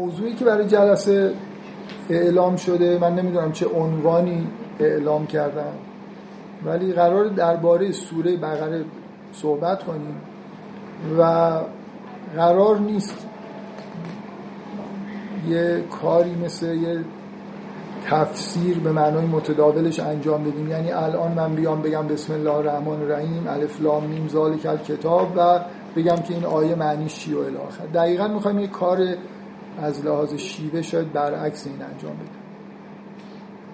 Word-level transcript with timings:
موضوعی 0.00 0.34
که 0.34 0.44
برای 0.44 0.66
جلسه 0.66 1.32
اعلام 2.10 2.56
شده 2.56 2.98
من 2.98 3.14
نمی‌دونم 3.14 3.52
چه 3.52 3.66
عنوانی 3.66 4.48
اعلام 4.80 5.26
کردم 5.26 5.72
ولی 6.64 6.92
قرار 6.92 7.24
درباره 7.24 7.92
سوره 7.92 8.36
بقره 8.36 8.84
صحبت 9.32 9.84
کنیم 9.84 10.16
و 11.18 11.52
قرار 12.36 12.78
نیست 12.78 13.26
یه 15.48 15.84
کاری 16.02 16.34
مثل 16.44 16.74
یه 16.74 17.04
تفسیر 18.06 18.78
به 18.78 18.92
معنای 18.92 19.26
متداولش 19.26 20.00
انجام 20.00 20.44
بدیم. 20.44 20.70
یعنی 20.70 20.92
الان 20.92 21.32
من 21.32 21.54
بیام 21.54 21.82
بگم 21.82 22.06
بسم 22.06 22.32
الله 22.32 22.54
الرحمن 22.54 23.02
الرحیم 23.02 23.46
الف 23.48 23.82
لام 23.82 24.06
میم 24.06 24.28
ذالک 24.28 24.84
کتاب 24.84 25.32
و 25.36 25.60
بگم 25.96 26.16
که 26.16 26.34
این 26.34 26.44
آیه 26.44 26.74
معنیش 26.74 27.14
چی 27.14 27.34
و 27.34 27.38
الی 27.38 27.56
آخر. 27.56 27.86
دقیقا 27.94 28.28
می‌خوایم 28.28 28.58
یه 28.58 28.66
کار 28.66 28.98
از 29.82 30.04
لحاظ 30.04 30.34
شیوه 30.34 30.82
شاید 30.82 31.12
برعکس 31.12 31.66
این 31.66 31.82
انجام 31.82 32.14
بدیم 32.14 32.46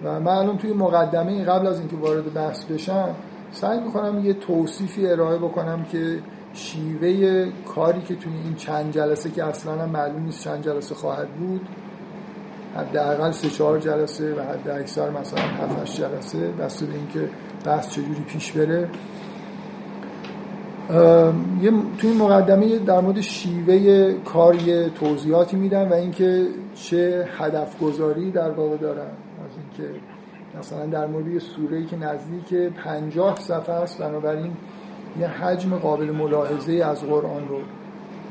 و 0.05 0.21
من 0.21 0.33
الان 0.33 0.59
توی 0.59 0.73
مقدمه 0.73 1.45
قبل 1.45 1.67
از 1.67 1.79
اینکه 1.79 1.97
وارد 1.97 2.35
بحث 2.35 2.65
بشم 2.65 3.15
سعی 3.53 3.81
می‌کنم 3.81 4.25
یه 4.25 4.33
توصیفی 4.33 5.07
ارائه 5.07 5.39
بکنم 5.39 5.85
که 5.85 6.19
شیوه 6.55 7.47
کاری 7.67 8.01
که 8.01 8.15
توی 8.15 8.33
این 8.45 8.55
چند 8.55 8.93
جلسه 8.93 9.31
که 9.31 9.45
اصلا 9.45 9.87
معلوم 9.87 10.23
نیست 10.23 10.45
چند 10.45 10.65
جلسه 10.65 10.95
خواهد 10.95 11.29
بود 11.29 11.69
حداقل 12.77 13.31
سه 13.31 13.51
چهار 13.51 13.79
جلسه 13.79 14.35
و 14.35 14.41
حد 14.41 14.69
اکثر 14.69 15.11
مثلا 15.11 15.41
هفت 15.43 15.97
جلسه 15.97 16.39
بسته 16.39 16.87
اینکه 16.95 17.29
بحث 17.65 17.91
چجوری 17.91 18.21
پیش 18.27 18.53
بره. 18.53 18.89
یه 20.91 21.73
توی 21.99 22.11
این 22.11 22.19
مقدمه 22.19 22.79
در 22.79 23.01
مورد 23.01 23.21
شیوه 23.21 24.13
کاری 24.25 24.91
توضیحاتی 24.91 25.57
میدن 25.57 25.89
و 25.89 25.93
اینکه 25.93 26.47
چه 26.75 27.29
هدف 27.39 27.79
گذاری 27.79 28.31
در 28.31 28.51
واقع 28.51 28.77
دارن. 28.77 29.01
از 29.01 29.79
اینکه 29.79 29.95
مثلا 30.59 30.87
در 30.87 31.07
مورد 31.07 31.27
یه 31.27 31.39
سوره 31.39 31.87
که 31.87 31.97
نزدیک 31.97 32.55
50 32.55 33.37
صفحه 33.37 33.75
است 33.75 33.99
بنابراین 33.99 34.53
یه 35.21 35.27
حجم 35.27 35.77
قابل 35.77 36.11
ملاحظه 36.11 36.73
از 36.73 37.05
قرآن 37.05 37.49
رو 37.49 37.59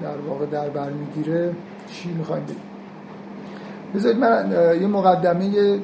در 0.02 0.18
واقع 0.28 0.46
در 0.46 0.70
بر 0.70 0.90
می‌گیره. 0.90 1.56
چی 1.92 2.10
می‌خوایم 2.10 2.44
بگیم؟ 2.44 2.58
بذارید 3.96 4.18
من 4.18 4.52
یه 4.82 4.88
مقدمه 4.88 5.80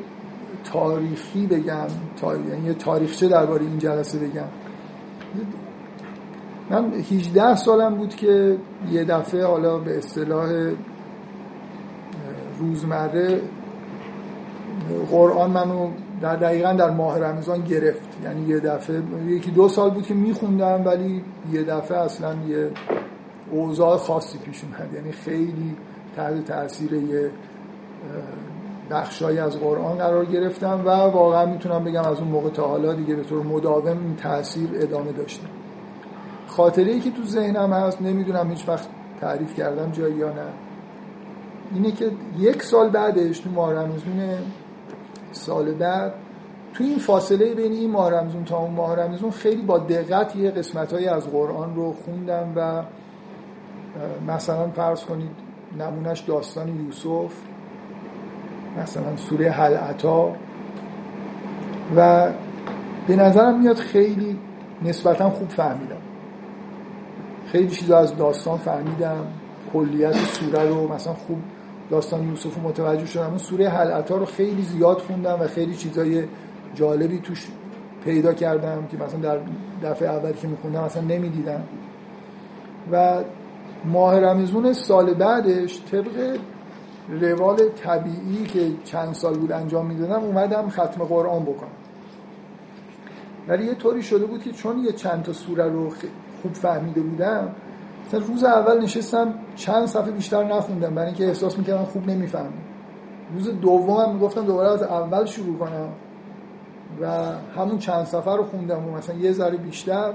تاریخی 0.64 1.48
بگم 1.48 1.88
تا... 2.22 2.36
یعنی 2.36 2.68
یه 2.68 2.74
تاریخچه 2.74 3.28
درباره 3.28 3.62
این 3.62 3.78
جلسه 3.78 4.20
بگم. 4.20 4.48
من 6.70 6.94
18 6.94 7.56
سالم 7.56 7.96
بود 7.96 8.16
که 8.16 8.58
یه 8.92 9.04
دفعه 9.04 9.46
حالا 9.46 9.78
به 9.78 9.98
اصطلاح 9.98 10.74
روزمره 12.60 13.42
قرآن 15.12 15.52
منو 15.52 15.90
در 16.22 16.36
دقیقا 16.36 16.74
در 16.74 16.90
ماه 16.90 17.20
رمضان 17.20 17.62
گرفت. 17.62 18.18
یعنی 18.24 18.48
یه 18.48 18.60
دفعه 18.60 19.02
یکی 19.28 19.52
دو 19.52 19.70
سال 19.70 19.90
بود 19.90 20.06
که 20.06 20.14
میخوندم 20.14 20.86
ولی 20.86 21.24
یه 21.52 21.64
دفعه 21.64 21.98
اصلا 21.98 22.36
یه 22.48 22.72
اوضاع 23.52 23.98
خاصی 23.98 24.38
پیش 24.38 24.64
اومد. 24.64 24.94
یعنی 24.94 25.12
خیلی 25.12 25.76
تحت 26.16 26.46
تاثیر 26.46 26.94
یه 26.94 27.32
بخشایی 28.92 29.40
از 29.40 29.60
قرآن 29.60 29.98
قرار 29.98 30.26
گرفتم 30.26 30.82
و 30.86 30.90
واقعا 30.90 31.46
می‌تونم 31.46 31.84
بگم 31.84 32.04
از 32.04 32.20
اون 32.20 32.28
موقع 32.28 32.50
تا 32.50 32.68
حالا 32.68 32.94
دیگه 32.94 33.16
به 33.16 33.24
طور 33.24 33.44
مداوم 33.44 33.88
این 33.88 34.16
تاثیر 34.16 34.70
ادامه 34.74 35.12
داشتم. 35.12 35.48
خاطره 36.58 36.92
ای 36.92 37.00
که 37.00 37.12
تو 37.12 37.24
ذهنم 37.24 37.74
هست 37.74 38.02
نمی‌دونم 38.02 38.50
هیچ 38.50 38.70
وقت 38.70 38.88
تعریف 39.22 39.56
کردم 39.56 39.92
جایی 39.92 40.16
یا 40.16 40.30
نه. 40.30 40.48
اینه 41.74 41.92
که 41.92 42.12
یک 42.38 42.64
سال 42.64 42.90
بعدش 42.90 43.40
تو 43.40 43.50
ماه 43.50 43.74
رمزون 43.74 44.30
سال 45.32 45.72
بعد 45.72 46.14
تو 46.74 46.84
این 46.84 46.98
فاصله 46.98 47.54
بین 47.54 47.72
این 47.72 47.92
ماه 47.92 48.12
رمزون 48.12 48.44
تا 48.44 48.58
اون 48.58 48.72
ماه 48.72 48.96
رمزون 48.96 49.32
خیلی 49.32 49.62
با 49.62 49.78
دقت 49.78 50.36
یه 50.36 50.52
قسمت 50.52 50.94
از 50.94 51.28
قرآن 51.28 51.76
رو 51.76 51.94
خوندم 52.06 52.54
و 52.56 52.84
مثلا 54.32 54.70
فرض 54.70 55.04
کنید 55.04 55.32
نمونش 55.80 56.20
داستان 56.20 56.86
یوسف 56.86 57.34
مثلا 58.82 59.16
سوره 59.16 59.50
حلعتا 59.50 60.32
و 61.96 62.30
به 63.08 63.16
نظرم 63.16 63.60
میاد 63.60 63.78
خیلی 63.78 64.40
نسبتا 64.82 65.30
خوب 65.30 65.50
فهمیدم. 65.50 65.97
خیلی 67.52 67.70
چیزا 67.70 67.98
از 67.98 68.18
داستان 68.18 68.58
فهمیدم. 68.58 69.28
کلیت 69.74 70.14
سوره 70.14 70.70
رو 70.70 70.94
مثلا 70.94 71.14
خوب 71.14 71.38
داستان 71.90 72.28
یوسف 72.30 72.56
رو 72.56 72.62
متوجه 72.62 73.06
شدم. 73.06 73.28
اون 73.28 73.38
سوره 73.38 73.70
حلعتا 73.70 74.18
رو 74.18 74.26
خیلی 74.26 74.62
زیاد 74.62 74.98
خوندم 74.98 75.38
و 75.42 75.48
خیلی 75.48 75.76
چیزای 75.76 76.24
جالبی 76.74 77.20
توش 77.20 77.48
پیدا 78.04 78.34
کردم 78.34 78.88
که 78.88 78.98
مثلا 78.98 79.20
در 79.20 79.40
دفعه 79.90 80.10
اولی 80.10 80.34
که 80.34 80.48
میخوندم 80.48 80.84
مثلا 80.84 81.02
نمی‌دیدم. 81.02 81.64
و 82.92 83.24
ماه 83.86 84.20
رمزون 84.20 84.74
سال 84.74 85.14
بعدش 85.14 85.82
طبق 85.92 86.38
روال 87.10 87.58
طبیعی 87.70 88.46
که 88.46 88.72
چند 88.84 89.14
سال 89.14 89.38
بود 89.38 89.52
انجام 89.52 89.86
می‌دادم 89.86 90.24
اومدم 90.24 90.70
ختم 90.70 91.04
قرآن 91.04 91.44
بکنم. 91.44 91.70
ولی 93.48 93.66
یه 93.66 93.74
طوری 93.74 94.04
شده 94.04 94.26
بود 94.26 94.44
که 94.44 94.52
چون 94.52 94.80
یه 94.80 94.92
چند 94.92 95.24
تا 95.24 95.34
سوره 95.34 95.70
رو 95.70 95.90
خوب 96.42 96.54
فهمیده 96.54 97.02
بودم 97.02 97.48
مثلا 98.08 98.20
روز 98.20 98.44
اول 98.44 98.84
نشستم 98.84 99.34
چند 99.56 99.86
صفحه 99.86 100.12
بیشتر 100.12 100.44
نخوندم 100.44 100.96
برای 100.96 101.08
اینکه 101.08 101.28
احساس 101.28 101.58
می‌کردم 101.58 101.84
خوب 101.84 102.10
نمی‌فهمم. 102.10 102.54
روز 103.34 103.50
دومم 103.62 104.14
می‌گفتم 104.14 104.46
دوباره 104.46 104.72
از 104.72 104.84
اول 104.84 105.26
شروع 105.26 105.58
کنم 105.58 105.90
و 107.02 107.08
همون 107.56 107.78
چند 107.78 108.06
صفحه 108.06 108.36
رو 108.36 108.44
خوندم 108.44 108.88
و 108.88 108.92
مثلا 108.98 109.16
یه 109.16 109.32
ذره 109.32 109.58
بیشتر. 109.58 110.14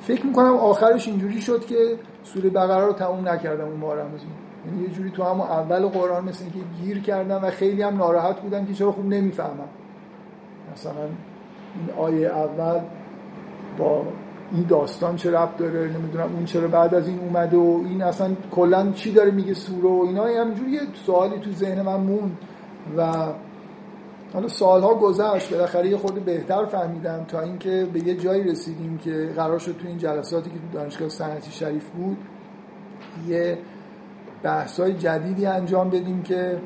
فکر 0.00 0.26
می‌کنم 0.26 0.56
آخرش 0.56 1.08
اینجوری 1.08 1.40
شد 1.40 1.66
که 1.66 1.76
سوره 2.24 2.50
بقره 2.50 2.84
رو 2.86 2.92
تموم 2.92 3.28
نکردم 3.28 3.64
اون 3.64 3.76
ماه 3.76 3.94
رمضان 3.94 4.28
یعنی 4.66 4.82
یه 4.82 4.88
جوری 4.88 5.10
تو 5.10 5.22
همون 5.22 5.46
اول 5.46 5.86
قرآن 5.86 6.24
مثل 6.24 6.44
اینکه 6.44 6.58
گیر 6.82 7.02
کردم 7.02 7.40
و 7.44 7.50
خیلی 7.50 7.82
هم 7.82 7.96
ناراحت 7.96 8.40
بودم 8.40 8.66
که 8.66 8.74
چرا 8.74 8.92
خوب 8.92 9.06
نمی‌فهمم. 9.06 9.68
مثلا 10.72 11.02
این 11.02 11.90
آیه 11.98 12.28
اول 12.28 12.80
با 13.78 14.04
این 14.54 14.66
داستان 14.68 15.16
چه 15.16 15.30
ربط 15.30 15.56
داره 15.56 15.80
نمی‌دونم 15.80 16.34
اون 16.34 16.44
چرا 16.44 16.68
بعد 16.68 16.94
از 16.94 17.08
این 17.08 17.18
اومده 17.18 17.56
و 17.56 17.84
این 17.88 18.02
اصلا 18.02 18.30
کلا 18.50 18.92
چی 18.92 19.12
داره 19.12 19.30
میگه 19.30 19.54
سوره 19.54 19.88
و 19.88 20.02
اینا 20.06 20.24
همینجوری 20.24 20.70
یه 20.70 20.80
سوالی 21.06 21.40
تو 21.40 21.52
ذهن 21.52 21.82
من 21.82 21.96
مون 21.96 22.32
و 22.96 23.26
حالا 24.32 24.48
سالها 24.48 24.94
گذشت 24.94 25.52
بالاخره 25.52 25.88
یه 25.88 25.96
خود 25.96 26.24
بهتر 26.24 26.64
فهمیدم 26.64 27.24
تا 27.28 27.40
اینکه 27.40 27.86
به 27.92 28.06
یه 28.06 28.14
جایی 28.16 28.42
رسیدیم 28.42 28.98
که 28.98 29.32
قرار 29.36 29.58
شد 29.58 29.76
تو 29.76 29.88
این 29.88 29.98
جلساتی 29.98 30.50
که 30.50 30.56
تو 30.56 30.78
دانشگاه 30.78 31.08
صنعتی 31.08 31.52
شریف 31.52 31.90
بود 31.90 32.16
یه 33.28 33.58
بحثای 34.42 34.94
جدیدی 34.94 35.46
انجام 35.46 35.90
بدیم 35.90 36.22
که 36.22 36.58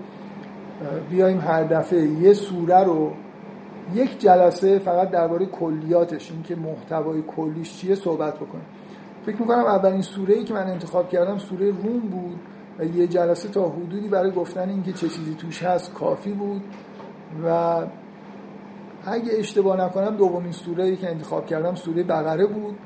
بیایم 1.10 1.41
هر 1.41 1.64
دفعه 1.64 2.03
یه 2.03 2.32
سوره 2.32 2.84
رو 2.84 3.12
یک 3.94 4.19
جلسه 4.19 4.78
فقط 4.78 5.10
درباره 5.10 5.47
کلیاتش 5.47 6.30
این 6.30 6.42
که 6.42 6.56
محتوای 6.56 7.22
کلیش 7.22 7.76
چیه 7.76 7.94
صحبت 7.94 8.36
بکنیم. 8.36 8.66
فکر 9.26 9.36
می‌کنم 9.41 9.64
اولین 9.64 10.02
سوره 10.02 10.34
ای 10.34 10.44
که 10.44 10.54
من 10.54 10.66
انتخاب 10.66 11.08
کردم 11.08 11.38
سوره 11.38 11.66
روم 11.66 12.00
بود 12.00 12.41
و 12.78 12.84
یه 12.84 13.06
جلسه 13.06 13.48
تا 13.48 13.69
حدودی 13.69 14.08
برای 14.08 14.30
گفتن 14.30 14.69
اینکه 14.69 14.92
چه 14.92 15.08
چیزی 15.08 15.34
توش 15.34 15.62
هست 15.62 15.94
کافی 15.94 16.32
بود 16.32 16.62
و 17.44 17.80
اگه 19.06 19.32
اشتباه 19.38 19.80
نکنم 19.80 20.16
دومین 20.16 20.53
سوره 20.53 20.84
ای 20.84 20.97
که 20.97 21.10
انتخاب 21.10 21.47
کردم 21.47 21.74
سوره 21.74 22.03
بقره 22.03 22.47
بود 22.47 22.78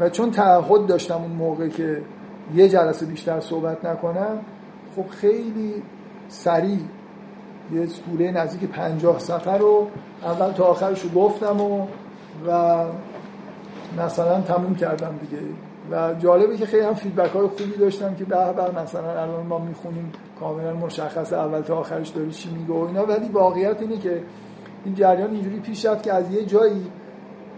و 0.00 0.08
چون 0.08 0.30
تعهد 0.30 0.86
داشتم 0.86 1.22
اون 1.22 1.32
موقع 1.32 1.68
که 1.68 2.02
یه 2.54 2.68
جلسه 2.68 3.06
بیشتر 3.06 3.40
صحبت 3.40 3.84
نکنم 3.84 4.38
خب 4.96 5.08
خیلی 5.08 5.82
سریع 6.28 6.78
یه 7.72 7.86
سوره 7.86 8.30
نزدیک 8.30 8.70
پنجاه 8.70 9.18
سفر 9.18 9.58
رو 9.58 9.86
اول 10.22 10.52
تا 10.52 10.64
آخرش 10.64 11.00
رو 11.00 11.10
گفتم 11.10 11.60
و 11.60 11.86
و 12.46 12.84
مثلا 13.98 14.40
تموم 14.40 14.74
کردم 14.74 15.18
دیگه. 15.20 15.42
و 15.90 16.14
جالبه 16.14 16.56
که 16.56 16.66
خیلی 16.66 16.86
هم 16.86 16.94
فیدبک 16.94 17.30
های 17.30 17.46
خوبی 17.46 17.76
داشتم 17.78 18.14
که 18.14 18.24
به 18.24 18.52
به 18.52 18.80
مثلا 18.82 19.22
الان 19.22 19.46
ما 19.46 19.58
می‌خونیم 19.58 20.12
کاملا 20.40 20.74
مشخص 20.74 21.32
اول 21.32 21.60
تا 21.60 21.76
آخرش 21.76 22.08
داری 22.08 22.30
چی 22.30 22.50
میگه 22.50 22.72
و 22.72 22.86
اینا. 22.86 23.06
ولی 23.06 23.28
واقعیت 23.28 23.80
اینه 23.80 23.98
که 23.98 24.22
این 24.84 24.94
جریان 24.94 25.30
اینجوری 25.30 25.60
پیش 25.60 25.86
رفت 25.86 26.02
که 26.02 26.12
از 26.12 26.34
یه 26.34 26.44
جایی 26.44 26.86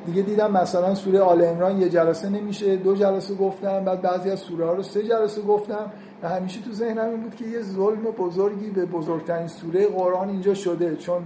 دیگه 0.07 0.23
دیدم 0.23 0.51
مثلا 0.51 0.95
سوره 0.95 1.21
آل 1.21 1.43
عمران 1.43 1.81
یه 1.81 1.89
جلسه 1.89 2.29
نمیشه 2.29 2.77
دو 2.77 2.95
جلسه 2.95 3.35
گفتم 3.35 3.85
بعد 3.85 4.03
بعضی 4.03 4.31
از 4.31 4.41
سوره 4.41 4.67
ها 4.67 4.73
رو 4.73 4.83
سه 4.83 5.03
جلسه 5.03 5.43
گفتم 5.43 5.93
و 6.23 6.29
همیشه 6.29 6.61
تو 6.61 6.73
ذهنم 6.73 7.09
این 7.09 7.21
بود 7.21 7.35
که 7.35 7.45
یه 7.45 7.63
ظلم 7.63 8.03
بزرگی 8.03 8.71
به 8.71 8.87
بزرگترین 8.87 9.47
سوره 9.47 9.87
قرآن 9.87 10.29
اینجا 10.29 10.55
شده. 10.55 10.97
چون 10.97 11.23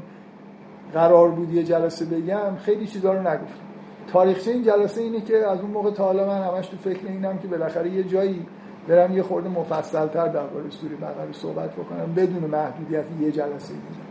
قرار 0.95 1.31
بود 1.31 1.55
یه 1.55 1.65
جلسه 1.65 2.05
بگم 2.05 2.57
خیلی 2.57 2.87
چیزا 2.87 3.13
رو 3.13 3.21
نگفتم. 3.21 3.67
تاریخچه 4.13 4.51
این 4.51 4.63
جلسه 4.63 5.01
اینه 5.01 5.21
که 5.21 5.37
از 5.37 5.61
اون 5.61 5.71
موقع 5.71 5.91
تا 5.91 6.05
حالا 6.05 6.27
من 6.27 6.43
همش 6.43 6.67
تو 6.67 6.77
فکر 6.77 7.07
اینم 7.09 7.39
که 7.39 7.49
بالاخره 7.49 7.91
یه 7.91 8.03
جایی 8.05 8.47
برم 8.89 9.17
یه 9.17 9.23
خورده 9.23 9.49
مفصل 9.49 10.07
تر 10.07 10.29
درباره 10.29 10.71
سوره 10.71 10.97
بقره 10.97 11.33
صحبت 11.33 11.73
بکنم 11.73 12.15
بدون 12.17 12.51
محدودیت 12.51 13.05
یه 13.21 13.33
جلسه 13.33 13.73
دیگه 13.73 14.07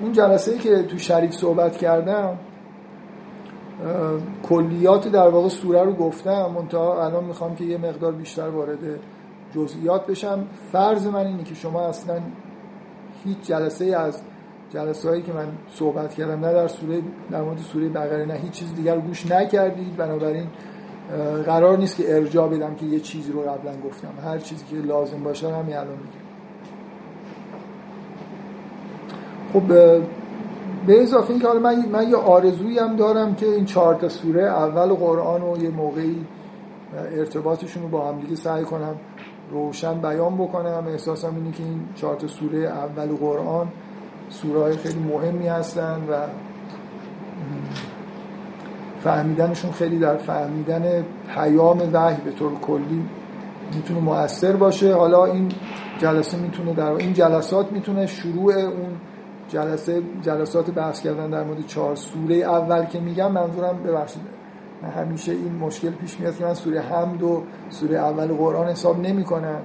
اون 0.00 0.12
جلسه 0.12 0.52
ای 0.52 0.58
که 0.58 0.82
تو 0.82 0.98
شریف 0.98 1.32
صحبت 1.32 1.76
کردم 1.76 2.38
کلیات 4.48 5.08
در 5.08 5.28
واقع 5.28 5.48
سوره 5.48 5.82
رو 5.82 5.92
گفتم 5.92 6.50
منتها 6.54 7.04
الان 7.06 7.24
می‌خوام 7.24 7.56
که 7.56 7.64
یه 7.64 7.78
مقدار 7.78 8.12
بیشتر 8.12 8.48
وارد 8.48 8.78
جزئیات 9.54 10.06
بشم. 10.06 10.46
فرض 10.72 11.06
من 11.06 11.26
اینه 11.26 11.44
که 11.44 11.54
شما 11.54 11.80
اصلا 11.80 12.20
هیچ 13.24 13.38
جلسه 13.42 13.84
از 13.84 14.22
جلسه 14.70 15.08
هایی 15.08 15.22
که 15.22 15.32
من 15.32 15.46
صحبت 15.74 16.14
کردم 16.14 16.44
نه 16.44 16.52
در 16.52 16.68
سوره 16.68 17.02
در 17.30 17.42
مورد 17.42 17.58
سوره 17.58 17.88
بقره 17.88 18.24
نه 18.24 18.34
هیچ 18.34 18.52
چیز 18.52 18.74
دیگر 18.74 18.98
گوش 18.98 19.30
نکردید. 19.30 19.96
بنابراین 19.96 20.46
قرار 21.46 21.78
نیست 21.78 21.96
که 21.96 22.16
ارجاع 22.16 22.48
بدم 22.48 22.74
که 22.74 22.86
یه 22.86 23.00
چیزی 23.00 23.32
رو 23.32 23.40
قبلا 23.40 23.72
گفتم. 23.88 24.08
هر 24.24 24.38
چیزی 24.38 24.64
که 24.70 24.76
لازم 24.76 25.22
باشه 25.22 25.54
همین 25.54 25.76
الان 25.76 25.96
میگم. 25.96 26.24
خب 29.52 29.72
به 30.86 31.02
اضافه 31.02 31.30
اینکه 31.30 31.46
حالا 31.46 31.60
من, 31.60 31.88
من 31.92 32.08
یه 32.08 32.16
آرزویی 32.16 32.78
هم 32.78 32.96
دارم 32.96 33.34
که 33.34 33.46
این 33.46 33.64
چهار 33.64 33.94
تا 33.94 34.08
سوره 34.08 34.42
اول 34.42 34.94
قرآن 34.94 35.40
رو 35.40 35.62
یه 35.62 35.70
موقعی 35.70 36.26
ارتباطشون 37.18 37.82
رو 37.82 37.88
با 37.88 38.08
هم 38.08 38.20
دیگه 38.20 38.34
سعی 38.34 38.64
کنم 38.64 38.94
روشن 39.50 40.00
بیان 40.00 40.34
بکنم. 40.34 40.84
احساسم 40.88 41.34
اینه 41.36 41.52
که 41.52 41.62
این 41.62 41.80
چهار 41.94 42.16
تا 42.16 42.26
سوره 42.26 42.58
اول 42.58 43.16
قرآن 43.16 43.68
سوره 44.30 44.76
خیلی 44.76 44.98
مهمی 44.98 45.46
هستن 45.46 45.96
و 46.10 46.14
فهمیدنشون 49.00 49.72
خیلی 49.72 49.98
در 49.98 50.16
فهمیدن 50.16 51.04
پیام 51.34 51.90
وحی 51.92 52.16
به 52.24 52.30
طور 52.30 52.52
کلی 52.54 53.04
می‌تونه 53.74 54.00
مؤثر 54.00 54.52
باشه. 54.52 54.94
حالا 54.94 55.24
این 55.24 55.48
جلسه 55.98 56.38
می‌تونه 56.38 56.74
در 56.74 56.92
این 56.92 57.12
جلسات 57.12 57.72
می‌تونه 57.72 58.06
شروع 58.06 58.54
اون 58.54 58.96
جلسه 59.48 60.02
جلسات 60.22 60.70
بحث 60.70 61.00
کردن 61.00 61.30
در 61.30 61.44
مورد 61.44 61.66
چهار 61.66 61.96
سوره 61.96 62.36
اول 62.36 62.84
که 62.84 63.00
میگم 63.00 63.32
منظورم 63.32 63.82
ببخشید 63.82 64.22
من 64.82 64.88
همیشه 64.90 65.32
این 65.32 65.54
مشکل 65.60 65.90
پیش 65.90 66.20
میاد 66.20 66.36
که 66.36 66.44
من 66.44 66.54
سوره 66.54 66.80
حمد 66.80 67.22
و 67.22 67.42
سوره 67.70 67.96
اول 67.96 68.26
قرآن 68.26 68.66
حساب 68.66 69.00
نمی‌کنم 69.00 69.60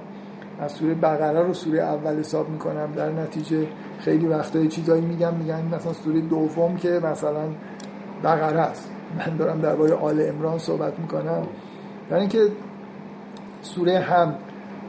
از 0.60 0.72
سوره 0.72 0.94
بقره 0.94 1.42
رو 1.42 1.54
سوره 1.54 1.78
اول 1.82 2.18
حساب 2.18 2.48
می‌کنم. 2.48 2.92
در 2.96 3.12
نتیجه 3.12 3.66
خیلی 3.98 4.26
وقتایی 4.26 4.68
چیزایی 4.68 5.02
میگم 5.02 5.34
میگن 5.34 5.74
مثلا 5.74 5.92
سوره 5.92 6.20
دوم 6.20 6.76
که 6.76 7.00
مثلا 7.02 7.48
بقره 8.24 8.60
است. 8.60 8.90
من 9.18 9.36
دارم 9.36 9.60
درباره 9.60 9.94
آل 9.94 10.28
امران 10.28 10.58
صحبت 10.58 10.98
می‌کنم. 10.98 11.42
برای 12.08 12.20
اینکه 12.20 12.48
سوره 13.62 13.98
هم 13.98 14.34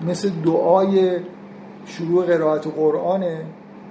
مثل 0.08 0.30
دعای 0.30 1.20
شروع 1.86 2.26
قرائت 2.26 2.68
قرآنه. 2.68 3.46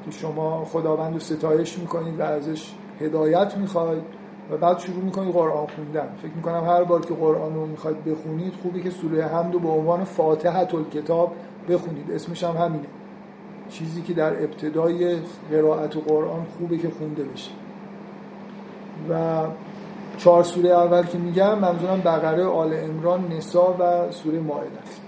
که 0.05 0.11
شما 0.11 0.65
خداوند 0.65 1.13
رو 1.13 1.19
ستایش 1.19 1.79
می‌کنید 1.79 2.21
و 2.21 2.23
ازش 2.23 2.73
هدایت 3.01 3.57
می‌خواید 3.57 4.03
و 4.51 4.57
بعد 4.57 4.79
شروع 4.79 5.05
می‌کنید 5.05 5.35
قرآن 5.35 5.67
خوندن. 5.67 6.09
فکر 6.23 6.33
می‌کنم 6.37 6.65
هر 6.65 6.85
بار 6.85 7.01
که 7.01 7.15
قرآن 7.15 7.55
رو 7.55 7.67
می‌خواید 7.67 8.05
بخونید 8.05 8.53
خوبی 8.63 8.83
که 8.83 8.91
سوره 8.91 9.27
حمد 9.27 9.55
رو 9.55 9.61
به 9.61 9.69
عنوان 9.69 10.05
فاتحه 10.05 10.67
کتاب 10.95 11.33
بخونید. 11.69 12.11
اسمش 12.13 12.45
هم 12.45 12.57
همینه. 12.57 12.87
چیزی 13.71 14.03
که 14.03 14.13
در 14.13 14.43
ابتدای 14.43 15.17
قرائت 15.51 15.97
قرآن 15.97 16.47
خوبه 16.59 16.79
که 16.79 16.91
خونده 16.91 17.25
بشه. 17.25 17.51
و 19.11 19.43
چهار 20.19 20.43
سوره 20.43 20.71
اول 20.71 21.03
که 21.03 21.19
میگم 21.19 21.59
منظورم 21.59 22.01
بقره 22.01 22.45
آل 22.45 22.75
امران 22.75 23.29
نسا 23.33 23.77
و 23.79 24.13
سوره 24.13 24.41
مائده 24.41 24.79
است. 24.83 25.01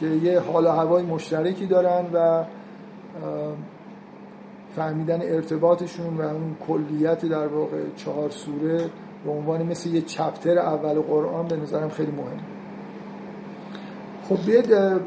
که 0.00 0.06
یه 0.06 0.40
حال 0.40 0.66
و 0.66 0.68
هوای 0.68 1.02
مشترکی 1.02 1.66
دارن 1.66 2.04
و 2.12 2.44
فهمیدن 4.76 5.22
ارتباطشون 5.22 6.16
و 6.16 6.22
اون 6.22 6.56
کلیت 6.66 7.24
در 7.24 7.46
واقع 7.46 7.76
چهار 7.96 8.30
سوره 8.30 8.90
به 9.24 9.30
عنوان 9.30 9.62
مثل 9.62 9.90
یه 9.90 10.00
چپتر 10.00 10.58
اول 10.58 11.00
قرآن 11.00 11.46
به 11.48 11.56
نظرم 11.56 11.88
خیلی 11.88 12.12
مهم. 12.12 12.40
خب 14.28 14.46
بیاد 14.46 15.00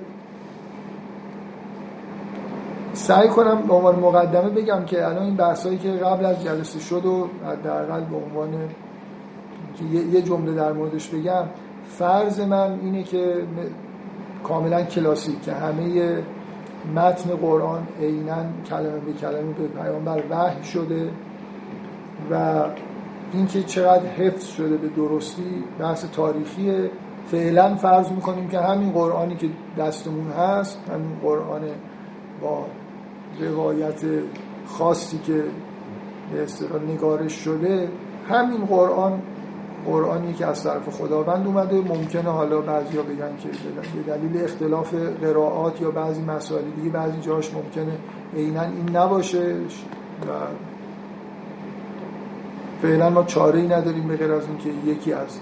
سعی 2.94 3.27
کنم 3.27 3.62
به 3.62 3.74
عنوان 3.74 4.00
مقدمه 4.00 4.50
بگم 4.50 4.86
که 4.86 5.07
الان 5.07 5.24
این 5.24 5.36
بحثایی 5.36 5.77
که 5.77 5.92
قبل 5.92 6.25
از 6.25 6.44
جلسه 6.44 6.80
شد 6.80 7.06
و 7.06 7.30
حداقل 7.45 8.04
به 8.04 8.16
عنوان 8.16 8.50
یه 10.13 10.21
جمله 10.21 10.54
در 10.54 10.74
موردش 10.74 11.09
بگم 11.09 11.44
فرض 11.88 12.39
من 12.39 12.80
اینه 12.83 13.04
که 13.04 13.44
کاملا 14.44 14.83
کلاسیک 14.83 15.42
که 15.42 15.54
همه 15.54 16.18
متن 16.95 17.30
قرآن 17.30 17.88
عینا 18.01 18.45
کلمه 18.69 19.00
به 19.00 19.13
کلمه 19.13 19.53
به 19.53 19.68
پیامبر 19.68 20.24
وحی 20.30 20.63
شده 20.63 21.09
و 22.31 22.63
اینکه 23.33 23.63
چقدر 23.63 24.06
حفظ 24.06 24.45
شده 24.47 24.77
به 24.77 24.88
درستی 24.88 25.63
بحث 25.80 26.06
تاریخی 26.06 26.89
فعلا 27.25 27.75
فرض 27.75 28.12
می‌کنیم 28.12 28.47
که 28.47 28.59
همین 28.59 28.91
قرآنی 28.91 29.35
که 29.35 29.47
دستمون 29.77 30.31
هست 30.31 30.80
همین 30.94 31.19
قرآن 31.21 31.62
با 32.41 32.65
روایت 33.39 34.01
خاصی 34.68 35.18
که 35.18 35.44
به 36.33 36.44
اصطلاح 36.44 36.81
نگارش 36.83 37.33
شده 37.33 37.89
همین 38.30 38.65
قرآن 38.65 39.21
قرآنی 39.85 40.33
که 40.33 40.45
از 40.45 40.63
طرف 40.63 40.89
خداوند 40.89 41.47
اومده 41.47 41.75
ممکنه 41.75 42.30
حالا 42.30 42.62
بعضیا 42.62 43.01
بگن 43.01 43.38
که 43.44 43.50
به 43.95 44.13
دلیل 44.13 44.44
اختلاف 44.44 44.94
قرائات 45.21 45.81
یا 45.81 45.91
بعضی 45.91 46.21
مسائل 46.21 46.63
دیگه 46.75 46.89
بعضی 46.89 47.21
جاش 47.21 47.53
ممکنه 47.53 47.97
عینا 48.35 48.62
این 48.62 48.97
نباشه. 48.97 49.56
و 50.24 50.31
فعلا 52.81 53.09
ما 53.09 53.24
چاره 53.24 53.59
ای 53.59 53.68
نداریم 53.68 54.07
به 54.07 54.18
غیر 54.18 54.31
از 54.31 54.44
اینکه 54.47 54.69
یکی 54.91 55.13
از 55.13 55.39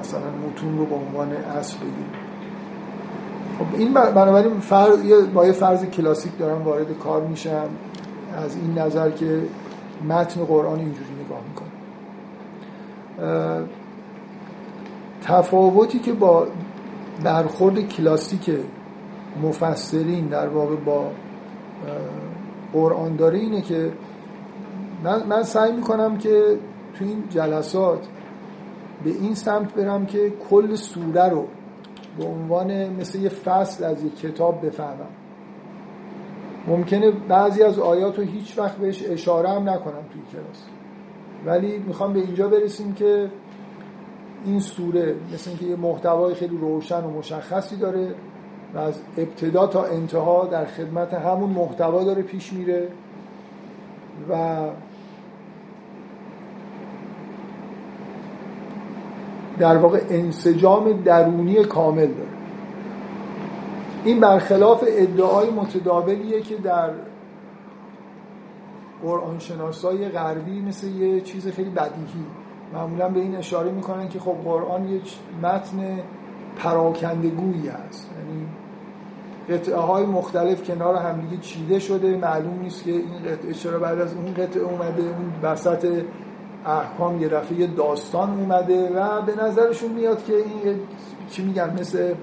مثلا 0.00 0.20
متون 0.20 0.78
رو 0.78 0.86
به 0.86 0.94
عنوان 0.94 1.32
اصل 1.32 1.76
بگیریم 1.76 2.10
خب 3.58 3.66
این 3.78 3.94
بنابراین 3.94 4.60
فرض 4.60 4.98
با 5.34 5.46
یه 5.46 5.52
فرض 5.52 5.84
کلاسیک 5.84 6.38
دارم 6.38 6.62
وارد 6.62 6.98
کار 6.98 7.22
میشم. 7.22 7.68
از 8.36 8.56
این 8.56 8.78
نظر 8.78 9.10
که 9.10 9.42
متن 10.08 10.44
قرآن 10.44 10.78
اینجوری 10.78 11.10
نگاه 11.24 11.40
می‌کنه. 11.48 11.70
تفاوتی 15.22 15.98
که 15.98 16.12
با 16.12 16.46
برخورد 17.24 17.88
کلاسیک 17.88 18.50
مفسرین 19.42 20.26
در 20.26 20.48
واقع 20.48 20.76
با 20.76 21.10
قرآن 22.72 23.16
داره 23.16 23.38
اینه 23.38 23.62
که 23.62 23.92
من, 25.04 25.26
من 25.26 25.42
سعی 25.42 25.72
می‌کنم 25.72 26.18
که 26.18 26.58
تو 26.98 27.04
این 27.04 27.24
جلسات 27.30 28.06
به 29.04 29.10
این 29.10 29.34
سمت 29.34 29.74
برم 29.74 30.06
که 30.06 30.32
کل 30.50 30.74
سوره 30.74 31.28
رو 31.28 31.46
به 32.18 32.24
عنوان 32.24 32.88
مثل 32.88 33.18
یه 33.18 33.28
فصل 33.28 33.84
از 33.84 34.04
یک 34.04 34.20
کتاب 34.20 34.66
بفهمم. 34.66 35.08
ممکنه 36.66 37.10
بعضی 37.10 37.62
از 37.62 37.78
آیات 37.78 38.18
رو 38.18 38.24
هیچ 38.24 38.58
وقت 38.58 38.76
بهش 38.76 39.02
اشاره 39.06 39.48
هم 39.48 39.68
نکنم 39.68 40.02
توی 40.12 40.22
کلاس. 40.32 40.64
ولی 41.46 41.78
می‌خوام 41.78 42.12
به 42.12 42.20
اینجا 42.20 42.48
برسیم 42.48 42.92
که 42.92 43.30
این 44.44 44.60
سوره 44.60 45.14
مثل 45.34 45.50
اینکه 45.50 45.66
یه 45.66 45.76
محتوای 45.76 46.34
خیلی 46.34 46.56
روشن 46.58 47.04
و 47.04 47.10
مشخصی 47.10 47.76
داره 47.76 48.14
و 48.74 48.78
از 48.78 49.00
ابتدا 49.18 49.66
تا 49.66 49.84
انتها 49.84 50.46
در 50.46 50.64
خدمت 50.64 51.14
همون 51.14 51.50
محتوا 51.50 52.04
داره 52.04 52.22
پیش 52.22 52.52
میره 52.52 52.88
و 54.30 54.58
در 59.58 59.76
واقع 59.76 60.00
انسجام 60.10 61.02
درونی 61.02 61.64
کامل 61.64 62.06
داره. 62.06 62.28
این 64.04 64.20
برخلاف 64.20 64.84
ادعای 64.86 65.50
متداولیه 65.50 66.40
که 66.40 66.56
در 66.56 66.90
قرآن 69.02 69.38
شناسای 69.38 70.08
غربی 70.08 70.60
مثل 70.60 70.86
یه 70.86 71.20
چیز 71.20 71.48
خیلی 71.48 71.70
بدیهی. 71.70 72.24
معمولا 72.72 73.08
به 73.08 73.20
این 73.20 73.36
اشاره 73.36 73.70
می‌کنن 73.70 74.08
که 74.08 74.20
خب 74.20 74.36
قرآن 74.44 74.88
یک 74.88 75.14
متن 75.42 76.00
پراکندگویی 76.56 77.68
هست 77.68 78.10
یعنی 78.18 78.46
قطعه 79.48 79.76
های 79.76 80.06
مختلف 80.06 80.62
کنار 80.62 80.96
همدیگه 80.96 81.42
چیده 81.42 81.78
شده. 81.78 82.16
معلوم 82.16 82.60
نیست 82.62 82.84
که 82.84 82.90
این 82.90 83.22
قطعه 83.26 83.52
چرا 83.52 83.78
بعد 83.78 84.00
از 84.00 84.14
اون 84.14 84.34
قطعه 84.34 84.62
اومده 84.62 85.02
اون 85.02 85.32
وسط 85.42 86.02
احکام 86.66 87.22
یه 87.22 87.28
رفعه 87.28 87.66
داستان 87.66 88.40
اومده 88.40 88.90
و 88.90 89.22
به 89.22 89.44
نظرشون 89.44 89.92
میاد 89.92 90.24
که 90.24 90.32
این 90.36 90.80
چی 91.30 91.44
میگن 91.44 91.76
مثل 91.80 92.14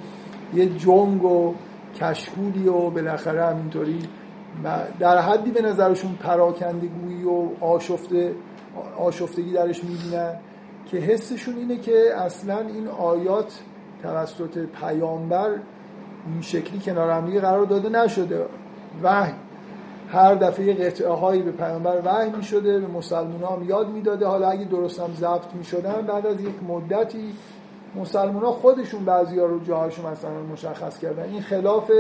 یه 0.54 0.66
جنگ 0.66 1.24
و 1.24 1.54
کشکولی 2.02 2.68
و 2.68 2.90
بالاخره 2.90 3.46
همینطوری. 3.46 4.00
در 5.00 5.18
حدی 5.18 5.52
به 5.52 5.62
نظرشون 5.62 6.12
پراکندگویی 6.14 7.24
و 7.24 7.66
آشفته 7.66 8.36
آشفتگی 8.98 9.54
درش 9.54 9.84
می‌بینن 9.84 10.36
که 10.86 10.98
حسشون 10.98 11.56
اینه 11.56 11.78
که 11.78 12.16
اصلا 12.18 12.60
این 12.60 12.88
آیات 12.88 13.60
توسط 14.04 14.58
پیامبر 14.58 15.50
این 16.28 16.42
شکلی 16.42 16.80
کنار 16.80 17.12
هم 17.12 17.40
قرار 17.40 17.66
داده 17.66 17.90
نشده. 17.90 18.46
وحی. 19.04 19.34
هر 20.10 20.36
دفعه 20.36 20.74
قطعه 20.74 21.10
هایی 21.10 21.42
به 21.42 21.52
پیامبر 21.52 22.02
وحی 22.06 22.30
می 22.30 22.44
شده 22.44 22.80
به 22.80 22.88
مسلمان 22.88 23.44
هم 23.44 23.70
یاد 23.70 23.90
می‌داده. 23.90 24.26
حالا 24.26 24.50
اگه 24.50 24.66
درست 24.66 25.00
هم 25.00 25.14
ضبط 25.14 25.54
می 25.54 25.64
شدن 25.64 26.02
بعد 26.02 26.28
از 26.28 26.42
یک 26.42 26.64
مدتی 26.68 27.34
مسلمان 27.96 28.44
ها 28.44 28.52
خودشون 28.52 29.06
بعضی 29.06 29.40
ها 29.40 29.46
رو 29.46 29.64
جاهاشون 29.64 30.06
مثلا 30.06 30.42
مشخص 30.54 31.00
کردن. 31.00 31.24
این 31.24 31.42
خلاف 31.42 31.92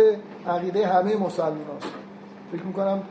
عقیده 0.47 0.87
همه 0.87 1.17
مسلمان 1.17 1.67
هاست 1.73 1.93
فکر 2.51 2.63
می‌کنم 2.63 3.03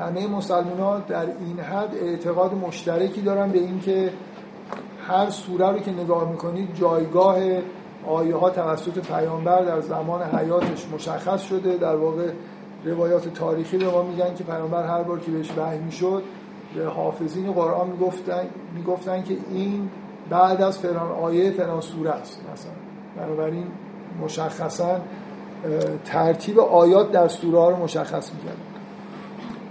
همه 0.00 0.26
مسلمان 0.26 0.80
ها 0.80 0.98
در 0.98 1.26
این 1.26 1.60
حد 1.60 1.94
اعتقاد 2.02 2.54
مشترکی 2.54 3.20
دارن 3.20 3.50
به 3.50 3.58
اینکه 3.58 4.12
هر 5.08 5.30
سوره 5.30 5.70
رو 5.70 5.78
که 5.78 5.92
نگاه 5.92 6.30
می‌کنید 6.30 6.74
جایگاه 6.74 7.36
آیه 8.06 8.36
ها 8.36 8.50
توسط 8.50 8.98
پیامبر 8.98 9.62
در 9.62 9.80
زمان 9.80 10.22
حیاتش 10.22 10.88
مشخص 10.94 11.42
شده. 11.42 11.76
در 11.76 11.96
واقع 11.96 12.30
روایات 12.84 13.28
تاریخی 13.28 13.78
به 13.78 13.90
ما 13.90 14.02
میگن 14.02 14.34
که 14.34 14.44
پیامبر 14.44 14.86
هر 14.86 15.02
بار 15.02 15.18
که 15.20 15.30
بهش 15.30 15.52
وحی 15.56 15.78
می‌شد 15.78 16.22
به 16.74 16.86
حافظین 16.86 17.52
قرآن 17.52 17.90
می‌گفتن 17.90 18.46
می‌گفتن 18.74 19.22
که 19.22 19.36
این 19.50 19.88
بعد 20.30 20.62
از 20.62 20.78
فلان 20.78 21.12
آیه 21.12 21.50
فلان 21.50 21.80
سوره 21.80 22.10
است. 22.10 22.40
مثلا 22.52 22.72
بنابراین 23.16 23.66
مشخصا 24.22 25.00
ترتیب 26.04 26.60
آیات 26.60 27.12
در 27.12 27.28
سوره 27.28 27.58
ها 27.58 27.70
رو 27.70 27.76
مشخص 27.76 28.32
می‌کرد 28.32 28.56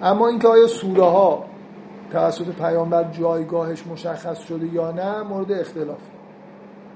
اما 0.02 0.28
اینکه 0.28 0.48
آیا 0.48 0.68
سوره 0.68 1.04
ها 1.04 1.44
توسط 2.12 2.46
پیامبر 2.46 3.04
جایگاهش 3.04 3.88
مشخص 3.88 4.40
شده 4.40 4.74
یا 4.74 4.92
نه 4.92 5.22
مورد 5.24 5.52
اختلاف. 5.52 6.00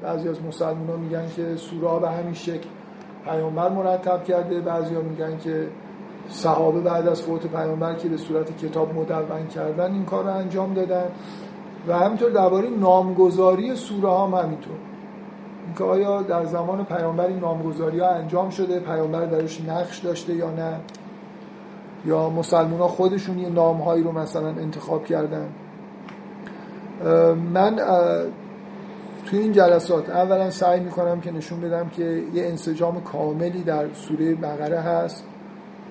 بعضی 0.01 0.29
از 0.29 0.41
مسلمان 0.41 0.87
ها 0.89 0.95
میگن 0.95 1.29
که 1.35 1.55
سوره 1.55 1.87
ها 1.87 1.99
به 1.99 2.09
همین 2.09 2.33
شکل 2.33 2.69
پیامبر 3.25 3.69
مرتب 3.69 4.23
کرده 4.23 4.61
بعضی 4.61 4.95
ها 4.95 5.01
میگن 5.01 5.37
که 5.37 5.67
صحابه 6.29 6.79
بعد 6.79 7.07
از 7.07 7.21
فوت 7.21 7.47
پیامبر 7.47 7.93
که 7.93 8.09
به 8.09 8.17
صورت 8.17 8.57
کتاب 8.57 8.93
مدون 8.93 9.47
کردن 9.47 9.93
این 9.93 10.05
کار 10.05 10.23
رو 10.23 10.29
انجام 10.29 10.73
دادن. 10.73 11.05
و 11.87 11.99
همینطور 11.99 12.29
درباره 12.29 12.69
نامگذاری 12.69 13.75
سوره 13.75 14.09
ها 14.09 14.27
هم 14.27 14.45
همینطور. 14.45 14.75
اینکه 15.65 15.83
آیا 15.83 16.21
در 16.21 16.45
زمان 16.45 16.85
پیامبر 16.85 17.25
این 17.25 17.39
نامگذاری 17.39 17.99
ها 17.99 18.09
انجام 18.09 18.49
شده 18.49 18.79
پیامبر 18.79 19.25
درش 19.25 19.61
نقش 19.61 19.99
داشته 19.99 20.33
یا 20.33 20.51
نه؟ 20.51 20.79
یا 22.05 22.29
مسلمان 22.29 22.79
ها 22.79 22.87
خودشون 22.87 23.39
یه 23.39 23.49
نام 23.49 23.77
هایی 23.77 24.03
رو 24.03 24.11
مثلا 24.11 24.47
انتخاب 24.47 25.05
کردن. 25.05 25.49
من 27.53 27.79
توی 29.25 29.39
این 29.39 29.51
جلسات 29.51 30.09
اولا 30.09 30.49
سعی 30.49 30.79
می‌کنم 30.79 31.21
که 31.21 31.31
نشون 31.31 31.61
بدم 31.61 31.89
که 31.89 32.23
یه 32.33 32.45
انسجام 32.45 33.01
کاملی 33.01 33.63
در 33.63 33.93
سوره 33.93 34.35
بقره 34.35 34.79
هست. 34.79 35.25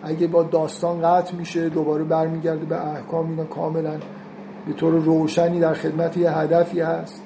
اگه 0.03 0.27
با 0.27 0.43
داستان 0.43 1.03
قطع 1.03 1.37
میشه 1.37 1.69
دوباره 1.69 2.05
برمیگرده 2.05 2.65
به 2.65 2.87
احکام 2.87 3.31
اینا 3.31 3.45
کاملا 3.45 3.95
به 4.67 4.73
طور 4.73 4.93
روشنی 4.93 5.61
در 5.61 5.75
خدمت 5.75 6.17
یه 6.17 6.31
هدفی 6.31 6.81
هست. 6.81 7.23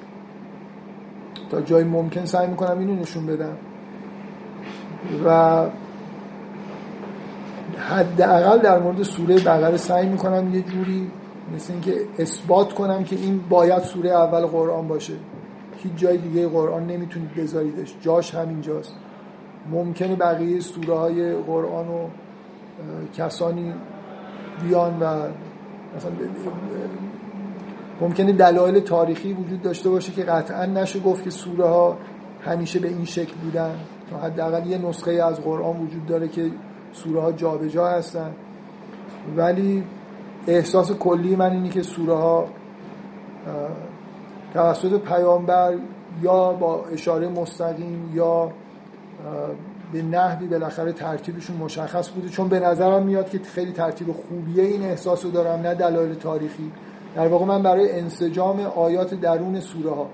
تا 1.51 1.61
جای 1.61 1.83
ممکن 1.83 2.25
سعی 2.25 2.47
می‌کنم 2.47 2.79
اینو 2.79 2.95
نشون 2.95 3.25
بدم. 3.25 3.57
و 5.25 5.65
حداقل 7.77 8.57
در 8.57 8.79
مورد 8.79 9.03
سوره 9.03 9.35
بقره 9.39 9.77
سعی 9.77 10.07
می‌کنم 10.07 10.55
یه 10.55 10.61
جوری 10.61 11.11
مثل 11.55 11.73
اینکه 11.73 11.93
اثبات 12.19 12.73
کنم 12.73 13.03
که 13.03 13.15
این 13.15 13.41
باید 13.49 13.83
سوره 13.83 14.09
اول 14.09 14.45
قرآن 14.45 14.87
باشه. 14.87 15.13
هیچ 15.77 15.93
جای 15.95 16.17
دیگه 16.17 16.47
قرآن 16.47 16.87
نمی‌تونید 16.87 17.35
بذاریدش. 17.35 17.95
جاش 18.01 18.35
همینجاست. 18.35 18.95
ممکنه 19.71 20.15
بقیه 20.15 20.59
سوره 20.59 20.93
های 20.93 21.35
قرآن 21.35 21.87
و 21.87 22.07
کسانی 23.17 23.73
بیان 24.63 24.99
و 24.99 25.05
مثلا 25.95 26.11
ممکنه 28.01 28.33
دلایل 28.33 28.79
تاریخی 28.79 29.33
وجود 29.33 29.61
داشته 29.61 29.89
باشه 29.89 30.11
که 30.11 30.23
قطعا 30.23 30.65
نشه 30.65 30.99
گفت 30.99 31.23
که 31.23 31.29
سوره 31.29 31.65
ها 31.65 31.97
همیشه 32.45 32.79
به 32.79 32.87
این 32.87 33.05
شکل 33.05 33.33
بودن. 33.43 33.75
حداقل 34.23 34.67
یه 34.67 34.77
نسخه 34.77 35.11
از 35.11 35.41
قرآن 35.41 35.77
وجود 35.77 36.05
داره 36.05 36.27
که 36.27 36.51
سوره 36.95 37.21
ها 37.21 37.31
جابجا 37.31 37.87
هستن. 37.87 38.31
ولی 39.37 39.83
احساس 40.47 40.91
کلی 40.91 41.35
من 41.35 41.51
اینی 41.51 41.69
که 41.69 41.81
سوره 41.81 42.13
ها 42.13 42.47
توسط 44.53 45.01
پیامبر 45.01 45.73
یا 46.21 46.53
با 46.53 46.85
اشاره 46.85 47.27
مستقیم 47.27 48.11
یا 48.13 48.51
به 49.93 50.01
نحوی 50.01 50.47
بالاخره 50.47 50.91
ترتیبشون 50.91 51.57
مشخص 51.57 52.09
بوده. 52.09 52.29
چون 52.29 52.47
به 52.47 52.59
نظرم 52.59 53.03
میاد 53.03 53.29
که 53.29 53.39
خیلی 53.39 53.71
ترتیب 53.71 54.11
خوبیه 54.11 54.63
این 54.63 54.83
احساس 54.83 55.25
رو 55.25 55.31
دارم 55.31 55.61
نه 55.61 55.75
دلایل 55.75 56.13
تاریخی. 56.13 56.71
در 57.15 57.27
واقع 57.27 57.45
من 57.45 57.63
برای 57.63 57.99
انسجام 57.99 58.59
آیات 58.59 59.13
درون 59.13 59.59
سوره 59.59 59.89
ها 59.89 60.09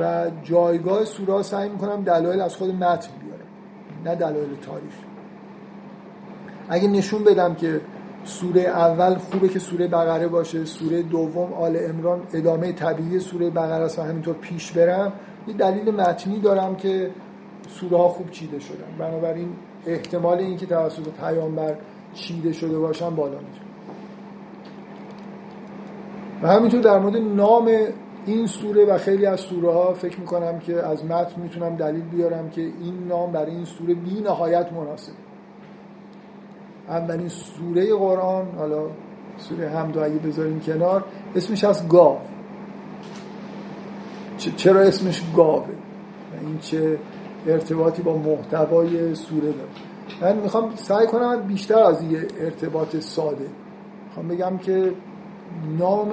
و 0.00 0.30
جایگاه 0.42 1.04
سوره 1.04 1.32
ها 1.32 1.42
سعی 1.42 1.68
می‌کنم 1.68 2.02
دلایل 2.02 2.40
از 2.40 2.56
خود 2.56 2.74
متن 2.74 3.10
بیارم 3.22 3.46
نه 4.04 4.14
دلایل 4.14 4.56
تاریخی. 4.56 5.11
اگه 6.68 6.88
نشون 6.88 7.24
بدم 7.24 7.54
که 7.54 7.80
سوره 8.24 8.60
اول 8.60 9.14
خوبه 9.14 9.48
که 9.48 9.58
سوره 9.58 9.86
بقره 9.86 10.28
باشه 10.28 10.64
سوره 10.64 11.02
دوم 11.02 11.52
آل 11.52 11.78
امران 11.88 12.22
ادامه 12.32 12.72
طبیعی 12.72 13.18
سوره 13.18 13.50
بقره 13.50 13.84
است 13.84 13.98
و 13.98 14.02
همینطور 14.02 14.34
پیش 14.34 14.72
برم 14.72 15.12
یه 15.48 15.54
دلیل 15.54 15.94
متنی 15.94 16.40
دارم 16.40 16.76
که 16.76 17.10
سوره 17.68 17.96
ها 17.96 18.08
خوب 18.08 18.30
چیده 18.30 18.58
شدن. 18.58 18.96
بنابراین 18.98 19.48
احتمال 19.86 20.38
اینکه 20.38 20.66
توسط 20.66 21.08
پیامبر 21.20 21.76
چیده 22.14 22.52
شده 22.52 22.78
باشن 22.78 23.10
بالا 23.10 23.38
میشه 23.38 23.62
و 26.42 26.48
همینطور 26.48 26.80
در 26.80 26.98
مورد 26.98 27.16
نام 27.16 27.70
این 28.26 28.46
سوره 28.46 28.84
و 28.84 28.98
خیلی 28.98 29.26
از 29.26 29.40
سوره 29.40 29.72
ها 29.72 29.94
فکر 29.94 30.20
می‌کنم 30.20 30.58
که 30.58 30.86
از 30.86 31.04
متن 31.04 31.40
می‌تونم 31.42 31.76
دلیل 31.76 32.02
بیارم 32.02 32.50
که 32.50 32.60
این 32.60 33.06
نام 33.08 33.32
برای 33.32 33.50
این 33.50 33.64
سوره 33.64 33.94
بی 33.94 34.20
نهایت 34.20 34.72
مناسب. 34.72 35.12
اولین 36.88 37.28
سوره 37.28 37.94
قرآن 37.94 38.46
حالا 38.58 38.86
سوره 39.38 39.68
حمد 39.68 39.98
اگه 39.98 40.18
بذاریم 40.18 40.60
کنار 40.60 41.04
اسمش 41.36 41.64
از 41.64 41.88
گاو. 41.88 42.18
چرا 44.56 44.80
اسمش 44.80 45.22
گاوه؟ 45.36 45.66
این 46.40 46.58
چه 46.58 46.98
ارتباطی 47.46 48.02
با 48.02 48.16
محتوای 48.16 49.14
سوره 49.14 49.52
داره. 49.52 50.34
من 50.34 50.42
می‌خوام 50.42 50.76
سعی 50.76 51.06
کنم 51.06 51.42
بیشتر 51.42 51.78
از 51.78 52.02
یه 52.02 52.26
ارتباط 52.40 52.96
ساده. 52.96 53.46
می‌خوام 54.06 54.28
بگم 54.28 54.58
که 54.58 54.92
نام 55.78 56.12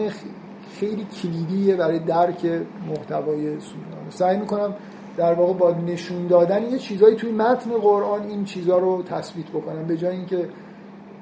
خیلی 0.79 1.07
کلیدیه 1.21 1.75
برای 1.75 1.99
درک 1.99 2.45
محتوای 2.87 3.59
سوره. 3.59 4.09
سعی 4.09 4.37
می‌کنم 4.37 4.73
در 5.19 5.33
واقع 5.33 5.53
با 5.53 5.71
نشون 5.71 6.27
دادن 6.27 6.63
یه 6.63 6.77
چیزایی 6.77 7.15
توی 7.15 7.31
متن 7.31 7.71
قرآن 7.71 8.21
این 8.21 8.43
چیزها 8.43 8.77
رو 8.77 9.03
تثبیت 9.03 9.47
بکنم 9.47 9.87
به 9.87 9.97
جای 9.97 10.15
اینکه 10.15 10.49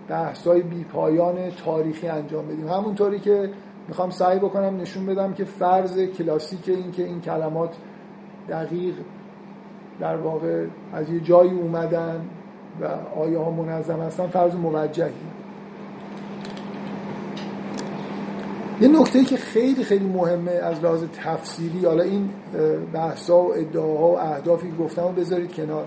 بحثای 0.07 0.61
بی 0.61 0.83
پایان 0.83 1.49
تاریخی 1.65 2.07
انجام 2.07 2.47
بدیم. 2.47 2.67
همونطوری 2.67 3.19
که 3.19 3.49
می‌خوام 3.87 4.09
سعی 4.09 4.39
بکنم 4.39 4.77
نشون 4.77 5.05
بدم 5.05 5.33
که 5.33 5.43
فرض 5.43 5.99
کلاسیک 5.99 6.69
این 6.69 6.91
که 6.91 7.03
این 7.03 7.21
کلمات 7.21 7.75
دقیق 8.49 8.95
در 9.99 10.15
واقع 10.15 10.65
از 10.93 11.09
یه 11.09 11.19
جایی 11.19 11.51
اومدن 11.51 12.25
و 12.81 12.85
آیه 13.19 13.39
ها 13.39 13.51
منظم 13.51 13.99
هستن 13.99 14.27
فرض 14.27 14.55
موجهی. 14.55 15.11
یه 18.81 18.87
نکته 18.87 19.23
که 19.23 19.37
خیلی 19.37 19.83
خیلی 19.83 20.05
مهمه 20.05 20.51
از 20.51 20.83
لحاظ 20.83 21.03
تفسیری 21.23 21.85
حالا 21.85 22.03
این 22.03 22.29
بحثا 22.93 23.43
و 23.43 23.53
ادعاها 23.53 24.07
و 24.07 24.19
اهدافی 24.19 24.71
که 24.71 24.75
گفتم 24.75 25.15
بذارید 25.15 25.53
کنار. 25.53 25.85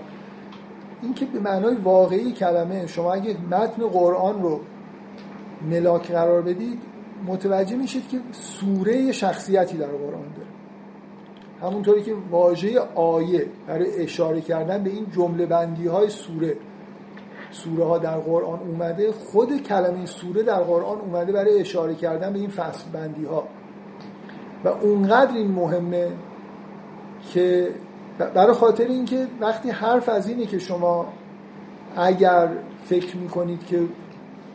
این 1.01 1.13
که 1.13 1.25
به 1.25 1.39
معنای 1.39 1.75
واقعی 1.75 2.31
کلمه 2.31 2.87
شما 2.87 3.13
اگه 3.13 3.35
متن 3.51 3.87
قرآن 3.87 4.43
رو 4.43 4.59
ملاک 5.69 6.11
قرار 6.11 6.41
بدید 6.41 6.79
متوجه 7.27 7.75
میشید 7.75 8.07
که 8.07 8.19
سوره 8.31 9.11
شخصیتی 9.11 9.77
در 9.77 9.87
قرآن 9.87 10.11
داره. 10.35 10.51
همونطوری 11.61 12.03
که 12.03 12.13
واژه 12.31 12.79
آیه 12.95 13.45
برای 13.67 14.03
اشاره 14.03 14.41
کردن 14.41 14.83
به 14.83 14.89
این 14.89 15.05
جمله 15.15 15.45
بندی 15.45 15.87
های 15.87 16.09
سوره 16.09 16.55
سوره 17.51 17.85
ها 17.85 17.97
در 17.97 18.17
قرآن 18.17 18.59
اومده 18.59 19.11
خود 19.11 19.63
کلمه 19.63 20.05
سوره 20.05 20.43
در 20.43 20.59
قرآن 20.59 20.97
اومده 20.99 21.31
برای 21.31 21.59
اشاره 21.59 21.95
کردن 21.95 22.33
به 22.33 22.39
این 22.39 22.49
فصل 22.49 22.89
بندی 22.93 23.25
ها 23.25 23.43
و 24.63 24.67
اونقدر 24.67 25.35
این 25.35 25.51
مهمه 25.51 26.11
که 27.33 27.69
برای 28.33 28.53
خاطر 28.53 28.83
اینکه 28.83 29.27
وقتی 29.39 29.69
حرف 29.69 30.09
از 30.09 30.27
اینه 30.27 30.45
که 30.45 30.59
شما 30.59 31.07
اگر 31.97 32.49
فکر 32.85 33.17
می‌کنید 33.17 33.65
که 33.65 33.81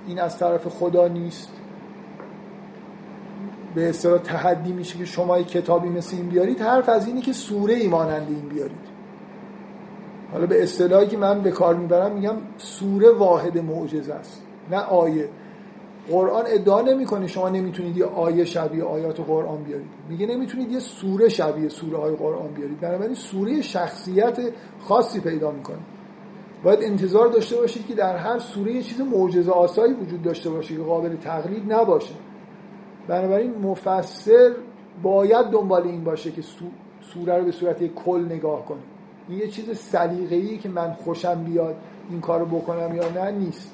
این 0.06 0.20
از 0.20 0.38
طرف 0.38 0.68
خدا 0.68 1.08
نیست 1.08 1.50
به 3.74 3.88
اصطلاح 3.88 4.18
تحدی 4.18 4.72
میشه 4.72 4.98
که 4.98 5.04
شما 5.04 5.42
کتابی 5.42 5.88
مثل 5.88 6.16
این 6.16 6.28
بیارید 6.28 6.60
حرف 6.60 6.88
از 6.88 7.06
اینه 7.06 7.20
که 7.20 7.32
سوره 7.32 7.74
ای 7.74 7.88
مانند 7.88 8.26
این 8.28 8.48
بیارید. 8.48 8.95
حالا 10.37 10.47
به 10.47 10.62
اصطلاحی 10.62 11.07
که 11.07 11.16
من 11.16 11.40
به 11.40 11.50
کار 11.50 11.75
می‌برم 11.75 12.12
میگم 12.12 12.37
سوره 12.59 13.11
واحد 13.11 13.59
معجزه 13.59 14.14
است. 14.14 14.43
نه 14.71 14.78
آیه. 14.78 15.28
قرآن 16.11 16.45
ادعا 16.47 16.81
نمی‌کنه 16.81 17.26
شما 17.26 17.49
نمی‌تونید 17.49 17.97
یه 17.97 18.05
آیه 18.05 18.45
شبیه 18.45 18.85
آیات 18.85 19.21
قرآن 19.21 19.62
بیارید. 19.62 19.87
میگه 20.09 20.26
نمی‌تونید 20.26 20.73
یه 20.73 20.78
سوره 20.78 21.28
شبیه 21.28 21.69
سوره 21.69 21.99
های 21.99 22.14
قرآن 22.14 22.49
بیارید. 22.49 22.81
بنابراین 22.81 23.14
سوره 23.14 23.62
شخصیت 23.62 24.38
خاصی 24.81 25.21
پیدا 25.21 25.50
می‌کنه. 25.50 25.78
باید 26.64 26.78
انتظار 26.83 27.28
داشته 27.28 27.57
باشید 27.57 27.87
که 27.87 27.95
در 27.95 28.16
هر 28.16 28.38
سوره 28.38 28.73
یه 28.73 28.83
چیز 28.83 29.00
معجزه 29.00 29.50
آسایی 29.50 29.93
وجود 29.93 30.23
داشته 30.23 30.50
باشه 30.50 30.76
که 30.76 30.83
قابل 30.83 31.16
تقلید 31.16 31.73
نباشه. 31.73 32.14
بنابراین 33.09 33.55
مفسر 33.62 34.52
باید 35.02 35.47
دنبال 35.47 35.83
این 35.83 36.05
باشه 36.05 36.31
که 36.31 36.43
سوره 37.00 37.38
رو 37.38 37.45
به 37.45 37.52
صورت 37.52 37.95
کل 37.95 38.25
نگاه 38.31 38.64
کنه. 38.66 38.81
این 39.28 39.38
یه 39.38 39.49
چیز 39.49 39.78
سلیقه‌ای 39.78 40.59
که 40.59 40.68
من 40.68 40.92
خوشم 40.92 41.45
بیاد 41.45 41.76
این 42.11 42.21
کارو 42.21 42.47
بکنم 42.47 42.97
یا 42.97 43.09
نه 43.09 43.30
نیست. 43.30 43.73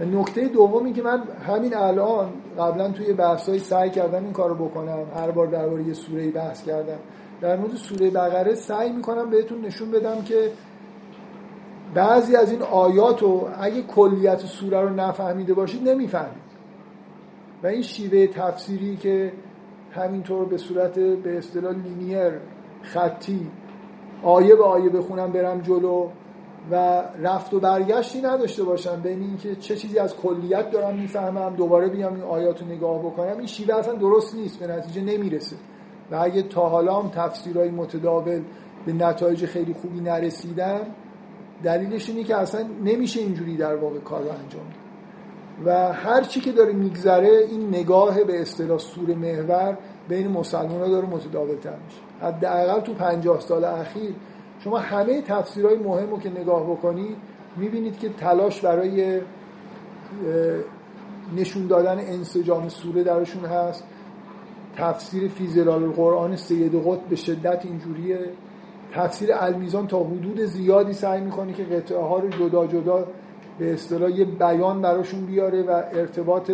و 0.00 0.04
نکته 0.04 0.48
دومی 0.48 0.92
که 0.92 1.02
من 1.02 1.22
همین 1.46 1.76
الان 1.76 2.32
قبلا 2.58 2.90
توی 2.90 3.12
بحثایی 3.12 3.58
سعی 3.58 3.90
کردم 3.90 4.24
این 4.24 4.32
کارو 4.32 4.54
بکنم. 4.54 4.98
هر 5.16 5.30
بار 5.30 5.46
درباره 5.46 5.82
یه 5.82 5.94
سوره 5.94 6.30
بحث 6.30 6.64
کردم. 6.64 6.98
در 7.40 7.56
مورد 7.56 7.74
سوره 7.74 8.10
بقره 8.10 8.54
سعی 8.54 8.92
می‌کنم 8.92 9.30
بهتون 9.30 9.60
نشون 9.60 9.90
بدم 9.90 10.22
که 10.22 10.50
بعضی 11.94 12.36
از 12.36 12.50
این 12.50 12.62
آیات 12.62 13.22
رو 13.22 13.48
اگه 13.60 13.82
کلیت 13.82 14.38
سوره 14.38 14.80
رو 14.80 14.88
نفهمیده 14.88 15.54
باشید 15.54 15.88
نمی‌فهمید. 15.88 16.44
و 17.62 17.66
این 17.66 17.82
شیوه 17.82 18.26
تفسیری 18.26 18.96
که 18.96 19.32
همینطور 19.92 20.44
به 20.44 20.58
صورت 20.58 20.98
به 20.98 21.38
اصطلاح 21.38 21.72
لینیر 21.72 22.32
خطی 22.82 23.46
آیه 24.24 24.54
به 24.54 24.64
آیه 24.64 24.88
بخونم 24.88 25.32
برم 25.32 25.60
جلو 25.60 26.08
و 26.70 27.02
رفت 27.20 27.54
و 27.54 27.60
برگشتی 27.60 28.20
نداشته 28.20 28.62
باشم. 28.62 29.00
بین 29.00 29.20
اینکه 29.20 29.56
چه 29.56 29.76
چیزی 29.76 29.98
از 29.98 30.16
کلیت 30.16 30.70
دارم 30.70 30.94
می‌فهمم 30.94 31.56
دوباره 31.56 31.88
بیام 31.88 32.14
این 32.14 32.22
آیات 32.22 32.60
رو 32.60 32.66
نگاه 32.68 32.98
بکنم 32.98 33.38
این 33.38 33.46
شیوه 33.46 33.74
اصلا 33.74 33.94
درست 33.94 34.34
نیست 34.34 34.58
به 34.58 34.66
نتیجه 34.66 35.00
نمی‌رسه. 35.00 35.56
و 36.10 36.16
اگه 36.22 36.42
تا 36.42 36.68
حالا 36.68 37.00
هم 37.00 37.08
تفسیرهای 37.08 37.70
متداول 37.70 38.42
به 38.86 38.92
نتایج 38.92 39.46
خیلی 39.46 39.74
خوبی 39.74 40.00
نرسیدن 40.00 40.80
دلیلش 41.62 42.08
اینه 42.08 42.24
که 42.24 42.36
اصلا 42.36 42.66
نمیشه 42.84 43.20
اینجوری 43.20 43.56
در 43.56 43.76
واقع 43.76 43.98
کار 43.98 44.22
رو 44.22 44.28
انجام 44.28 44.66
و 45.64 45.92
هر 45.92 46.22
چی 46.22 46.40
که 46.40 46.52
داره 46.52 46.72
میگذره 46.72 47.46
این 47.50 47.68
نگاه 47.68 48.24
به 48.24 48.40
اصطلاح 48.40 48.78
سور 48.78 49.14
محور 49.14 49.78
بین 50.08 50.28
مسلمان 50.28 50.80
ها 50.80 50.88
داره 50.88 51.06
متداول 51.06 51.56
تر 51.56 51.76
میشه. 51.84 52.26
حداقل 52.26 52.80
تو 52.80 52.94
پنجاه 52.94 53.40
سال 53.40 53.64
اخیر 53.64 54.14
شما 54.60 54.78
همه 54.78 55.22
تفسیرهای 55.22 55.76
مهم 55.76 56.10
رو 56.10 56.18
که 56.18 56.30
نگاه 56.30 56.70
بکنید 56.70 57.16
می‌بینید 57.56 57.98
که 57.98 58.08
تلاش 58.08 58.60
برای 58.60 59.20
نشون 61.36 61.66
دادن 61.66 61.98
انسجام 61.98 62.68
سوره 62.68 63.04
درشون 63.04 63.44
هست. 63.44 63.84
تفسیر 64.76 65.28
فیزلال 65.28 65.84
القرآن 65.84 66.36
سید 66.36 66.74
قطب 66.74 67.04
به 67.08 67.16
شدت 67.16 67.64
اینجوریه. 67.64 68.18
تفسیر 68.94 69.28
المیزان 69.32 69.86
تا 69.86 69.98
حدود 69.98 70.40
زیادی 70.40 70.92
سعی 70.92 71.20
می‌کنه 71.20 71.52
که 71.52 71.64
قطعه 71.64 71.98
ها 71.98 72.18
رو 72.18 72.28
جدا 72.28 72.66
جدا 72.66 73.06
به 73.58 73.72
اصطلاح 73.72 74.10
یه 74.10 74.24
بیان 74.24 74.82
براشون 74.82 75.26
بیاره 75.26 75.62
و 75.62 75.70
ارتباط 75.92 76.50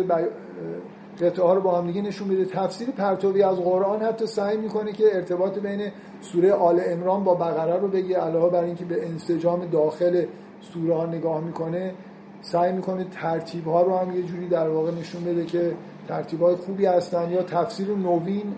قطعه 1.19 1.45
ها 1.45 1.53
رو 1.53 1.61
با 1.61 1.77
هم 1.77 1.87
دیگه 1.87 2.01
نشون 2.01 2.27
میده. 2.27 2.45
تفسیر 2.45 2.89
پرتوی 2.91 3.43
از 3.43 3.57
قرآن 3.57 4.01
حتی 4.01 4.27
سعی 4.27 4.57
می‌کنه 4.57 4.91
که 4.91 5.15
ارتباط 5.15 5.59
بین 5.59 5.81
سوره 6.21 6.53
آل 6.53 6.81
امران 6.85 7.23
با 7.23 7.35
بقره 7.35 7.79
رو 7.79 7.87
بگه 7.87 8.17
علاوه 8.17 8.51
بر 8.51 8.63
اینکه 8.63 8.85
به 8.85 9.07
انسجام 9.07 9.65
داخل 9.65 10.25
سوره 10.61 10.95
ها 10.95 11.05
نگاه 11.05 11.41
می‌کنه 11.41 11.93
سعی 12.41 12.71
می‌کنه 12.71 13.03
ترتیب 13.03 13.67
ها 13.67 13.81
رو 13.81 13.97
هم 13.97 14.15
یه 14.15 14.23
جوری 14.23 14.47
در 14.47 14.69
واقع 14.69 14.91
نشون 14.91 15.23
بده 15.23 15.45
که 15.45 15.73
ترتیب 16.07 16.41
های 16.41 16.55
خوبی 16.55 16.85
هستن 16.85 17.31
یا 17.31 17.43
تفسیر 17.43 17.87
نوین 17.87 18.55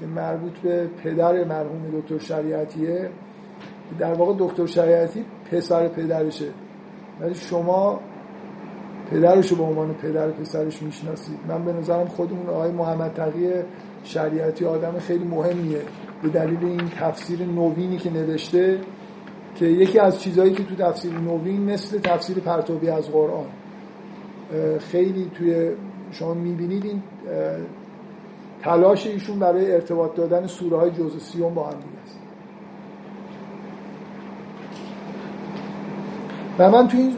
که 0.00 0.06
مربوط 0.06 0.52
به 0.58 0.86
پدر 0.86 1.44
مرحوم 1.44 2.00
دکتر 2.00 2.18
شریعتیه 2.18 3.10
در 3.98 4.14
واقع 4.14 4.34
دکتر 4.38 4.66
شریعتی 4.66 5.24
پسر 5.50 5.88
پدرشه. 5.88 6.48
ولی 7.20 7.34
شما 7.34 8.00
پدرش 9.10 9.48
رو 9.50 9.56
به 9.56 9.62
عنوان 9.62 9.94
پدر 9.94 10.28
پسرش 10.30 10.82
می‌شناسید. 10.82 11.38
من 11.48 11.64
به 11.64 11.72
نظرم 11.72 12.08
خودمون 12.08 12.46
آقای 12.46 12.70
محمد 12.70 13.12
تقی 13.12 13.50
شریعتی 14.04 14.64
آدم 14.64 14.98
خیلی 14.98 15.24
مهمیه. 15.24 15.82
به 16.22 16.28
دلیل 16.28 16.64
این 16.64 16.88
تفسیر 17.00 17.42
نوینی 17.42 17.96
که 17.96 18.10
نوشته 18.10 18.78
که 19.54 19.66
یکی 19.66 19.98
از 19.98 20.20
چیزهایی 20.20 20.52
که 20.52 20.64
تو 20.64 20.74
تفسیر 20.74 21.12
نوین 21.12 21.60
مثل 21.60 21.98
تفسیر 21.98 22.38
پرتوبی 22.38 22.88
از 22.88 23.10
قرآن. 23.10 23.46
خیلی 24.78 25.30
توی 25.34 25.70
شما 26.10 26.34
می‌بینید 26.34 26.84
این 26.84 27.02
تلاش 28.62 29.06
ایشون 29.06 29.38
برای 29.38 29.72
ارتباط 29.72 30.14
دادن 30.14 30.46
سوره 30.46 30.76
های 30.76 30.90
جزء 30.90 31.18
سیون 31.18 31.54
با 31.54 31.64
هم 31.64 31.76
است. 32.04 32.20
و 36.58 36.70
من 36.70 36.88
تو 36.88 36.96
این 36.96 37.16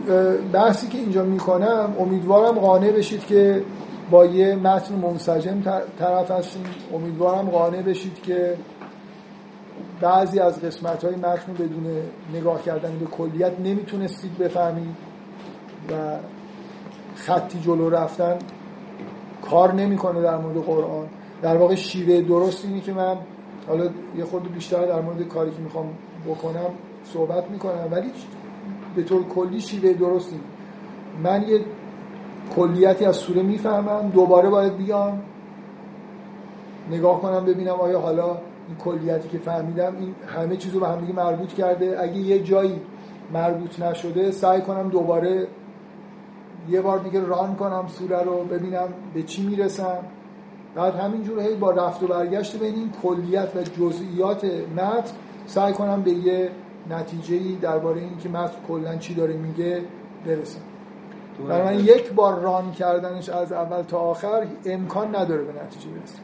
بحثی 0.52 0.88
که 0.88 0.98
اینجا 0.98 1.22
می‌کنم 1.22 1.94
امیدوارم 1.98 2.58
قانع 2.58 2.90
بشید 2.90 3.26
که 3.26 3.62
با 4.10 4.26
یه 4.26 4.54
متن 4.54 4.94
منسجم 4.94 5.62
طرف 5.98 6.30
هستیم. 6.30 6.64
امیدوارم 6.94 7.48
قانع 7.48 7.82
بشید 7.82 8.22
که 8.22 8.56
بعضی 10.00 10.40
از 10.40 10.60
قسمت 10.60 11.04
های 11.04 11.16
متن 11.16 11.52
بدون 11.52 11.86
نگاه 12.34 12.62
کردن 12.62 12.98
به 12.98 13.06
کلیت 13.06 13.52
نمی‌تونستید 13.64 14.38
بفهمید 14.38 14.96
و 15.90 16.16
خطی 17.16 17.58
جلو 17.60 17.90
رفتن 17.90 18.38
کار 19.50 19.74
نمی‌کنه 19.74 20.22
در 20.22 20.36
مورد 20.36 20.56
قرآن. 20.56 21.06
در 21.42 21.56
واقع 21.56 21.74
شیوه 21.74 22.20
درست 22.20 22.64
اینی 22.64 22.80
که 22.80 22.92
من 22.92 23.16
حالا 23.68 23.84
یه 24.18 24.24
خورده 24.24 24.48
بیشتر 24.48 24.86
در 24.86 25.00
مورد 25.00 25.28
کاری 25.28 25.50
که 25.50 25.60
می‌خوام 25.60 25.86
بکنم 26.28 26.70
صحبت 27.04 27.50
می‌کنم. 27.50 27.88
ولی 27.90 28.10
به 28.96 29.02
طور 29.02 29.24
کلی 29.24 29.60
شیوه 29.60 30.20
من 31.22 31.48
یه 31.48 31.60
کلیتی 32.56 33.04
از 33.04 33.16
سوره 33.16 33.42
می‌فهمم 33.42 34.10
دوباره 34.14 34.48
باید 34.48 34.76
بیام 34.76 35.22
نگاه 36.90 37.20
کنم 37.20 37.44
ببینم 37.44 37.74
آیا 37.74 38.00
حالا 38.00 38.28
این 38.68 38.76
کلیتی 38.84 39.28
که 39.28 39.38
فهمیدم 39.38 39.96
این 40.00 40.14
همه 40.36 40.56
چیز 40.56 40.72
رو 40.74 40.80
به 40.80 40.88
همدیگه 40.88 41.12
مربوط 41.12 41.52
کرده. 41.52 42.02
اگه 42.02 42.16
یه 42.16 42.42
جایی 42.42 42.80
مربوط 43.32 43.80
نشده 43.80 44.30
سعی 44.30 44.60
کنم 44.60 44.88
دوباره 44.88 45.46
یه 46.68 46.80
بار 46.80 46.98
دیگه 46.98 47.20
ران 47.20 47.54
کنم 47.54 47.84
سوره 47.88 48.22
رو 48.22 48.44
ببینم 48.44 48.88
به 49.14 49.22
چی 49.22 49.46
می‌رسم. 49.46 49.98
بعد 50.74 50.94
همینجور 50.94 51.40
هی 51.40 51.54
با 51.54 51.70
رفت 51.70 52.02
و 52.02 52.06
برگشت 52.06 52.58
بین 52.58 52.74
این 52.74 52.90
کلیت 53.02 53.56
و 53.56 53.62
جزئیات 53.62 54.44
متن 54.76 55.10
سعی 55.46 55.72
کنم 55.72 56.02
به 56.02 56.10
یه 56.10 56.50
نتیجه 56.90 57.56
درباره 57.60 58.00
این 58.00 58.18
که 58.18 58.28
متن 58.28 58.56
کلا 58.68 58.96
چی 58.96 59.14
داره 59.14 59.34
میگه 59.36 59.82
برسم. 60.26 60.60
برای 61.48 61.76
من 61.76 61.84
یک 61.84 62.12
بار 62.12 62.40
ران 62.40 62.72
کردنش 62.72 63.28
از 63.28 63.52
اول 63.52 63.82
تا 63.82 63.98
آخر 63.98 64.46
امکان 64.66 65.16
نداره 65.16 65.42
به 65.42 65.62
نتیجه 65.62 65.88
برسیم 65.90 66.20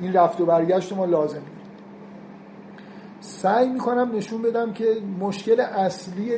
این 0.00 0.12
رفت 0.12 0.40
و 0.40 0.46
برگشت 0.46 0.92
ما 0.92 1.04
لازم 1.04 1.42
سعی 3.20 3.68
می‌کنم 3.68 4.10
نشون 4.14 4.42
بدم 4.42 4.72
که 4.72 4.96
مشکل 5.20 5.60
اصلی 5.60 6.30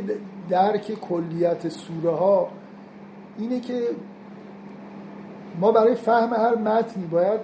درک 0.48 1.00
کلیت 1.00 1.68
سوره 1.68 2.16
ها 2.16 2.48
اینه 3.38 3.60
که 3.60 3.82
ما 5.60 5.72
برای 5.72 5.94
فهم 5.94 6.34
هر 6.34 6.54
متنی 6.54 7.06
باید 7.06 7.40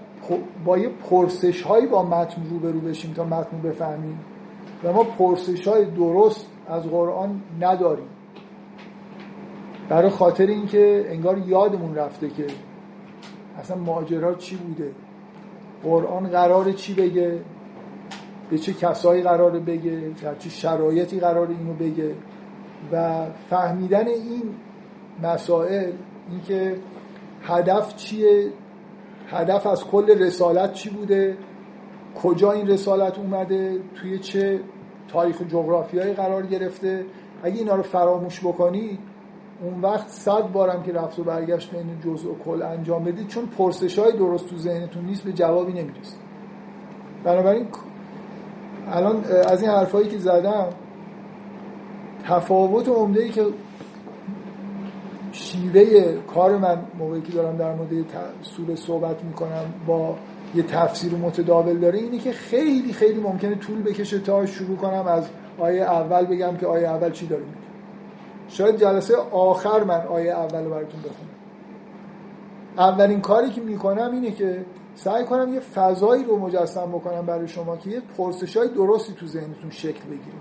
با 0.64 0.78
یه 0.78 0.88
پرسش 0.88 1.62
هایی 1.62 1.86
با 1.86 2.02
متن 2.02 2.42
روبرو 2.50 2.80
بشیم 2.80 3.12
تا 3.12 3.24
متن 3.24 3.58
بفهمیم. 3.64 4.18
و 4.86 4.92
ما 4.92 5.04
پرسش 5.04 5.68
های 5.68 5.84
درست 5.84 6.46
از 6.68 6.82
قرآن 6.82 7.42
نداریم. 7.60 8.08
برای 9.88 10.10
خاطر 10.10 10.46
اینکه 10.46 11.06
انگار 11.08 11.38
یادمون 11.38 11.94
رفته 11.94 12.30
که 12.30 12.46
اصلا 13.58 13.76
ماجرا 13.76 14.34
چی 14.34 14.56
بوده 14.56 14.92
قرآن 15.82 16.28
قرار 16.28 16.72
چی 16.72 16.94
بگه 16.94 17.40
به 18.50 18.58
چه 18.58 18.72
کسایی 18.72 19.22
قراره 19.22 19.58
بگه 19.58 20.10
در 20.22 20.34
چه 20.34 20.50
شرایطی 20.50 21.20
قراره 21.20 21.50
اینو 21.58 21.72
بگه. 21.72 22.14
و 22.92 23.26
فهمیدن 23.50 24.08
این 24.08 24.42
مسائل 25.22 25.92
اینکه 26.30 26.76
هدف 27.42 27.96
چیه 27.96 28.52
هدف 29.28 29.66
از 29.66 29.84
کل 29.84 30.18
رسالت 30.18 30.72
چی 30.72 30.90
بوده 30.90 31.36
کجا 32.22 32.52
این 32.52 32.66
رسالت 32.68 33.18
اومده 33.18 33.80
توی 33.94 34.18
چه 34.18 34.60
تاریخ 35.08 35.42
جغرافیایی 35.42 36.12
قرار 36.12 36.46
گرفته. 36.46 37.04
اگه 37.42 37.58
اینا 37.58 37.74
رو 37.74 37.82
فراموش 37.82 38.40
بکنی 38.40 38.98
اون 39.62 39.80
وقت 39.80 40.08
صد 40.08 40.52
بارم 40.52 40.82
که 40.82 40.92
رفت 40.92 41.18
و 41.18 41.24
برگشت 41.24 41.70
بین 41.70 42.00
جزء 42.04 42.28
و 42.28 42.38
کل 42.44 42.62
انجام 42.62 43.04
بدید 43.04 43.28
چون 43.28 43.46
پرسش 43.46 43.98
های 43.98 44.12
درست 44.12 44.46
تو 44.48 44.56
ذهنتون 44.56 45.04
نیست 45.04 45.24
به 45.24 45.32
جوابی 45.32 45.72
نمی‌رسید 45.72 46.18
بنابراین 47.24 47.66
الان 48.90 49.24
از 49.24 49.62
این 49.62 49.70
حرفایی 49.70 50.08
که 50.08 50.18
زدم 50.18 50.68
تفاوت 52.24 52.88
عمده 52.88 53.22
ای 53.22 53.30
که 53.30 53.44
شیوه 55.32 56.16
کار 56.34 56.58
من 56.58 56.78
موقعی 56.98 57.20
که 57.20 57.32
دارم 57.32 57.56
در 57.56 57.74
مورد 57.74 57.90
سوره 58.42 58.76
صحبت 58.76 59.24
می‌کنم 59.24 59.74
با 59.86 60.16
یه 60.54 60.62
تفسیر 60.62 61.14
متداول 61.14 61.78
داره 61.78 61.98
اینه 61.98 62.18
که 62.18 62.32
خیلی 62.32 62.92
خیلی 62.92 63.20
ممکنه 63.20 63.54
طول 63.54 63.82
بکشه 63.82 64.18
تا 64.18 64.46
شروع 64.46 64.76
کنم 64.76 65.06
از 65.06 65.28
آیه 65.58 65.82
اول 65.82 66.24
بگم 66.26 66.56
که 66.56 66.66
آیه 66.66 66.88
اول 66.88 67.10
چی 67.10 67.26
داره 67.26 67.42
میگه. 67.42 67.56
شاید 68.48 68.80
جلسه 68.80 69.16
آخر 69.30 69.84
من 69.84 70.06
آیه 70.06 70.30
اول 70.30 70.64
رو 70.64 70.70
براتون 70.70 71.00
بخونم. 71.00 71.36
اولین 72.78 73.20
کاری 73.20 73.50
که 73.50 73.60
می‌کنم 73.60 74.10
اینه 74.12 74.30
که 74.30 74.64
سعی 74.94 75.24
کنم 75.24 75.54
یه 75.54 75.60
فضایی 75.60 76.24
رو 76.24 76.38
مجسم 76.38 76.86
بکنم 76.86 77.26
برای 77.26 77.48
شما 77.48 77.76
که 77.76 77.90
یه 77.90 78.02
پرسش 78.16 78.56
های 78.56 78.68
درستی 78.68 79.12
تو 79.12 79.26
ذهنتون 79.26 79.70
شکل 79.70 80.04
بگیره 80.04 80.36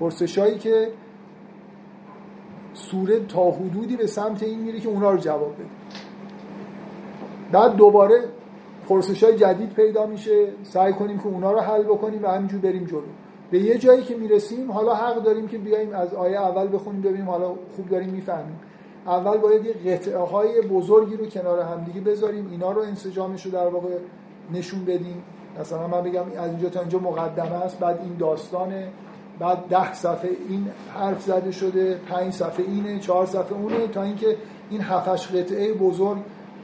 پرسش 0.00 0.38
هایی 0.38 0.58
که 0.58 0.88
سوره 2.74 3.20
تا 3.20 3.50
حدودی 3.50 3.96
به 3.96 4.06
سمت 4.06 4.42
این 4.42 4.60
میره 4.60 4.80
که 4.80 4.88
اونا 4.88 5.10
رو 5.10 5.18
جواب 5.18 5.54
بده 5.54 5.64
بعد 7.52 7.76
دوباره 7.76 8.24
پرسش 8.90 9.24
های 9.24 9.36
جدید 9.36 9.72
پیدا 9.72 10.06
میشه. 10.06 10.48
سعی 10.62 10.92
کنیم 10.92 11.18
که 11.18 11.26
اونا 11.26 11.52
رو 11.52 11.60
حل 11.60 11.82
بکنیم 11.82 12.22
و 12.22 12.26
همینجور 12.26 12.60
بریم 12.60 12.84
جلو. 12.84 13.00
به 13.50 13.58
یه 13.58 13.78
جایی 13.78 14.02
که 14.02 14.16
می‌رسیم 14.16 14.72
حالا 14.72 14.94
حق 14.94 15.22
داریم 15.22 15.48
که 15.48 15.58
بیایم 15.58 15.94
از 15.94 16.14
آیه 16.14 16.40
اول 16.40 16.74
بخونیم 16.74 17.02
ببینیم 17.02 17.30
حالا 17.30 17.48
خوب 17.48 17.88
داریم 17.88 18.08
می‌فهمیم. 18.08 18.60
اول 19.06 19.38
باید 19.38 19.64
یه 19.64 19.72
قطعه 19.72 20.18
های 20.18 20.60
بزرگی 20.60 21.16
رو 21.16 21.26
کنار 21.26 21.60
همدیگه 21.60 22.00
بذاریم. 22.00 22.48
اینا 22.50 22.72
رو 22.72 22.82
انسجامش 22.82 23.46
رو 23.46 23.52
در 23.52 23.66
واقع 23.66 23.96
نشون 24.52 24.84
بدیم. 24.84 25.22
مثلا 25.60 25.86
من 25.86 26.02
بگم 26.02 26.24
از 26.38 26.50
اینجا 26.50 26.68
تا 26.68 26.80
اینجا 26.80 26.98
مقدمه 26.98 27.64
است 27.64 27.78
بعد 27.78 28.00
این 28.02 28.16
داستانه 28.18 28.88
بعد 29.38 29.58
ده 29.70 29.94
صفحه 29.94 30.30
این 30.48 30.66
حرف 30.94 31.22
زده 31.22 31.50
شده 31.50 32.00
پنج 32.08 32.32
صفحه 32.32 32.64
اینه 32.66 32.98
چهار 32.98 33.26
صفحه 33.26 33.52
اونه 33.52 33.86
تا 33.86 34.02
اینکه 34.02 34.36
این 34.70 34.80
هفتش 34.80 35.28
قطعه 35.28 35.72
بزرگ 35.72 36.18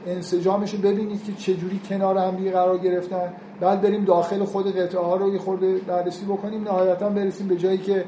انسجامش 0.07 0.73
رو 0.73 0.79
ببینید 0.79 1.23
که 1.23 1.33
چجوری 1.33 1.79
کنار 1.89 2.17
هم 2.17 2.35
دیگه 2.35 2.51
قرار 2.51 2.77
گرفتن. 2.77 3.33
بعد 3.59 3.81
بریم 3.81 4.05
داخل 4.05 4.45
خود 4.45 4.75
قطعه 4.75 5.01
ها 5.01 5.15
رو 5.15 5.33
یه 5.33 5.39
خورده 5.39 5.77
بررسی 5.77 6.25
بکنیم. 6.25 6.63
نهایتا 6.63 7.09
برسیم 7.09 7.47
به 7.47 7.55
جایی 7.55 7.77
که 7.77 8.05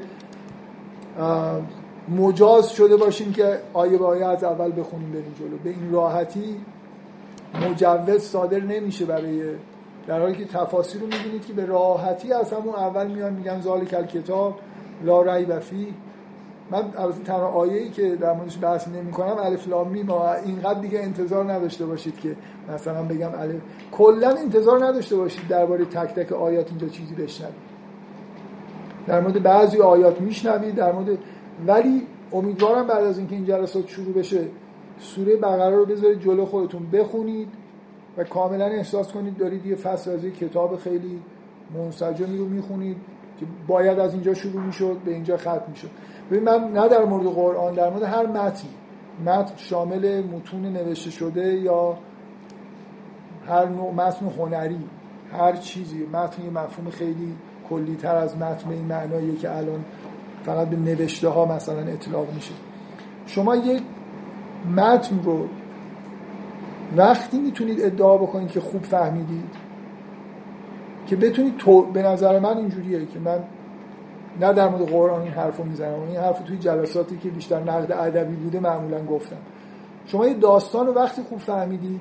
مجاز 2.08 2.70
شده 2.70 2.96
باشیم 2.96 3.32
که 3.32 3.58
آیه 3.72 3.98
به 3.98 4.06
آیه 4.06 4.26
از 4.26 4.44
اول 4.44 4.72
بخونیم 4.80 5.12
بریم 5.12 5.34
جلو. 5.38 5.58
به 5.64 5.70
این 5.70 5.92
راحتی 5.92 6.56
مجوز 7.70 8.22
صادر 8.22 8.60
نمیشه 8.60 9.04
برای 9.04 9.42
در 10.06 10.20
حالی 10.20 10.34
که 10.34 10.44
تفاصیل 10.44 11.00
رو 11.00 11.06
می‌بینید 11.06 11.46
که 11.46 11.52
به 11.52 11.66
راحتی 11.66 12.32
از 12.32 12.52
همون 12.52 12.74
اول 12.74 13.06
میان 13.06 13.32
میگن 13.32 13.60
ذالک 13.60 14.08
کتاب 14.08 14.58
لا 15.04 15.44
و 15.48 15.60
فی 15.60 15.94
من 16.70 16.82
البته 16.98 17.22
تنها 17.24 17.46
آیه‌ای 17.46 17.90
که 17.90 18.16
در 18.16 18.32
موردش 18.32 18.58
بحث 18.62 18.88
نمی‌کنم 18.88 19.36
الف 19.38 19.68
لام 19.68 19.88
میم 19.88 20.10
اینقدر 20.10 20.80
دیگه 20.80 21.00
انتظار 21.00 21.52
نداشته 21.52 21.86
باشید 21.86 22.20
که 22.20 22.36
مثلا 22.74 23.02
بگم 23.02 23.30
الف. 23.38 23.60
کلا 23.92 24.30
انتظار 24.30 24.84
نداشته 24.84 25.16
باشید 25.16 25.48
درباره 25.48 25.84
تک 25.84 26.14
تک 26.14 26.32
آیات 26.32 26.68
اینجا 26.68 26.88
چیزی 26.88 27.14
بشنوید. 27.14 27.70
در 29.06 29.20
مورد 29.20 29.42
بعضی 29.42 29.80
آیات 29.80 30.20
میشنوید 30.20 30.74
در 30.74 30.92
مورد 30.92 31.18
ولی 31.66 32.06
امیدوارم 32.32 32.86
بعد 32.86 33.04
از 33.04 33.18
اینکه 33.18 33.34
این 33.34 33.44
جلسات 33.44 33.88
شروع 33.88 34.14
بشه 34.14 34.40
سوره 34.98 35.36
بقره 35.36 35.76
رو 35.76 35.86
بذارید 35.86 36.20
جلو 36.20 36.44
خودتون 36.46 36.90
بخونید 36.90 37.48
و 38.16 38.24
کاملا 38.24 38.64
احساس 38.64 39.12
کنید 39.12 39.36
دارید 39.36 39.66
یه 39.66 39.76
فصل 39.76 40.10
از 40.10 40.20
کتاب 40.20 40.76
خیلی 40.76 41.20
منسجمی 41.74 42.38
رو 42.38 42.44
می‌خونید 42.48 42.96
که 43.40 43.46
باید 43.66 43.98
از 43.98 44.14
اینجا 44.14 44.34
شروع 44.34 44.62
می‌شد 44.62 44.96
به 45.04 45.10
اینجا 45.10 45.36
ختم 45.36 45.62
می‌شد. 45.68 45.90
ببین 46.30 46.44
من 46.44 46.72
نه 46.72 46.88
در 46.88 47.04
مورد 47.04 47.26
قرآن 47.26 47.74
در 47.74 47.90
مورد 47.90 48.02
هر 48.02 48.26
متنی. 48.26 48.70
متن 49.26 49.54
شامل 49.56 50.22
متون 50.22 50.62
نوشته 50.62 51.10
شده 51.10 51.54
یا 51.54 51.98
هر 53.48 53.68
نوع 53.68 53.92
متن 53.92 54.26
هنری 54.26 54.84
هر 55.32 55.52
چیزی. 55.52 56.06
متن 56.06 56.44
یه 56.44 56.50
مفهوم 56.50 56.90
خیلی 56.90 57.36
کلی 57.70 57.96
تر 57.96 58.16
از 58.16 58.36
متن 58.36 58.70
این 58.70 58.84
معنایی 58.84 59.36
که 59.36 59.56
الان 59.56 59.84
فقط 60.44 60.68
به 60.68 60.76
نوشته 60.76 61.28
ها 61.28 61.44
مثلا 61.44 61.80
اطلاق 61.80 62.34
میشه. 62.34 62.54
شما 63.26 63.56
یک 63.56 63.82
متن 64.76 65.20
رو 65.24 65.46
وقتی 66.96 67.38
می‌تونید 67.38 67.80
ادعا 67.82 68.16
بکنید 68.16 68.50
که 68.50 68.60
خوب 68.60 68.82
فهمیدید 68.82 69.50
که 71.06 71.16
بتونید 71.16 71.56
تو... 71.56 71.82
به 71.82 72.02
نظر 72.02 72.38
من 72.38 72.56
اینجوریه 72.56 73.06
که 73.06 73.18
من 73.18 73.38
نه 74.40 74.52
در 74.52 74.68
مورد 74.68 74.90
قرآن 74.90 75.22
این 75.22 75.32
حرف 75.32 75.56
رو 75.56 75.64
می‌زنم. 75.64 76.02
این 76.02 76.16
حرف 76.16 76.40
توی 76.40 76.58
جلساتی 76.58 77.18
که 77.18 77.28
بیشتر 77.28 77.60
نقد 77.60 77.92
ادبی 77.92 78.36
بوده 78.36 78.60
معمولا 78.60 79.04
گفتم. 79.04 79.36
شما 80.06 80.26
یه 80.26 80.34
داستان 80.34 80.86
رو 80.86 80.92
وقتی 80.92 81.22
خوب 81.22 81.38
فهمیدید 81.38 82.00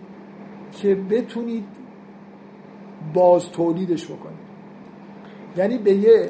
که 0.71 0.95
بتونید 0.95 1.65
باز 3.13 3.51
تولیدش 3.51 4.05
بکنید. 4.05 4.49
یعنی 5.57 5.77
به 5.77 5.93
یه 5.93 6.29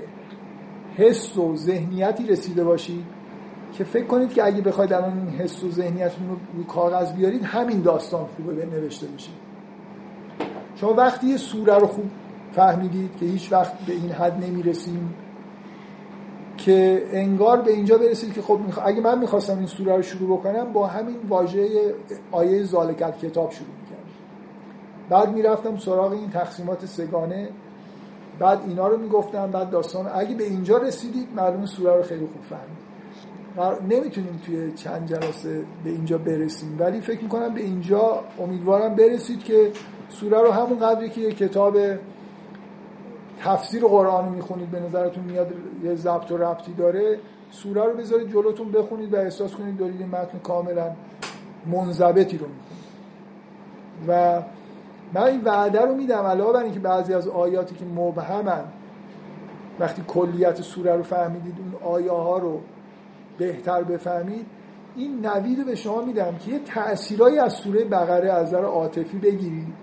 حس 0.97 1.37
و 1.37 1.55
ذهنیتی 1.55 2.27
رسیده 2.27 2.63
باشید 2.63 3.03
که 3.73 3.83
فکر 3.83 4.05
کنید 4.05 4.33
که 4.33 4.45
اگه 4.45 4.61
بخواید 4.61 4.93
الان 4.93 5.17
این 5.17 5.39
حس 5.39 5.63
و 5.63 5.71
ذهنیتتون 5.71 6.29
رو 6.29 6.35
روی 6.53 6.63
کاغذ 6.63 7.13
بیارید 7.13 7.43
همین 7.43 7.81
داستان 7.81 8.25
خوبه 8.25 8.53
به 8.53 8.65
نوشته 8.65 9.07
بشه. 9.07 9.31
شما 10.75 10.93
وقتی 10.93 11.27
یه 11.27 11.37
سوره 11.37 11.77
رو 11.77 11.87
خوب 11.87 12.05
فهمیدید 12.51 13.09
که 13.19 13.25
هیچ 13.25 13.51
وقت 13.51 13.73
به 13.85 13.93
این 13.93 14.11
حد 14.11 14.43
نمی‌رسیم 14.43 15.13
که 16.65 17.03
انگار 17.11 17.61
به 17.61 17.71
اینجا 17.71 17.97
برسید 17.97 18.33
که 18.33 18.41
خب 18.41 18.59
اگه 18.85 19.01
من 19.01 19.19
می‌خواستم 19.19 19.57
این 19.57 19.67
سوره 19.67 19.95
رو 19.95 20.01
شروع 20.01 20.39
بکنم 20.39 20.73
با 20.73 20.87
همین 20.87 21.15
واژه 21.29 21.67
آیه 22.31 22.63
زالکت 22.63 23.17
کتاب 23.17 23.51
شروع 23.51 23.69
می‌کردم. 23.81 24.09
بعد 25.09 25.33
می‌رفتم 25.35 25.77
سراغ 25.77 26.11
این 26.11 26.29
تقسیمات 26.29 26.85
سگانه. 26.85 27.49
بعد 28.39 28.59
اینا 28.67 28.87
رو 28.87 28.97
می‌گفتم 28.97 29.51
بعد 29.51 29.69
داستان. 29.69 30.07
اگه 30.15 30.35
به 30.35 30.43
اینجا 30.43 30.77
رسیدید 30.77 31.27
معلوم 31.35 31.65
سوره 31.65 31.95
رو 31.95 32.03
خیلی 32.03 32.27
خوب 32.27 32.41
فهمید. 32.49 32.89
نمی‌تونیم 33.93 34.41
توی 34.45 34.71
چند 34.71 35.07
جلسه 35.07 35.63
به 35.83 35.89
اینجا 35.89 36.17
برسیم. 36.17 36.75
ولی 36.79 37.01
فکر 37.01 37.23
می‌کنم 37.23 37.53
به 37.53 37.61
اینجا 37.61 38.23
امیدوارم 38.39 38.95
برسید 38.95 39.43
که 39.43 39.71
سوره 40.09 40.41
رو 40.41 40.51
همون 40.51 40.79
قدری 40.79 41.09
که 41.09 41.21
یه 41.21 41.31
کتاب 41.31 41.77
تفسیر 43.39 43.85
قرآن 43.85 44.29
می‌خونید 44.29 44.71
به 44.71 44.79
نظرتون 44.79 45.23
میاد 45.23 45.53
یه 45.83 45.95
ضبط 45.95 46.31
و 46.31 46.37
ربطی 46.37 46.73
داره؟ 46.73 47.19
سوره 47.51 47.83
رو 47.83 47.93
بذارید 47.93 48.31
جلوتون 48.31 48.71
بخونید 48.71 49.13
و 49.13 49.17
احساس 49.17 49.55
کنید 49.55 49.77
دارید 49.77 50.01
متن 50.01 50.39
کاملا 50.39 50.91
منضبطی 51.65 52.37
رو 52.37 52.45
می‌خونید. 52.47 52.79
و 54.07 54.41
من 55.13 55.23
این 55.23 55.41
وعده 55.43 55.81
رو 55.81 55.95
میدم 55.95 56.23
علاوه 56.23 56.53
بر 56.53 56.63
اینکه 56.63 56.79
بعضی 56.79 57.13
از 57.13 57.27
آیاتی 57.27 57.75
که 57.75 57.85
مبهمن 57.85 58.63
وقتی 59.79 60.03
کلیت 60.07 60.61
سوره 60.61 60.95
رو 60.95 61.03
فهمیدید 61.03 61.55
اون 61.59 61.93
آیه 61.93 62.11
ها 62.11 62.37
رو 62.37 62.59
بهتر 63.37 63.83
بفهمید 63.83 64.45
این 64.95 65.25
نوید 65.25 65.65
به 65.65 65.75
شما 65.75 66.01
میدم 66.01 66.35
که 66.35 66.51
یه 66.51 66.59
تأثیرایی 66.59 67.39
از 67.39 67.53
سوره 67.53 67.83
بقره 67.85 68.31
از 68.31 68.47
نظر 68.47 68.63
عاطفی 68.63 69.17
بگیرید 69.17 69.73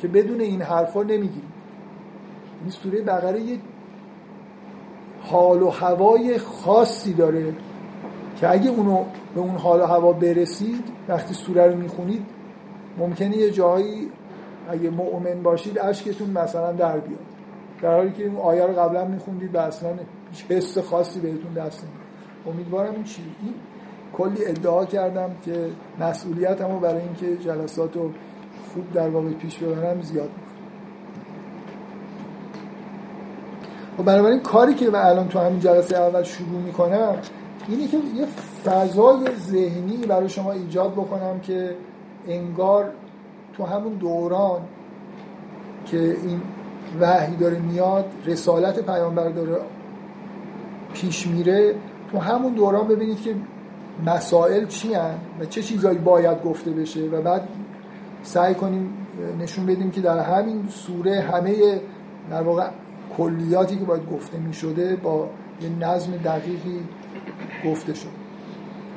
که 0.00 0.08
بدون 0.08 0.40
این 0.40 0.62
حرفا 0.62 1.02
نمی‌گیرید. 1.02 1.59
این 2.60 2.70
سوره 2.70 3.02
بقره 3.02 3.40
یه 3.40 3.58
حال 5.22 5.62
و 5.62 5.70
هوای 5.70 6.38
خاصی 6.38 7.12
داره 7.12 7.54
که 8.36 8.50
اگه 8.50 8.70
اونو 8.70 9.04
به 9.34 9.40
اون 9.40 9.56
حال 9.56 9.80
و 9.80 9.84
هوا 9.84 10.12
برسید 10.12 10.84
وقتی 11.08 11.34
سوره 11.34 11.66
رو 11.66 11.76
می‌خونید 11.76 12.26
ممکنه 12.98 13.36
یه 13.36 13.50
جایی 13.50 14.10
اگه 14.70 14.90
مؤمن 14.90 15.42
باشید 15.42 15.78
اشکتون 15.78 16.30
مثلا 16.30 16.72
در 16.72 16.98
بیاد. 16.98 17.20
در 17.82 17.96
حالی 17.96 18.12
که 18.12 18.24
این 18.24 18.36
آیه 18.36 18.66
رو 18.66 18.72
قبلا 18.72 19.04
میخوندید 19.04 19.54
و 19.54 19.58
اصلا 19.58 19.90
هیچ 20.30 20.44
حس 20.48 20.78
خاصی 20.78 21.20
بهتون 21.20 21.52
دست 21.52 21.86
امیدوارم 22.46 22.94
این 22.94 23.04
چی؟ 23.04 23.22
این 23.42 23.54
کلی 24.12 24.46
ادعا 24.46 24.84
کردم 24.84 25.30
که 25.44 25.66
مسئولیت 26.00 26.60
همو 26.60 26.78
برای 26.78 27.02
اینکه 27.02 27.36
جلسات 27.36 27.96
رو 27.96 28.10
خوب 28.74 28.92
در 28.92 29.08
واقع 29.08 29.30
پیش 29.30 29.58
ببرم 29.58 30.02
زیاد. 30.02 30.30
و 33.94 34.02
خب 34.02 34.04
بنابراین 34.04 34.40
کاری 34.40 34.74
که 34.74 34.90
من 34.90 35.00
الان 35.00 35.28
تو 35.28 35.38
همین 35.38 35.60
جلسه 35.60 35.96
اول 35.96 36.22
شروع 36.22 36.60
می‌کنم 36.60 37.16
اینه 37.68 37.86
که 37.86 37.96
یه 37.96 38.26
فضای 38.64 39.36
ذهنی 39.36 39.96
برای 39.96 40.28
شما 40.28 40.52
ایجاد 40.52 40.92
بکنم 40.92 41.40
که 41.40 41.76
انگار 42.28 42.90
تو 43.56 43.64
همون 43.64 43.92
دوران 43.92 44.60
که 45.86 45.98
این 45.98 46.42
وحی 47.00 47.36
داره 47.36 47.58
میاد 47.58 48.04
رسالت 48.26 48.86
پیامبر 48.86 49.28
داره 49.28 49.56
پیش 50.92 51.26
میره 51.26 51.74
تو 52.12 52.18
همون 52.18 52.52
دوران 52.52 52.88
ببینید 52.88 53.22
که 53.22 53.34
مسائل 54.06 54.66
چی 54.66 54.88
و 55.40 55.44
چه 55.44 55.62
چیزایی 55.62 55.98
باید 55.98 56.42
گفته 56.42 56.70
بشه 56.70 57.00
و 57.00 57.22
بعد 57.22 57.48
سعی 58.22 58.54
کنیم 58.54 58.92
نشون 59.40 59.66
بدیم 59.66 59.90
که 59.90 60.00
در 60.00 60.18
همین 60.18 60.68
سوره 60.68 61.20
همه 61.20 61.80
در 62.30 62.42
واقع 62.42 62.68
کلیاتی 63.16 63.76
که 63.76 63.84
باید 63.84 64.10
گفته 64.10 64.38
می 64.38 64.54
شده 64.54 64.96
با 64.96 65.28
یه 65.62 65.68
نظم 65.68 66.12
دقیقی 66.12 66.80
گفته 67.66 67.94
شد. 67.94 68.08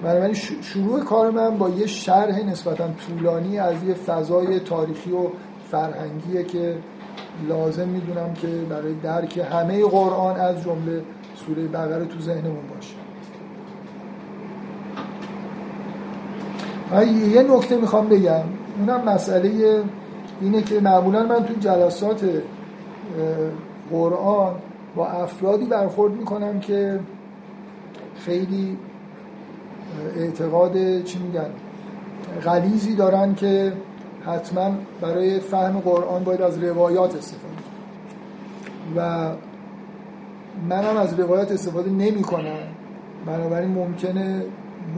بنابراین 0.03 0.33
شروع 0.61 0.99
کار 1.03 1.31
من 1.31 1.57
با 1.57 1.69
یه 1.69 1.87
شرح 1.87 2.49
نسبتا 2.49 2.87
طولانی 3.07 3.59
از 3.59 3.83
یه 3.83 3.93
فضای 3.93 4.59
تاریخی 4.59 5.11
و 5.11 5.27
فرهنگیه 5.71 6.43
که 6.43 6.77
لازم 7.49 7.87
می‌دونم 7.87 8.33
که 8.33 8.47
برای 8.47 8.93
درک 8.93 9.37
همه 9.51 9.85
قرآن 9.85 10.39
از 10.39 10.63
جمله 10.63 11.03
سوره 11.35 11.67
بقره 11.67 12.05
تو 12.05 12.19
ذهنمون 12.19 12.63
باشه. 12.75 12.95
یه 17.35 17.43
نکته 17.43 17.77
می‌خوام 17.77 18.07
بگم. 18.07 18.43
اونم 18.79 19.09
مسئله 19.09 19.81
اینه 20.41 20.61
که 20.61 20.79
معمولا 20.79 21.23
من 21.23 21.45
تو 21.45 21.53
جلسات 21.53 22.25
قرآن 23.93 24.53
با 24.95 25.07
افرادی 25.07 25.65
برخورد 25.65 26.13
می‌کنم 26.13 26.59
که 26.59 26.99
خیلی 28.15 28.77
اعتقاد 30.17 31.03
چی 31.03 31.19
میگن 31.19 31.49
غلیزی 32.45 32.95
دارن 32.95 33.35
که 33.35 33.73
حتما 34.25 34.71
برای 35.01 35.39
فهم 35.39 35.79
قرآن 35.79 36.23
باید 36.23 36.41
از 36.41 36.63
روایات 36.63 37.15
استفاده 37.15 37.53
و 38.95 39.29
منم 40.69 40.97
از 40.97 41.19
روایات 41.19 41.51
استفاده 41.51 41.89
نمی 41.89 42.21
کنم 42.21 42.57
بنابراین 43.25 43.69
ممکنه 43.69 44.41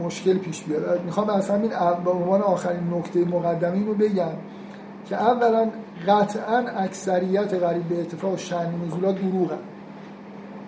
مشکل 0.04 0.38
پیش 0.38 0.62
بیاد. 0.62 1.04
می‌خوام 1.04 1.30
از 1.30 1.50
همین 1.50 1.70
به 2.04 2.10
عنوان 2.10 2.42
آخرین 2.42 2.94
نکته 2.94 3.24
مقدمه 3.24 3.86
رو 3.86 3.94
بگم. 3.94 4.32
که 5.08 5.16
اولا 5.16 5.68
قطعا 6.08 6.58
اکثریت 6.58 7.54
غریب 7.54 7.88
به 7.88 8.00
اتفاق 8.00 8.36
شن 8.36 8.74
نزولات 8.86 9.14
دروغن. 9.14 9.58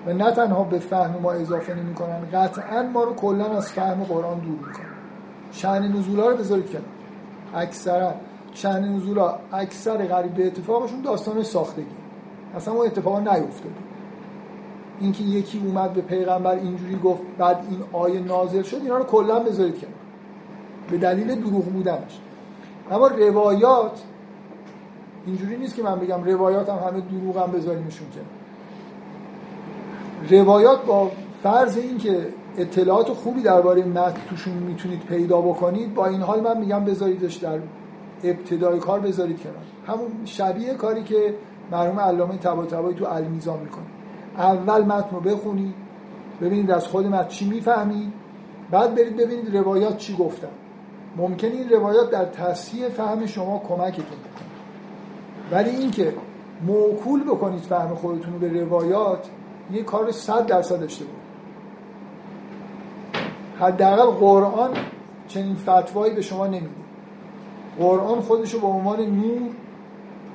و 0.07 0.13
نه 0.13 0.31
تنها 0.31 0.65
به 0.65 0.79
فهم 0.79 1.15
ما 1.23 1.33
اضافه 1.33 1.75
نمی 1.75 1.95
کنن 1.95 2.21
قطعا 2.33 2.83
ما 2.83 3.05
رو 3.05 3.15
کلا 3.15 3.57
از 3.57 3.73
فهم 3.73 4.05
قرآن 4.05 4.39
دور 4.39 4.59
می‌کنن. 4.69 4.87
شن 5.53 5.83
نزولا 5.83 6.29
رو 6.29 6.37
بذارید 6.37 6.71
کنار. 6.71 6.85
اکثرا 7.55 8.15
شن 8.55 8.85
نزولا 8.85 9.39
اکثر 9.53 10.07
غریب 10.07 10.35
به 10.35 10.47
اتفاقشون 10.47 11.01
داستان 11.01 11.43
ساختگی. 11.43 11.87
اصلا 12.57 12.75
اون 12.75 12.87
اتفاق 12.87 13.19
نیفتاده. 13.19 13.75
اینکه 15.01 15.25
یکی 15.25 15.63
اومد 15.67 15.93
به 15.93 16.01
پیغمبر 16.01 16.55
اینجوری 16.55 16.99
گفت 17.05 17.23
بعد 17.39 17.57
این 17.71 17.81
آیه 17.93 18.21
نازل 18.21 18.63
شد 18.63 18.77
اینا 18.83 18.99
رو 18.99 19.05
کلا 19.05 19.39
بذارید 19.39 19.75
کنار. 19.75 19.95
به 20.91 20.99
دلیل 20.99 21.35
دروغ 21.41 21.65
بودنش. 21.65 22.21
اما 22.91 23.07
روایات 23.07 24.03
اینجوری 25.29 25.57
نیست 25.57 25.75
که 25.75 25.83
من 25.83 25.99
بگم 25.99 26.25
روایات 26.25 26.69
هم 26.69 26.89
همه 26.89 27.01
دروغ 27.01 27.39
هم 27.39 27.53
بذاریمشون 27.53 28.07
کنار 28.09 28.27
روایات 30.43 30.85
با 30.85 31.11
فرض 31.43 31.77
اینکه 31.77 32.29
اطلاعات 32.59 33.09
خوبی 33.09 33.43
درباره 33.43 33.85
متن 33.85 34.21
توشون 34.31 34.55
می‌تونید 34.55 35.01
پیدا 35.01 35.41
بکنید 35.41 35.95
با 35.95 36.07
این 36.07 36.21
حال 36.21 36.41
من 36.41 36.59
میگم 36.59 36.85
بذاریدش 36.85 37.35
در 37.35 37.59
ابتدای 38.25 38.79
کار 38.79 39.01
بذارید 39.01 39.43
کنار. 39.43 39.57
همون 39.87 40.09
شبیه 40.25 40.75
کاری 40.75 41.03
که 41.03 41.35
مرحوم 41.71 42.01
علامه 42.01 42.37
طباطبایی 42.37 42.97
تو 42.97 43.05
المیزان 43.05 43.59
می‌کنه. 43.61 43.85
اول 44.39 44.83
متن 44.85 45.17
رو 45.17 45.21
بخونید 45.21 45.75
ببینید 46.41 46.71
از 46.71 46.87
خود 46.87 47.07
متن 47.07 47.29
چی 47.29 47.49
می‌فهمید 47.49 48.13
بعد 48.71 48.95
برید 48.95 49.17
ببینید 49.17 49.57
روایات 49.57 49.97
چی 49.97 50.17
گفتن. 50.17 50.49
ممکن 51.17 51.49
این 51.49 51.69
روایات 51.69 52.11
در 52.11 52.25
تصحیح 52.25 52.89
فهم 52.89 53.27
شما 53.27 53.63
کمکتون 53.69 54.19
ولی 55.53 55.71
اینکه 55.71 56.15
موکول 56.67 57.25
بکنید 57.25 57.61
فهم 57.61 57.95
خودتون 57.95 58.33
رو 58.33 58.39
به 58.39 58.61
روایات 58.61 59.29
یه 59.73 59.83
کار 59.83 60.13
صد 60.13 60.47
درصد 60.47 60.83
اشتباه. 60.83 61.15
حداقل 63.61 64.11
قرآن 64.11 64.71
چنین 65.29 65.55
فتوایی 65.55 66.15
به 66.15 66.23
شما 66.23 66.47
نمیده. 66.47 66.69
قرآن 67.79 68.21
خودش 68.21 68.55
رو 68.55 68.61
به 68.61 68.67
عنوان 68.67 69.01
نور 69.01 69.51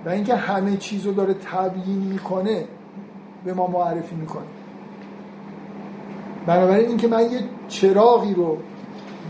و 0.06 0.10
اینکه 0.10 0.36
همه 0.36 0.78
چیز 0.78 1.06
رو 1.06 1.14
داره 1.14 1.34
تبیین 1.34 1.98
می‌کنه 1.98 2.66
به 3.46 3.54
ما 3.54 3.68
معرفی 3.68 4.16
می‌کنه. 4.16 4.44
بنابراین 6.46 6.88
اینکه 6.88 7.08
من 7.08 7.32
یه 7.32 7.40
چراغی 7.68 8.34
رو 8.34 8.58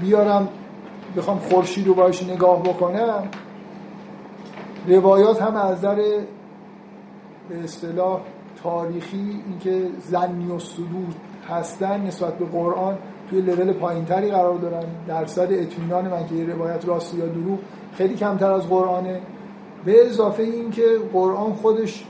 بیارم 0.02 0.50
بخوام 1.18 1.40
خورشید 1.40 1.88
رو 1.88 1.94
باش 1.94 2.24
نگاه 2.24 2.64
بکنم 2.64 3.28
روایات 4.88 5.42
هم 5.42 5.56
از 5.56 5.78
نظر 5.78 5.96
به 7.50 7.64
اصطلاح 7.64 8.20
تاریخی 8.64 9.44
اینکه 9.48 9.88
زنی 10.00 10.52
و 10.52 10.60
صدور 10.60 11.14
هستن 11.50 12.02
نسبت 12.02 12.38
به 12.38 12.46
قرآن 12.46 12.98
توی 13.30 13.42
لول 13.42 13.74
پایینتری 13.74 14.32
قرار 14.32 14.58
دارن. 14.58 14.84
درصد 15.08 15.48
اطمینان 15.52 16.08
من 16.08 16.28
که 16.28 16.36
یه 16.36 16.46
روایت 16.46 16.88
راستی 16.88 17.18
یا 17.18 17.26
دروغ 17.26 17.60
خیلی 17.94 18.16
کمتر 18.16 18.52
از 18.52 18.68
قرآنه. 18.68 19.22
به 19.86 20.06
اضافه 20.06 20.44
این 20.44 20.72
که 20.72 20.86
قرآن 21.14 21.54
خودش 21.54 22.06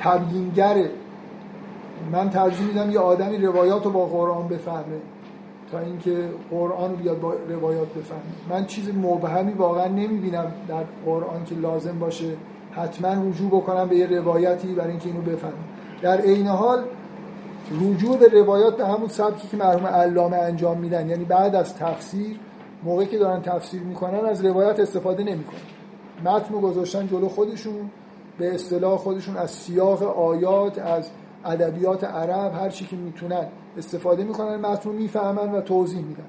تبیینگره. 0.00 0.90
من 2.12 2.30
ترجیح 2.30 2.66
میدم 2.66 2.90
یه 2.90 2.98
آدمی 2.98 3.36
روایات 3.36 3.84
رو 3.84 3.90
با 3.90 4.06
قرآن 4.06 4.48
بفهمه. 4.48 5.00
تا 5.72 5.78
اینکه 5.78 6.28
قرآن 6.50 6.94
بیاد 6.94 7.20
با 7.20 7.34
روایات 7.48 7.88
بفهمه. 7.88 8.20
من 8.50 8.66
چیز 8.66 8.88
مبهمی 8.88 9.52
واقعا 9.52 9.88
نمی‌بینم 9.88 10.52
در 10.68 10.84
قرآن 11.04 11.44
که 11.44 11.54
لازم 11.54 11.98
باشه 11.98 12.36
حتما 12.72 13.28
رجوع 13.28 13.48
بکنم 13.48 13.88
به 13.88 13.96
یه 13.96 14.06
روایتی 14.06 14.74
برای 14.74 14.90
اینکه 14.90 15.08
اینو 15.08 15.22
بفهمم. 15.22 15.52
در 16.02 16.20
عین 16.20 16.46
حال 16.46 16.84
رجوع 17.80 18.16
به 18.16 18.28
روایات 18.28 18.76
به 18.76 18.86
همون 18.86 19.08
سبکی 19.08 19.48
که 19.48 19.56
مرحوم 19.56 19.86
علامه 19.86 20.36
انجام 20.36 20.78
میدن 20.78 21.08
یعنی 21.08 21.24
بعد 21.24 21.54
از 21.54 21.76
تفسیر 21.76 22.36
موقعی 22.84 23.06
که 23.06 23.18
دارن 23.18 23.42
تفسیر 23.42 23.82
می‌کنن 23.82 24.24
از 24.24 24.44
روایت 24.44 24.80
استفاده 24.80 25.24
نمی‌کنن. 25.24 25.60
متن 26.24 26.60
گذاشتن 26.60 27.06
جلو 27.06 27.28
خودشون 27.28 27.90
به 28.38 28.54
اصطلاح 28.54 28.96
خودشون 28.96 29.36
از 29.36 29.50
سیاق 29.50 30.02
آیات 30.02 30.78
از 30.78 31.10
ادبیات 31.44 32.04
عرب 32.04 32.54
هر 32.54 32.68
چی 32.68 32.86
که 32.86 32.96
می‌تونن 32.96 33.46
استفاده 33.78 34.24
می‌کنن 34.24 34.56
متن 34.56 34.90
رو 34.90 34.96
می‌فهمن 34.96 35.52
و 35.52 35.60
توضیح 35.60 36.04
میدن. 36.04 36.24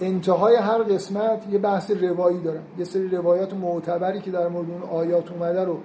انتهای 0.00 0.56
هر 0.56 0.78
قسمت 0.78 1.42
یه 1.50 1.58
بحث 1.58 1.90
روایی 1.90 2.40
دارن. 2.40 2.62
یه 2.78 2.84
سری 2.84 3.08
روایات 3.08 3.54
معتبری 3.54 4.20
که 4.20 4.30
در 4.30 4.48
مورد 4.48 4.70
اون 4.70 4.82
آیات 4.82 5.32
اومده 5.32 5.64
رو 5.64 5.78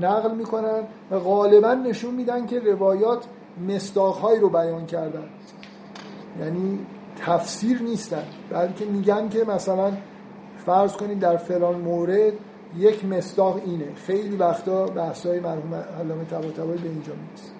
نقل 0.00 0.34
می‌کنن 0.34 0.82
و 1.10 1.18
غالبا 1.18 1.74
نشون 1.74 2.14
میدن 2.14 2.46
که 2.46 2.60
روایات 2.60 3.24
مستاخهایی 3.68 4.40
رو 4.40 4.48
بیان 4.48 4.86
کردن. 4.86 5.24
یعنی 6.40 6.78
تفسیر 7.26 7.82
نیستن 7.82 8.24
بلکه 8.50 8.84
میگن 8.84 9.28
که 9.28 9.44
مثلا 9.44 9.92
فرض 10.66 10.92
کنید 10.92 11.18
در 11.18 11.36
فلان 11.36 11.74
مورد 11.74 12.32
یک 12.78 13.04
مستاق 13.04 13.60
اینه. 13.64 13.94
خیلی 13.94 14.36
وقتا 14.36 14.86
بحثای 14.86 15.40
مرحوم 15.40 15.74
علامه 15.74 16.24
طباطبایی 16.24 16.78
به 16.78 16.88
اینجا 16.88 17.12
می‌رسه. 17.12 17.59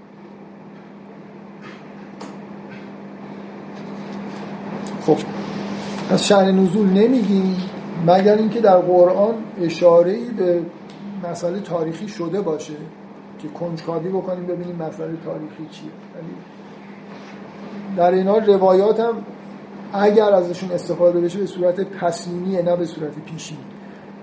خب 5.07 5.17
از 6.11 6.27
شأن 6.27 6.59
نزول 6.59 6.89
نمیگیم 6.89 7.57
مگر 8.07 8.35
اینکه 8.35 8.61
در 8.61 8.77
قرآن 8.77 9.35
اشاره 9.63 10.19
به 10.37 10.63
مسئله 11.31 11.61
تاریخی 11.61 12.09
شده 12.09 12.41
باشه 12.41 12.75
که 13.39 13.49
کنجکاوی 13.49 14.09
بکنیم 14.09 14.47
ببینیم 14.47 14.77
مسئله 14.77 15.17
تاریخی 15.25 15.67
چیه؟ 15.71 15.91
ولی 16.15 16.35
در 17.97 18.11
اینا 18.11 18.39
روایات 18.39 19.01
هم 19.01 19.15
اگر 19.93 20.33
ازشون 20.33 20.73
استفاده 20.73 21.21
بشه 21.21 21.39
به 21.39 21.47
صورت 21.47 21.81
پسینیه 21.81 22.63
نه 22.63 22.77
به 22.77 22.87
صورت 22.87 23.13
پیشینی. 23.27 23.61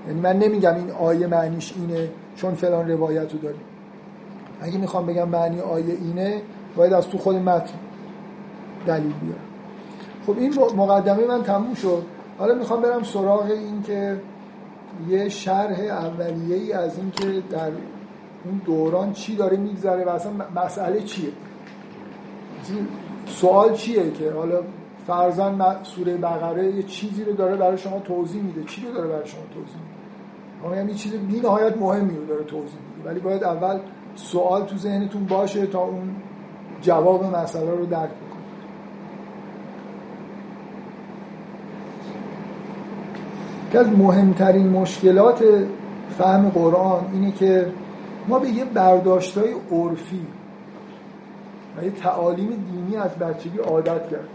یعنی 0.08 0.20
من 0.20 0.40
نمیگم 0.40 0.76
این 0.76 0.92
آیه 0.92 1.28
معنیش 1.28 1.74
اینه 1.78 2.10
چون 2.36 2.56
فلان 2.56 2.92
روایت 2.92 3.34
رو 3.34 3.40
داریم. 3.40 3.62
اگه 4.62 4.78
می‌خوام 4.78 5.06
بگم 5.06 5.30
معنی 5.30 5.60
آیه 5.60 5.98
اینه 6.02 6.42
باید 6.76 6.94
از 6.94 7.08
تو 7.08 7.18
خود 7.18 7.36
متن 7.36 7.74
دلیل 8.86 9.14
بیارم. 9.22 9.57
خب 10.28 10.38
این 10.38 10.54
مقدمه 10.76 11.26
من 11.26 11.44
تموم 11.44 11.74
شد. 11.74 12.04
حالا 12.38 12.56
می‌خوام 12.56 12.82
برم 12.82 13.04
سراغ 13.04 13.46
این 13.46 13.84
که 13.84 14.22
یه 15.10 15.30
شرح 15.30 15.80
اولیه 15.80 16.56
ای 16.56 16.74
از 16.74 16.98
این 16.98 17.12
که 17.12 17.44
در 17.50 17.72
اون 18.46 18.62
دوران 18.66 19.14
چی 19.14 19.36
داره 19.36 19.58
میگذره 19.58 20.06
و 20.06 20.10
اصلا 20.10 20.32
مسئله 20.56 21.02
چیه. 21.02 21.30
سوال 23.26 23.74
چیه 23.74 24.12
که 24.12 24.32
حالا 24.32 24.60
فرزن 25.08 25.76
سوره 25.84 26.18
بقره 26.18 26.72
یه 26.72 26.84
چیزی 26.84 27.24
رو 27.24 27.34
داره 27.34 27.56
برای 27.56 27.78
شما 27.78 28.00
توضیح 28.00 28.42
میده. 28.42 28.64
چی 28.64 28.86
رو 28.86 28.94
داره 28.94 29.08
برای 29.08 29.28
شما 29.28 29.42
توضیح 29.54 29.78
میده؟ 30.64 30.78
یعنی 30.78 30.94
چیز 30.94 31.14
بی 31.14 31.40
نهایت 31.40 31.78
مهمی 31.78 32.18
رو 32.18 32.26
داره 32.26 32.44
توضیح 32.44 32.80
میده. 32.98 33.10
ولی 33.10 33.20
باید 33.20 33.44
اول 33.44 33.80
سوال 34.16 34.66
تو 34.66 34.78
ذهنتون 34.78 35.26
باشه 35.26 35.66
تا 35.66 35.80
اون 35.80 36.16
جواب 36.82 37.36
مسئله 37.36 37.72
رو 37.72 37.86
درک 37.86 38.10
که 43.72 43.80
از 43.80 43.88
مهمترین 43.88 44.70
مشکلات 44.70 45.44
فهم 46.18 46.50
قرآن 46.50 47.06
اینه 47.14 47.32
که 47.32 47.72
ما 48.28 48.40
به 48.40 48.50
یه 48.50 48.66
برداشت 48.66 49.38
های 49.38 49.54
عرفی 49.72 50.28
و 51.78 51.84
یه 51.84 51.92
تعالیم 51.92 52.50
دینی 52.72 52.98
از 52.98 53.12
بچگی 53.12 53.58
عادت 53.58 54.10
کرد 54.10 54.30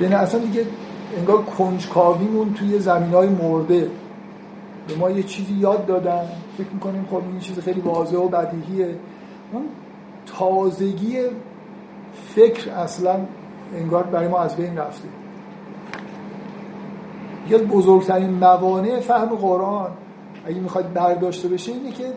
یعنی 0.00 0.14
اصلا 0.14 0.40
دیگه 0.40 0.66
انگار 1.18 1.42
کنجکاویمون 1.42 2.54
توی 2.54 2.78
زمین 2.78 3.10
های 3.10 3.28
مرده. 3.28 3.90
به 4.88 4.94
ما 4.98 5.10
یه 5.10 5.22
چیزی 5.22 5.54
یاد 5.54 5.86
دادن. 5.86 6.28
فکر 6.58 6.68
می‌کنیم 6.72 7.06
خب 7.10 7.22
این 7.30 7.38
چیز 7.38 7.58
خیلی 7.58 7.80
واضح 7.80 8.16
و 8.16 8.28
بدیهیه. 8.28 8.96
اون 9.52 9.62
تازگی 10.26 11.18
فکر 12.34 12.70
اصلا 12.70 13.16
انگار 13.76 14.02
برای 14.02 14.28
ما 14.28 14.38
از 14.38 14.56
بین 14.56 14.78
رفته. 14.78 15.08
یکی 17.48 17.64
بزرگترین 17.64 18.30
موانع 18.30 19.00
فهم 19.00 19.28
قرآن 19.28 19.90
اگه 20.46 20.60
می‌خواید 20.60 20.94
برداشته 20.94 21.48
بشه 21.48 21.72
اینه 21.72 21.92
که 21.92 22.12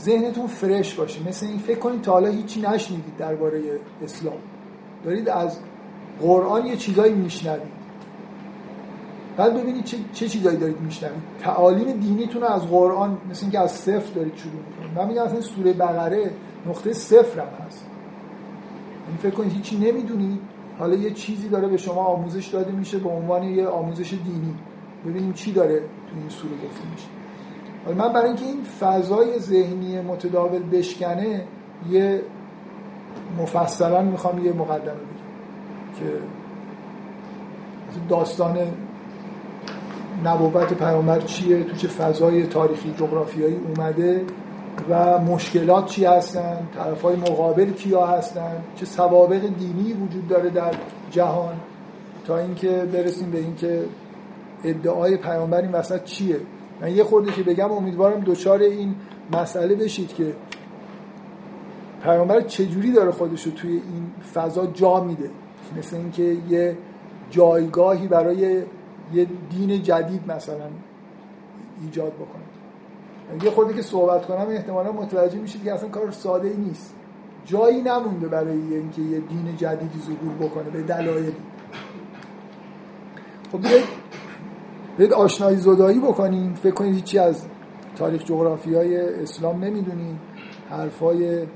ذهنتون 0.00 0.46
فرش 0.46 0.94
باشه. 0.94 1.28
مثل 1.28 1.46
این 1.46 1.58
فکر 1.58 1.78
کنید 1.78 2.02
تا 2.02 2.12
حالا 2.12 2.28
هیچی 2.28 2.60
نشنیدید 2.60 3.16
درباره 3.18 3.60
اسلام. 4.04 4.38
دارید 5.04 5.28
از 5.28 5.58
قرآن 6.20 6.66
یه 6.66 6.76
چیزایی 6.76 7.14
میشنوید. 7.14 7.82
بعد 9.36 9.54
ببینید 9.60 9.84
چه, 9.84 9.96
چه 10.12 10.28
چیزایی 10.28 10.56
دارید 10.56 10.80
میشنوید. 10.80 11.22
تعالیم 11.40 11.92
دینیتون 11.92 12.42
از 12.42 12.66
قرآن 12.66 13.18
مثل 13.30 13.42
اینکه 13.42 13.58
از 13.58 13.70
صفر 13.70 14.12
دارید 14.14 14.36
شروع 14.36 14.54
می‌کنید. 14.54 14.98
من 14.98 15.08
میگم 15.08 15.22
اصلا 15.22 15.40
سوره 15.40 15.72
بقره 15.72 16.30
نقطه 16.66 16.92
صفر 16.92 17.40
هم 17.40 17.66
هست. 17.66 17.86
این 17.86 19.06
یعنی 19.06 19.18
فکر 19.18 19.30
کنید 19.30 19.52
هیچی 19.52 19.76
نمی‌دونید. 19.78 20.40
حالا 20.78 20.94
یه 20.94 21.10
چیزی 21.10 21.48
داره 21.48 21.68
به 21.68 21.76
شما 21.76 22.04
آموزش 22.04 22.46
داده 22.46 22.72
میشه 22.72 22.98
به 22.98 23.08
عنوان 23.08 23.42
یه 23.42 23.66
آموزش 23.66 24.10
دینی. 24.10 24.54
ببینیم 25.06 25.32
چی 25.32 25.52
داره 25.52 25.78
تو 25.78 26.16
این 26.20 26.28
سوره 26.28 26.54
گفته 26.54 26.90
میشه. 26.92 27.06
حالا 27.84 27.96
من 27.96 28.12
برای 28.12 28.26
اینکه 28.26 28.44
این 28.44 28.62
فضای 28.80 29.38
ذهنی 29.38 30.00
متداول 30.00 30.62
بشکنه 30.62 31.44
یه 31.90 32.22
مفصلا 33.38 34.02
می‌خوام 34.02 34.46
یه 34.46 34.52
مقدمه 34.52 34.94
بگم 34.94 35.22
که 35.98 36.04
داستان 38.08 38.58
نبوت 40.24 40.74
پیامبر 40.74 41.20
چیه 41.20 41.64
تو 41.64 41.76
چه 41.76 41.88
فضای 41.88 42.46
تاریخی 42.46 42.94
جغرافیایی 42.98 43.56
اومده. 43.56 44.24
و 44.90 45.18
مشکلات 45.18 45.86
چی 45.86 46.04
هستن؟ 46.04 46.68
طرف 46.74 47.02
های 47.02 47.16
مقابل 47.16 47.70
کیا 47.72 48.06
هستن؟ 48.06 48.62
چه 48.76 48.86
سوابق 48.86 49.40
دینی 49.40 49.92
وجود 49.92 50.28
داره 50.28 50.50
در 50.50 50.74
جهان؟ 51.10 51.54
تا 52.26 52.38
اینکه 52.38 52.68
برسیم 52.68 53.30
به 53.30 53.38
اینکه 53.38 53.84
ادعای 54.64 55.16
پیامبر 55.16 55.62
این 55.62 55.72
وسط 55.72 56.04
چیه؟ 56.04 56.40
من 56.80 56.96
یه 56.96 57.04
خورده 57.04 57.32
که 57.32 57.42
بگم 57.42 57.72
امیدوارم 57.72 58.20
دوچار 58.20 58.60
این 58.60 58.94
مسئله 59.32 59.74
بشید 59.74 60.14
که 60.14 60.34
پیامبر 62.02 62.40
چجوری 62.40 62.92
داره 62.92 63.10
خودش 63.10 63.46
رو 63.46 63.52
توی 63.52 63.70
این 63.70 64.10
فضا 64.34 64.66
جا 64.66 65.04
میده؟ 65.04 65.30
مثل 65.78 65.96
اینکه 65.96 66.36
یه 66.48 66.76
جایگاهی 67.30 68.08
برای 68.08 68.64
یه 69.14 69.26
دین 69.50 69.82
جدید 69.82 70.32
مثلا 70.32 70.68
ایجاد 71.82 72.12
بکنه. 72.12 72.51
یه 73.44 73.50
خودی 73.50 73.74
که 73.74 73.82
صحبت 73.82 74.26
کنم 74.26 74.46
احتمالا 74.50 74.92
متوجه 74.92 75.38
میشید 75.38 75.64
که 75.64 75.72
اصلا 75.72 75.88
کار 75.88 76.10
ساده 76.10 76.48
ای 76.48 76.56
نیست. 76.56 76.94
جایی 77.44 77.82
نمونده 77.82 78.28
برای 78.28 78.74
اینکه 78.74 79.02
یه 79.02 79.20
دین 79.20 79.56
جدیدی 79.56 79.98
ظهور 80.00 80.48
بکنه 80.48 80.70
به 80.70 80.82
دلایلی. 80.82 81.36
خب 83.52 83.58
بیاید 84.96 85.12
آشنایی 85.12 85.56
زدایی 85.56 85.98
بکنیم. 85.98 86.54
فکر 86.54 86.74
کنید 86.74 86.94
هیچی 86.94 87.18
از 87.18 87.46
تاریخ 87.96 88.24
جغرافی 88.24 88.74
های 88.74 88.96
اسلام 89.22 89.64
نمی‌دونید 89.64 90.16
حرفای 90.70 91.46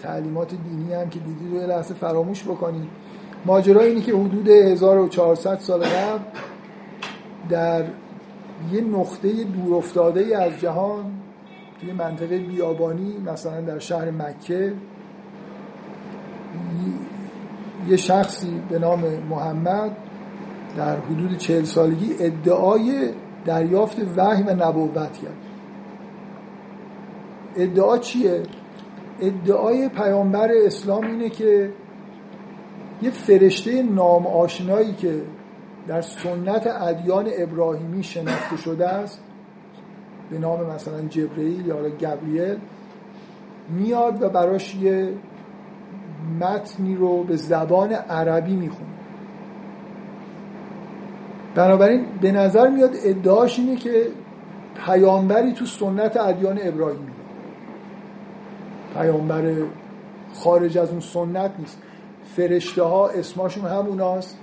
تعلیمات 0.00 0.48
دینی 0.48 0.92
هم 0.92 1.08
که 1.08 1.18
دیدید 1.18 1.62
رو 1.62 1.70
لحظه 1.70 1.94
فراموش 1.94 2.44
بکنید 2.44 2.88
ماجرا 3.46 3.80
اینه 3.80 4.00
که 4.00 4.12
حدود 4.12 4.48
1400 4.48 5.58
سال 5.58 5.80
قبل 5.80 6.24
در 7.48 7.84
یه 8.72 8.80
نقطه 8.80 9.44
دور 9.44 9.74
افتاده 9.74 10.42
از 10.42 10.60
جهان 10.60 11.04
توی 11.80 11.92
منطقه 11.92 12.38
بیابانی 12.38 13.18
مثلا 13.26 13.60
در 13.60 13.78
شهر 13.78 14.10
مکه 14.10 14.72
یه 17.88 17.96
شخصی 17.96 18.60
به 18.68 18.78
نام 18.78 19.04
محمد 19.30 19.96
در 20.76 20.96
حدود 20.96 21.38
چهل 21.38 21.64
سالگی 21.64 22.14
ادعای 22.20 23.10
دریافت 23.44 23.96
وحی 24.16 24.42
و 24.42 24.54
نبوت 24.54 25.12
کرد 25.12 25.36
ادعا 27.56 27.98
چیه؟ 27.98 28.42
ادعای 29.20 29.88
پیامبر 29.88 30.48
اسلام 30.66 31.06
اینه 31.06 31.28
که 31.28 31.70
یه 33.02 33.10
فرشته 33.10 33.82
نام 33.82 34.26
آشنایی 34.26 34.92
که 34.92 35.22
در 35.88 36.00
سنت 36.00 36.66
ادیان 36.66 37.26
ابراهیمی 37.38 38.02
شناخته 38.02 38.56
شده 38.56 38.88
است. 38.88 39.20
به 40.30 40.38
نام 40.38 40.66
مثلا 40.66 41.00
جبرئیل 41.00 41.66
یا 41.66 41.88
گبریل. 41.88 42.58
میاد 43.68 44.22
و 44.22 44.28
براش 44.28 44.74
یه 44.74 45.12
متنی 46.40 46.94
رو 46.94 47.24
به 47.24 47.36
زبان 47.36 47.92
عربی 47.92 48.56
می‌خونه. 48.56 48.90
بنابراین 51.54 52.04
به 52.20 52.32
نظر 52.32 52.68
میاد 52.68 52.90
ادعاش 53.04 53.58
اینه 53.58 53.76
که 53.76 54.06
پیامبری 54.86 55.52
تو 55.52 55.66
سنت 55.66 56.16
ادیان 56.16 56.58
ابراهیمی. 56.62 57.10
پیامبر 58.94 59.54
خارج 60.34 60.78
از 60.78 60.90
اون 60.90 61.00
سنت 61.00 61.50
نیست. 61.58 61.82
فرشته 62.36 62.82
ها 62.82 63.08
اسماشون 63.08 63.64
هموناست. 63.64 64.38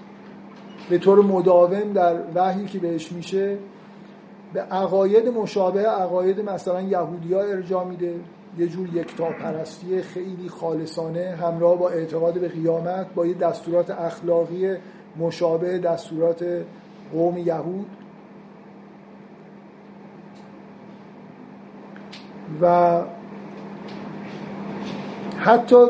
به 0.89 0.97
طور 0.97 1.21
مداوم 1.21 1.93
در 1.93 2.15
وحی 2.35 2.65
که 2.65 2.79
بهش 2.79 3.11
میشه 3.11 3.57
به 4.53 4.61
عقاید 4.61 5.27
مشابه 5.27 5.85
عقاید 5.87 6.49
مثلا 6.49 6.81
یهودی 6.81 7.33
ها 7.33 7.41
ارجا 7.41 7.83
میده. 7.83 8.15
یه 8.57 8.67
جور 8.67 8.95
یکتا 8.95 9.25
پرستی 9.25 10.01
خیلی 10.01 10.49
خالصانه 10.49 11.37
همراه 11.41 11.77
با 11.77 11.89
اعتقاد 11.89 12.39
به 12.39 12.47
قیامت 12.47 13.13
با 13.15 13.25
یه 13.25 13.33
دستورات 13.33 13.89
اخلاقی 13.89 14.75
مشابه 15.17 15.77
دستورات 15.77 16.45
قوم 17.13 17.37
یهود. 17.37 17.85
و 22.61 23.01
حتی 25.37 25.87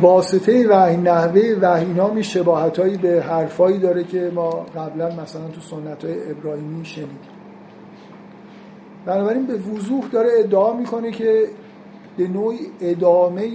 واسطه 0.00 0.68
وحی 0.68 0.96
نحوه 0.96 1.58
وحی 1.60 1.92
نامی 1.92 2.24
شباهت 2.24 2.78
هایی 2.78 2.96
به 2.96 3.22
حرفایی 3.22 3.78
داره 3.78 4.04
که 4.04 4.30
ما 4.34 4.50
قبلا 4.50 5.10
مثلا 5.10 5.48
تو 5.48 5.60
سنت 5.60 6.04
های 6.04 6.30
ابراهیمی 6.30 6.84
شنیدیم. 6.84 7.18
بنابراین 9.06 9.46
به 9.46 9.54
وضوح 9.54 10.04
داره 10.12 10.28
ادعا 10.38 10.72
می‌کنه 10.72 11.10
که 11.10 11.48
به 12.16 12.28
نوعی 12.28 12.58
ادامه 12.80 13.50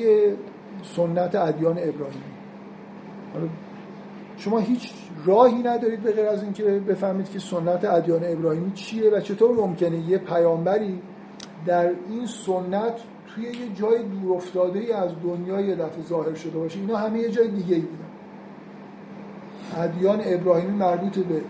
سنت 0.84 1.36
ادیان 1.36 1.78
ابراهیمی. 1.78 2.32
شما 4.38 4.60
هیچ 4.60 4.94
راهی 5.26 5.64
ندارید 5.64 6.02
به 6.02 6.12
غیر 6.12 6.26
از 6.26 6.44
اینکه 6.44 6.64
بفهمید 6.64 7.30
که 7.30 7.40
سنت 7.40 7.86
ادیان 7.86 8.22
ابراهیمی 8.24 8.72
چیه 8.72 9.10
و 9.10 9.20
چطور 9.20 9.56
ممکنه 9.56 9.98
یه 9.98 10.18
پیامبری 10.18 11.02
در 11.66 11.86
این 11.86 12.26
سنت 12.26 12.94
توی 13.36 13.44
یه 13.44 13.76
جای 13.76 14.04
دور 14.04 14.38
افتاده 14.38 14.80
ای 14.80 14.92
از 14.92 15.12
دنیا 15.24 15.62
یه 15.62 15.76
دفعه 15.76 16.04
ظاهر 16.10 16.36
شده 16.36 16.60
باشه 16.60 16.80
اینا 16.80 16.98
همه 16.98 17.20
یه 17.20 17.30
جای 17.30 17.48
دیگه 17.48 17.76
ای 17.76 17.82
بودن. 17.82 18.12
ادیان 19.84 20.22
ابراهیمی 20.26 20.78
مربوط 20.78 21.20
به 21.20 21.42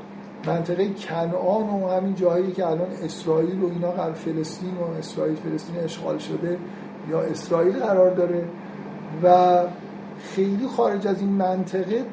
منطقه 0.47 0.89
کنعان 0.89 1.69
و 1.69 1.89
همین 1.89 2.15
جاهایی 2.15 2.51
که 2.51 2.67
الان 2.67 2.91
اسرائیل 3.03 3.63
و 3.63 3.69
اینا 3.69 3.91
قرار 3.91 4.13
فلسطین 4.13 4.77
و 4.77 4.97
اسرائیل 4.99 5.35
فلسطین 5.35 5.83
اشغال 5.83 6.17
شده 6.17 6.57
یا 7.09 7.21
اسرائیل 7.21 7.79
قرار 7.79 8.13
داره. 8.13 8.43
و 9.23 9.57
خیلی 10.23 10.67
خارج 10.67 11.07
از 11.07 11.19
این 11.19 11.29
منطقه 11.29 12.05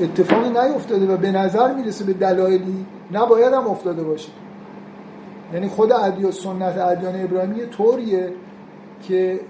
اتفاقی 0.00 0.48
نیفتاده 0.48 1.14
و 1.14 1.16
به 1.16 1.32
نظر 1.32 1.74
می‌رسه 1.74 2.04
به 2.04 2.12
دلایلی 2.12 2.86
نباید 3.12 3.52
هم 3.52 3.66
افتاده 3.66 4.02
باشه. 4.02 4.28
یعنی 5.52 5.68
خود 5.68 5.92
ادیا 5.92 6.30
سنت 6.30 6.78
ادیان 6.78 7.20
ابراهیمی 7.20 7.66
طوریه 7.66 8.32
که 9.02 9.40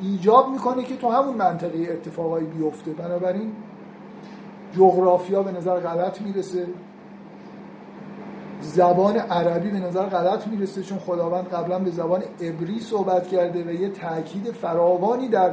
ایجاب 0.00 0.50
می‌کنه 0.50 0.82
که 0.84 0.96
تو 0.96 1.10
همون 1.10 1.34
منطقه 1.34 1.78
اتفاقایی 1.78 2.46
بیفته. 2.46 2.90
بنابراین 2.90 3.52
جغرافیا 4.76 5.42
به 5.42 5.52
نظر 5.52 5.80
غلط 5.80 6.20
می‌رسه. 6.20 6.66
زبان 8.60 9.16
عربی 9.16 9.70
به 9.70 9.80
نظر 9.80 10.02
غلط 10.02 10.46
می‌رسه 10.46 10.82
چون 10.82 10.98
خداوند 10.98 11.48
قبلا 11.48 11.78
به 11.78 11.90
زبان 11.90 12.22
عبری 12.40 12.80
صحبت 12.80 13.28
کرده 13.28 13.64
و 13.64 13.72
یه 13.72 13.88
تاکید 13.88 14.50
فراوانی 14.50 15.28
در 15.28 15.50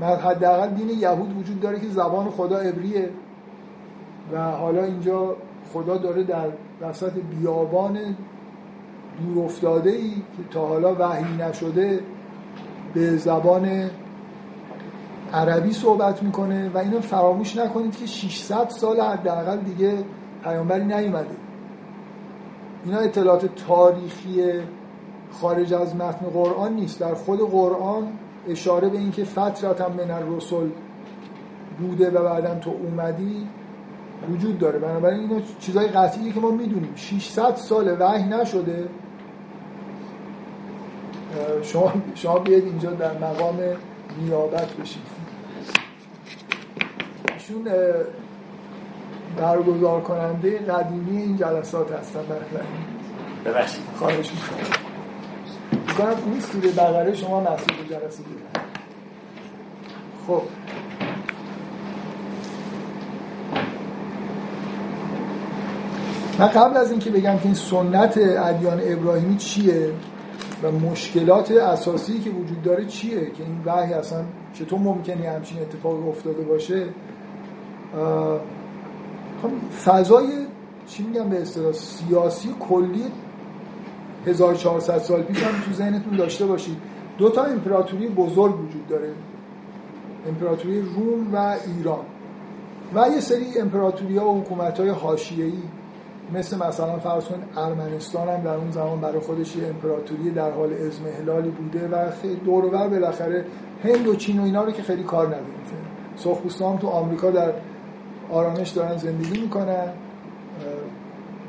حداقل 0.00 0.68
دین 0.68 0.90
یهود 0.90 1.38
وجود 1.38 1.60
داره 1.60 1.80
که 1.80 1.88
زبان 1.88 2.30
خدا 2.30 2.58
عبریه. 2.58 3.10
و 4.32 4.50
حالا 4.50 4.84
اینجا 4.84 5.36
خدا 5.72 5.96
داره 5.96 6.22
در 6.22 6.48
وسط 6.80 7.12
بیابان 7.12 7.98
دور 9.20 9.44
افتاده 9.44 9.90
ای 9.90 10.10
که 10.10 10.42
تا 10.50 10.66
حالا 10.66 10.94
وحی 10.94 11.36
نشده 11.38 12.00
به 12.94 13.16
زبان 13.16 13.90
عربی 15.32 15.72
صحبت 15.72 16.22
می‌کنه 16.22 16.70
و 16.74 16.78
اینو 16.78 17.00
فراموش 17.00 17.56
نکنید 17.56 17.96
که 17.96 18.06
600 18.06 18.68
سال 18.68 19.00
حداقل 19.00 19.56
دیگه 19.56 19.98
پیامبری 20.44 20.84
نیومده. 20.84 21.36
اینا 22.84 22.98
اطلاعات 22.98 23.46
تاریخی 23.66 24.42
خارج 25.32 25.74
از 25.74 25.96
متن 25.96 26.26
قرآن 26.26 26.72
نیست. 26.72 27.00
در 27.00 27.14
خود 27.14 27.40
قرآن 27.50 28.08
اشاره 28.48 28.88
به 28.88 28.98
اینکه 28.98 29.24
فترت 29.24 29.80
هم 29.80 29.92
من 29.92 30.10
الرسل 30.10 30.68
بوده 31.78 32.10
و 32.10 32.24
بعدا 32.24 32.54
تو 32.54 32.70
اومدی 32.70 33.48
وجود 34.30 34.58
داره. 34.58 34.78
بنابراین 34.78 35.20
اینا 35.20 35.40
چیزای 35.60 35.86
قطعیه 35.86 36.32
که 36.32 36.40
ما 36.40 36.50
می‌دونیم. 36.50 36.92
600 36.96 37.56
سال 37.56 37.96
وحی 38.00 38.24
نشده. 38.24 38.88
شما 41.62 41.92
شما 42.14 42.38
بیاید 42.38 42.64
اینجا 42.64 42.90
در 42.90 43.18
مقام 43.18 43.58
نیابت 44.20 44.72
بشید. 44.72 45.02
ایشون 47.34 47.68
برگزار 49.36 50.00
کننده 50.00 50.58
قدیمی 50.58 51.22
این 51.22 51.36
جلسات 51.36 51.92
هستن. 51.92 52.20
ببخشید. 53.44 53.82
خواهش 53.98 54.30
می‌کنم. 54.30 54.66
می‌کنم 55.88 56.32
این 56.32 56.40
سوره 56.40 56.70
بقره 56.70 57.14
شما 57.14 57.40
مسئول 57.40 57.76
جلسه 57.90 58.22
بودن 58.22 58.64
خب. 60.26 60.42
من 66.38 66.46
قبل 66.46 66.76
از 66.76 66.90
اینکه 66.90 67.10
بگم 67.10 67.36
که 67.38 67.44
این 67.44 67.54
سنت 67.54 68.18
ادیان 68.18 68.80
ابراهیمی 68.84 69.36
چیه 69.36 69.90
و 70.62 70.72
مشکلات 70.72 71.50
اساسی 71.50 72.20
که 72.20 72.30
وجود 72.30 72.62
داره 72.62 72.84
چیه 72.84 73.20
که 73.20 73.42
این 73.44 73.60
وحی 73.64 73.92
اصلا 73.92 74.24
چطور 74.52 74.78
ممکنه 74.78 75.30
همچین 75.30 75.58
اتفاقی 75.58 76.08
افتاده 76.08 76.42
باشه 76.42 76.86
خب 79.42 79.50
فضای 79.84 80.26
چی 80.86 81.02
میگم 81.02 81.28
به 81.28 81.42
اصطلاح 81.42 81.72
سیاسی 81.72 82.54
کلی 82.60 83.04
1400 84.26 84.98
سال 84.98 85.22
پیش 85.22 85.42
هم 85.42 85.62
تو 85.64 85.72
ذهنتون 85.72 86.16
داشته 86.16 86.46
باشید. 86.46 86.76
دو 87.18 87.30
تا 87.30 87.44
امپراتوری 87.44 88.08
بزرگ 88.08 88.54
وجود 88.60 88.88
داره 88.88 89.10
امپراتوری 90.28 90.80
روم 90.80 91.34
و 91.34 91.56
ایران. 91.76 92.04
و 92.94 93.08
یه 93.14 93.20
سری 93.20 93.60
امپراتوری 93.60 94.16
ها 94.16 94.28
و 94.28 94.40
حکومت 94.40 94.80
های 94.80 94.88
حاشیه‌ای. 94.88 95.62
مثل 96.34 96.56
مثلا 96.56 96.98
فرض 96.98 97.24
کن 97.24 97.42
ارمنستان 97.56 98.28
هم 98.28 98.42
در 98.42 98.54
اون 98.54 98.70
زمان 98.70 99.00
برای 99.00 99.20
خودش 99.20 99.56
یه 99.56 99.66
امپراتوری 99.66 100.30
در 100.30 100.50
حال 100.50 100.70
ازمهلالی 100.72 101.50
بوده 101.50 101.88
و 101.88 102.10
خیلی 102.10 102.34
دور 102.34 102.64
و 102.64 102.70
بالاخره 102.70 103.44
هند 103.84 104.06
و 104.06 104.14
چین 104.14 104.40
و 104.40 104.44
اینا 104.44 104.64
رو 104.64 104.72
که 104.72 104.82
خیلی 104.82 105.02
کار 105.02 105.26
نداریم. 105.26 105.46
سرخپوستان 106.16 106.72
هم 106.72 106.78
تو 106.78 106.88
آمریکا 106.88 107.30
در 107.30 107.52
آرامش 108.30 108.70
دارن 108.70 108.96
زندگی 108.96 109.40
می‌کنن. 109.40 109.88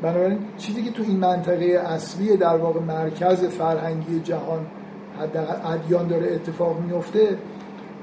بنابراین 0.01 0.39
چیزی 0.57 0.83
که 0.83 0.91
تو 0.91 1.03
این 1.03 1.17
منطقه 1.17 1.65
اصلی 1.65 2.37
در 2.37 2.57
واقع 2.57 2.79
مرکز 2.79 3.43
فرهنگی 3.43 4.19
جهان 4.19 4.65
حداقل 5.19 5.73
ادیان 5.73 6.07
داره 6.07 6.33
اتفاق 6.33 6.79
میفته 6.79 7.37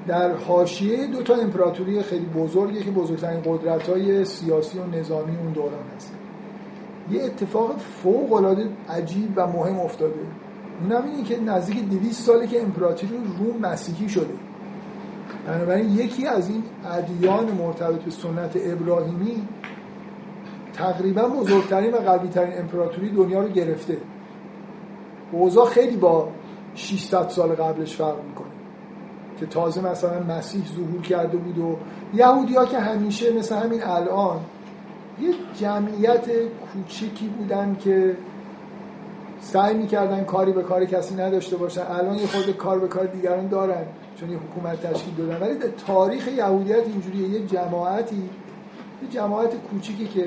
در 0.07 0.35
حاشیه 0.35 1.07
دو 1.07 1.23
تا 1.23 1.35
امپراتوری 1.35 2.03
خیلی 2.03 2.27
بزرگی 2.27 2.81
که 2.81 2.91
بزرگترین 2.91 3.41
قدرت 3.45 3.89
های 3.89 4.25
سیاسی 4.25 4.79
و 4.79 4.87
نظامی 4.87 5.37
اون 5.37 5.53
دوران 5.53 5.85
هست. 5.97 6.13
یه 7.11 7.25
اتفاق 7.25 7.77
فوق 8.03 8.33
العاده 8.33 8.69
عجیب 8.89 9.33
و 9.37 9.47
مهم 9.47 9.79
افتاده. 9.81 10.21
اونم 10.81 11.05
اینه 11.05 11.25
که 11.25 11.41
نزدیک 11.41 11.89
200 11.89 12.23
ساله 12.23 12.47
که 12.47 12.63
امپراتوری 12.63 13.13
روم 13.39 13.57
مسیحی 13.61 14.09
شده. 14.09 14.35
بنابراین 15.47 15.91
یکی 15.91 16.27
از 16.27 16.49
این 16.49 16.63
ادیان 16.85 17.51
مرتبط 17.51 18.01
به 18.01 18.11
سنت 18.11 18.57
ابراهیمی 18.57 19.43
تقریبا 20.73 21.23
بزرگترین 21.23 21.95
و 21.95 21.97
قویترین 21.97 22.59
امپراتوری 22.59 23.11
دنیا 23.11 23.43
رو 23.43 23.49
گرفته. 23.49 23.97
اوضاع 25.33 25.67
خیلی 25.67 25.97
با 25.97 26.29
600 26.75 27.29
سال 27.29 27.49
قبلش 27.49 27.97
فرق 27.97 28.25
می‌کنه. 28.29 28.51
که 29.41 29.47
تازه 29.47 29.91
مثلا 29.91 30.23
مسیح 30.23 30.63
ظهور 30.77 31.03
کرده 31.03 31.37
بود 31.37 31.59
و 31.59 31.77
یهودی 32.15 32.55
ها 32.55 32.67
که 32.67 32.79
همیشه 32.79 33.33
مثل 33.33 33.57
همین 33.57 33.83
الان 33.85 34.41
یه 35.21 35.35
جمعیت 35.61 36.27
کوچیکی 36.73 37.29
بودن 37.29 37.77
که 37.81 38.17
سعی 39.41 39.75
می‌کردن 39.75 40.25
کاری 40.25 40.53
به 40.53 40.63
کار 40.63 40.85
کسی 40.85 41.15
نداشته 41.15 41.57
باشن. 41.57 41.83
الان 41.83 42.15
یه 42.15 42.27
خورده 42.27 42.53
کار 42.53 42.79
به 42.79 42.89
کار 42.89 43.05
دیگران 43.05 43.49
دارن 43.49 43.85
چون 44.21 44.31
یه 44.31 44.39
حکومت 44.39 44.93
تشکیل 44.93 45.15
دادن. 45.15 45.41
ولی 45.41 45.55
در 45.55 45.69
تاریخ 45.87 46.29
یهودیت 46.29 46.87
اینجوریه. 46.87 47.29
یه 47.29 47.47
جماعتی 47.47 48.31
یه 49.03 49.09
جماعت 49.11 49.55
کوچیکی 49.55 50.07
که 50.07 50.27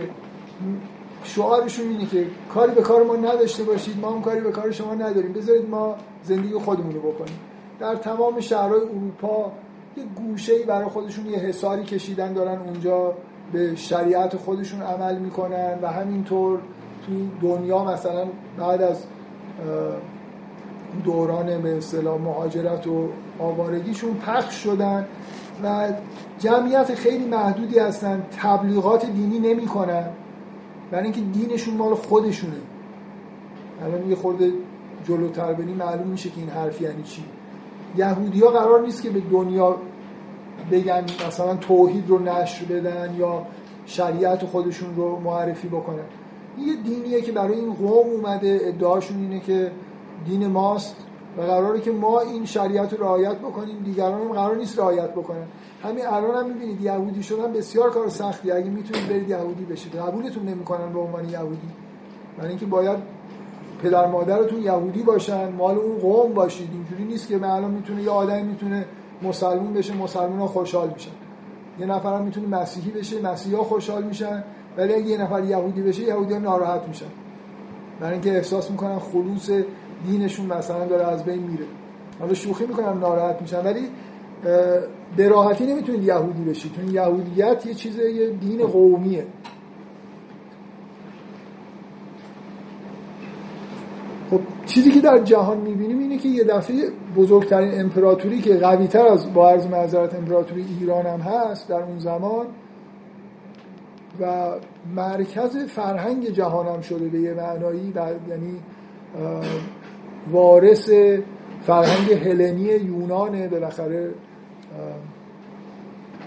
شعارشون 1.23 1.87
اینه 1.87 2.05
که 2.05 2.27
کاری 2.53 2.71
به 2.71 2.81
کار 2.81 3.03
ما 3.03 3.15
نداشته 3.15 3.63
باشید 3.63 3.99
ما 3.99 4.11
هم 4.11 4.21
کاری 4.21 4.41
به 4.41 4.51
کار 4.51 4.71
شما 4.71 4.93
نداریم. 4.93 5.33
بذارید 5.33 5.69
ما 5.69 5.95
زندگی 6.23 6.53
خودمون 6.53 6.93
رو 6.93 6.99
بکنیم. 6.99 7.39
در 7.79 7.95
تمام 7.95 8.39
شهرهای 8.39 8.81
اروپا 8.81 9.51
یه 9.97 10.03
گوشه 10.03 10.63
برای 10.63 10.89
خودشون 10.89 11.25
یه 11.25 11.37
حساری 11.37 11.83
کشیدن 11.83 12.33
دارن 12.33 12.57
اونجا. 12.59 13.13
به 13.53 13.75
شریعت 13.75 14.37
خودشون 14.37 14.81
عمل 14.81 15.17
می‌کنن 15.17 15.79
و 15.81 15.87
همینطور 15.87 16.59
تو 17.05 17.11
دنیا 17.47 17.83
مثلا 17.83 18.25
بعد 18.57 18.81
از 18.81 19.03
دوران 21.03 21.61
به 21.61 21.77
اصطلاح 21.77 22.21
مهاجرت 22.21 22.87
و 22.87 23.07
آوارگیشون 23.39 24.13
پخش 24.13 24.63
شدن 24.63 25.05
و 25.63 25.93
جمعیت 26.39 26.95
خیلی 26.95 27.25
محدودی 27.25 27.79
هستن 27.79 28.23
تبلیغات 28.41 29.05
دینی 29.05 29.39
نمی‌کنن. 29.39 30.05
برای 30.91 31.03
اینکه 31.03 31.21
دینشون 31.21 31.77
مال 31.77 31.93
خودشونه. 31.93 32.53
الان 33.85 34.09
یه 34.09 34.15
خورده 34.15 34.51
جلوتر 35.07 35.53
بریم 35.53 35.75
معلوم 35.75 36.07
میشه 36.07 36.29
که 36.29 36.39
این 36.39 36.49
حرف 36.49 36.81
یعنی 36.81 37.03
چی. 37.03 37.23
یهودی 37.97 38.39
ها 38.39 38.47
قرار 38.47 38.81
نیست 38.81 39.01
که 39.03 39.09
به 39.09 39.19
دنیا 39.31 39.75
بگن 40.71 41.03
مثلا 41.27 41.55
توحید 41.55 42.09
رو 42.09 42.19
نشر 42.19 42.65
بدن 42.65 43.15
یا 43.19 43.45
شریعت 43.85 44.45
خودشون 44.45 44.95
رو 44.95 45.19
معرفی 45.19 45.67
بکنن. 45.67 46.03
یه 46.59 46.75
دینیه 46.75 47.21
که 47.21 47.31
برای 47.31 47.59
این 47.59 47.73
قوم 47.73 48.09
اومده 48.09 48.59
ادعاشون 48.63 49.17
اینه 49.17 49.39
که 49.39 49.71
دین 50.25 50.47
ماست 50.47 50.95
و 51.37 51.41
قراره 51.41 51.81
که 51.81 51.91
ما 51.91 52.19
این 52.19 52.45
شریعت 52.45 52.93
رو 52.93 53.03
رعایت 53.03 53.35
بکنیم 53.35 53.77
دیگران 53.85 54.21
هم 54.21 54.27
قرار 54.27 54.55
نیست 54.55 54.79
رعایت 54.79 55.09
بکنن. 55.09 55.45
همین 55.83 56.05
الان 56.07 56.35
هم 56.35 56.47
می‌بینید 56.47 56.81
یهودی 56.81 57.23
شدن 57.23 57.53
بسیار 57.53 57.89
کار 57.89 58.09
سختی. 58.09 58.51
اگه 58.51 58.69
می‌تونید 58.69 59.09
برید 59.09 59.29
یهودی 59.29 59.65
بشید 59.65 59.95
قبولتون 59.95 60.45
نمی‌کنن 60.45 60.93
به 60.93 60.99
عنوان 60.99 61.29
یهودی. 61.29 61.69
برای 62.37 62.49
اینکه 62.49 62.65
باید 62.65 62.97
پدر 63.83 64.07
مادرتون 64.07 64.61
یهودی 64.61 65.03
باشن 65.03 65.51
مال 65.51 65.77
اون 65.77 65.99
قوم 65.99 66.33
باشید. 66.33 66.69
اینجوری 66.73 67.03
نیست 67.03 67.27
که 67.27 67.35
الان 67.35 67.71
می‌تونه 67.71 68.03
یه 68.03 68.09
آدمی 68.09 68.43
می‌تونه 68.43 68.85
مسلمون 69.23 69.73
بشه 69.73 69.95
مسلمان 69.95 70.39
ها 70.39 70.47
خوشحال 70.47 70.89
میشن. 70.93 71.11
یه 71.79 71.85
نفر 71.85 72.17
هم 72.17 72.23
می‌تونه 72.23 72.47
مسیحی 72.47 72.91
بشه 72.91 73.21
مسیحی 73.21 73.55
ها 73.55 73.63
خوشحال 73.63 74.03
میشن 74.03 74.43
ولی 74.77 74.93
اگه 74.93 75.05
یه 75.05 75.17
نفر 75.17 75.43
یهودی 75.43 75.81
بشه 75.81 76.03
یهودی 76.03 76.33
ها 76.33 76.39
ناراحت 76.39 76.87
میشن. 76.87 77.05
برای 77.99 78.13
اینکه 78.13 78.31
احساس 78.35 78.71
می‌کنن 78.71 78.99
خلوص 78.99 79.49
دینشون 80.07 80.45
مثلا 80.45 80.85
داره 80.85 81.07
از 81.07 81.23
بین 81.23 81.43
میره. 81.43 81.65
حالا 82.19 82.33
شوخی 82.33 82.65
می‌کنم 82.65 82.99
ناراحت 82.99 83.41
میشن 83.41 83.65
ولی 83.65 83.87
به 85.17 85.27
راحتی 85.27 85.65
نمی‌تونید 85.65 86.03
یهودی 86.03 86.43
بشید 86.43 86.73
چون 86.75 86.93
یهودیت 86.93 87.65
یه 87.65 87.73
چیز 87.73 87.97
یه 87.97 88.29
دین 88.29 88.67
قومیه. 88.67 89.25
خب 94.33 94.41
چیزی 94.65 94.91
که 94.91 95.01
در 95.01 95.19
جهان 95.19 95.57
می‌بینیم 95.57 95.99
اینه 95.99 96.17
که 96.17 96.29
یه 96.29 96.43
دفعه 96.43 96.75
بزرگترین 97.15 97.81
امپراتوری 97.81 98.41
که 98.41 98.57
قوی 98.57 98.87
تر 98.87 99.07
از 99.07 99.33
با 99.33 99.49
عرض 99.49 99.67
معذرت 99.67 100.15
امپراتوری 100.15 100.65
ایران 100.79 101.05
هم 101.05 101.19
هست 101.19 101.69
در 101.69 101.83
اون 101.83 101.99
زمان 101.99 102.45
و 104.21 104.51
مرکز 104.95 105.57
فرهنگ 105.57 106.29
جهان 106.29 106.67
هم 106.67 106.81
شده 106.81 107.09
به 107.09 107.19
یه 107.19 107.33
معنایی 107.33 107.93
یعنی 108.29 108.59
وارث 110.31 110.89
فرهنگ 111.63 112.11
هلنی 112.11 112.61
یونانه. 112.61 113.47
بالاخره 113.47 114.09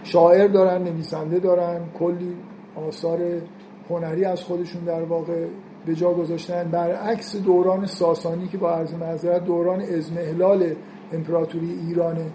شاعر 0.03 0.47
دارن 0.47 0.83
نویسنده 0.83 1.39
دارن 1.39 1.81
کلی 1.99 2.37
آثار 2.89 3.19
هنری 3.91 4.25
از 4.25 4.43
خودشون 4.43 4.85
در 4.85 5.03
واقع 5.03 5.47
به 5.87 5.95
جا 5.95 6.13
گذاشتن. 6.13 6.65
برعکس 6.65 7.37
دوران 7.37 7.87
ساسانی 7.87 8.49
که 8.49 8.59
با 8.59 8.71
عرض 8.71 8.95
معذرت 8.95 9.45
دوران 9.45 9.81
ازمهلال 9.81 10.75
امپراتوری 11.13 11.73
ایرانه. 11.87 12.27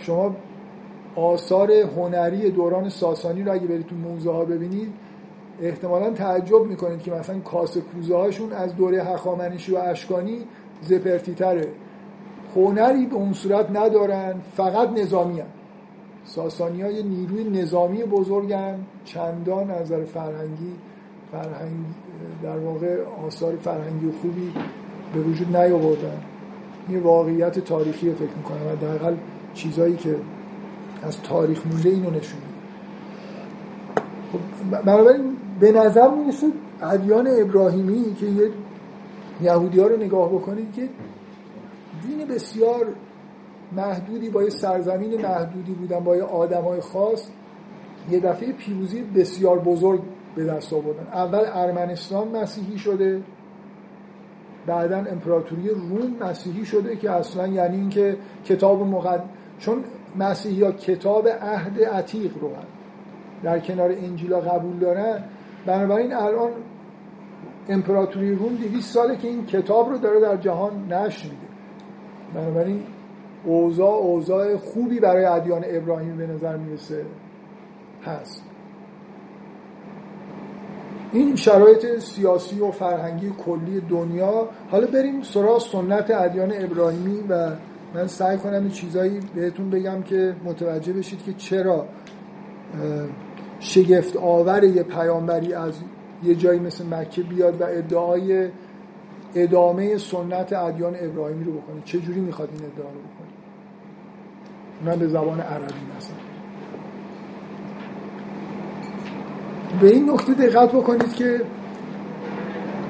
شما 0.00 0.36
آثار 1.16 1.72
هنری 1.72 2.50
دوران 2.50 2.88
ساسانی 2.88 3.42
رو 3.42 3.52
اگه 3.52 3.66
برید 3.66 3.86
تو 3.86 3.96
موزه 3.96 4.30
ها 4.30 4.44
ببینید 4.44 4.92
احتمالا 5.62 6.10
تعجب 6.10 6.62
می‌کنید 6.64 7.02
که 7.02 7.10
مثلا 7.10 7.38
کاسه 7.38 7.80
کوزه 7.80 8.16
هاشون 8.16 8.52
از 8.52 8.76
دوره 8.76 9.04
هخامنشی 9.04 9.72
و 9.72 9.78
اشکانی 9.78 10.38
زپرتی 10.82 11.34
تره 11.34 11.68
هنری 12.56 13.06
به 13.06 13.14
اون 13.14 13.32
صورت 13.32 13.70
ندارن 13.70 14.34
فقط 14.56 14.90
نظامی 14.90 15.42
ساسانی 16.24 16.82
ها 16.82 16.90
یه 16.90 17.02
نیروی 17.02 17.44
نظامی 17.44 18.02
بزرگن 18.02 18.78
چندان 19.04 19.70
نظر 19.70 20.04
فرهنگی 20.04 20.72
فرهنگ 21.34 21.84
در 22.42 22.58
واقع 22.58 22.96
آثار 23.26 23.56
فرهنگی 23.56 24.10
خوبی 24.22 24.52
به 25.14 25.20
وجود 25.20 25.56
نیاوردن. 25.56 26.22
این 26.88 27.00
واقعیت 27.00 27.58
تاریخی 27.58 28.12
فکر 28.12 28.36
می‌کنم 28.36 28.72
و 28.72 28.86
دقیقا 28.86 29.12
چیزایی 29.54 29.96
که 29.96 30.16
از 31.02 31.22
تاریخ 31.22 31.66
مونده 31.66 31.88
اینو 31.88 32.10
نشون 32.10 32.40
خب 34.32 34.38
بنابراین 34.84 35.36
به 35.60 35.72
نظر 35.72 36.10
می‌رسه 36.10 36.46
ادیان 36.82 37.28
ابراهیمی 37.40 38.14
که 38.14 38.26
یه 38.26 38.50
یهودی 39.42 39.80
ها 39.80 39.86
رو 39.86 39.96
نگاه 39.96 40.28
بکنید 40.28 40.72
که 40.72 40.88
دین 42.02 42.28
بسیار 42.28 42.86
محدودی 43.76 44.30
با 44.30 44.42
یه 44.42 44.50
سرزمین 44.50 45.22
محدودی 45.22 45.72
بودن 45.72 46.00
با 46.00 46.16
یه 46.16 46.22
آدم 46.22 46.62
های 46.62 46.80
خاص 46.80 47.26
یه 48.10 48.20
دفعه 48.20 48.52
پیروزی 48.52 49.02
بسیار 49.02 49.58
بزرگ 49.58 50.00
به 50.34 50.44
دست 50.44 50.72
آوردن. 50.72 51.06
اول 51.12 51.44
ارمنستان 51.52 52.28
مسیحی 52.28 52.78
شده 52.78 53.22
بعدا 54.66 54.96
امپراتوری 54.96 55.68
روم 55.68 56.16
مسیحی 56.20 56.64
شده 56.64 56.96
که 56.96 57.10
اصلا 57.10 57.46
یعنی 57.46 57.76
اینکه 57.76 58.16
کتاب 58.44 58.82
مقد 58.82 59.24
چون 59.58 59.84
مسیحی 60.16 60.62
ها 60.62 60.72
کتاب 60.72 61.28
عهد 61.28 61.82
عتیق 61.82 62.32
رو 62.40 62.48
هم 62.48 62.66
در 63.42 63.58
کنار 63.58 63.90
انجیلا 63.90 64.40
قبول 64.40 64.78
دارن. 64.78 65.24
بنابراین 65.66 66.14
الان 66.14 66.50
امپراتوری 67.68 68.34
روم 68.34 68.54
200 68.54 68.94
ساله 68.94 69.16
که 69.16 69.28
این 69.28 69.46
کتاب 69.46 69.90
رو 69.90 69.98
داره 69.98 70.20
در 70.20 70.36
جهان 70.36 70.92
نشر 70.92 71.24
میده. 71.24 71.36
بنابراین 72.34 72.82
اوضاع 73.44 73.94
اوضاع 73.94 74.56
خوبی 74.56 75.00
برای 75.00 75.24
ادیان 75.24 75.64
ابراهیمی 75.66 76.16
به 76.16 76.26
نظر 76.26 76.56
می‌رسه 76.56 77.04
هست. 78.06 78.42
این 81.14 81.36
شرایط 81.36 81.98
سیاسی 81.98 82.60
و 82.60 82.70
فرهنگی 82.70 83.32
کلی 83.46 83.80
دنیا 83.80 84.48
حالا 84.70 84.86
بریم 84.86 85.22
سراغ 85.22 85.60
سنت 85.60 86.10
ادیان 86.10 86.52
ابراهیمی 86.56 87.20
و 87.28 87.50
من 87.94 88.06
سعی 88.06 88.38
کنم 88.38 88.70
چیزایی 88.70 89.20
بهتون 89.34 89.70
بگم 89.70 90.02
که 90.02 90.36
متوجه 90.44 90.92
بشید 90.92 91.22
که 91.22 91.32
چرا 91.32 91.86
شگفت 93.60 94.16
آور 94.16 94.64
یه 94.64 94.82
پیامبری 94.82 95.54
از 95.54 95.74
یه 96.22 96.34
جایی 96.34 96.60
مثل 96.60 96.86
مکه 96.86 97.22
بیاد 97.22 97.60
و 97.60 97.64
ادعای 97.64 98.48
ادامه 99.34 99.98
سنت 99.98 100.52
ادیان 100.52 100.94
ابراهیمی 101.00 101.44
رو 101.44 101.52
بکنه. 101.52 101.82
چه 101.84 101.98
جوری 101.98 102.20
می‌خواد 102.20 102.48
این 102.52 102.70
ادعا 102.72 102.90
رو 102.90 102.98
بکنه؟ 102.98 103.28
اونم 104.80 104.98
به 104.98 105.08
زبان 105.08 105.40
عربی 105.40 105.74
مثلا. 105.96 106.23
به 109.80 109.86
این 109.86 110.10
نکته 110.10 110.34
دقت 110.34 110.72
بکنید 110.72 111.14
که 111.14 111.40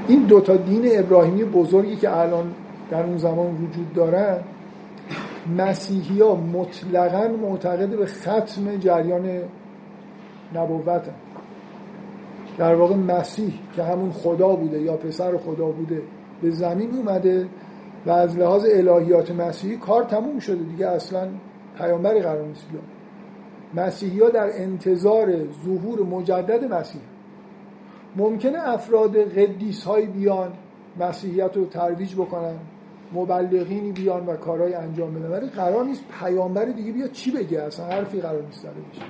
این 0.09 0.23
دوتا 0.23 0.57
دین 0.57 0.85
ابراهیمی 0.99 1.45
بزرگی 1.45 1.97
که 1.97 2.17
الان 2.17 2.55
در 2.91 3.03
اون 3.03 3.17
زمان 3.17 3.55
وجود 3.55 3.93
دارن 3.95 4.39
مسیحی 5.59 6.21
ها 6.21 6.35
مطلقا 6.35 7.29
معتقد 7.29 7.89
به 7.89 8.07
ختم 8.07 8.77
جریان 8.77 9.41
نبوت 10.55 11.03
در 12.59 12.75
واقع 12.75 12.95
مسیح 12.97 13.53
که 13.77 13.83
همون 13.83 14.13
خدا 14.13 14.49
بوده 14.49 14.81
یا 14.81 14.97
پسر 14.97 15.37
خدا 15.37 15.67
بوده 15.67 16.03
به 16.43 16.51
زمین 16.51 16.91
اومده 16.95 17.47
و 18.07 18.11
از 18.11 18.39
لحاظ 18.39 18.65
الهیات 18.75 19.31
مسیحی 19.31 19.77
کار 19.77 20.05
تموم 20.05 20.39
شده 20.39 20.63
دیگه 20.65 20.87
اصلا 20.87 21.29
پیامبری 21.79 22.21
قرار 22.21 22.47
نیست 22.47 22.67
بیاد. 22.73 22.94
مسیحی 23.77 24.21
ها 24.21 24.29
در 24.29 24.63
انتظار 24.63 25.33
ظهور 25.65 26.01
مجدد 26.03 26.75
مسیح. 26.75 27.01
ممکنه 28.17 28.69
افراد 28.69 29.17
قدیس 29.17 29.85
های 29.85 30.07
بیان 30.07 30.53
مسیحیت 31.01 31.57
رو 31.57 31.65
ترویج 31.65 32.15
بکنن 32.15 32.55
مبلغینی 33.13 33.93
بیان 33.93 34.27
و 34.27 34.37
کارهای 34.37 34.75
انجام 34.75 35.15
بدن. 35.15 35.31
ولی 35.31 35.47
قرار 35.47 35.85
نیست 35.85 36.05
پیامبر 36.21 36.65
دیگه 36.65 36.93
بیاد 36.93 37.13
چی 37.13 37.31
بگه؟ 37.31 37.63
اصلا 37.63 37.87
حرفی 37.87 38.21
قرار 38.21 38.43
نیست 38.43 38.63
داره 38.63 38.77
بشه. 38.93 39.03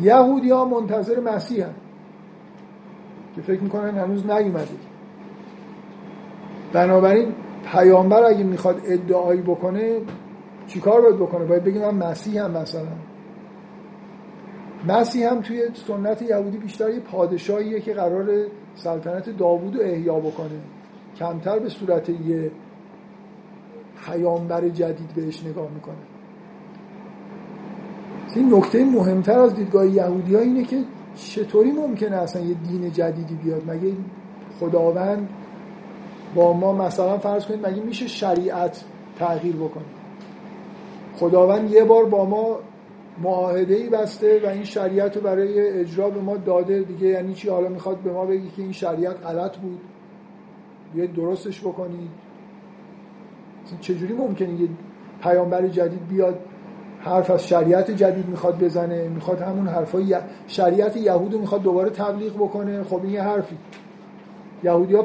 یهودی 0.00 0.50
ها 0.50 0.64
منتظر 0.64 1.20
مسیح 1.20 1.64
هم. 1.64 1.74
که 3.36 3.42
فکر 3.42 3.60
می‌کنن 3.60 3.98
هنوز 3.98 4.26
نیومده. 4.26 4.68
بنابراین 6.72 7.34
پیامبر 7.72 8.24
اگه 8.24 8.44
می‌خواد 8.44 8.80
ادعایی 8.84 9.40
بکنه 9.40 10.00
چیکار 10.72 11.00
باید 11.00 11.16
بکنه؟ 11.16 11.44
باید 11.44 11.64
بگیم 11.64 11.82
من 11.82 12.08
مسیح 12.10 12.44
هم 12.44 12.50
مثلا. 12.50 12.86
مسیح 14.88 15.30
هم 15.30 15.40
توی 15.40 15.62
سنت 15.74 16.22
یهودی 16.22 16.58
بیشتر 16.58 16.90
یه 16.90 17.00
پادشاهیه 17.00 17.80
که 17.80 17.94
قرار 17.94 18.46
سلطنت 18.74 19.36
داوود 19.36 19.76
رو 19.76 19.82
احیا 19.82 20.20
بکنه. 20.20 20.60
کمتر 21.16 21.58
به 21.58 21.68
صورت 21.68 22.08
یه 22.08 22.50
پیامبر 24.06 24.68
جدید 24.68 25.14
بهش 25.14 25.44
نگاه 25.44 25.70
می‌کنه. 25.74 25.94
این 28.34 28.54
نکته 28.54 28.84
مهمتر 28.84 29.38
از 29.38 29.54
دیدگاه 29.54 29.86
یهودی 29.86 30.34
ها 30.34 30.40
اینه 30.40 30.64
که 30.64 30.84
چطوری 31.14 31.72
ممکنه 31.72 32.16
اصلا 32.16 32.42
یه 32.42 32.54
دین 32.54 32.92
جدیدی 32.92 33.34
بیاد؟ 33.34 33.70
مگه 33.70 33.92
خداوند 34.60 35.28
با 36.34 36.52
ما 36.52 36.72
مثلا 36.72 37.18
فرض 37.18 37.46
کنید 37.46 37.66
مگه 37.66 37.82
میشه 37.82 38.06
شریعت 38.06 38.84
تغییر 39.18 39.56
بکنه؟ 39.56 40.01
خداوند 41.22 41.70
یه 41.70 41.84
بار 41.84 42.04
با 42.04 42.24
ما 42.24 42.58
معاهده 43.22 43.74
ای 43.74 43.88
بسته 43.88 44.40
و 44.44 44.48
این 44.48 44.64
شریعت 44.64 45.16
رو 45.16 45.22
برای 45.22 45.70
اجرا 45.70 46.10
به 46.10 46.20
ما 46.20 46.36
داده. 46.36 46.80
دیگه 46.80 47.06
یعنی 47.06 47.34
چی؟ 47.34 47.48
حالا 47.48 47.68
می‌خواد 47.68 47.96
به 47.96 48.12
ما 48.12 48.26
بگی 48.26 48.50
که 48.56 48.62
این 48.62 48.72
شریعت 48.72 49.26
غلط 49.26 49.56
بود. 49.56 49.80
بیاید 50.94 51.14
درستش 51.14 51.60
بکنید 51.60 52.10
چجوری 53.80 54.14
ممکنه 54.14 54.60
یه 54.60 54.68
پیامبر 55.22 55.66
جدید 55.68 56.08
بیاد 56.08 56.38
حرف 57.00 57.30
از 57.30 57.48
شریعت 57.48 57.90
جدید 57.90 58.28
می‌خواد 58.28 58.64
بزنه؟ 58.64 59.08
می‌خواد 59.08 59.40
همون 59.40 59.66
حرفای 59.66 60.16
شریعت 60.46 60.96
یهود 60.96 61.40
می‌خواد 61.40 61.62
دوباره 61.62 61.90
تبلیغ 61.90 62.34
بکنه؟ 62.34 62.82
خب 62.82 63.00
این 63.02 63.10
یه 63.10 63.22
حرفی. 63.22 63.56
یهودی 64.64 64.94
ها 64.94 65.02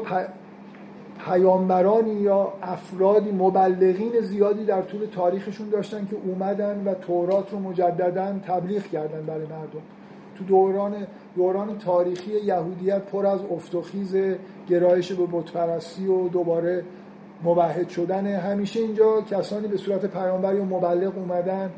پیامبرانی 1.18 2.14
یا 2.14 2.52
افرادی 2.62 3.30
مبلغین 3.30 4.20
زیادی 4.20 4.64
در 4.64 4.82
طول 4.82 5.06
تاریخشون 5.06 5.68
داشتن 5.68 6.06
که 6.06 6.16
اومدن 6.26 6.82
و 6.84 6.94
تورات 6.94 7.52
رو 7.52 7.58
مجددا 7.58 8.38
تبلیغ 8.46 8.82
کردن 8.82 9.26
برای 9.26 9.46
مردم. 9.46 9.82
تو 10.38 10.44
دوران 10.44 10.94
دوران 11.36 11.78
تاریخی 11.78 12.30
یهودیت 12.30 13.02
پر 13.02 13.26
از 13.26 13.40
افتخیز 13.52 14.16
گرایش 14.68 15.12
به 15.12 15.26
بتپرستی 15.32 16.06
و 16.06 16.28
دوباره 16.28 16.84
موحد 17.42 17.88
شدن 17.88 18.26
همیشه 18.26 18.80
اینجا 18.80 19.20
کسانی 19.20 19.68
به 19.68 19.76
صورت 19.76 20.06
پیامبری 20.06 20.58
و 20.58 20.64
مبلغ 20.64 21.18
اومدن 21.18 21.70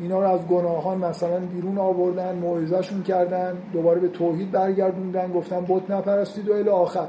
اینا 0.00 0.20
رو 0.20 0.28
از 0.28 0.46
گناهان 0.46 0.98
مثلا 0.98 1.38
بیرون 1.38 1.78
آوردن 1.78 2.34
موعظهشون 2.36 3.02
کردن 3.02 3.56
دوباره 3.72 4.00
به 4.00 4.08
توحید 4.08 4.50
برگردوندن 4.50 5.32
گفتن 5.32 5.64
بت 5.68 5.90
نپرستید 5.90 6.48
و 6.48 6.52
الی 6.52 6.68
آخر. 6.68 7.06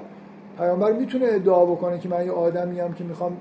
پیامبر 0.58 0.92
می‌تونه 0.92 1.26
ادعا 1.30 1.66
بکنه 1.66 2.00
که 2.00 2.10
من 2.10 2.26
یه 2.26 2.32
آدمی 2.32 2.80
هم 2.80 2.94
که 2.94 3.04
می‌خوام 3.04 3.38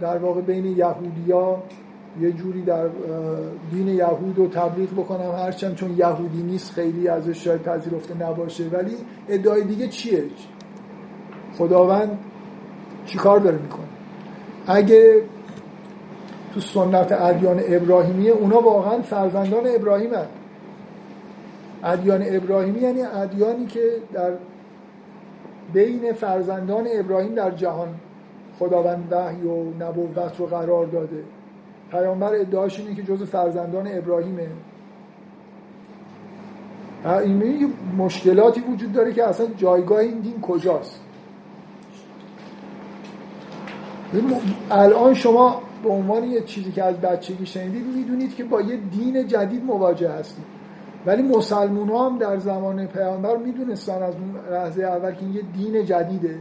در 0.00 0.18
واقع 0.18 0.40
بین 0.40 0.64
یهودیا 0.64 1.62
یه 2.20 2.32
جوری 2.32 2.62
در 2.62 2.86
دین 3.70 3.88
یهود 3.88 4.38
رو 4.38 4.48
تبلیغ 4.48 4.90
بکنم 4.90 5.32
هرچند 5.38 5.74
چون 5.74 5.98
یهودی 5.98 6.42
نیست 6.42 6.72
خیلی 6.72 7.08
ازش 7.08 7.44
شاید 7.44 7.62
پذیرفته 7.62 8.14
نباشه. 8.14 8.64
ولی 8.68 8.96
ادعای 9.28 9.64
دیگه 9.64 9.88
چیه؟ 9.88 10.24
خداوند 11.58 12.18
چیکار 13.06 13.38
داره 13.38 13.58
می‌کنه؟ 13.58 13.86
اگه 14.66 15.22
تو 16.54 16.60
سنت 16.60 17.12
ادیان 17.12 17.60
ابراهیمیه 17.68 18.32
اونا 18.32 18.60
واقعا 18.60 19.02
فرزندان 19.02 19.62
ابراهیم 19.66 20.14
هست 20.14 20.28
ادیان 21.84 22.22
ابراهیمی 22.26 22.80
یعنی 22.80 23.02
ادیانی 23.02 23.66
که 23.66 23.80
در 24.12 24.30
بین 25.74 26.12
فرزندان 26.12 26.86
ابراهیم 26.92 27.34
در 27.34 27.50
جهان 27.50 27.88
خداوند 28.58 29.08
وحی 29.10 29.42
و 29.42 29.84
نبوت 29.84 30.38
رو 30.38 30.46
قرار 30.46 30.86
داده. 30.86 31.24
پیامبر 31.90 32.34
ادعاش 32.34 32.80
اینه 32.80 32.94
که 32.94 33.02
جز 33.02 33.22
فرزندان 33.22 33.88
ابراهیمه. 33.90 34.48
این 37.04 37.72
مشکلاتی 37.98 38.60
وجود 38.60 38.92
داره 38.92 39.12
که 39.12 39.24
اصلا 39.24 39.46
جایگاه 39.56 39.98
این 39.98 40.18
دین 40.18 40.40
کجاست؟ 40.40 41.00
الان 44.70 45.14
شما 45.14 45.62
به 45.82 45.88
عنوان 45.88 46.24
یه 46.24 46.40
چیزی 46.40 46.72
که 46.72 46.84
از 46.84 47.00
بچگی 47.00 47.46
شنیدید 47.46 47.86
می‌دونید 47.86 48.34
که 48.34 48.44
با 48.44 48.60
یه 48.60 48.76
دین 48.76 49.26
جدید 49.26 49.64
مواجه 49.64 50.10
هستید. 50.10 50.44
ولی 51.06 51.22
مسلمون 51.22 51.88
ها 51.88 52.10
هم 52.10 52.18
در 52.18 52.38
زمان 52.38 52.86
پیامبر 52.86 53.36
می‌دونستن 53.36 54.02
از 54.02 54.14
اون 54.14 54.54
لحظه 54.54 54.82
اول 54.82 55.12
که 55.12 55.20
این 55.20 55.34
یه 55.34 55.42
دین 55.42 55.84
جدیده. 55.84 56.38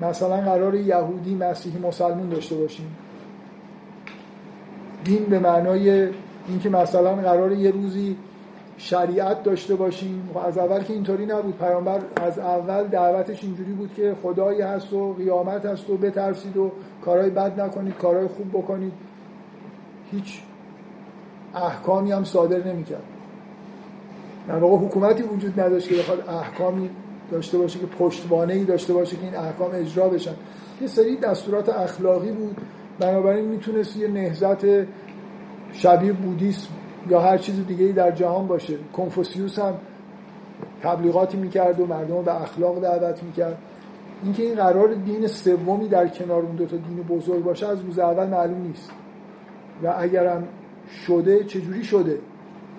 مثلا 0.00 0.36
قرار 0.36 0.74
یهودی 0.74 1.34
مسیحی 1.34 1.78
مسلمون 1.78 2.28
داشته 2.28 2.56
باشیم. 2.56 2.96
دین 5.04 5.24
به 5.24 5.38
معنای 5.38 6.08
اینکه 6.48 6.68
مثلا 6.68 7.14
قرار 7.14 7.52
یه 7.52 7.70
روزی 7.70 8.16
شریعت 8.76 9.42
داشته 9.42 9.74
باشیم. 9.74 10.30
و 10.34 10.38
از 10.38 10.58
اول 10.58 10.82
که 10.82 10.92
اینطوری 10.92 11.26
نبود. 11.26 11.58
پیامبر 11.58 12.00
از 12.16 12.38
اول 12.38 12.84
دعوتش 12.84 13.44
اینجوری 13.44 13.72
بود 13.72 13.94
که 13.94 14.16
خدایی 14.22 14.60
هست 14.60 14.92
و 14.92 15.14
قیامت 15.14 15.64
هست 15.64 15.90
و 15.90 15.96
بترسید 15.96 16.56
و 16.56 16.72
کارهای 17.04 17.30
بد 17.30 17.60
نکنید 17.60 17.94
کارهای 17.94 18.26
خوب 18.26 18.48
بکنید. 18.48 18.92
هیچ 20.10 20.42
احکامی 21.54 22.12
هم 22.12 22.24
صادر 22.24 22.68
نمی‌کرد. 22.68 23.02
در 24.48 24.56
واقع 24.56 24.86
حکومتی 24.86 25.22
وجود 25.22 25.60
نداشت 25.60 25.88
که 25.88 25.94
بخواد 25.94 26.28
احکامی 26.28 26.90
داشته 27.30 27.58
باشه 27.58 27.78
که 27.78 27.86
پشتوانه 27.86 28.54
ای 28.54 28.64
داشته 28.64 28.92
باشه 28.92 29.16
که 29.16 29.24
این 29.24 29.36
احکام 29.36 29.70
اجرا 29.74 30.08
بشن. 30.08 30.34
یه 30.80 30.86
سری 30.86 31.16
دستورات 31.16 31.68
اخلاقی 31.68 32.30
بود. 32.30 32.56
بنابراین 32.98 33.44
می‌تونست 33.44 33.96
یه 33.96 34.08
نهزت 34.08 34.64
شبیه 35.72 36.12
بودیسم 36.12 36.68
یا 37.08 37.20
هر 37.20 37.38
چیز 37.38 37.66
دیگه 37.66 37.84
ای 37.84 37.92
در 37.92 38.10
جهان 38.10 38.46
باشه. 38.46 38.74
کنفوسیوس 38.92 39.58
هم 39.58 39.74
تبلیغاتی 40.82 41.36
می‌کرد 41.36 41.80
و 41.80 41.86
مردم 41.86 42.22
به 42.22 42.42
اخلاق 42.42 42.80
دعوت 42.82 43.22
می‌کرد. 43.22 43.58
اینکه 44.24 44.42
این 44.42 44.54
قرار 44.54 44.94
دین 44.94 45.26
سومی 45.26 45.88
در 45.88 46.08
کنار 46.08 46.42
اون 46.42 46.56
دو 46.56 46.66
تا 46.66 46.76
دین 46.76 46.96
بزرگ 46.96 47.44
باشه 47.44 47.66
از 47.66 47.80
روز 47.80 47.98
اول 47.98 48.26
معلوم 48.26 48.62
نیست. 48.62 48.90
و 49.82 49.94
اگرم 49.98 50.48
شده 51.06 51.44
چجوری 51.44 51.84
شده؟ 51.84 52.18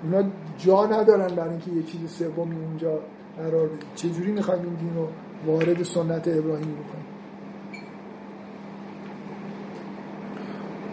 اونا 0.03 0.29
جا 0.57 0.85
ندارن 0.85 1.35
برای 1.35 1.49
اینکه 1.49 1.71
یه 1.71 1.83
چیز 1.83 2.11
سومی 2.11 2.55
اونجا 2.55 2.99
قرار 3.37 3.67
بده. 3.67 3.85
چجوری 3.95 4.31
می‌خوایم 4.31 4.61
این 4.61 4.73
دین 4.73 4.95
رو 4.95 5.07
وارد 5.45 5.83
سنت 5.83 6.27
ابراهیمی 6.27 6.73
بکنیم؟ 6.73 7.05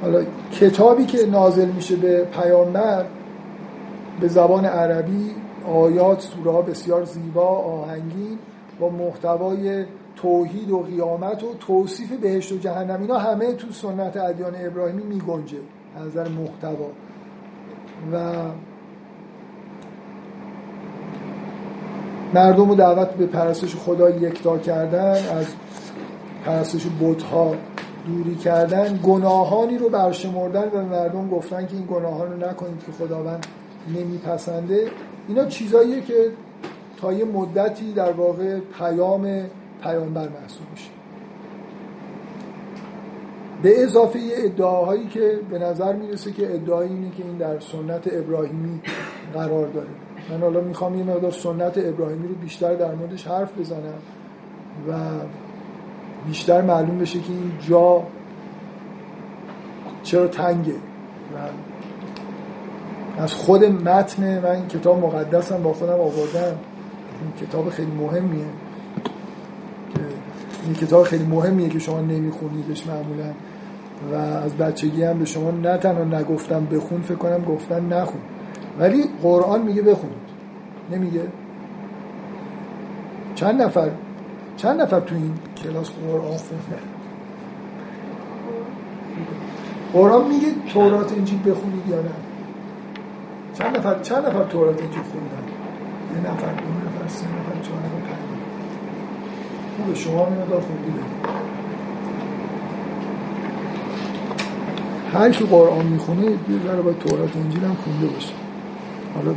حالا 0.03 0.25
کتابی 0.53 1.07
که 1.07 1.27
نازل 1.27 1.69
میشه 1.69 1.97
به 1.97 2.25
پیامبر 2.25 3.05
به 4.21 4.29
زبان 4.29 4.65
عربی 4.65 5.31
آیات 5.67 6.21
سوره 6.21 6.63
بسیار 6.63 7.05
زیبا 7.05 7.47
آهنگین 7.47 8.39
با 8.81 8.89
محتوای 8.89 9.85
توحید 10.17 10.71
و 10.71 10.83
قیامت 10.83 11.43
و 11.43 11.55
توصیف 11.61 12.13
بهشت 12.13 12.53
و 12.53 12.59
جهنم 12.59 13.01
اینا 13.01 13.19
همه 13.19 13.53
تو 13.53 13.73
سنت 13.73 14.17
ادیان 14.17 14.55
ابراهیمی 14.57 15.03
میگنجه 15.03 15.59
از 15.97 16.07
نظر 16.07 16.29
محتوا. 16.29 16.91
و 18.13 18.35
مردم 22.35 22.68
رو 22.68 22.74
دعوت 22.74 23.11
به 23.11 23.26
پرستش 23.26 23.76
خدا 23.76 24.11
یکتا 24.11 24.59
کردن 24.59 25.11
از 25.11 25.47
پرستش 26.45 26.87
بتها 27.03 27.55
دوری 28.07 28.35
کردن. 28.35 29.01
گناهانی 29.05 29.79
رو 29.79 29.89
برشمردن 29.89 30.68
و 30.68 30.83
مردم 30.83 31.29
گفتن 31.29 31.66
که 31.66 31.74
این 31.74 31.87
گناهان 31.91 32.33
رو 32.33 32.49
نکنید 32.51 32.85
که 32.87 32.93
خداوند 32.93 33.47
نمیپسنده. 33.97 34.91
اینا 35.29 35.45
چیزاییه 35.45 36.01
که 36.01 36.31
تا 37.01 37.12
یه 37.12 37.24
مدتی 37.24 37.93
در 37.93 38.12
واقع 38.12 38.59
پیام 38.79 39.43
پیامبر 39.83 40.29
محسوب 40.29 40.66
میشه. 40.70 40.91
به 43.62 43.83
اضافه 43.83 44.18
یه 44.18 44.35
ادعاهایی 44.37 45.07
که 45.07 45.39
به 45.51 45.59
نظر 45.59 45.93
می‌رسه 45.93 46.33
که 46.33 46.55
ادعای 46.55 46.89
اینه 46.89 47.11
که 47.11 47.24
این 47.24 47.37
در 47.37 47.61
سنت 47.61 48.09
ابراهیمی 48.12 48.81
قرار 49.35 49.66
داره. 49.66 50.08
من 50.31 50.41
حالا 50.41 50.61
می‌خوام 50.61 50.99
یه 50.99 51.05
مقدار 51.05 51.31
سنت 51.31 51.79
ابراهیمی 51.79 52.29
رو 52.29 52.35
بیشتر 52.35 52.74
در 52.74 52.95
موردش 52.95 53.26
حرف 53.26 53.59
بزنم 53.59 53.99
و 54.89 54.93
بیشتر 56.26 56.62
معلوم 56.62 56.99
بشه 56.99 57.18
که 57.18 57.31
این 57.33 57.53
جا 57.68 58.03
چرا 60.03 60.26
تنگه. 60.26 60.72
و 60.72 61.37
از 63.22 63.35
خود 63.35 63.64
متن 63.64 64.39
من 64.39 64.68
کتاب 64.68 65.05
مقدسم 65.05 65.62
با 65.62 65.72
خودم 65.72 65.93
آوردم. 65.93 66.59
این 67.20 67.47
کتاب 67.49 67.70
خیلی 67.70 67.91
مهمیه. 67.91 68.45
که 69.95 70.01
این 70.64 70.74
کتاب 70.74 71.03
خیلی 71.03 71.24
مهمیه 71.24 71.68
که 71.68 71.79
شما 71.79 72.01
نمیخونیدش 72.01 72.87
معمولا. 72.87 73.33
و 74.12 74.14
از 74.14 74.57
بچگی 74.57 75.03
هم 75.03 75.18
به 75.18 75.24
شما 75.24 75.51
نه 75.51 75.76
تنها 75.76 76.05
نگفتم 76.05 76.66
بخون 76.66 77.03
فکر 77.03 77.14
کنم 77.14 77.45
گفتن 77.45 77.93
نخون. 77.93 78.20
ولی 78.79 79.05
قرآن 79.22 79.62
میگه 79.62 79.83
بخونید. 79.83 80.29
نمیگه. 80.93 81.22
چند 83.35 83.62
نفر 83.62 83.91
چند 84.57 84.81
نفر 84.81 85.01
تو 85.01 85.14
این 85.14 85.35
کلاس 85.62 85.91
قرآن 85.91 86.20
خوندن؟ 86.20 86.83
قرآن 89.93 90.29
میگه 90.29 90.47
تورات 90.72 91.12
انجیل 91.12 91.39
بخونید 91.39 91.89
یا 91.89 91.97
نه؟ 91.97 92.11
چند 93.59 93.76
نفر 93.76 94.03
چند 94.03 94.26
نفر 94.26 94.45
تورات 94.45 94.83
انجیل 94.83 95.03
خوندن؟ 95.03 95.45
یه 96.14 96.20
نفر 96.20 96.53
دو 96.53 96.68
نفر 96.89 97.09
سه 97.09 97.24
نفر 97.24 97.68
چهار 97.68 97.79
نفر 97.79 98.01
پنج 98.09 98.29
خوبه 99.76 99.95
شما 99.95 100.29
میاد 100.29 100.49
خوندید 100.49 100.95
هر 105.12 105.31
کی 105.31 105.45
قرآن 105.45 105.87
می‌خونه 105.87 106.24
یه 106.24 106.39
ذره 106.66 106.83
باید 106.83 106.99
تورات 106.99 107.37
انجیل 107.37 107.64
هم 107.64 107.76
خونده 107.85 108.07
باشه. 108.07 108.47
حالا 109.15 109.35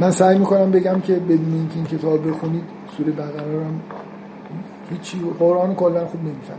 من 0.00 0.10
سعی 0.10 0.38
می‌کنم 0.38 0.70
بگم 0.70 1.00
که 1.00 1.14
بدون 1.14 1.54
اینکه 1.54 1.76
این 1.76 1.84
کتاب 1.84 2.30
بخونید 2.30 2.64
سوره 2.96 3.12
بقره 3.12 3.64
هم 3.64 3.80
هیچی 4.90 5.18
قرآن 5.38 5.74
کلا 5.74 6.06
خوب 6.06 6.20
نمیفهم 6.20 6.58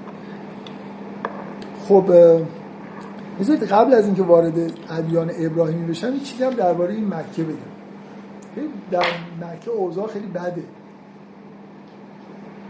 خب 1.87 2.03
بذارید 3.39 3.63
قبل 3.63 3.93
از 3.93 4.05
اینکه 4.05 4.23
وارد 4.23 4.53
ادیان 4.89 5.31
ابراهیمی 5.39 5.87
بشم 5.87 6.13
یه 6.13 6.19
چیزی 6.19 6.43
هم 6.43 6.53
درباره 6.53 6.93
این 6.93 7.07
مکه 7.07 7.43
بگم. 7.43 7.57
در 8.91 9.05
مکه 9.41 9.71
اوضاع 9.71 10.07
خیلی 10.07 10.27
بده. 10.27 10.63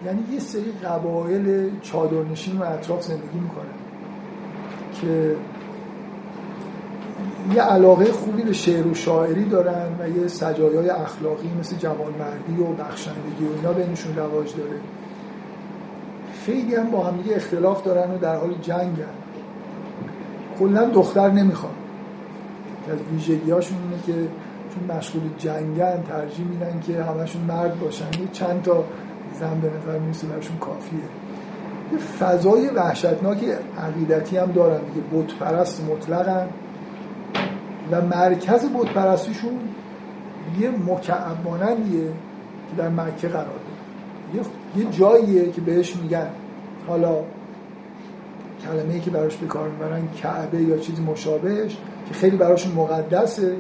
یعنی 0.06 0.24
یه 0.34 0.40
سری 0.40 0.72
قبایل 0.84 1.70
چادرنشین 1.82 2.58
و 2.58 2.64
اطراف 2.64 3.04
زندگی 3.04 3.40
می‌کنن 3.40 3.66
که 5.02 5.36
یه 7.54 7.62
علاقه 7.62 8.12
خوبی 8.12 8.42
به 8.42 8.54
شعر 8.54 8.88
و 8.88 8.94
شاعری 8.94 9.46
دارن 9.46 9.88
و 10.00 10.10
یه 10.10 10.28
سجایای 10.28 10.90
اخلاقی 10.90 11.52
مثل 11.60 11.76
جوانمردی 11.76 12.62
و 12.62 12.84
بخشندگی 12.84 13.46
و 13.46 13.56
اینا 13.56 13.74
بینشون 13.74 14.16
رواج 14.16 14.56
داره. 14.56 14.80
خیلی 16.46 16.76
هم 16.76 16.92
با 16.92 17.04
هم 17.04 17.20
اختلاف 17.32 17.84
دارن 17.84 18.12
و 18.12 18.18
در 18.18 18.36
حال 18.36 18.54
جنگن. 18.62 19.16
کلا 20.60 20.86
دختر 20.86 21.32
نمی‌خوان. 21.32 21.74
از 22.92 22.98
ویژگی 23.14 23.52
هاشون 23.52 23.78
اینه 23.84 24.04
که 24.06 24.30
چون 24.74 24.98
مشغول 24.98 25.22
جنگن 25.38 26.04
ترجیح 26.10 26.46
میدن 26.46 26.80
که 26.88 27.04
همشون 27.04 27.42
مرد 27.42 27.80
باشن. 27.80 28.06
یه 28.06 28.28
چند 28.34 28.62
تا 28.62 28.84
زن 29.40 29.60
به 29.60 29.68
نظر 29.68 30.00
می‌رسه 30.00 30.28
برشون 30.28 30.58
کافیه. 30.58 31.00
یه 31.92 31.98
فضای 31.98 32.68
وحشتناک 32.68 33.38
عقیدتی 33.78 34.38
هم 34.38 34.52
دارن. 34.52 34.80
دیگه 34.80 35.24
بت 35.24 35.34
پرست 35.34 35.84
مطلقن. 35.84 36.48
و 37.92 38.02
مرکز 38.02 38.66
بت 38.66 38.94
پرستیشون 38.94 39.60
یه 40.60 40.70
مکعب 40.70 41.38
مانندیه 41.46 42.08
که 42.70 42.76
در 42.78 42.90
مکه 42.90 43.28
قرار 43.28 43.46
داره. 43.46 44.46
یه 44.76 44.92
جاییه 44.92 45.52
که 45.52 45.62
بهش 45.62 45.96
میگن 45.96 46.28
حالا 46.88 47.16
کلمه 48.66 48.94
ای 48.94 49.00
که 49.00 49.12
براش 49.12 49.38
به 49.38 49.48
کار 49.48 49.70
می‌برن 49.70 50.08
کعبه 50.08 50.62
یا 50.62 50.78
چیزی 50.78 51.02
مشابهش 51.02 51.78
که 52.08 52.14
خیلی 52.14 52.38
براشون 52.38 52.72
مقدسه 52.74 53.56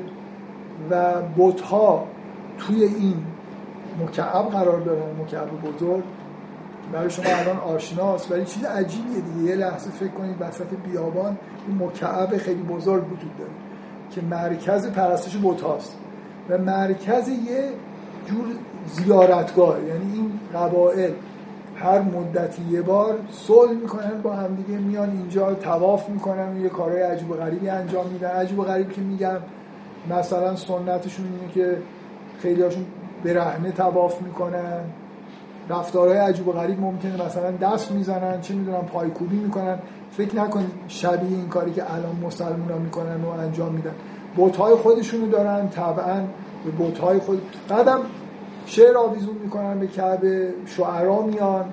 و 0.90 1.14
بتها 1.38 2.08
توی 2.58 2.84
این 2.84 3.16
مکعب 4.02 4.50
قرار 4.50 4.80
دارن 4.80 5.22
مکعب 5.22 5.50
بزرگ. 5.62 6.04
برای 6.94 7.10
شما 7.10 7.26
الان 7.26 7.58
آشناست 7.58 8.32
ولی 8.32 8.46
چیز 8.46 8.64
عجیبیه 8.64 9.22
دیگه. 9.22 9.50
یه 9.50 9.56
لحظه 9.56 9.92
فکر 9.92 10.12
کنید 10.12 10.36
وسط 10.40 10.68
بیابان 10.86 11.38
این 11.68 11.84
مکعب 11.84 12.38
خیلی 12.38 12.62
بزرگ 12.62 13.04
وجود 13.04 13.38
داره. 13.38 13.52
که 14.12 14.22
مرکز 14.22 14.88
پرستش 14.88 15.38
بوتاست 15.38 15.97
و 16.49 16.58
مرکز 16.58 17.30
یه 17.30 17.70
جور 18.26 18.45
زیارتگاه. 18.88 19.78
یعنی 19.84 20.14
این 20.14 20.32
قبائل 20.53 21.12
هر 21.76 22.01
مدتی 22.01 22.64
یه 22.72 22.82
بار 22.82 23.20
صلح 23.32 23.72
می‌کنن 23.72 24.22
با 24.24 24.34
همدیگه 24.34 24.80
میان 24.80 25.10
اینجا 25.10 25.53
تواف 25.53 26.10
می‌کنن 26.10 26.58
و 26.58 26.62
یه 26.62 26.70
کارهای 26.70 27.01
عجیب 27.01 27.32
و 27.32 27.34
غریبی 27.34 27.70
انجام 27.70 28.08
میدن. 28.08 28.30
عجیب 28.30 28.60
و 28.60 28.64
غریب 28.64 28.91
که 28.91 29.01
میگم 29.01 29.38
مثلا 30.10 30.55
سنتشون 30.55 31.26
اینه 31.26 31.53
که 31.53 31.78
خیلی 32.41 32.62
هاشون 32.62 32.86
برهنه 33.24 33.72
تواف 33.72 34.22
می‌کنن. 34.22 34.80
رفتارهای 35.70 36.18
عجیب 36.18 36.47
و 36.47 36.51
غریب 36.51 36.82
ممکنه 36.82 37.26
مثلا 37.26 37.51
دست 37.51 37.91
می‌زنن 37.91 38.41
چه 38.41 38.53
می‌دونم 38.53 38.86
پایکوبی 38.86 39.36
می‌کنن. 39.36 39.80
فکر 40.18 40.36
نکنید 40.36 40.72
شبیه 40.88 41.38
این 41.38 41.47
کاری 41.47 41.72
که 41.72 41.93
الان 41.93 42.15
مسلمان 42.26 42.72
ها 42.72 42.78
می‌کنن 42.78 43.22
و 43.24 43.28
انجام 43.28 43.74
میدن. 43.74 43.95
بوتهای 44.36 44.76
خودشونو 44.76 45.28
دارن 45.28 45.70
طبعا 45.70 46.22
به 46.65 46.72
بوتهای 46.72 47.20
خود. 47.20 47.41
قدم 47.70 47.99
شعر 48.65 48.97
آویزون 48.97 49.36
می‌کنن 49.43 49.80
به 49.80 49.88
کعبه 49.88 50.53
شعرا 50.65 51.22
میان. 51.22 51.65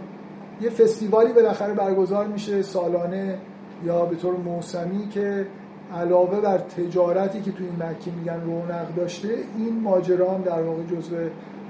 یه 0.61 0.70
فستیوالی 0.70 1.32
بالاخره 1.32 1.74
برگزار 1.74 2.26
میشه 2.26 2.62
سالانه 2.62 3.38
یا 3.84 4.05
به 4.05 4.16
طور 4.16 4.36
موسمی 4.36 5.09
که 5.09 5.47
علاوه 5.95 6.40
بر 6.40 6.59
تجارتی 6.59 7.40
که 7.40 7.53
توی 7.53 7.66
این 7.66 7.76
مکه 7.76 8.11
میگن 8.11 8.40
رونق 8.40 8.95
داشته 8.97 9.28
این 9.59 9.80
ماجرا 9.80 10.30
هم 10.30 10.42
در 10.42 10.62
واقع 10.62 10.82
جزو 10.82 11.16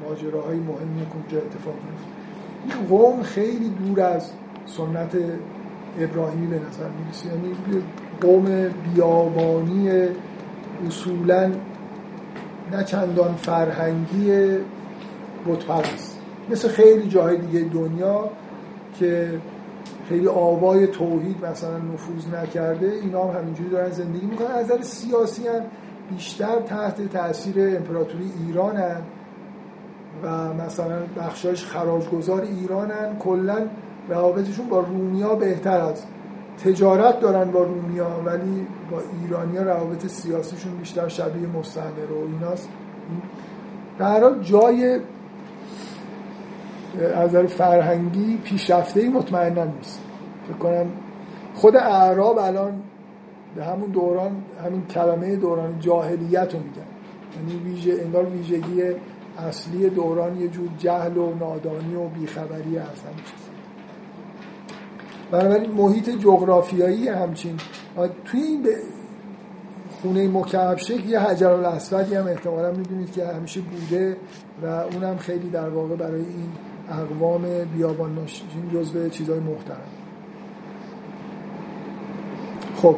ماجراهای 0.08 0.56
مهمی 0.56 1.06
که 1.06 1.14
اونجا 1.14 1.38
اتفاق 1.38 1.74
میفته 1.74 2.08
این 2.64 2.88
قوم 2.88 3.22
خیلی 3.22 3.68
دور 3.68 4.00
از 4.00 4.30
سنت 4.66 5.16
ابراهیمی 6.00 6.46
به 6.46 6.56
نظر 6.56 6.88
می‌رسه. 7.04 7.28
یعنی 7.28 7.54
قوم 8.20 8.68
بیابانی 8.94 10.08
اصولا 10.86 11.50
نه 12.72 12.84
چندان 12.84 13.34
فرهنگی 13.34 14.58
بتپرست 15.48 16.18
مثل 16.50 16.68
خیلی 16.68 17.08
جاهای 17.08 17.36
دیگه 17.36 17.60
دنیا 17.60 18.30
که 18.98 19.40
خیلی 20.08 20.28
آوای 20.28 20.86
توحید 20.86 21.44
مثلا 21.44 21.78
نفوذ 21.78 22.34
نکرده 22.34 22.92
اینا 23.02 23.24
هم 23.24 23.40
همینجوری 23.40 23.70
دارن 23.70 23.90
زندگی 23.90 24.26
می‌کنن. 24.26 24.50
از 24.50 24.64
نظر 24.64 24.82
سیاسی 24.82 25.48
هم 25.48 25.62
بیشتر 26.10 26.60
تحت 26.60 27.12
تاثیر 27.12 27.76
امپراتوری 27.76 28.32
ایرانن 28.46 28.96
و 30.22 30.54
مثلا 30.54 30.98
بخشایش 31.16 31.64
خراجگذار 31.64 32.42
ایرانن. 32.42 33.18
کلا 33.18 33.58
روابطشون 34.08 34.68
با 34.68 34.80
رومیا 34.80 35.34
بهتر 35.34 35.80
از 35.80 36.04
تجارت 36.64 37.20
دارن 37.20 37.50
با 37.50 37.62
رومیا 37.62 38.20
ولی 38.24 38.66
با 38.90 39.02
ایرانیا 39.22 39.62
روابط 39.62 40.06
سیاسیشون 40.06 40.76
بیشتر 40.76 41.08
شبیه 41.08 41.46
مستعمره 41.46 42.14
و 42.20 42.26
ایناست. 42.26 42.68
در 43.98 44.38
جای 44.42 45.00
از 47.14 47.36
فرهنگی 47.36 48.36
پیشرفته 48.36 49.00
ای 49.00 49.08
مطمئنا 49.08 49.64
نیست. 49.64 50.00
فکر 50.48 50.58
کنم 50.58 50.86
خود 51.54 51.76
اعراب 51.76 52.38
الان 52.38 52.82
به 53.56 53.64
همون 53.64 53.90
دوران 53.90 54.44
همین 54.64 54.86
کلمه 54.86 55.36
دوران 55.36 55.80
جاهلیت 55.80 56.54
رو 56.54 56.60
میگن. 56.60 56.94
یعنی 57.36 57.64
ویژه 57.64 57.92
انگار 58.02 58.24
ویژگی 58.24 58.82
اصلی 59.38 59.90
دوران 59.90 60.40
یه 60.40 60.48
جور 60.48 60.68
جهل 60.78 61.16
و 61.16 61.34
نادانی 61.34 61.94
و 61.94 62.08
بیخبری 62.08 62.76
هست 62.76 63.04
همین 63.04 63.24
چیز 63.24 63.43
بنابراین 65.30 65.70
محیط 65.70 66.10
جغرافیایی 66.10 67.08
همچین. 67.08 67.56
توی 68.24 68.40
این 68.42 68.66
خونه 70.02 70.28
مکعب 70.28 70.78
شکل 70.78 71.08
یه 71.08 71.20
حجر 71.20 71.50
الاسودی 71.50 72.14
هم 72.14 72.26
احتمالا 72.26 72.70
می‌دونید 72.70 73.12
که 73.12 73.26
همیشه 73.26 73.60
بوده 73.60 74.16
و 74.62 74.66
اونم 74.66 75.16
خیلی 75.16 75.50
در 75.50 75.68
واقع 75.68 75.96
برای 75.96 76.20
این 76.20 76.48
اقوام 76.90 77.42
بیابان 77.76 78.18
نشین 78.18 78.46
جزو 78.74 79.08
چیزهای 79.08 79.40
محترم. 79.40 79.76
خب. 82.76 82.96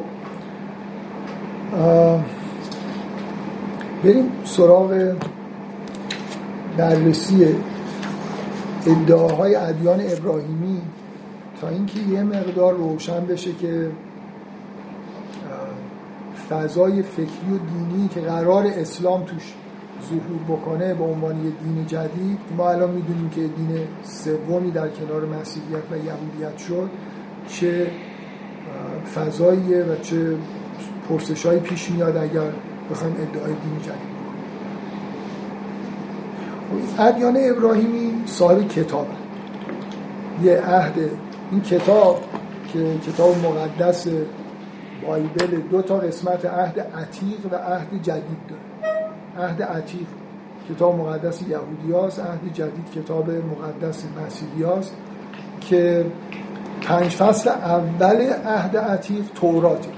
بریم 4.03 4.31
سراغ 4.43 5.15
بررسی 6.77 7.55
ادعاهای 8.87 9.55
ادیان 9.55 10.01
ابراهیمی. 10.01 10.81
تا 11.61 11.67
اینکه 11.67 11.99
یه 11.99 12.23
مقدار 12.23 12.73
روشن 12.73 13.25
بشه 13.25 13.53
که 13.53 13.91
فضای 16.49 17.01
فکری 17.01 17.53
و 17.53 17.57
دینی 17.57 18.07
که 18.07 18.21
قرار 18.21 18.67
اسلام 18.67 19.23
توش 19.23 19.53
ظهور 20.09 20.57
بکنه 20.57 20.93
به 20.93 21.03
عنوان 21.03 21.45
یه 21.45 21.51
دین 21.63 21.85
جدید 21.87 22.39
ما 22.57 22.69
الان 22.69 22.91
می‌دونیم 22.91 23.29
که 23.29 23.41
دین 23.41 23.79
سومی 24.03 24.71
در 24.71 24.87
کنار 24.87 25.25
مسیحیت 25.25 25.83
و 25.91 25.97
یهودیت 25.97 26.57
شد 26.57 26.89
چه 27.47 27.87
فضاییه 29.15 29.83
و 29.83 29.95
چه 29.95 30.35
پرسشهایی 31.09 31.59
پیش 31.59 31.91
میاد 31.91 32.17
اگر 32.17 32.51
بخوایم 32.91 33.13
ادعای 33.13 33.53
دین 33.53 33.81
جدید 33.81 34.17
ادیان 36.99 37.37
ابراهیمی 37.39 38.13
صاحب 38.25 38.67
کتاب 38.67 39.07
یه 40.43 40.61
عهد 40.61 40.93
این 41.51 41.61
کتاب 41.61 42.19
که 42.73 42.97
کتاب 43.07 43.35
مقدس 43.45 44.07
بایبل 45.07 45.59
دو 45.71 45.81
تا 45.81 45.97
قسمت 45.97 46.45
عهد 46.45 46.79
عتیق 46.79 47.51
و 47.51 47.55
عهد 47.55 48.01
جدید 48.01 48.37
داره. 48.49 49.47
عهد 49.47 49.63
عتیق 49.63 50.07
کتاب 50.69 50.99
مقدس 50.99 51.41
یهودی 51.41 51.91
هاست 51.93 52.19
عهد 52.19 52.53
جدید 52.53 52.91
کتاب 52.95 53.29
مقدس 53.29 54.03
مسیحی 54.25 54.63
هاست 54.63 54.95
که 55.61 56.05
پنج 56.81 57.11
فصل 57.11 57.49
اول 57.49 58.33
عهد 58.45 58.77
عتیق 58.77 59.25
توراته. 59.35 59.89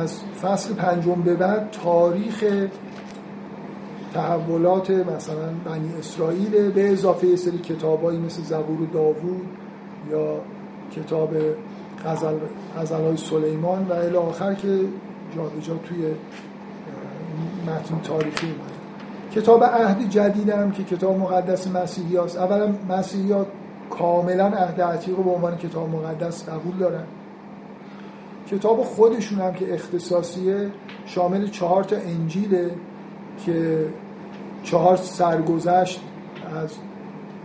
از 0.00 0.20
فصل 0.42 0.74
پنجم 0.74 1.22
به 1.22 1.34
بعد 1.34 1.70
تاریخ 1.70 2.44
تحولات 4.14 4.90
مثلا 4.90 5.48
بنی 5.64 5.94
اسرائیل 5.98 6.70
به 6.70 6.92
اضافه 6.92 7.36
سری 7.36 7.58
کتابایی 7.58 8.18
مثل 8.18 8.42
زبور 8.42 8.88
داوود 8.92 9.46
یا 10.10 10.40
کتاب 10.96 11.30
غزل 12.76 13.04
های 13.04 13.16
سلیمان 13.16 13.86
و 13.88 13.92
الی 13.92 14.16
آخر 14.16 14.54
که 14.54 14.80
جا 15.36 15.74
توی 15.74 16.06
متن 17.66 18.00
تاریخی 18.02 18.46
اومده. 18.46 18.74
کتاب 19.34 19.64
عهد 19.64 20.10
جدیدم 20.10 20.70
که 20.70 20.84
کتاب 20.84 21.18
مقدس 21.18 21.68
مسیحی 21.68 22.16
هست 22.16 22.38
اولا 22.38 22.74
مسیحی 22.88 23.32
ها 23.32 23.46
کاملا 23.90 24.46
عهد 24.46 24.80
عتیق 24.80 25.16
رو 25.16 25.22
به 25.22 25.30
عنوان 25.30 25.56
کتاب 25.56 25.88
مقدس 25.90 26.48
قبول 26.48 26.76
دارن. 26.76 27.04
کتاب 28.50 28.82
خودشون 28.82 29.38
هم 29.38 29.52
که 29.52 29.74
اختصاصیه 29.74 30.70
شامل 31.06 31.48
چهار 31.48 31.84
تا 31.84 31.96
انجیله 31.96 32.70
که 33.46 33.86
چهار 34.62 34.96
سرگذشت 34.96 36.00
از 36.56 36.70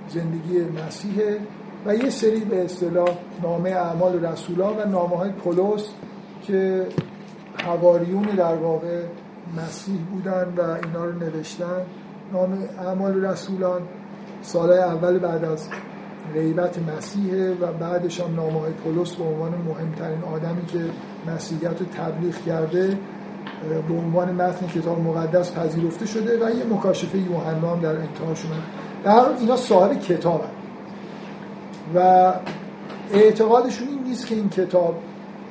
زندگی 0.10 0.60
مسیحه. 0.88 1.38
و 1.86 1.96
یه 1.96 2.10
سری 2.10 2.40
به 2.40 2.66
اصطلاح 2.66 3.10
نامه 3.44 3.70
اعمال 3.70 4.26
رسولان 4.26 4.78
و 4.78 4.86
نامه 4.86 5.18
های 5.18 5.32
پولس 5.32 5.90
که 6.44 6.88
حواریون 7.66 8.24
در 8.24 8.56
واقع 8.56 9.02
مسیح 9.58 9.98
بودن 10.12 10.54
و 10.58 10.62
اینا 10.62 11.06
رو 11.06 11.20
نوشتن. 11.20 11.82
نام 12.34 12.58
اعمال 12.80 13.26
رسولان 13.26 13.82
سال 14.42 14.72
اول 14.72 15.20
بعد 15.20 15.46
از 15.46 15.68
غیبت 16.34 16.80
مسیحه 16.98 17.52
و 17.52 17.74
بعدش 17.74 18.22
هم 18.22 18.36
نامه 18.36 18.60
های 18.60 18.72
پولس 18.72 19.16
به 19.16 19.24
عنوان 19.24 19.52
مهمترین 19.52 20.24
آدمی 20.24 20.66
که 20.66 20.80
مسیحیت 21.28 21.80
رو 21.80 21.86
تبلیغ 21.86 22.36
کرده 22.46 22.98
به 23.88 23.94
عنوان 23.94 24.32
متن 24.32 24.68
کتاب 24.68 25.00
مقدس 25.00 25.52
پذیرفته 25.52 26.06
شده 26.06 26.46
و 26.46 26.50
یه 26.50 26.66
مکاشفه 26.66 27.18
یوحنا 27.18 27.72
هم 27.76 27.80
در 27.80 27.96
انتهاش 27.96 28.46
اومد 28.46 28.64
در 29.04 29.40
اینا 29.40 29.56
صاحب 29.56 30.00
کتاب 30.00 30.44
و 31.96 32.34
اعتقادشون 33.14 33.88
این 33.88 34.04
نیست 34.04 34.28
که 34.28 34.36
این 34.36 34.50
کتاب 34.50 34.96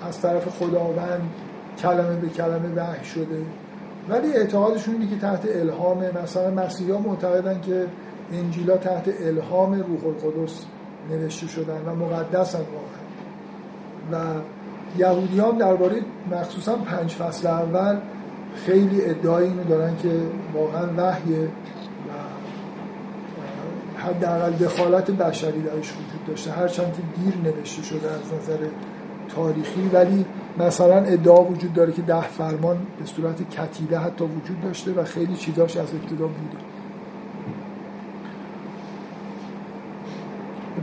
از 0.09 0.21
طرف 0.21 0.49
خداوند 0.49 1.31
کلمه 1.83 2.17
به 2.17 2.29
کلمه 2.29 2.75
وحی 2.77 3.05
شده. 3.05 3.43
ولی 4.09 4.33
اعتقادشون 4.33 4.95
اینه 4.95 5.11
که 5.11 5.17
تحت 5.17 5.41
الهام 5.55 6.05
مثلا 6.23 6.51
مسیحی 6.51 6.91
ها 6.91 6.99
معتقدن 6.99 7.61
که 7.61 7.87
انجیلا 8.33 8.77
تحت 8.77 9.09
الهام 9.21 9.73
روح 9.73 10.07
القدس 10.07 10.65
نوشته 11.11 11.47
شدن 11.47 11.83
و 11.87 11.95
مقدس 11.95 12.55
هم 12.55 12.61
واقعا. 12.61 12.99
و 14.13 14.41
یهودی 14.99 15.41
هم 15.41 15.59
درباره 15.59 15.97
مخصوصا 16.31 16.77
پنج 16.77 17.15
فصل 17.15 17.47
اول 17.47 17.97
خیلی 18.67 19.05
ادعای 19.05 19.45
اینو 19.45 19.65
دارن 19.65 19.97
که 19.97 20.11
واقعا 20.55 20.89
وحیه. 20.97 21.49
حداقل 24.09 24.53
دخالت 24.53 25.11
بشری 25.11 25.63
درش 25.63 25.93
وجود 25.93 26.25
داشته. 26.27 26.51
هرچند 26.51 26.93
که 26.93 27.23
دیر 27.23 27.53
نوشته 27.53 27.83
شده 27.83 28.11
از 28.11 28.43
نظر 28.43 28.59
تاریخی 29.29 29.91
ولی 29.93 30.25
مثلا 30.59 30.97
ادعا 30.97 31.45
وجود 31.45 31.73
داره 31.73 31.93
که 31.93 32.03
ده 32.03 32.29
فرمان 32.29 32.77
به 32.99 33.05
صورت 33.05 33.51
کتیبه 33.51 33.99
حتی 33.99 34.25
وجود 34.25 34.61
داشته 34.61 34.93
و 34.93 35.05
خیلی 35.05 35.35
چیزاش 35.35 35.77
از 35.77 35.95
ابتدا 35.95 36.27
بوده. 36.27 36.65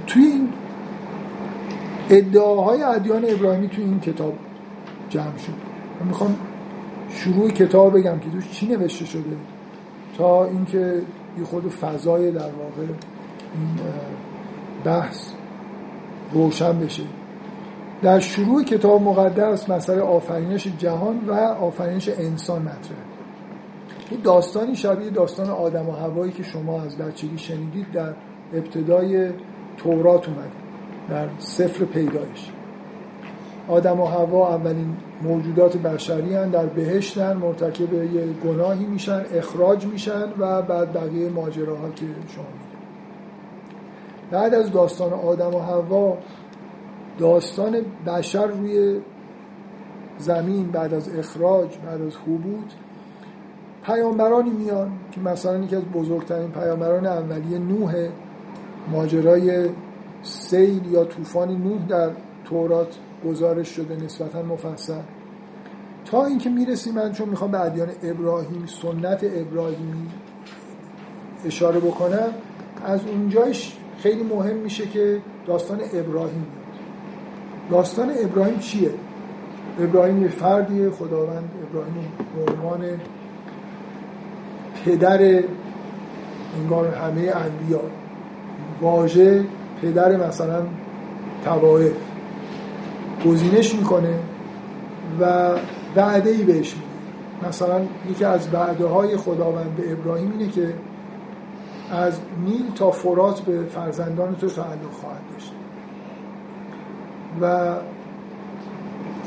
توی 0.08 0.24
این 0.24 0.50
ادعاهای 2.10 2.84
ادیان 2.84 3.26
ابراهیمی 3.30 3.68
توی 3.68 3.84
این 3.84 4.00
کتاب 4.00 4.34
جمع 5.10 5.38
شد. 5.38 5.54
من 6.02 6.08
می‌خوام 6.08 6.36
شروع 7.10 7.50
کتاب 7.50 7.98
بگم 7.98 8.20
که 8.20 8.30
توش 8.30 8.52
چی 8.52 8.68
نوشته 8.68 9.06
شده 9.06 9.38
تا 10.18 10.46
اینکه 10.46 11.02
یه 11.40 11.46
خود 11.46 11.68
فضای 11.68 12.32
در 12.32 12.40
واقع 12.40 12.94
این 13.56 13.80
بحث 14.84 15.30
روشن 16.32 16.80
بشه. 16.80 17.04
در 18.02 18.20
شروع 18.20 18.64
کتاب 18.64 19.02
مقدس 19.02 19.70
مسئله 19.70 20.02
آفرینش 20.02 20.68
جهان 20.78 21.20
و 21.28 21.34
آفرینش 21.34 22.10
انسان 22.10 22.62
مطرحه. 22.62 23.06
این 24.12 24.22
داستانی 24.22 24.76
شبیه 24.76 25.10
داستان 25.10 25.50
آدم 25.50 25.90
و 25.90 25.92
هوایی 25.92 26.32
که 26.32 26.44
شما 26.44 26.82
از 26.82 26.98
بچگی 26.98 27.38
شنیدید 27.38 27.92
در 27.92 28.14
ابتدای 28.54 29.30
تورات 29.78 30.30
اومد 30.30 30.52
در 31.10 31.28
سفر 31.40 31.86
پیدایش. 31.86 32.52
آدم 33.68 34.02
و 34.02 34.06
هوا 34.06 34.56
اولین 34.56 34.98
موجودات 35.22 35.78
بشری 35.78 36.36
هن 36.36 36.50
در 36.50 36.66
بهشتن 36.66 37.38
مرتکب 37.38 37.94
یه 37.94 38.26
گناهی 38.26 38.86
میشن 38.86 39.22
اخراج 39.34 39.86
میشن 39.86 40.24
و 40.40 40.62
بعد 40.62 40.94
بقیه 40.94 41.30
ماجراها 41.30 41.90
که 41.90 42.06
شما 42.36 42.65
بعد 44.32 44.54
از 44.54 44.72
داستان 44.72 45.14
آدم 45.14 45.56
و 45.56 45.60
هوا 45.60 46.18
داستان 47.20 47.78
بشر 48.08 48.48
روی 48.48 49.02
زمین 50.18 50.72
بعد 50.72 50.94
از 50.94 51.16
اخراج 51.16 51.78
بعد 51.78 52.02
از 52.02 52.16
حبوط 52.16 52.72
پیامبرانی 53.86 54.50
میان 54.50 54.92
که 55.12 55.22
مثلا 55.22 55.58
یکی 55.58 55.76
از 55.76 55.84
بزرگترین 55.84 56.52
پیامبران 56.52 57.06
اولیه 57.06 57.58
نوح 57.58 58.10
ماجرای 58.92 59.70
سیل 60.24 60.92
یا 60.92 61.06
طوفان 61.06 61.50
نوح 61.50 61.88
در 61.88 62.10
تورات 62.46 62.98
گزارش 63.26 63.70
شده 63.70 63.96
نسبتا 63.96 64.42
مفصل. 64.42 65.02
تا 66.06 66.26
اینکه 66.26 66.50
می‌رسیم 66.50 66.94
من 66.94 67.12
چون 67.12 67.30
می‌خوام 67.30 67.52
به 67.52 67.60
ادیان 67.60 67.90
ابراهیم 68.04 68.66
سنت 68.66 69.24
ابراهیمی 69.24 70.10
اشاره 71.46 71.80
بکنم 71.80 72.30
از 72.86 73.00
اونجاش 73.06 73.78
خیلی 74.06 74.24
مهم 74.24 74.56
میشه 74.56 74.88
که 74.88 75.22
داستان 75.48 75.80
ابراهیم 75.94 76.46
داستان 77.72 78.12
ابراهیم 78.24 78.60
چیه؟ 78.60 78.92
ابراهیم 79.80 80.24
یه 80.24 80.30
فردیه 80.30 80.90
خداوند 80.90 81.50
ابراهیم 81.70 82.12
به 82.36 82.52
عنوان 82.52 82.86
پدر 84.86 85.44
انگار 86.62 86.88
همه 86.88 87.22
انبیا. 87.22 87.82
واژه 88.82 89.46
پدر 89.82 90.28
مثلا 90.28 90.62
توائف 91.46 91.94
گزینش 93.26 93.76
می‌کنه 93.76 94.20
و 95.20 95.52
وعده 95.96 96.30
ای 96.30 96.44
بهش 96.44 96.76
میده. 96.76 97.50
مثلا 97.50 97.82
یکی 98.12 98.26
از 98.26 98.54
وعده 98.54 98.86
های 98.86 99.18
خداوند 99.18 99.76
به 99.76 99.92
ابراهیم 99.92 100.34
اینه 100.38 100.52
که 100.52 100.74
از 101.92 102.20
نیل 102.46 102.72
تا 102.76 102.92
فرات 102.92 103.42
به 103.42 103.64
فرزندان 103.64 104.36
تو 104.36 104.48
تعلق 104.50 104.92
خواهد 105.02 105.22
داشت. 105.32 105.52
و 107.42 107.76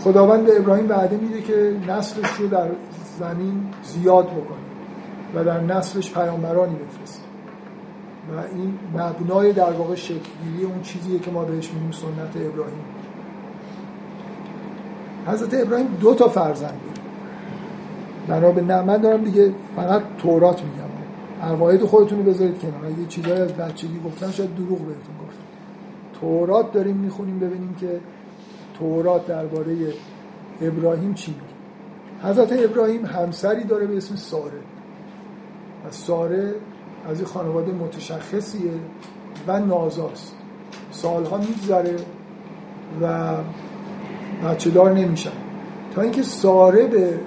خداوند 0.05 0.47
به 0.47 0.57
ابراهیم 0.57 0.91
وعده 0.91 1.17
میده 1.17 1.43
که 1.43 1.77
نسلش 1.89 2.33
رو 2.39 2.49
در 2.49 2.69
زمین 3.19 3.67
زیاد 3.83 4.27
بکنه 4.27 4.59
و 5.35 5.45
در 5.45 5.61
نسلش 5.61 6.13
پیامبرانی 6.13 6.75
بفرسته. 6.75 7.25
و 8.33 8.41
این 8.55 8.79
مبنای 8.95 9.53
در 9.53 9.73
واقع 9.73 9.95
شکلگیری 9.95 10.65
اون 10.65 10.83
چیزیه 10.83 11.19
که 11.19 11.31
ما 11.31 11.45
بهش 11.45 11.71
میگیم 11.71 11.91
سنت 11.91 12.47
ابراهیم. 12.47 12.85
حضرت 15.27 15.55
ابراهیم 15.55 15.87
دو 16.01 16.15
تا 16.15 16.29
فرزند 16.29 16.81
بود 16.85 16.99
بنا 18.29 18.51
به 18.51 18.83
من 18.83 18.97
دارم 18.97 19.25
دیگه 19.25 19.53
فقط 19.77 20.03
تورات 20.19 20.63
میگم. 20.63 20.88
عقاید 21.43 21.85
خودتون 21.85 22.19
رو 22.19 22.25
بذارید 22.25 22.59
کنار. 22.59 22.91
یه 23.01 23.07
چیزایی 23.09 23.41
از 23.41 23.53
بچگی 23.53 24.01
گفتن 24.05 24.31
شاید 24.31 24.55
دروغ 24.55 24.79
بهتون 24.79 25.15
گفتن 25.27 25.43
تورات 26.21 26.73
داریم 26.73 26.97
می‌خونیم 26.97 27.39
ببینیم 27.39 27.75
که 27.81 28.01
تورات 28.79 29.27
درباره 29.27 29.77
ابراهیم 30.63 31.15
چی 31.15 31.31
میگه. 31.31 32.29
حضرت 32.31 32.53
ابراهیم 32.65 33.07
همسری 33.07 33.65
داره 33.65 33.87
به 33.87 33.97
اسم 33.97 34.17
ساره. 34.17 34.59
و 35.89 35.91
ساره 35.91 36.55
از 37.11 37.19
این 37.19 37.27
خانواده 37.27 37.73
متشخصیه 37.73 38.71
و 39.47 39.59
نازاست. 39.59 40.35
سالها 40.91 41.37
میگذره 41.37 41.97
و 43.03 43.35
بچه 44.49 44.71
دار 44.71 44.93
نمیشن. 44.93 45.31
تا 45.95 46.03
اینکه 46.03 46.23
ساره 46.23 46.87
به 46.87 47.21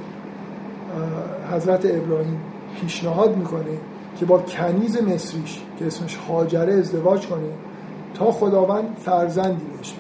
حضرت 1.52 1.86
ابراهیم 1.86 2.42
پیشنهاد 2.82 3.38
می‌کنه 3.38 3.78
که 4.22 4.28
با 4.28 4.38
کنیز 4.38 5.02
مصریش 5.02 5.62
که 5.80 5.88
اسمش 5.88 6.16
هاجره 6.16 6.74
ازدواج 6.74 7.28
کنه 7.28 7.50
تا 8.14 8.32
خداوند 8.32 8.98
فرزندی 9.00 9.66
بهش 9.78 9.94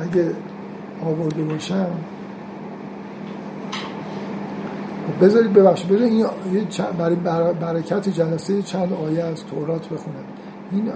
اگه 0.00 0.30
آورده 1.06 1.42
باشم 1.42 1.86
خب 5.06 5.24
بذارید 5.24 5.52
ببخشید 5.52 5.88
بذارید 5.88 6.12
این 6.12 6.26
برای 6.98 7.54
برکت 7.54 8.08
جلسه 8.08 8.62
چند 8.62 8.92
آیه 8.92 9.24
از 9.24 9.44
تورات 9.46 9.88
بخونم. 9.88 10.24
این 10.72 10.92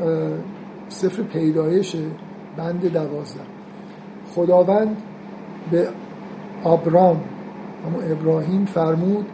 سفر 0.89 1.23
پیدایش 1.23 1.97
بند 2.57 2.93
دوازده. 2.93 3.41
خداوند 4.35 4.97
به 5.71 5.89
آبرام 6.65 7.21
اما 7.87 8.01
ابراهیم 8.13 8.65
فرمود 8.65 9.27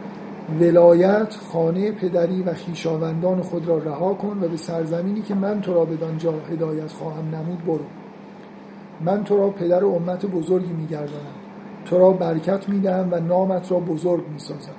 ولایت 0.49 1.35
خانه 1.53 1.91
پدری 1.91 2.41
و 2.43 2.53
خیشاوندان 2.53 3.41
خود 3.41 3.67
را 3.67 3.77
رها 3.77 4.13
کن 4.13 4.37
و 4.41 4.47
به 4.47 4.57
سرزمینی 4.57 5.21
که 5.21 5.35
من 5.35 5.61
تو 5.61 5.73
را 5.73 5.85
بدانجا 5.85 6.33
هدایت 6.51 6.91
خواهم 6.91 7.35
نمود 7.35 7.65
برو. 7.65 7.85
من 9.01 9.23
تو 9.23 9.37
را 9.37 9.49
پدر 9.49 9.85
امت 9.85 10.25
بزرگی 10.25 10.73
میگردانم. 10.73 11.35
تو 11.85 11.99
را 11.99 12.11
برکت 12.11 12.69
می‌دهم 12.69 13.07
و 13.11 13.19
نامت 13.19 13.71
را 13.71 13.79
بزرگ 13.79 14.23
می‌سازم 14.33 14.71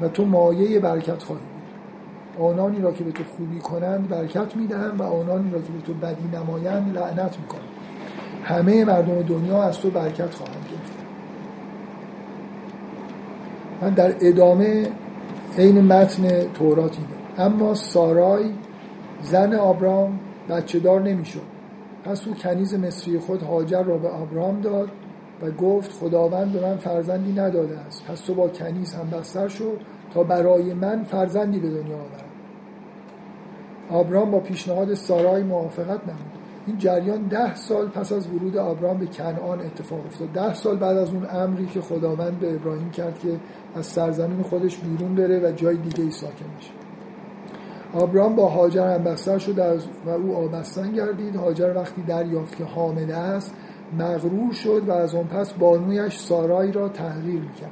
و 0.00 0.08
تو 0.08 0.24
مایه 0.24 0.80
برکت 0.80 1.22
خواهی 1.22 1.42
بود. 1.42 2.44
آنانی 2.44 2.80
را 2.80 2.92
که 2.92 3.04
به 3.04 3.12
تو 3.12 3.24
خوبی 3.36 3.58
کنند 3.58 4.08
برکت 4.08 4.56
می‌دهم 4.56 4.98
و 4.98 5.02
آنانی 5.02 5.50
را 5.50 5.58
که 5.58 5.72
به 5.72 5.80
تو 5.80 5.94
بدی 5.94 6.36
نمایند 6.36 6.98
لعنت 6.98 7.38
می‌کنم. 7.38 7.60
همه 8.44 8.84
مردم 8.84 9.22
دنیا 9.22 9.62
از 9.62 9.78
تو 9.78 9.90
برکت 9.90 10.34
خواهند 10.34 10.66
گرفت 10.70 10.98
من 13.82 13.90
در 13.90 14.14
ادامه 14.20 14.88
عین 15.58 15.80
متن 15.80 16.52
تورات 16.54 16.96
اما 17.38 17.74
سارای 17.74 18.44
زن 19.22 19.54
آبرام 19.54 20.20
بچه 20.48 20.78
دار 20.78 21.02
نمی‌شد. 21.02 21.42
پس 22.04 22.28
او 22.28 22.34
کنیز 22.34 22.74
مصری 22.74 23.18
خود 23.18 23.42
هاجر 23.42 23.82
را 23.82 23.98
به 23.98 24.08
آبرام 24.08 24.60
داد 24.60 24.88
و 25.42 25.50
گفت 25.50 25.92
خداوند 25.92 26.52
به 26.52 26.60
من 26.60 26.76
فرزندی 26.76 27.32
نداده 27.32 27.78
است. 27.78 28.04
پس 28.04 28.20
تو 28.20 28.34
با 28.34 28.48
کنیز 28.48 28.94
هم 28.94 29.10
بستر 29.10 29.48
شد 29.48 29.80
تا 30.14 30.22
برای 30.22 30.74
من 30.74 31.04
فرزندی 31.04 31.58
به 31.58 31.68
دنیا 31.68 31.96
آورد 31.96 32.24
آبرام 33.90 34.30
با 34.30 34.40
پیشنهاد 34.40 34.94
سارای 34.94 35.42
موافقت 35.42 35.88
نمود. 35.88 36.38
این 36.66 36.78
جریان 36.78 37.22
ده 37.22 37.54
سال 37.54 37.88
پس 37.88 38.12
از 38.12 38.26
ورود 38.26 38.56
آبرام 38.56 38.98
به 38.98 39.06
کنعان 39.06 39.60
اتفاق 39.60 40.06
افتاد. 40.06 40.28
ده 40.28 40.54
سال 40.54 40.76
بعد 40.76 40.96
از 40.96 41.10
اون 41.10 41.26
امری 41.30 41.66
که 41.66 41.80
خداوند 41.80 42.38
به 42.38 42.54
ابراهیم 42.54 42.90
کرد 42.90 43.18
که 43.18 43.28
از 43.74 43.86
سرزمین 43.86 44.42
خودش 44.42 44.78
بیرون 44.78 45.14
بره 45.14 45.40
و 45.48 45.52
جای 45.52 45.76
دیگه 45.76 46.04
ای 46.04 46.10
ساکن 46.10 46.46
بشه. 46.58 46.70
آبرام 47.94 48.36
با 48.36 48.48
هاجر 48.48 48.94
هم 48.94 49.04
بستر 49.04 49.38
شد 49.38 49.58
و 50.06 50.10
او 50.10 50.36
آبستن 50.36 50.92
گردید. 50.92 51.36
هاجر 51.36 51.72
وقتی 51.76 52.02
دریافت 52.02 52.56
که 52.56 52.64
حامله 52.64 53.14
است 53.14 53.54
مغرور 53.98 54.52
شد 54.52 54.82
و 54.88 54.92
از 54.92 55.14
آن 55.14 55.24
پس 55.24 55.52
بانویش 55.52 56.18
سارای 56.18 56.72
را 56.72 56.88
تحقیر 56.88 57.40
می‌کرد. 57.40 57.70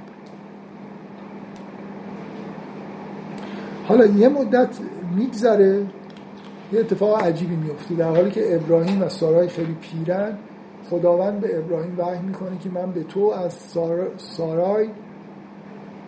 حالا 3.88 4.06
یه 4.06 4.28
مدت 4.28 4.68
میگذره 5.16 5.86
یه 6.72 6.80
اتفاق 6.80 7.22
عجیبی 7.22 7.56
میفته 7.56 7.94
در 7.94 8.08
حالی 8.08 8.30
که 8.30 8.56
ابراهیم 8.56 9.02
و 9.02 9.08
سارای 9.08 9.48
خیلی 9.48 9.76
پیرن 9.80 10.38
خداوند 10.90 11.40
به 11.40 11.58
ابراهیم 11.58 11.98
وحی 11.98 12.18
می‌کنه 12.18 12.58
که 12.58 12.70
من 12.70 12.90
به 12.90 13.02
تو 13.02 13.20
از 13.20 13.52
سارای 14.16 14.88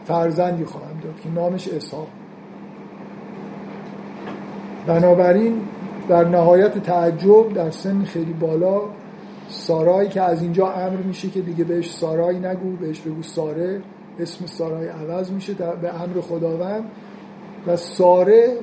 فرزندی 0.09 0.65
خواهم 0.65 1.01
داد 1.03 1.21
که 1.21 1.29
نامش 1.31 1.69
اسحاق 1.69 2.09
بنابراین 4.87 5.61
در 6.09 6.25
نهایت 6.25 6.79
تعجب 6.79 7.53
در 7.53 7.71
سن 7.71 8.05
خیلی 8.05 8.33
بالا 8.33 8.81
سارای 9.49 10.09
که 10.09 10.23
از 10.23 10.43
اینجا 10.43 10.73
امر 10.73 10.97
میشه 10.97 11.29
که 11.29 11.41
دیگه 11.41 11.65
بهش 11.65 11.91
سارای 11.91 12.39
نگو 12.39 12.77
بهش 12.81 13.01
بگو 13.01 13.23
ساره 13.23 13.81
اسم 14.19 14.47
سارای 14.47 14.89
عوض 14.89 15.31
میشه 15.31 15.55
به 15.55 16.03
امر 16.03 16.21
خداوند 16.21 16.85
و 17.67 17.77
ساره 17.77 18.57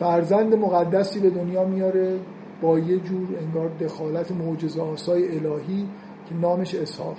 فرزند 0.00 0.54
مقدسی 0.54 1.20
به 1.20 1.30
دنیا 1.30 1.64
میاره 1.64 2.18
با 2.62 2.78
یه 2.78 2.98
جور 2.98 3.28
انگار 3.40 3.70
دخالت 3.80 4.32
معجزه 4.32 4.82
آسای 4.82 5.28
الهی 5.28 5.88
که 6.28 6.34
نامش 6.34 6.74
اسحاق 6.74 7.16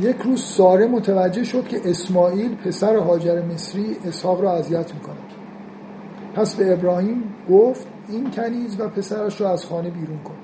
یک 0.00 0.16
روز 0.16 0.44
ساره 0.44 0.86
متوجه 0.86 1.44
شد 1.44 1.68
که 1.68 1.80
اسماعیل 1.84 2.54
پسر 2.54 2.96
هاجر 2.96 3.42
مصری 3.42 3.96
اسحاق 4.04 4.40
را 4.40 4.52
اذیت 4.52 4.94
می‌کنه 4.94 5.16
پس 6.34 6.54
به 6.54 6.72
ابراهیم 6.72 7.22
گفت 7.50 7.86
این 8.08 8.30
کنیز 8.30 8.80
و 8.80 8.88
پسرش 8.88 9.40
را 9.40 9.50
از 9.50 9.66
خانه 9.66 9.90
بیرون 9.90 10.18
کن. 10.18 10.34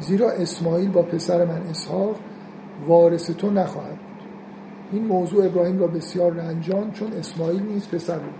زیرا 0.00 0.30
اسماعیل 0.30 0.90
با 0.90 1.02
پسر 1.02 1.44
من 1.44 1.62
اسحاق 1.70 2.16
وارث 2.86 3.30
تو 3.30 3.50
نخواهد 3.50 3.90
بود. 3.90 4.28
این 4.92 5.04
موضوع 5.04 5.46
ابراهیم 5.46 5.78
را 5.78 5.86
بسیار 5.86 6.32
رنجان 6.32 6.90
چون 6.90 7.12
اسماعیل 7.12 7.62
نیز 7.62 7.88
پسر 7.88 8.18
بود. 8.18 8.34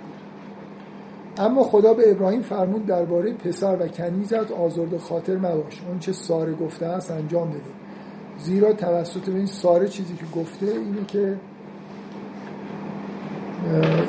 اما 1.38 1.62
خدا 1.62 1.94
به 1.94 2.10
ابراهیم 2.10 2.42
فرمود 2.42 2.86
درباره 2.86 3.32
پسر 3.32 3.76
و 3.80 3.88
کنیزت 3.88 4.52
آزرد 4.52 4.96
خاطر 4.96 5.36
مباش. 5.36 5.82
اون 5.88 5.98
چه 5.98 6.12
ساره 6.12 6.54
گفته 6.54 6.86
است 6.86 7.10
انجام 7.10 7.50
بده. 7.50 7.87
زیرا 8.38 8.72
توسط 8.72 9.28
این 9.28 9.46
ساره 9.46 9.88
چیزی 9.88 10.14
که 10.14 10.24
گفته 10.40 10.66
اینه 10.66 11.04
که 11.06 11.36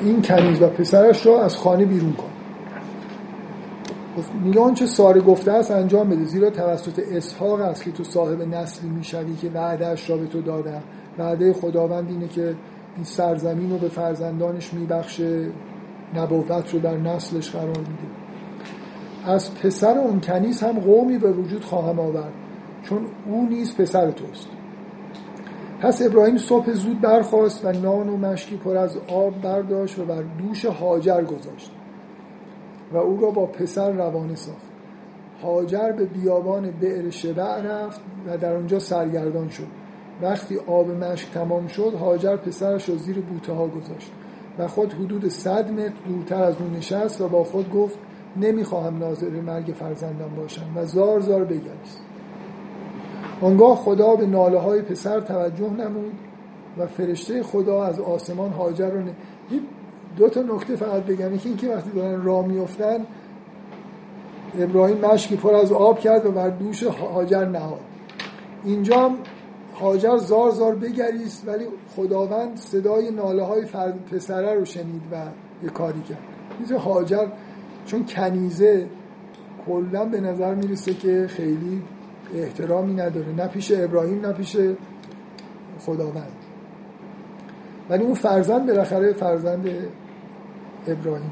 این 0.03 0.21
کنیز 0.21 0.61
و 0.61 0.67
پسرش 0.67 1.25
را 1.25 1.43
از 1.43 1.57
خانه 1.57 1.85
بیرون 1.85 2.13
کن. 2.13 2.29
میگه 4.43 4.59
آنچه 4.59 4.85
ساره 4.85 5.21
گفته 5.21 5.51
است 5.51 5.71
انجام 5.71 6.09
بده. 6.09 6.25
زیرا 6.25 6.49
توسط 6.49 7.01
اسحاق 7.11 7.61
است 7.61 7.83
که 7.83 7.91
تو 7.91 8.03
صاحب 8.03 8.41
نسلی 8.41 8.89
می‌شوی 8.89 9.35
که 9.35 9.49
وعدهش 9.49 10.09
را 10.09 10.17
به 10.17 10.27
تو 10.27 10.41
دادم 10.41 10.81
وعده 11.17 11.53
خداوند 11.53 12.09
اینه 12.09 12.27
که 12.27 12.55
این 12.95 13.03
سرزمین 13.03 13.69
رو 13.71 13.77
به 13.77 13.89
فرزندانش 13.89 14.73
میبخشه 14.73 15.47
نبوت 16.15 16.73
رو 16.73 16.79
در 16.79 16.97
نسلش 16.97 17.51
قرار 17.51 17.77
میده. 17.77 18.09
از 19.25 19.55
پسر 19.55 19.97
اون 19.97 20.21
کنیز 20.21 20.61
هم 20.61 20.79
قومی 20.79 21.17
به 21.17 21.31
وجود 21.31 21.65
خواهم 21.65 21.99
آورد. 21.99 22.33
چون 22.89 23.05
او 23.25 23.45
نیز 23.49 23.75
پسر 23.75 24.11
توست. 24.11 24.47
پس 25.81 26.01
ابراهیم 26.01 26.37
صبح 26.37 26.71
زود 26.71 27.01
برخواست 27.01 27.65
و 27.65 27.71
نان 27.71 28.09
و 28.09 28.17
مشکی 28.17 28.57
پر 28.57 28.77
از 28.77 28.97
آب 29.07 29.41
برداشت 29.41 29.99
و 29.99 30.05
بر 30.05 30.21
دوش 30.21 30.65
هاجر 30.65 31.23
گذاشت 31.23 31.71
و 32.93 32.97
او 32.97 33.21
را 33.21 33.31
با 33.31 33.45
پسر 33.45 33.91
روانه 33.91 34.35
ساخت. 34.35 34.69
هاجر 35.43 35.91
به 35.91 36.05
بیابان 36.05 36.71
بئر 36.71 37.09
شبع 37.09 37.61
رفت 37.61 38.01
و 38.27 38.37
در 38.37 38.55
آنجا 38.55 38.79
سرگردان 38.79 39.49
شد. 39.49 39.67
وقتی 40.21 40.57
آب 40.57 40.89
مشک 40.89 41.31
تمام 41.31 41.67
شد 41.67 41.93
هاجر 41.93 42.35
پسرش 42.35 42.89
را 42.89 42.95
زیر 42.95 43.19
بوته 43.19 43.53
ها 43.53 43.67
گذاشت 43.67 44.11
و 44.57 44.67
خود 44.67 44.93
حدود 44.93 45.27
صد 45.27 45.71
متر 45.71 45.93
دورتر 46.07 46.43
از 46.43 46.55
اون 46.59 46.73
نشست 46.73 47.21
و 47.21 47.27
با 47.27 47.43
خود 47.43 47.71
گفت 47.73 47.99
نمی‌خواهم 48.37 48.97
ناظر 48.97 49.29
مرگ 49.29 49.73
فرزندم 49.79 50.35
باشم 50.37 50.67
و 50.75 50.85
زار 50.85 51.19
زار 51.19 51.43
بگریست. 51.43 52.08
آنگاه 53.41 53.75
خدا 53.75 54.15
به 54.15 54.25
ناله 54.25 54.59
های 54.59 54.81
پسر 54.81 55.19
توجه 55.19 55.69
نمود 55.69 56.13
و 56.77 56.87
فرشته 56.87 57.43
خدا 57.43 57.83
از 57.83 57.99
آسمان 57.99 58.51
هاجر 58.51 58.89
رو 58.89 58.99
ن... 58.99 59.09
دو 60.17 60.29
تا 60.29 60.41
نکته 60.41 60.75
فقط 60.75 61.03
بگم. 61.03 61.35
یکی 61.35 61.49
اینکه 61.49 61.75
وقتی 61.75 61.89
دارن 61.89 62.23
راه 62.23 62.47
میفتن 62.47 63.05
ابراهیم 64.59 64.97
مشکی 64.97 65.35
پر 65.35 65.55
از 65.55 65.71
آب 65.71 65.99
کرد 65.99 66.25
و 66.25 66.31
بر 66.31 66.49
دوش 66.49 66.83
هاجر 66.83 67.45
نهاد. 67.45 67.79
اینجا 68.63 68.99
هم 68.99 69.15
هاجر 69.81 70.17
زار 70.17 70.51
زار 70.51 70.75
بگریست 70.75 71.47
ولی 71.47 71.65
خداوند 71.95 72.57
صدای 72.57 73.11
ناله 73.11 73.43
های 73.43 73.65
پسره 74.11 74.53
رو 74.53 74.65
شنید 74.65 75.01
و 75.11 75.15
یه 75.63 75.69
کاری 75.69 76.01
کرد. 76.01 76.17
میزه 76.59 76.77
هاجر 76.77 77.27
چون 77.85 78.05
کنیزه 78.05 78.87
کلا 79.67 80.05
به 80.05 80.21
نظر 80.21 80.55
می‌رسه 80.55 80.93
که 80.93 81.27
خیلی 81.29 81.81
احترامی 82.35 82.93
نداره 82.93 83.35
نه 83.37 83.47
پیش 83.47 83.71
ابراهیم 83.75 84.25
نه 84.25 84.33
پیش 84.33 84.57
خداوند. 85.79 86.31
ولی 87.89 88.03
اون 88.03 88.13
فرزند 88.13 88.67
بالاخره 88.67 89.13
فرزند 89.13 89.69
ابراهیم. 90.87 91.31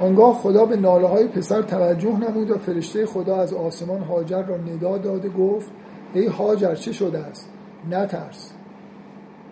آنگاه 0.00 0.34
خدا 0.34 0.64
به 0.64 0.76
ناله 0.76 1.06
های 1.06 1.26
پسر 1.26 1.62
توجه 1.62 2.18
نمود 2.18 2.50
و 2.50 2.58
فرشته 2.58 3.06
خدا 3.06 3.36
از 3.36 3.52
آسمان 3.52 4.00
هاجر 4.00 4.42
را 4.42 4.56
ندا 4.56 4.98
داده 4.98 5.28
گفت 5.28 5.70
ای 6.14 6.26
هاجر 6.26 6.74
چه 6.74 6.92
شده 6.92 7.18
است؟ 7.18 7.48
نترس. 7.90 8.52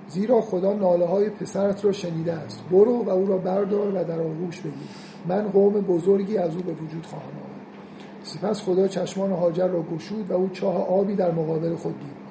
زیرا 0.09 0.41
خدا 0.41 0.73
ناله 0.73 1.07
های 1.07 1.31
پسرت 1.31 1.85
را 1.85 1.93
شنیده 1.93 2.33
است. 2.33 2.61
برو 2.71 3.05
و 3.05 3.11
او 3.11 3.27
را 3.27 3.39
بردار 3.39 3.89
و 3.89 4.05
در 4.05 4.21
آغوش 4.21 4.61
بگیر. 4.61 4.89
من 5.29 5.49
قوم 5.49 5.73
بزرگی 5.73 6.39
از 6.39 6.57
او 6.57 6.63
به 6.63 6.73
وجود 6.73 7.07
خواهم 7.07 7.44
سپس 8.25 8.63
خدا 8.63 8.89
چشمان 8.89 9.33
هاجر 9.33 9.69
را 9.69 9.83
گشود 9.83 10.31
و 10.31 10.35
او 10.35 10.49
چاه 10.49 10.89
آبی 10.89 11.15
در 11.15 11.31
مقابل 11.31 11.75
خود 11.75 11.99
دید. 11.99 12.25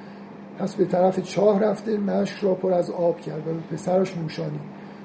پس 0.60 0.76
به 0.76 0.86
طرف 0.86 1.20
چاه 1.20 1.60
رفته 1.60 1.98
مشک 1.98 2.38
را 2.38 2.54
پر 2.54 2.74
از 2.74 2.91
آب 2.91 3.22
کرد 3.22 3.48
و 3.48 3.54
به 3.54 3.76
پسرش 3.76 4.18
موشانی 4.18 4.60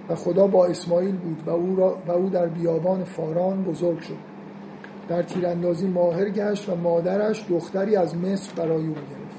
و 0.08 0.14
خدا 0.14 0.46
با 0.46 0.66
اسماعیل 0.66 1.16
بود 1.16 1.42
و 1.46 1.50
او, 1.50 1.76
را 1.76 1.98
و 2.06 2.10
او 2.10 2.28
در 2.28 2.46
بیابان 2.46 3.04
فاران 3.04 3.62
بزرگ 3.62 4.00
شد. 4.00 4.16
در 5.08 5.22
تیراندازی 5.22 5.88
ماهر 5.88 6.30
گشت 6.30 6.68
و 6.68 6.76
مادرش 6.76 7.46
دختری 7.48 7.96
از 7.96 8.16
مصر 8.16 8.52
برای 8.56 8.86
او 8.86 8.94
گرفت. 8.94 9.38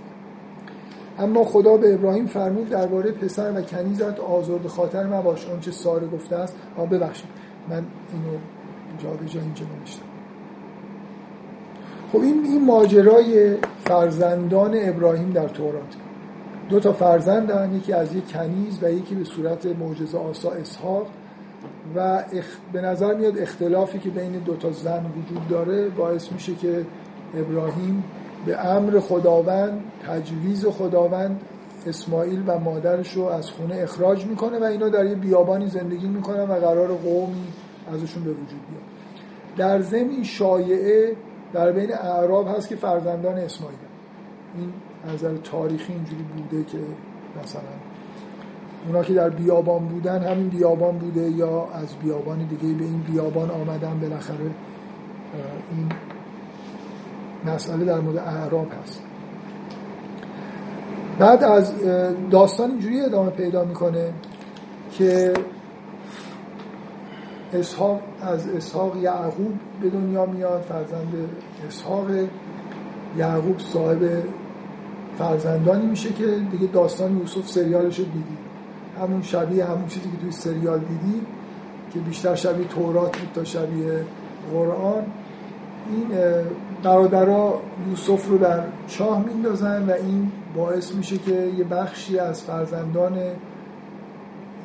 اما 1.20 1.44
خدا 1.44 1.78
به 1.78 1.94
ابراهیم 1.94 2.26
فرمود 2.26 2.70
درباره 2.70 3.12
پسر 3.12 3.52
و 3.52 3.62
کنیزت 3.62 4.20
آزرد 4.20 4.68
خاطر 4.68 5.04
مباش. 5.08 5.50
آنچه 5.50 5.72
ساره 5.72 6.08
گفته 6.08 6.36
است 6.36 6.56
ها 6.78 6.86
ببخشید. 6.86 7.30
من 7.70 7.76
اینو 8.14 8.38
جا 8.98 9.10
به 9.10 9.26
جا 9.26 9.42
اینجا 9.42 9.66
نوشتم. 9.80 10.09
خب 12.12 12.20
این 12.22 12.44
این 12.46 12.66
ماجرای 12.66 13.58
فرزندان 13.86 14.72
ابراهیم 14.76 15.30
در 15.30 15.48
تورات. 15.48 15.96
دو 16.70 16.80
تا 16.80 16.94
فرزندن 16.94 17.76
یکی 17.76 17.94
از 17.94 18.16
یک 18.16 18.34
کنیز 18.34 18.80
و 18.82 18.92
یکی 18.92 19.16
به 19.16 19.24
صورت 19.24 19.66
معجزه 19.66 20.18
آسا 20.18 20.52
اسحاق. 20.52 21.08
و 21.96 22.00
اخ... 22.00 22.46
به 22.74 22.82
نظر 22.82 23.14
میاد 23.14 23.40
اختلافی 23.40 24.00
که 24.00 24.10
بین 24.10 24.32
دو 24.32 24.56
تا 24.56 24.72
زن 24.72 25.06
وجود 25.06 25.48
داره 25.48 25.90
باعث 25.90 26.32
میشه 26.32 26.56
که 26.56 26.86
ابراهیم 27.38 28.04
به 28.46 28.66
امر 28.66 29.00
خداوند 29.00 29.82
تجویز 30.08 30.66
خداوند 30.66 31.42
اسماعیل 31.88 32.44
و 32.48 32.60
مادرش 32.60 33.14
رو 33.14 33.24
از 33.24 33.50
خونه 33.50 33.76
اخراج 33.76 34.26
می‌کنه 34.26 34.60
و 34.60 34.64
اینا 34.64 34.90
در 34.90 35.06
یه 35.06 35.16
بیابانی 35.16 35.68
زندگی 35.68 36.08
می‌کنن 36.08 36.44
و 36.44 36.54
قرار 36.54 36.88
قومی 36.88 37.48
ازشون 37.94 38.24
به 38.24 38.30
وجود 38.30 38.48
بیاد. 38.70 38.84
در 39.58 39.82
زمین 39.82 40.24
شایعه 40.24 41.16
در 41.54 41.72
بین 41.72 41.94
اعراب 41.94 42.48
هست 42.48 42.70
که 42.70 42.76
فرزندان 42.76 43.38
اسماعیل. 43.38 43.78
این 44.58 44.74
نظر 45.14 45.38
تاریخی 45.38 45.94
اینجوری 45.94 46.24
بوده 46.24 46.64
که 46.64 46.78
مثلا 47.44 47.62
اونا 48.88 49.04
که 49.04 49.14
در 49.14 49.30
بیابان 49.30 49.88
بودن 49.88 50.24
همین 50.24 50.50
بیابان 50.50 50.98
بوده 50.98 51.30
یا 51.30 51.68
از 51.74 51.96
بیابان 52.04 52.38
دیگه 52.38 52.74
به 52.74 52.84
این 52.84 53.02
بیابان 53.12 53.52
آمدن 53.52 54.00
بالاخره 54.00 54.52
این 55.72 55.90
مسئله 57.46 57.86
در 57.86 58.00
مورد 58.00 58.18
اعراب 58.18 58.68
هست. 58.84 59.04
بعد 61.20 61.44
از 61.44 61.74
داستان 62.32 62.70
اینجوری 62.70 63.02
ادامه 63.02 63.30
پیدا 63.30 63.64
می‌کنه 63.64 64.14
که 64.92 65.34
اسحاق 67.54 68.02
از 68.22 68.48
اسحاق 68.48 68.98
یعقوب 68.98 69.60
به 69.82 69.90
دنیا 69.90 70.26
میاد 70.26 70.62
فرزند 70.62 71.14
اسحاق. 71.68 72.08
یعقوب 73.18 73.60
صاحب 73.60 74.24
فرزندانی 75.18 75.86
میشه 75.86 76.10
که 76.10 76.26
دیگه 76.52 76.68
داستان 76.74 77.18
یوسف 77.18 77.48
سریالش 77.48 78.00
رو 78.00 78.06
دیدی. 78.06 78.38
همون 79.02 79.22
شبیه 79.22 79.66
همون 79.66 79.88
چیزی 79.88 80.10
که 80.12 80.18
توی 80.18 80.32
سریال 80.32 80.80
دیدی 80.80 81.22
که 81.94 82.00
بیشتر 82.00 82.36
شبیه 82.36 82.68
تورات 82.68 83.18
بود 83.18 83.30
تا 83.34 83.44
شبیه 83.44 84.06
قرآن. 84.54 85.04
این 85.90 86.08
برادرها 86.84 87.62
یوسف 87.90 88.28
رو 88.28 88.38
در 88.38 88.64
چاه 88.88 89.26
میندازن 89.26 89.90
و 89.90 89.92
این 89.92 90.32
باعث 90.56 90.96
میشه 90.96 91.18
که 91.18 91.52
یه 91.58 91.64
بخشی 91.64 92.20
از 92.20 92.42
فرزندان 92.42 93.18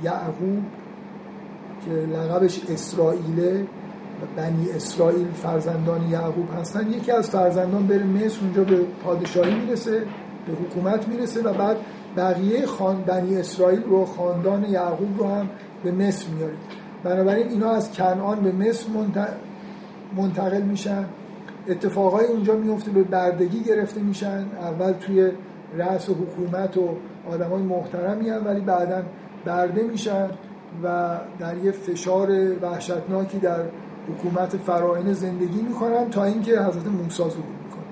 یعقوب 0.03 0.63
که 1.85 1.91
لقبش 1.91 2.61
اسرائیله 2.69 3.67
بنی 4.37 4.71
اسرائیل 4.71 5.27
فرزندان 5.27 6.11
یعقوب 6.11 6.49
هستن. 6.61 6.91
یکی 6.91 7.13
از 7.13 7.31
فرزندان 7.31 7.87
بره 7.87 8.05
مصر 8.05 8.41
اونجا 8.41 8.65
به 8.65 8.81
پادشاهی 9.05 9.55
می‌رسه 9.55 10.03
به 10.47 10.53
حکومت 10.53 11.09
می‌رسه 11.09 11.43
و 11.43 11.53
بعد 11.53 11.77
بقیه 12.17 12.67
خان 12.67 13.03
بنی 13.03 13.37
اسرائیل 13.37 13.83
رو 13.83 14.05
خاندان 14.05 14.65
یعقوب 14.65 15.19
رو 15.19 15.27
هم 15.27 15.49
به 15.85 15.93
مصر 15.93 16.29
میاره. 16.29 16.55
بنابراین 17.05 17.49
اینا 17.49 17.71
از 17.71 17.93
کنعان 17.93 18.41
به 18.41 18.53
مصر 18.53 18.87
منتقل 20.17 20.63
میشن. 20.63 21.05
اتفاقای 21.69 22.27
اونجا 22.27 22.57
میفته 22.57 22.91
به 22.91 23.03
بردگی 23.03 23.63
گرفته 23.63 24.01
میشن. 24.01 24.47
اول 24.61 24.93
توی 24.93 25.31
رأس 25.77 26.09
و 26.09 26.15
حکومت 26.15 26.77
و 26.77 26.89
های 27.45 27.63
محترمی 27.63 28.29
هم 28.29 28.47
ولی 28.47 28.61
بعدا 28.61 29.03
برده 29.45 29.83
میشن. 29.83 30.29
و 30.83 31.19
در 31.39 31.57
یه 31.57 31.73
فشار 31.73 32.31
وحشتناکی 32.63 33.39
در 33.39 33.61
حکومت 34.09 34.57
فراعنه 34.57 35.13
زندگی 35.13 35.63
می‌کنن 35.63 36.11
تا 36.11 36.25
اینکه 36.25 36.61
حضرت 36.61 36.87
موسی 36.87 37.17
ظهور 37.17 37.33
می‌کنه. 37.65 37.85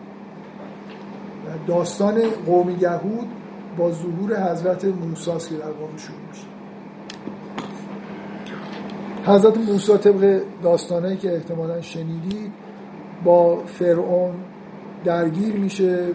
داستان 1.67 2.21
قوم 2.47 2.71
یهود 2.71 3.29
با 3.77 3.91
ظهور 3.93 4.53
حضرت 4.53 4.85
موسی 4.85 5.31
که 5.49 5.55
در 5.55 5.71
واقع 5.71 5.97
شروع 5.97 6.19
میشه. 6.31 6.47
حضرت 9.27 9.59
موسی 9.59 9.99
طبق 9.99 10.41
داستانهایی 10.63 11.17
که 11.17 11.35
احتمالا 11.35 11.81
شنیدید 11.81 12.53
با 13.25 13.57
فرعون 13.57 14.35
درگیر 15.05 15.55
میشه. 15.55 16.07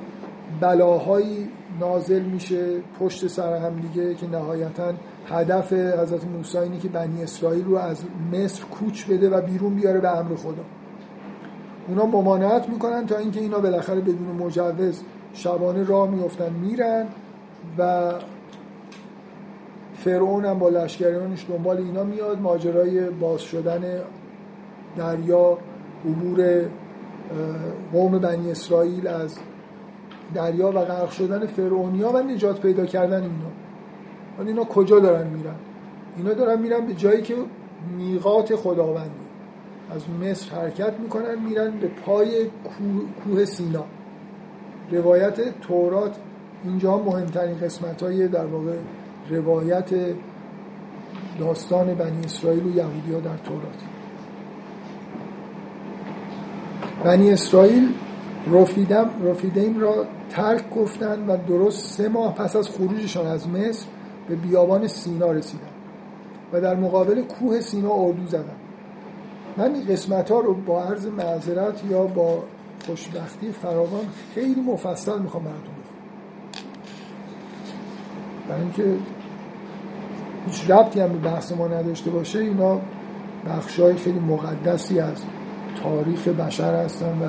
بلاهایی 0.61 1.49
نازل 1.79 2.21
میشه 2.21 2.65
پشت 2.99 3.27
سر 3.27 3.55
هم 3.55 3.75
دیگه 3.79 4.15
که 4.15 4.27
نهایتا 4.27 4.93
هدف 5.27 5.73
حضرت 5.73 6.23
موسی 6.25 6.57
اینه 6.57 6.79
که 6.79 6.87
بنی 6.87 7.23
اسرائیل 7.23 7.65
رو 7.65 7.75
از 7.75 8.03
مصر 8.33 8.63
کوچ 8.63 9.05
بده 9.05 9.29
و 9.29 9.41
بیرون 9.41 9.75
بیاره 9.75 9.99
به 9.99 10.17
امر 10.17 10.35
خدا. 10.35 10.63
اونا 11.87 12.05
ممانعت 12.05 12.69
می‌کنن 12.69 13.05
تا 13.05 13.17
اینکه 13.17 13.39
اینا 13.39 13.59
بالاخره 13.59 14.01
بدون 14.01 14.35
مجوز 14.39 15.01
شبانه 15.33 15.83
راه 15.83 16.09
میفتن 16.09 16.53
میرن 16.53 17.05
و 17.77 18.13
فرعون 19.97 20.45
هم 20.45 20.59
با 20.59 20.69
لشکریانش 20.69 21.45
دنبال 21.49 21.77
اینا 21.77 22.03
میاد. 22.03 22.41
ماجرای 22.41 23.09
باز 23.09 23.41
شدن 23.41 23.99
دریا 24.97 25.57
عبور 26.05 26.65
قوم 27.93 28.19
بنی 28.19 28.51
اسرائیل 28.51 29.07
از 29.07 29.37
دریا 30.33 30.67
و 30.67 30.71
غرق 30.71 31.09
شدن 31.09 31.45
فرعونیا 31.45 32.09
و 32.09 32.17
نجات 32.17 32.61
پیدا 32.61 32.85
کردن 32.85 33.21
اینا. 33.21 33.51
ولی 34.39 34.47
اینا 34.47 34.63
کجا 34.63 34.99
دارن 34.99 35.27
میرن؟ 35.27 35.55
اینا 36.17 36.33
دارن 36.33 36.61
میرن 36.61 36.85
به 36.85 36.93
جایی 36.93 37.21
که 37.21 37.35
میقات 37.97 38.55
خداوندی. 38.55 39.27
از 39.95 40.09
مصر 40.09 40.55
حرکت 40.55 40.99
می‌کنن 40.99 41.39
میرن 41.49 41.71
به 41.71 41.87
پای 41.87 42.29
کوه 43.23 43.45
سینا. 43.45 43.83
روایت 44.91 45.59
تورات 45.59 46.17
اینجا 46.63 46.97
مهمترین 46.97 47.57
قسمت 47.57 48.03
های 48.03 48.27
در 48.27 48.45
واقع 48.45 48.77
روایت 49.29 49.89
داستان 51.39 51.93
بنی 51.93 52.25
اسرائیل 52.25 52.65
و 52.65 52.75
یهودی 52.75 53.13
ها 53.13 53.19
در 53.19 53.37
تورات. 53.37 53.83
بنی 57.03 57.31
اسرائیل 57.31 57.93
رفیدم 58.51 59.09
رفیدیم 59.23 59.79
را 59.79 60.05
ترک 60.29 60.69
گفتن 60.75 61.25
و 61.27 61.37
درست 61.47 61.93
سه 61.93 62.09
ماه 62.09 62.35
پس 62.35 62.55
از 62.55 62.69
خروجشان 62.69 63.27
از 63.27 63.49
مصر 63.49 63.85
به 64.27 64.35
بیابان 64.35 64.87
سینا 64.87 65.31
رسیدن 65.31 65.67
و 66.53 66.61
در 66.61 66.75
مقابل 66.75 67.21
کوه 67.21 67.61
سینا 67.61 67.93
اردو 67.93 68.27
زدن. 68.27 68.55
من 69.57 69.73
این 69.73 69.85
قسمت 69.85 70.31
ها 70.31 70.39
رو 70.39 70.53
با 70.53 70.83
عرض 70.83 71.05
معذرت 71.05 71.81
یا 71.89 72.03
با 72.03 72.43
خوشبختی 72.85 73.51
فراوان 73.51 74.05
خیلی 74.35 74.61
مفصل 74.61 75.19
می‌خوام 75.19 75.43
براتون 75.43 75.73
برای 78.49 78.61
اینکه 78.61 78.83
هیچ 80.45 80.71
ربطی 80.71 80.99
هم 80.99 81.07
به 81.07 81.29
بحث 81.29 81.51
ما 81.51 81.67
نداشته 81.67 82.09
باشه 82.09 82.39
اینا 82.39 82.79
بخشای 83.49 83.95
خیلی 83.95 84.19
مقدسی 84.19 84.99
از 84.99 85.23
تاریخ 85.83 86.27
بشر 86.27 86.83
هستن 86.83 87.11
و 87.21 87.27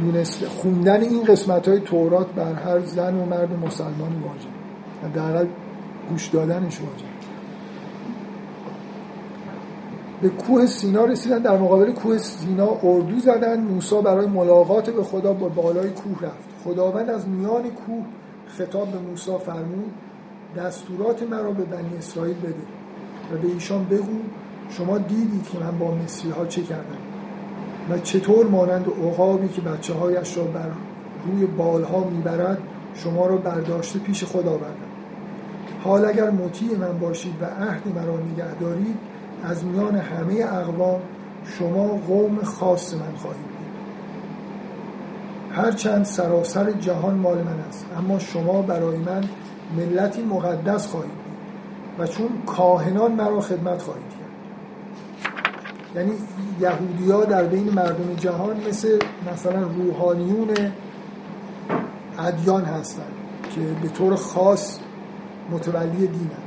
دونست 0.00 0.44
خوندن 0.44 1.02
این 1.02 1.24
قسمت 1.24 1.68
های 1.68 1.80
تورات 1.80 2.26
بر 2.26 2.52
هر 2.52 2.80
زن 2.80 3.14
و 3.14 3.24
مرد 3.24 3.52
مسلمانی 3.66 4.16
واجب. 4.22 5.14
در 5.14 5.46
گوش 6.10 6.28
دادنش 6.28 6.80
واجب. 6.80 7.14
به 10.22 10.28
کوه 10.28 10.66
سینا 10.66 11.04
رسیدن 11.04 11.38
در 11.38 11.58
مقابل 11.58 11.92
کوه 11.92 12.18
سینا 12.18 12.68
اردو 12.82 13.18
زدن. 13.18 13.60
موسی 13.60 14.02
برای 14.02 14.26
ملاقات 14.26 14.90
به 14.90 15.02
خدا 15.02 15.32
با 15.32 15.48
بالای 15.48 15.90
کوه 15.90 16.22
رفت. 16.22 16.48
خداوند 16.64 17.10
از 17.10 17.28
میان 17.28 17.62
کوه 17.62 18.04
خطاب 18.46 18.88
به 18.88 18.98
موسی 18.98 19.38
فرمود 19.46 19.92
دستورات 20.56 21.22
مرا 21.22 21.50
به 21.50 21.64
بنی 21.64 21.96
اسرائیل 21.98 22.36
بده 22.36 22.54
و 23.32 23.38
به 23.42 23.48
ایشان 23.48 23.84
بگو 23.84 24.18
شما 24.70 24.98
دیدید 24.98 25.48
که 25.52 25.58
من 25.58 25.78
با 25.78 25.94
مصری 25.94 26.30
ها 26.30 26.46
چه 26.46 26.62
کردم. 26.62 27.03
و 27.90 27.98
چطور 27.98 28.46
مانند 28.46 28.86
عقابی 28.88 29.48
که 29.48 29.60
بچه 29.60 29.94
هایش 29.94 30.36
را 30.36 30.44
بر 30.44 30.68
روی 31.26 31.46
بالها 31.46 32.04
می‌برد 32.04 32.58
شما 32.94 33.26
را 33.26 33.36
برداشته 33.36 33.98
پیش 33.98 34.24
خدا 34.24 34.56
بردم 34.56 34.94
حال 35.84 36.04
اگر 36.04 36.30
مطیع 36.30 36.78
من 36.78 36.98
باشید 36.98 37.34
و 37.40 37.44
عهد 37.44 37.82
مرا 37.94 38.18
نگه 38.18 38.54
دارید 38.60 38.96
از 39.44 39.64
میان 39.64 39.96
همه 39.96 40.34
اقوام 40.34 41.00
شما 41.58 41.86
قوم 41.88 42.42
خاص 42.42 42.94
من 42.94 43.16
خواهید 43.16 43.42
بود. 43.42 43.54
هرچند 45.52 46.04
سراسر 46.04 46.70
جهان 46.72 47.14
مال 47.14 47.38
من 47.38 47.60
است 47.68 47.86
اما 47.98 48.18
شما 48.18 48.62
برای 48.62 48.96
من 48.96 49.24
ملتی 49.76 50.22
مقدس 50.22 50.86
خواهید 50.86 51.10
بود 51.10 51.34
و 51.98 52.06
چون 52.06 52.28
کاهنان 52.46 53.12
مرا 53.12 53.40
خدمت 53.40 53.82
خواهید 53.82 54.13
یعنی 55.96 56.12
یهودی 56.60 57.30
در 57.30 57.44
بین 57.44 57.70
مردم 57.70 58.14
جهان 58.14 58.56
مثل 58.68 58.98
مثلا 59.32 59.62
روحانیون 59.62 60.48
ادیان 62.18 62.64
هستند 62.64 63.12
که 63.54 63.60
به 63.82 63.88
طور 63.88 64.14
خاص 64.16 64.78
متولی 65.50 66.06
دینن. 66.06 66.44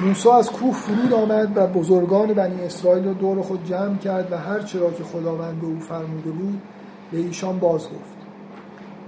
موسی 0.00 0.28
از 0.28 0.50
کوه 0.50 0.74
فرود 0.74 1.12
آمد 1.12 1.56
و 1.56 1.66
بزرگان 1.66 2.34
بنی 2.34 2.62
اسرائیل 2.62 3.04
را 3.04 3.12
دور 3.12 3.42
خود 3.42 3.64
جمع 3.64 3.96
کرد 3.96 4.32
و 4.32 4.38
هر 4.38 4.60
چرا 4.60 4.90
که 4.90 5.04
خداوند 5.04 5.60
به 5.60 5.66
او 5.66 5.80
فرموده 5.80 6.30
بود 6.30 6.62
به 7.12 7.18
ایشان 7.18 7.58
باز 7.58 7.82
گفت. 7.82 8.18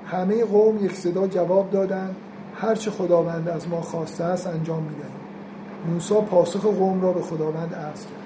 همه 0.06 0.44
قوم 0.44 0.84
یک 0.84 0.92
صدا 0.92 1.26
جواب 1.26 1.70
دادند 1.70 2.16
هر 2.54 2.74
چه 2.74 2.90
خداوند 2.90 3.48
از 3.48 3.68
ما 3.68 3.80
خواسته 3.80 4.24
است 4.24 4.46
انجام 4.46 4.82
می‌دهیم. 4.82 5.20
موسی 5.92 6.14
پاسخ 6.14 6.62
قوم 6.62 7.02
را 7.02 7.12
به 7.12 7.22
خداوند 7.22 7.74
عرض 7.74 8.06
کرد. 8.06 8.19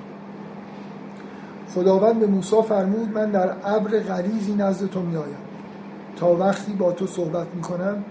خداوند 1.75 2.21
به 2.21 2.27
موسی 2.27 2.63
فرمود 2.69 3.09
من 3.15 3.31
در 3.31 3.51
ابر 3.65 3.99
غلیظی 4.01 4.55
نزد 4.55 4.91
تو 4.91 5.01
میآیم. 5.01 5.37
تا 6.17 6.37
وقتی 6.37 6.73
با 6.73 6.93
تو 6.93 7.07
صحبت 7.07 7.47
می‌کنم 7.55 8.05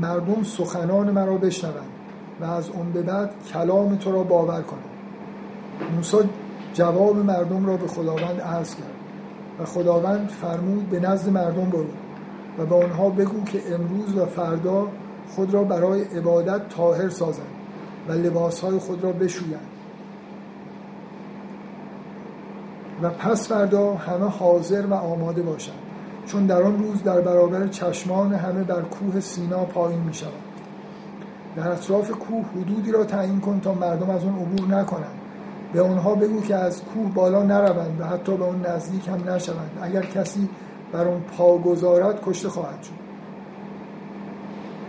مردم 0.00 0.42
سخنان 0.42 1.10
مرا 1.10 1.36
بشنوند 1.36 1.88
و 2.40 2.44
از 2.44 2.68
اون 2.68 2.92
به 2.92 3.02
بعد 3.02 3.30
کلام 3.52 3.96
تو 3.96 4.12
را 4.12 4.22
باور 4.22 4.62
کنم. 4.62 4.80
موسی 5.96 6.16
جواب 6.74 7.16
مردم 7.16 7.66
را 7.66 7.76
به 7.76 7.86
خداوند 7.86 8.40
عرض 8.40 8.74
کرد 8.74 8.96
و 9.60 9.64
خداوند 9.64 10.28
فرمود 10.28 10.90
به 10.90 11.00
نزد 11.00 11.28
مردم 11.28 11.70
برو 11.70 11.86
و 12.58 12.66
به 12.66 12.74
آنها 12.74 13.10
بگو 13.10 13.44
که 13.44 13.74
امروز 13.74 14.16
و 14.16 14.26
فردا 14.26 14.88
خود 15.30 15.54
را 15.54 15.64
برای 15.64 16.02
عبادت 16.02 16.68
طاهر 16.68 17.08
سازند 17.08 17.46
و 18.08 18.12
لباسهای 18.12 18.78
خود 18.78 19.04
را 19.04 19.12
بشویند. 19.12 19.75
و 23.02 23.10
پس 23.10 23.48
فردا 23.48 23.94
همه 23.94 24.28
حاضر 24.28 24.86
و 24.86 24.94
آماده 24.94 25.42
باشند. 25.42 25.78
چون 26.26 26.46
در 26.46 26.62
آن 26.62 26.78
روز 26.78 27.02
در 27.02 27.20
برابر 27.20 27.66
چشمان 27.66 28.34
همه 28.34 28.64
بر 28.64 28.82
کوه 28.82 29.20
سینا 29.20 29.64
پایین 29.64 30.00
می 30.00 30.14
شود 30.14 30.32
در 31.56 31.68
اطراف 31.68 32.10
کوه 32.10 32.44
حدودی 32.56 32.92
را 32.92 33.04
تعیین 33.04 33.40
کن 33.40 33.60
تا 33.60 33.74
مردم 33.74 34.10
از 34.10 34.24
اون 34.24 34.34
عبور 34.34 34.68
نکنند. 34.68 35.20
به 35.72 35.82
آنها 35.82 36.14
بگو 36.14 36.40
که 36.40 36.54
از 36.54 36.82
کوه 36.82 37.12
بالا 37.14 37.42
نروند 37.42 38.00
و 38.00 38.04
حتی 38.04 38.36
به 38.36 38.44
اون 38.44 38.66
نزدیک 38.66 39.08
هم 39.08 39.30
نشوند. 39.30 39.78
اگر 39.82 40.02
کسی 40.02 40.48
بر 40.92 41.08
اون 41.08 41.20
پا 41.20 41.58
گذارد 41.58 42.20
کشته 42.26 42.48
خواهد 42.48 42.82
شد. 42.82 43.06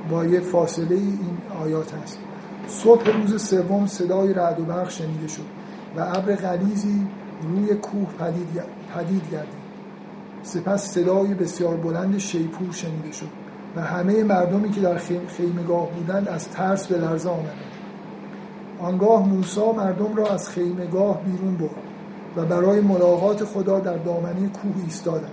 با 0.10 0.26
یه 0.26 0.40
فاصله 0.40 0.96
این 0.96 1.38
آیات 1.64 1.94
هست. 1.94 2.20
صبح 2.68 3.10
روز 3.12 3.44
سوم 3.44 3.86
صدای 3.86 4.34
رعد 4.34 4.60
و 4.60 4.64
برق 4.64 4.90
شنیده 4.90 5.28
شد 5.28 5.46
و 5.98 6.02
ابر 6.02 6.36
غلیظی 6.36 7.08
روی 7.42 7.76
کوه 7.76 8.14
پدید, 8.20 8.64
پدید 8.96 9.32
گردید. 9.32 9.68
سپس 10.44 10.92
صدای 10.92 11.34
بسیار 11.34 11.78
بلند 11.78 12.18
شیپور 12.18 12.72
شنیده 12.72 13.12
شد 13.12 13.28
و 13.76 13.82
همه 13.82 14.24
مردمی 14.24 14.72
که 14.72 14.82
در 14.82 14.98
خیمگاه 15.28 15.90
بودند 15.92 16.28
از 16.28 16.50
ترس 16.50 16.88
به 16.88 16.98
لرزه 16.98 17.30
آمدند. 17.30 17.58
آنگاه 18.80 19.28
موسی 19.28 19.72
مردم 19.78 20.16
را 20.16 20.28
از 20.28 20.50
خیمگاه 20.50 21.22
بیرون 21.22 21.58
برد 21.58 21.72
و 22.36 22.46
برای 22.46 22.82
ملاقات 22.82 23.44
خدا 23.44 23.80
در 23.80 23.98
دامنه 23.98 24.50
کوه 24.50 24.84
ایستادند. 24.86 25.32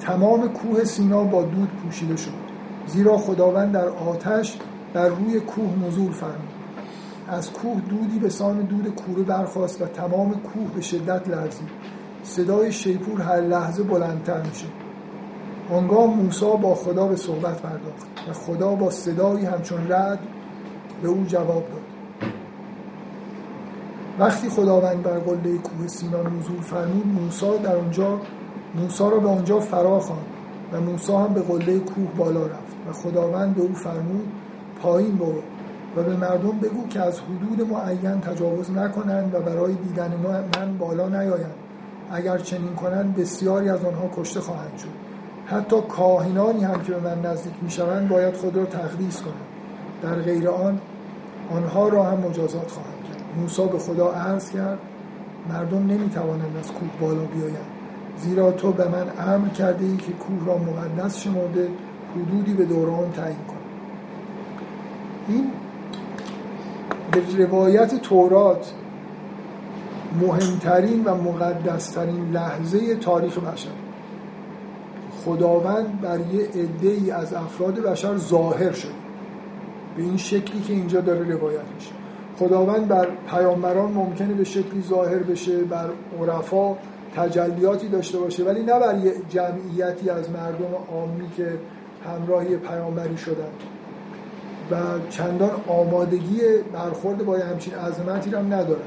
تمام 0.00 0.48
کوه 0.48 0.84
سینا 0.84 1.24
با 1.24 1.42
دود 1.42 1.68
پوشیده 1.68 2.16
شد 2.16 2.30
زیرا 2.86 3.18
خداوند 3.18 3.72
در 3.72 3.88
آتش 3.88 4.58
بر 4.94 5.08
روی 5.08 5.40
کوه 5.40 5.86
نزول 5.86 6.12
فرمود. 6.12 6.49
از 7.30 7.52
کوه 7.52 7.80
دودی 7.80 8.18
به 8.18 8.28
سان 8.28 8.60
دود 8.60 8.94
کوره 8.94 9.22
برخواست 9.22 9.82
و 9.82 9.84
تمام 9.84 10.34
کوه 10.34 10.70
به 10.74 10.80
شدت 10.80 11.28
لرزید. 11.28 11.68
صدای 12.22 12.72
شیپور 12.72 13.20
هر 13.20 13.40
لحظه 13.40 13.82
بلندتر 13.82 14.42
میشه 14.42 14.66
آنگاه 15.72 16.06
موسی 16.06 16.56
با 16.62 16.74
خدا 16.74 17.06
به 17.06 17.16
صحبت 17.16 17.62
پرداخت 17.62 18.06
و 18.30 18.32
خدا 18.32 18.74
با 18.74 18.90
صدایی 18.90 19.46
همچون 19.46 19.92
رد 19.92 20.18
به 21.02 21.08
او 21.08 21.24
جواب 21.24 21.64
داد. 21.68 22.30
وقتی 24.18 24.48
خداوند 24.48 25.02
بر 25.02 25.18
قله 25.18 25.58
کوه 25.58 25.86
سینا 25.86 26.22
نزول 26.22 26.60
فرمود 26.60 27.06
موسی 27.06 27.58
در 27.62 27.76
آنجا 27.76 28.20
موسی 28.74 29.04
را 29.04 29.18
به 29.18 29.28
آنجا 29.28 29.60
فرا 29.60 30.00
خواند 30.00 30.26
و 30.72 30.80
موسی 30.80 31.12
هم 31.12 31.34
به 31.34 31.40
قله 31.40 31.78
کوه 31.78 32.08
بالا 32.16 32.46
رفت 32.46 32.76
و 32.88 32.92
خداوند 32.92 33.54
به 33.54 33.62
او 33.62 33.74
فرمود 33.74 34.28
پایین 34.82 35.16
برو. 35.16 35.42
و 35.96 36.02
به 36.02 36.16
مردم 36.16 36.58
بگو 36.58 36.88
که 36.88 37.00
از 37.00 37.20
حدود 37.20 37.70
معین 37.70 38.20
تجاوز 38.20 38.70
نکنند 38.70 39.34
و 39.34 39.40
برای 39.40 39.74
دیدن 39.74 40.12
من 40.56 40.78
بالا 40.78 41.08
نیایند. 41.08 41.54
اگر 42.12 42.38
چنین 42.38 42.74
کنند 42.74 43.16
بسیاری 43.16 43.68
از 43.68 43.84
آنها 43.84 44.10
کشته 44.16 44.40
خواهند 44.40 44.78
شد. 44.78 44.88
حتی 45.46 45.76
کاهنانی 45.88 46.64
هم 46.64 46.82
که 46.82 46.92
به 46.92 47.00
من 47.00 47.30
نزدیک 47.30 47.54
می‌شوند 47.62 48.08
باید 48.08 48.34
خود 48.34 48.56
را 48.56 48.64
تقدیس 48.64 49.22
کنند. 49.22 49.36
در 50.02 50.22
غیر 50.22 50.48
آن 50.48 50.78
آنها 51.50 51.88
را 51.88 52.04
هم 52.04 52.18
مجازات 52.18 52.70
خواهم 52.70 53.02
کرد. 53.08 53.24
موسی 53.40 53.66
به 53.72 53.78
خدا 53.78 54.12
عرض 54.12 54.50
کرد 54.50 54.78
مردم 55.48 55.86
نمی‌توانند 55.86 56.56
از 56.60 56.72
کوه 56.72 56.88
بالا 57.00 57.24
بیایند. 57.24 57.70
زیرا 58.18 58.52
تو 58.52 58.72
به 58.72 58.88
من 58.88 59.34
امر 59.34 59.48
کرده 59.48 59.84
ای 59.84 59.96
که 59.96 60.12
کوه 60.12 60.46
را 60.46 60.58
مقدس 60.58 61.18
شمرده 61.18 61.68
حدودی 62.14 62.54
به 62.54 62.64
دوران 62.64 63.12
تعیین 63.12 63.38
کنم 63.48 63.56
این 65.28 65.50
به 67.12 67.44
روایت 67.44 67.94
تورات 67.94 68.72
مهمترین 70.20 71.04
و 71.04 71.14
مقدسترین 71.14 72.30
لحظه 72.32 72.96
تاریخ 72.96 73.38
بشر. 73.38 73.68
خداوند 75.24 76.00
بر 76.00 76.18
یه 76.32 76.44
عده 76.44 76.88
ای 76.88 77.10
از 77.10 77.34
افراد 77.34 77.74
بشر 77.74 78.16
ظاهر 78.16 78.72
شد. 78.72 79.00
به 79.96 80.02
این 80.02 80.16
شکلی 80.16 80.60
که 80.60 80.72
اینجا 80.72 81.00
داره 81.00 81.34
روایت 81.34 81.60
میشه. 81.74 81.90
خداوند 82.38 82.88
بر 82.88 83.08
پیامبران 83.30 83.92
ممکنه 83.92 84.34
به 84.34 84.44
شکلی 84.44 84.82
ظاهر 84.88 85.18
بشه 85.18 85.58
بر 85.58 85.90
عرفا 86.20 86.76
تجلیاتی 87.16 87.88
داشته 87.88 88.18
باشه 88.18 88.44
ولی 88.44 88.62
نه 88.62 88.78
بر 88.80 88.98
یه 88.98 89.14
جمعیتی 89.28 90.10
از 90.10 90.30
مردم 90.30 90.74
عامی 90.92 91.30
که 91.36 91.52
همراهی 92.06 92.56
پیامبری 92.56 93.16
شدن. 93.16 93.50
و 94.70 94.76
چندان 95.10 95.50
آمادگی 95.68 96.40
برخورد 96.72 97.24
با 97.24 97.36
همچین 97.36 97.74
عظمتی 97.74 98.30
هم 98.30 98.46
ندارن 98.46 98.82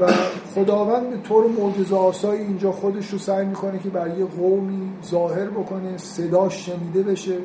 و 0.00 0.06
خداوند 0.54 1.10
به 1.10 1.16
طور 1.16 1.46
معجزه 1.46 1.96
آسایی 1.96 2.40
اینجا 2.40 2.72
خودش 2.72 3.10
رو 3.10 3.18
سعی 3.18 3.46
می‌کنه 3.46 3.78
که 3.78 3.88
بر 3.88 4.18
یه 4.18 4.24
قومی 4.24 4.92
ظاهر 5.04 5.46
بکنه 5.46 5.96
صداش 5.96 6.66
شنیده 6.66 7.02
بشه. 7.02 7.36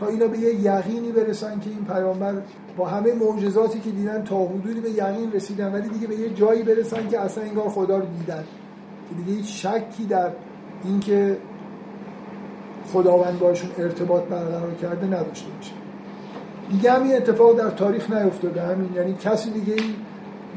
تا 0.00 0.06
اینا 0.06 0.26
به 0.26 0.38
یه 0.38 0.54
یقینی 0.54 1.12
برسن 1.12 1.60
که 1.60 1.70
این 1.70 1.84
پیامبر 1.84 2.34
با 2.76 2.86
همه 2.86 3.14
معجزاتی 3.14 3.80
که 3.80 3.90
دیدن 3.90 4.24
تا 4.24 4.44
حدودی 4.44 4.80
به 4.80 4.90
یقین 4.90 5.32
رسیدن 5.32 5.72
ولی 5.72 5.88
دیگه 5.88 6.06
به 6.06 6.14
یه 6.14 6.30
جایی 6.30 6.62
برسن 6.62 7.08
که 7.08 7.20
اصلا 7.20 7.44
انگار 7.44 7.68
خدا 7.68 7.98
رو 7.98 8.06
دیدن. 8.18 8.44
که 9.08 9.14
دیگه 9.14 9.36
هیچ 9.36 9.66
شکی 9.66 10.04
در 10.04 10.30
اینکه 10.84 11.36
خداوند 12.92 13.38
باشون 13.38 13.70
ارتباط 13.78 14.22
برقرار 14.22 14.74
کرده 14.82 15.06
نداشته 15.06 15.50
باشه. 15.56 15.72
دیگه 16.70 16.92
همین 16.92 17.16
اتفاق 17.16 17.58
در 17.58 17.70
تاریخ 17.70 18.10
نیفتاده. 18.10 18.62
همین 18.62 18.88
یعنی 18.96 19.14
کسی 19.14 19.50
دیگه 19.50 19.72
ای 19.72 19.94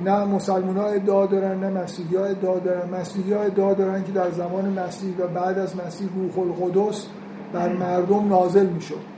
نه 0.05 0.25
مسلمان 0.25 0.77
ها 0.77 0.87
ادعا 0.87 1.25
دارن 1.25 1.59
نه 1.59 1.81
مسیحی 1.81 2.15
ها 2.15 2.25
ادعا 2.25 2.59
دارن. 2.59 2.89
مسیحی 2.89 3.33
ها 3.33 3.41
ادعا 3.41 3.73
دارن 3.73 4.03
که 4.03 4.11
در 4.11 4.31
زمان 4.31 4.79
مسیح 4.79 5.13
و 5.19 5.27
بعد 5.27 5.59
از 5.59 5.75
مسیح 5.85 6.09
روح 6.15 6.39
القدس 6.39 7.05
بر 7.53 7.73
مردم 7.73 8.27
نازل 8.29 8.65
می‌شد. 8.65 9.17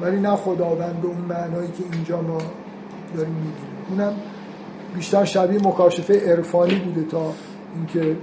ولی 0.00 0.20
نه 0.20 0.36
خداوند 0.36 1.00
به 1.00 1.08
اون 1.08 1.16
معنایی 1.16 1.68
که 1.68 1.84
اینجا 1.92 2.20
ما 2.20 2.38
داریم 3.16 3.34
میگیم 3.34 3.76
اونم 3.90 4.12
بیشتر 4.94 5.24
شبیه 5.24 5.68
مکاشفه 5.68 6.32
عرفانی 6.32 6.74
بوده 6.74 7.02
تا 7.10 7.32
اینکه 7.74 8.16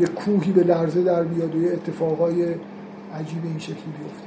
یه 0.00 0.06
کوهی 0.06 0.52
به 0.52 0.64
لرزه 0.64 1.02
در 1.02 1.22
بیاد 1.22 1.54
و 1.54 1.62
یه 1.62 1.72
اتفاقای 1.72 2.54
عجیب 3.20 3.44
این 3.44 3.58
شکلی 3.58 3.74
بیفته. 3.76 4.26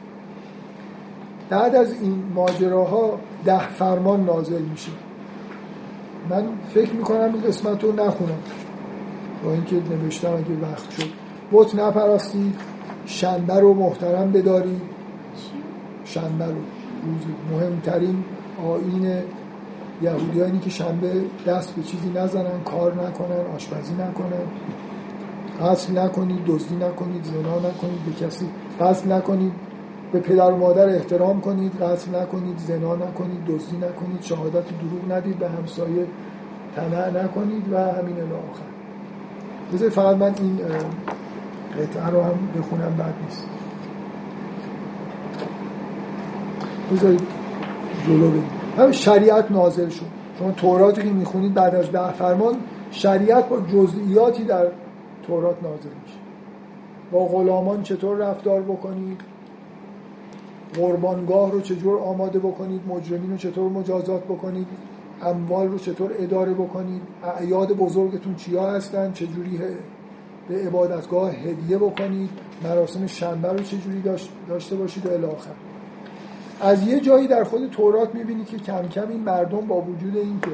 بعد 1.49 1.76
از 1.76 1.94
این 2.02 2.24
ماجراها 2.36 3.20
ده 3.45 3.70
فرمان 3.70 4.26
نازل 4.26 4.61
میشه. 4.61 4.91
من 6.30 6.44
فکر 6.74 6.94
می‌کنم 6.94 7.34
این 7.34 7.41
قسمت 7.41 7.84
رو 7.84 7.91
نخونم. 7.91 8.40
با 9.44 9.52
اینکه 9.52 9.76
نوشتم 9.76 10.34
اگه 10.34 10.72
وقت 10.72 10.91
شد. 10.91 11.10
بت 11.52 11.76
نپرستید. 11.76 12.56
شنبه 13.06 13.60
رو 13.60 13.74
محترم 13.74 14.32
بدارید 14.32 14.82
شنبه 16.06 16.45
رو. 16.45 16.61
روز 17.06 17.22
مهمترین 17.52 18.24
آین 18.68 19.14
یهودیانی 20.02 20.60
که 20.60 20.70
شنبه 20.70 21.22
دست 21.48 21.76
به 21.76 21.84
چیزی 21.84 22.10
نزنن 22.10 22.64
کار 22.66 22.94
نکنن 22.94 23.56
آشپزی 23.56 23.94
نکنن. 23.94 24.45
قتل 25.61 25.98
نکنید 25.98 26.45
دزدی 26.45 26.76
نکنید 26.76 27.24
زنا 27.24 27.60
نکنید 27.60 28.06
به 28.06 28.26
کسی 28.26 28.45
قتل 28.80 29.11
نکنید 29.11 29.51
به 30.11 30.19
پدر 30.19 30.51
و 30.51 30.57
مادر 30.57 30.89
احترام 30.89 31.41
کنید 31.41 31.72
قتل 31.81 32.15
نکنید 32.22 32.57
زنا 32.57 32.95
نکنید 32.95 33.45
دزدی 33.47 33.77
نکنید 33.77 34.22
شهادت 34.22 34.53
دروغ 34.53 35.18
ندید 35.18 35.39
به 35.39 35.49
همسایه 35.49 36.06
طمع 36.76 37.23
نکنید 37.23 37.73
و 37.73 37.77
همین 37.77 38.15
الی 38.15 38.34
آخر. 38.51 38.69
بذارید 39.73 39.93
فقط 39.93 40.15
من 40.15 40.34
این 40.39 40.60
قطعه 41.77 42.10
رو 42.10 42.22
هم 42.22 42.39
بخونم 42.60 42.95
بعد 42.97 43.14
نیست. 43.26 43.45
بذارید 46.91 47.27
جلو 48.07 48.30
بدید 48.30 48.43
هم 48.77 48.91
شریعت 48.91 49.51
نازل 49.51 49.89
شد. 49.89 50.06
شما 50.39 50.51
توراتی 50.51 51.01
که 51.01 51.10
می‌خونید 51.10 51.53
بعد 51.53 51.76
از 51.76 51.91
ده 51.91 52.11
فرمان 52.11 52.56
شریعت 52.91 53.49
با 53.49 53.60
جزئیاتی 53.60 54.43
در 54.43 54.65
تورات 55.27 55.64
نازل 55.64 55.89
میشه. 56.03 56.09
با 57.11 57.26
غلامان 57.26 57.84
چطور 57.84 58.18
رفتار 58.18 58.61
بکنید؟ 58.61 59.22
قربانگاه 60.76 61.52
رو 61.52 61.61
چطور 61.61 61.99
آماده 61.99 62.40
بکنید؟ 62.40 62.81
مجرمین 62.88 63.31
رو 63.31 63.38
چطور 63.38 63.72
مجازات 63.72 64.23
بکنید؟ 64.23 64.68
اموال 65.22 65.68
رو 65.68 65.77
چطور 65.77 66.11
اداره 66.19 66.53
بکنید؟ 66.53 67.02
اعیاد 67.38 67.73
بزرگتون 67.73 68.36
چیا 68.36 68.72
هستن؟ 68.72 69.11
چجوری 69.11 69.60
به 70.49 70.56
عبادتگاه 70.68 71.31
هدیه 71.31 71.77
بکنید؟ 71.77 72.30
مراسم 72.64 73.07
شنبه 73.07 73.48
رو 73.48 73.60
چجوری 73.60 74.03
داشته 74.48 74.76
باشید 74.76 75.06
و 75.06 75.10
الاخر؟ 75.10 75.52
از 76.61 76.88
یه 76.88 76.99
جایی 76.99 77.27
در 77.27 77.44
خود 77.44 77.69
تورات 77.69 78.15
می‌بینید 78.15 78.45
که 78.45 78.57
کم 78.57 78.88
کم 78.88 79.10
این 79.10 79.19
مردم 79.19 79.68
با 79.68 79.81
وجود 79.81 80.18
اینکه 80.18 80.52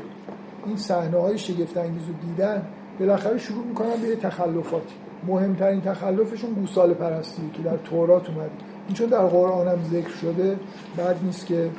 این 0.65 0.77
صحنه 0.77 1.18
های 1.18 1.38
شگفت 1.38 1.77
انگیز 1.77 2.03
رو 2.07 2.14
دیدن 2.30 2.68
بالاخره 2.99 3.38
شروع 3.38 3.65
می‌کنن 3.65 3.95
به 4.02 4.15
تخلفاتی. 4.15 4.95
مهمترین 5.27 5.81
تخلفشون 5.81 6.53
گوساله 6.53 6.93
پرستی 6.93 7.49
که 7.53 7.64
در 7.64 7.77
تورات 7.77 8.30
اومده 8.30 8.49
این 8.88 8.95
چون 8.95 9.07
در 9.07 9.26
قرآن 9.26 9.68
هم 9.68 9.84
ذکر 9.84 10.10
شده 10.10 10.60
بعد 10.97 11.19
نیست 11.23 11.45
که 11.45 11.69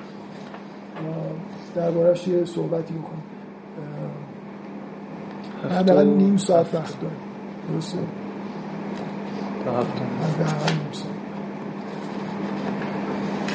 دربارش 1.74 2.28
یه 2.28 2.44
صحبتی 2.44 2.94
بکنیم. 2.94 3.23
حداقل 5.70 6.06
نیم 6.06 6.36
ساعت 6.36 6.74
وقت 6.74 7.01
داریم 7.01 7.18
درسته؟ 7.73 7.98
تا 9.64 9.78
هفته 9.78 10.01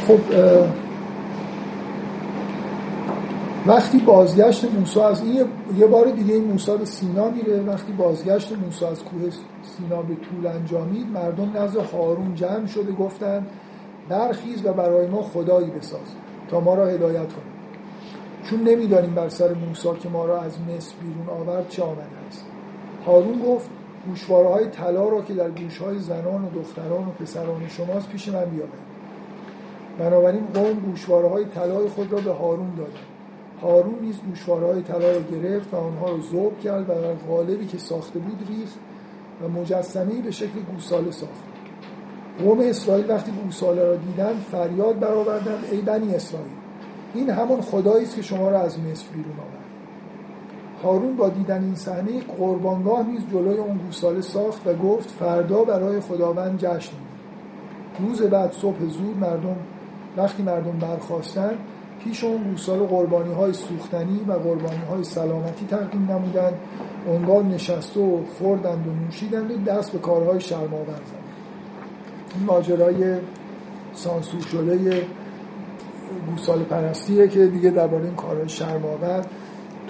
خب 0.07 0.19
وقتی 3.67 3.97
بازگشت 3.97 4.65
موسی 4.65 4.99
از 4.99 5.21
این 5.23 5.45
یه 5.77 5.88
بار 5.88 6.05
دیگه 6.05 6.33
این 6.33 6.43
موسی 6.43 6.77
به 6.77 6.85
سینا 6.85 7.29
میره. 7.29 7.61
وقتی 7.61 7.91
بازگشت 7.91 8.51
موسی 8.51 8.85
از 8.85 9.03
کوه 9.03 9.29
سینا 9.63 10.01
به 10.01 10.15
طول 10.15 10.47
انجامید 10.47 11.07
مردم 11.07 11.57
نزد 11.57 11.77
هارون 11.77 12.35
جمع 12.35 12.65
شده 12.65 12.91
گفتن 12.91 13.45
برخیز 14.09 14.65
و 14.65 14.73
برای 14.73 15.07
ما 15.07 15.21
خدایی 15.21 15.69
بساز 15.69 16.15
تا 16.49 16.59
ما 16.59 16.75
را 16.75 16.88
هدایت 16.88 17.33
کنه 17.33 17.51
چون 18.43 18.63
نمی‌دانیم 18.63 19.15
بر 19.15 19.29
سر 19.29 19.53
موسی 19.53 19.89
که 19.99 20.09
ما 20.09 20.25
را 20.25 20.41
از 20.41 20.57
مصر 20.61 20.95
بیرون 21.01 21.39
آورد 21.39 21.69
چه 21.69 21.83
آمده 21.83 22.01
است. 22.27 22.45
هارون 23.05 23.39
گفت 23.39 23.69
گوشواره 24.07 24.49
های 24.49 24.65
طلا 24.65 25.09
را 25.09 25.21
که 25.21 25.33
در 25.33 25.49
گوش 25.49 25.77
های 25.77 25.99
زنان 25.99 26.45
و 26.45 26.49
دختران 26.49 27.07
و 27.07 27.11
پسران 27.11 27.67
شماست 27.67 28.09
پیش 28.09 28.27
من 28.27 28.45
بیاورید. 28.45 28.91
بنابراین 29.99 30.47
قوم 30.53 30.73
گوشواره 30.73 31.29
های 31.29 31.45
طلای 31.45 31.88
خود 31.88 32.11
را 32.11 32.19
به 32.19 32.31
هارون 32.31 32.75
دادند. 32.77 33.10
هارون 33.61 33.99
نیز 34.01 34.19
گوشواره 34.29 34.67
های 34.67 34.81
طلا 34.81 35.11
را 35.11 35.21
گرفت 35.21 35.73
و 35.73 35.77
آنها 35.77 36.09
را 36.09 36.19
ذوب 36.31 36.59
کرد 36.59 36.89
و 36.89 36.93
در 36.93 37.13
قالبی 37.13 37.65
که 37.65 37.77
ساخته 37.77 38.19
بود 38.19 38.47
ریخت 38.49 38.79
و 39.43 39.47
مجسمه 39.47 40.21
به 40.21 40.31
شکل 40.31 40.59
گوساله 40.73 41.11
ساخت. 41.11 41.43
قوم 42.39 42.59
اسرائیل 42.59 43.09
وقتی 43.09 43.31
گوساله 43.31 43.83
را 43.83 43.95
دیدند 43.95 44.45
فریاد 44.51 44.99
برآوردند 44.99 45.63
ای 45.71 45.81
بنی 45.81 46.15
اسرائیل 46.15 46.51
این 47.13 47.29
همون 47.29 47.61
خدایی 47.61 48.05
است 48.05 48.15
که 48.15 48.21
شما 48.21 48.49
را 48.49 48.59
از 48.59 48.79
مصر 48.79 49.07
بیرون 49.13 49.33
آورد. 49.39 49.61
هارون 50.83 51.15
با 51.15 51.29
دیدن 51.29 51.63
این 51.63 51.75
صحنه 51.75 52.21
قربانگاه 52.38 53.07
نیز 53.07 53.21
جلوی 53.31 53.57
اون 53.57 53.77
گوساله 53.77 54.21
ساخت 54.21 54.67
و 54.67 54.73
گفت 54.73 55.09
فردا 55.09 55.63
برای 55.63 55.99
خداوند 55.99 56.59
جشن 56.59 56.93
روز 57.99 58.21
بعد 58.21 58.51
صبح 58.51 58.79
زود 58.79 59.17
مردم 59.17 59.55
وقتی 60.17 60.43
مردم 60.43 60.79
برخواستند 60.79 61.57
پیش 62.03 62.23
اون 62.23 62.44
گوسال 62.44 62.80
قربانی 62.80 63.34
های 63.34 63.53
سوختنی 63.53 64.19
و 64.28 64.34
قربانی 64.34 64.86
های 64.90 65.03
سلامتی 65.03 65.65
تقدیم 65.65 66.11
نمودند. 66.11 66.53
انگار 67.07 67.44
نشسته 67.44 67.99
و 67.99 68.26
خوردند 68.40 68.88
و 68.88 69.06
نوشیدند 69.06 69.52
و 69.52 69.72
دست 69.72 69.91
به 69.91 69.99
کارهای 69.99 70.40
شرماور 70.40 70.84
زدند 70.86 71.22
این 72.36 72.45
ماجرای 72.45 73.18
سانسور 73.94 74.41
شده 74.41 75.03
گوسال 76.30 76.64
پرستیه 76.64 77.28
که 77.28 77.48
دیگه 77.48 77.69
درباره 77.69 78.06
این 78.06 78.15
کارهای 78.15 78.49
شرماور 78.49 79.26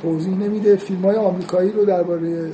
توضیح 0.02 0.38
نمیده. 0.38 0.76
فیلم 0.76 1.02
های 1.02 1.16
آمریکایی 1.16 1.72
رو 1.72 1.86
درباره 1.86 2.52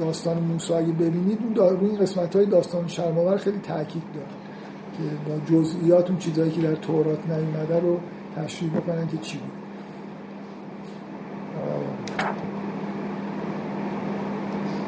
داستان 0.00 0.38
موسی 0.38 0.72
اگه 0.72 0.92
ببینید 0.92 1.38
روی 1.56 1.90
این 1.90 1.98
قسمت 1.98 2.36
های 2.36 2.46
داستان 2.46 2.88
شرماور 2.88 3.36
خیلی 3.36 3.58
تاکید 3.58 4.02
داره. 4.14 4.26
که 4.98 5.30
با 5.30 5.56
جزئیات 5.56 6.10
اون 6.10 6.18
چیزهایی 6.18 6.50
که 6.50 6.60
در 6.60 6.74
تورات 6.74 7.18
نیومده 7.28 7.80
رو 7.80 7.98
تشریح 8.36 8.70
بکنن 8.70 9.06
که 9.06 9.16
چی 9.16 9.38
بود. 9.38 9.50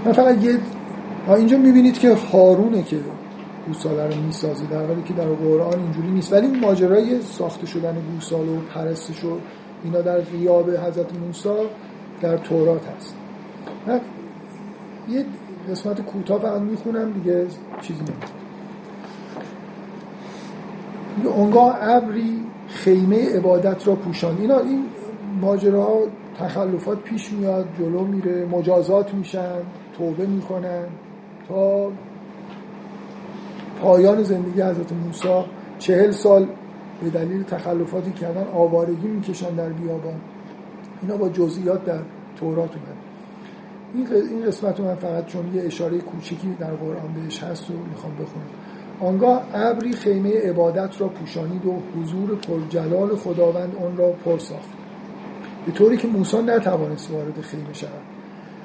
من 0.05 0.13
فقط 0.13 0.45
یه 0.45 0.59
اینجا 1.29 1.59
می‌بینید 1.59 1.99
که 1.99 2.15
هارونه 2.15 2.83
که 2.83 3.01
گوساله 3.67 4.07
رو 4.07 4.23
می‌سازه 4.23 4.67
در 4.67 4.87
حالی 4.87 5.03
که 5.03 5.15
در 5.15 5.25
قرآن 5.25 5.81
اینجوری 5.81 6.11
نیست. 6.11 6.33
ولی 6.33 6.47
ماجرای 6.47 7.23
ساخته 7.23 7.67
شدن 7.67 7.97
گوساله 8.15 8.51
و 8.53 8.61
پرستش 8.61 9.25
و 9.25 9.39
اینا 9.85 10.01
در 10.01 10.21
غیاب 10.21 10.71
حضرت 10.71 11.15
موسی 11.27 11.49
در 12.21 12.37
تورات 12.37 12.83
هست. 12.97 13.15
من 13.87 14.01
یه 15.09 15.25
قسمت 15.71 16.01
کوتاه 16.01 16.41
فقط 16.41 16.61
می‌خونم 16.61 17.13
دیگه 17.13 17.47
چیزی 17.83 18.01
میگه 18.01 18.36
اونگاه 21.25 21.79
ابری 21.81 22.45
خیمه 22.69 23.37
عبادت 23.37 23.89
را 23.89 23.95
پوشان. 23.95 24.37
اینا 24.41 24.59
این 24.59 24.85
ماجراها 25.41 25.99
تخلفات 26.39 26.99
پیش 26.99 27.33
میاد 27.33 27.69
جلو 27.79 28.05
میره 28.05 28.45
مجازات 28.45 29.15
میشن 29.15 29.59
توبه 29.99 30.27
می‌کنن 30.27 30.85
تا 31.49 31.91
پایان 33.83 34.23
زندگی 34.23 34.63
حضرت 34.63 34.93
موسی. 34.93 35.29
چهل 35.79 36.11
سال 36.11 36.47
به 37.03 37.11
دلیل 37.11 37.43
تخلفاتی 37.43 38.11
کردن 38.11 38.45
آوارگی 38.55 39.09
می‌کشن 39.09 39.55
در 39.55 39.69
بیابان. 39.69 40.21
اینا 41.03 41.17
با 41.17 41.29
جزئیات 41.29 41.85
در 41.85 41.99
تورات 42.41 42.71
اومد. 42.71 42.97
این 44.31 44.47
قسمت 44.47 44.81
رو 44.81 44.87
من 44.87 44.95
فقط 44.95 45.27
چون 45.27 45.55
یه 45.55 45.63
اشاره 45.63 45.99
کوچیکی 45.99 46.57
در 46.61 46.71
قرآن 46.71 47.15
بهش 47.15 47.43
هست 47.43 47.71
رو 47.71 47.77
می‌خوام 47.91 48.13
بخونم. 48.13 48.47
آنگاه 49.01 49.43
ابری 49.55 49.93
خیمه 49.93 50.41
عبادت 50.41 51.01
را 51.01 51.09
پوشانید 51.09 51.67
و 51.67 51.79
حضور 51.97 52.37
پرجلال 52.37 53.17
خداوند 53.17 53.77
آن 53.77 53.97
را 53.97 54.11
پر 54.11 54.39
ساخت. 54.39 54.69
به 55.67 55.73
طوری 55.73 55.97
که 55.97 56.09
موسی 56.09 56.43
نتوانست 56.43 57.11
وارد 57.11 57.41
خیمه 57.41 57.73
شود. 57.73 57.91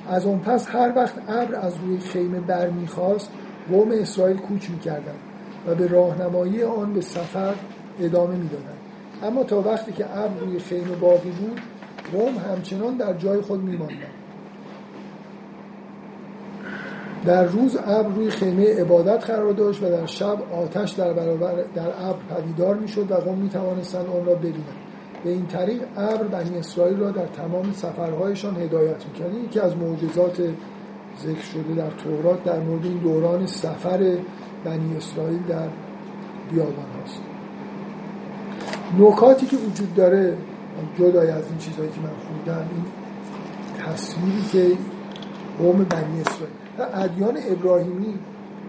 از 0.10 0.26
آن 0.26 0.40
پس 0.40 0.68
هر 0.70 0.94
وقت 0.96 1.16
ابر 1.28 1.56
از 1.56 1.74
روی 1.78 2.00
خیمه 2.00 2.40
برمیخواست 2.40 3.32
قوم 3.72 3.92
اسرائیل 3.92 4.38
کوچ 4.38 4.70
می‌کردند 4.70 5.20
و 5.68 5.76
به 5.76 5.88
راهنمایی 5.88 6.64
آن 6.64 6.94
به 6.94 7.02
سفر 7.02 7.54
ادامه 8.00 8.36
می‌دادند. 8.36 8.78
اما 9.24 9.44
تا 9.44 9.62
وقتی 9.62 9.92
که 9.92 10.18
ابر 10.18 10.40
روی 10.40 10.60
خیمه 10.60 10.96
باقی 10.96 11.32
بود 11.32 11.62
قوم 12.14 12.38
همچنان 12.52 12.98
در 12.98 13.14
جای 13.14 13.42
خود 13.42 13.64
میماندند. 13.64 14.21
در 17.26 17.44
روز 17.44 17.78
ابر 17.86 18.16
روی 18.16 18.30
خیمه 18.30 18.82
عبادت 18.82 19.26
قرار 19.26 19.52
داشت 19.52 19.84
و 19.84 19.90
در 19.90 20.06
شب 20.06 20.38
آتش 20.54 20.92
در 20.92 21.14
برابر 21.14 21.54
در 21.76 21.88
ابر 21.88 22.20
پدیدار 22.30 22.76
می‌شد 22.76 23.12
و 23.12 23.16
قوم 23.16 23.38
می 23.38 23.50
توانستند 23.50 24.06
آن 24.08 24.26
را 24.26 24.36
ببینند. 24.36 24.78
به 25.24 25.30
این 25.30 25.46
طریق 25.46 25.82
ابر 25.98 26.24
بنی 26.24 26.58
اسرائیل 26.58 26.98
را 26.98 27.12
در 27.12 27.26
تمام 27.26 27.74
سفرهایشان 27.74 28.56
هدایت 28.56 29.06
می‌کرد. 29.08 29.34
یکی 29.34 29.60
از 29.60 29.78
معجزات 29.78 30.38
ذکر 31.24 31.44
شده 31.54 31.76
در 31.76 31.90
تورات 31.90 32.44
در 32.44 32.60
مورد 32.60 32.86
این 32.86 32.98
دوران 32.98 33.46
سفر 33.46 33.98
بنی 34.66 34.98
اسرائیل 34.98 35.44
در 35.50 35.68
بیابان 36.52 36.86
هاست. 37.00 37.22
نکاتی 39.00 39.46
که 39.46 39.58
وجود 39.58 39.96
داره 39.96 40.38
جدای 41.00 41.30
از 41.30 41.48
این 41.50 41.58
چیزهایی 41.58 41.90
که 41.90 42.00
من 42.02 42.10
خوندم 42.28 42.68
این 42.76 42.86
تصویری 43.86 44.42
که 44.52 44.78
قوم 45.60 45.84
بنی 45.84 46.22
اسرائیل 46.22 46.61
و 46.80 46.86
ادیان 46.94 47.38
ابراهیمی 47.50 48.20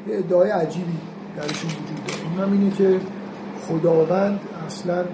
یه 0.09 0.19
ادعای 0.19 0.51
عجیبی 0.51 0.99
درشون 1.37 1.71
وجود 1.71 2.07
داره. 2.07 2.45
اونم 2.45 2.53
اینه 2.53 2.71
که 2.71 3.01
خداوند 3.69 4.41
اصلا 4.67 5.05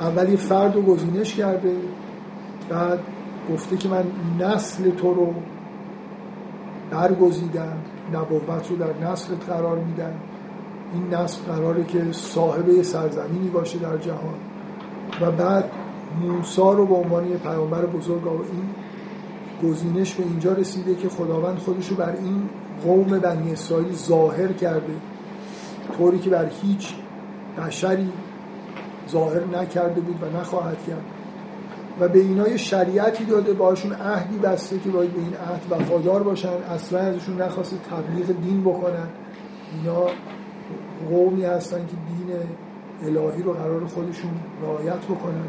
اول 0.00 0.28
یه 0.28 0.36
فرد 0.36 0.74
رو 0.74 0.82
گزینش 0.82 1.34
کرده 1.34 1.76
بعد 2.68 2.98
گفته 3.52 3.76
که 3.76 3.88
من 3.88 4.04
نسل 4.40 4.90
تو 4.90 5.14
رو 5.14 5.34
برگزیدم 6.90 7.76
نبوت 8.14 8.70
رو 8.70 8.76
در 8.76 9.10
نسلت 9.10 9.48
قرار 9.48 9.78
میدم. 9.78 10.12
این 10.94 11.14
نسل 11.14 11.42
قراره 11.42 11.84
که 11.84 12.04
صاحب 12.12 12.68
یه 12.68 12.82
سرزمینی 12.82 13.48
باشه 13.48 13.78
در 13.78 13.96
جهان. 13.96 14.34
و 15.20 15.30
بعد 15.30 15.64
موسی 16.22 16.60
رو 16.60 16.86
به 16.86 16.94
عنوان 16.94 17.30
یه 17.30 17.36
پیامبر 17.36 17.86
بزرگ 17.86 18.26
این 18.28 18.40
گزینش 19.62 20.14
به 20.14 20.22
اینجا 20.22 20.52
رسیده 20.52 20.94
که 20.94 21.08
خداوند 21.08 21.58
خودش 21.58 21.88
رو 21.88 21.96
بر 21.96 22.12
این 22.16 22.48
قوم 22.84 23.18
بنی 23.18 23.52
اسرائیل 23.52 23.92
ظاهر 23.92 24.52
کرده. 24.52 24.92
طوری 25.98 26.18
که 26.18 26.30
بر 26.30 26.50
هیچ 26.62 26.94
بشری 27.58 28.12
ظاهر 29.10 29.40
نکرده 29.60 30.00
بود 30.00 30.22
و 30.22 30.38
نخواهد 30.38 30.76
کرد. 30.86 31.04
و 32.00 32.08
به 32.08 32.18
اینا 32.18 32.48
یه 32.48 32.56
شریعتی 32.56 33.24
داده 33.24 33.52
باشون 33.52 33.92
عهدی 33.92 34.38
بسته 34.38 34.78
که 34.78 34.90
باید 34.90 35.12
به 35.12 35.18
این 35.18 35.34
عهد 35.34 35.80
وفادار 35.80 36.22
باشن 36.22 36.48
اصلا 36.48 36.98
ازشون 36.98 37.42
نخواسته 37.42 37.76
تبلیغ 37.76 38.26
دین 38.42 38.60
بکنن. 38.60 39.08
اینا 39.72 40.06
قومی 41.10 41.44
هستن 41.44 41.78
که 41.78 41.96
دین 42.08 42.36
الهی 43.02 43.42
رو 43.42 43.52
قرار 43.52 43.86
خودشون 43.86 44.30
رعایت 44.62 45.04
بکنن. 45.04 45.48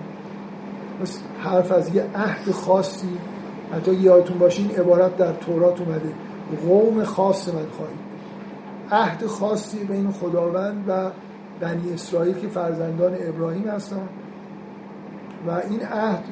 پس 1.02 1.20
حرف 1.40 1.72
از 1.72 1.96
یه 1.96 2.06
عهد 2.16 2.52
خاصی 2.52 3.18
حتی 3.74 3.94
یادتون 3.94 4.38
باشه 4.38 4.62
این 4.62 4.72
عبارت 4.72 5.18
در 5.18 5.34
تورات 5.34 5.82
اومده. 5.82 6.14
قوم 6.68 7.04
خاص 7.04 7.48
من 7.48 7.54
خواهید 7.54 8.12
عهد 8.92 9.26
خاصی 9.26 9.84
بین 9.84 10.12
خداوند 10.12 10.86
و 10.88 11.12
بنی 11.60 11.94
اسرائیل 11.94 12.34
که 12.34 12.48
فرزندان 12.48 13.18
ابراهیم 13.20 13.68
هستن. 13.68 14.10
و 15.48 15.52
این 15.70 15.82
عهد 15.86 16.24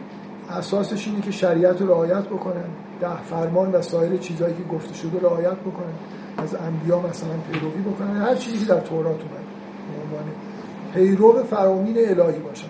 اساسش 0.50 1.08
اینه 1.08 1.22
که 1.22 1.32
شریعت 1.32 1.82
رو 1.82 1.88
رعایت 1.88 2.24
بکنن. 2.24 2.70
ده 3.02 3.22
فرمان 3.24 3.72
و 3.72 3.82
سایر 3.82 4.18
چیزهایی 4.18 4.54
که 4.54 4.64
گفته 4.64 4.94
شده 4.94 5.20
رعایت 5.20 5.58
بکنن. 5.58 5.94
از 6.38 6.56
انبیا 6.56 7.00
مثلا 7.00 7.34
پیروی 7.52 7.82
بکنن. 7.82 8.18
هر 8.18 8.36
چیزی 8.36 8.66
در 8.66 8.80
تورات 8.80 9.20
اومد. 9.22 9.46
به 9.88 10.04
عنوان 10.04 10.26
پیرو 10.94 11.44
فرامین 11.44 11.98
الهی 11.98 12.40
باشن. 12.40 12.68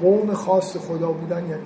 قوم 0.00 0.34
خاص 0.34 0.76
خدا 0.76 1.12
بودن 1.12 1.42
یعنی 1.46 1.62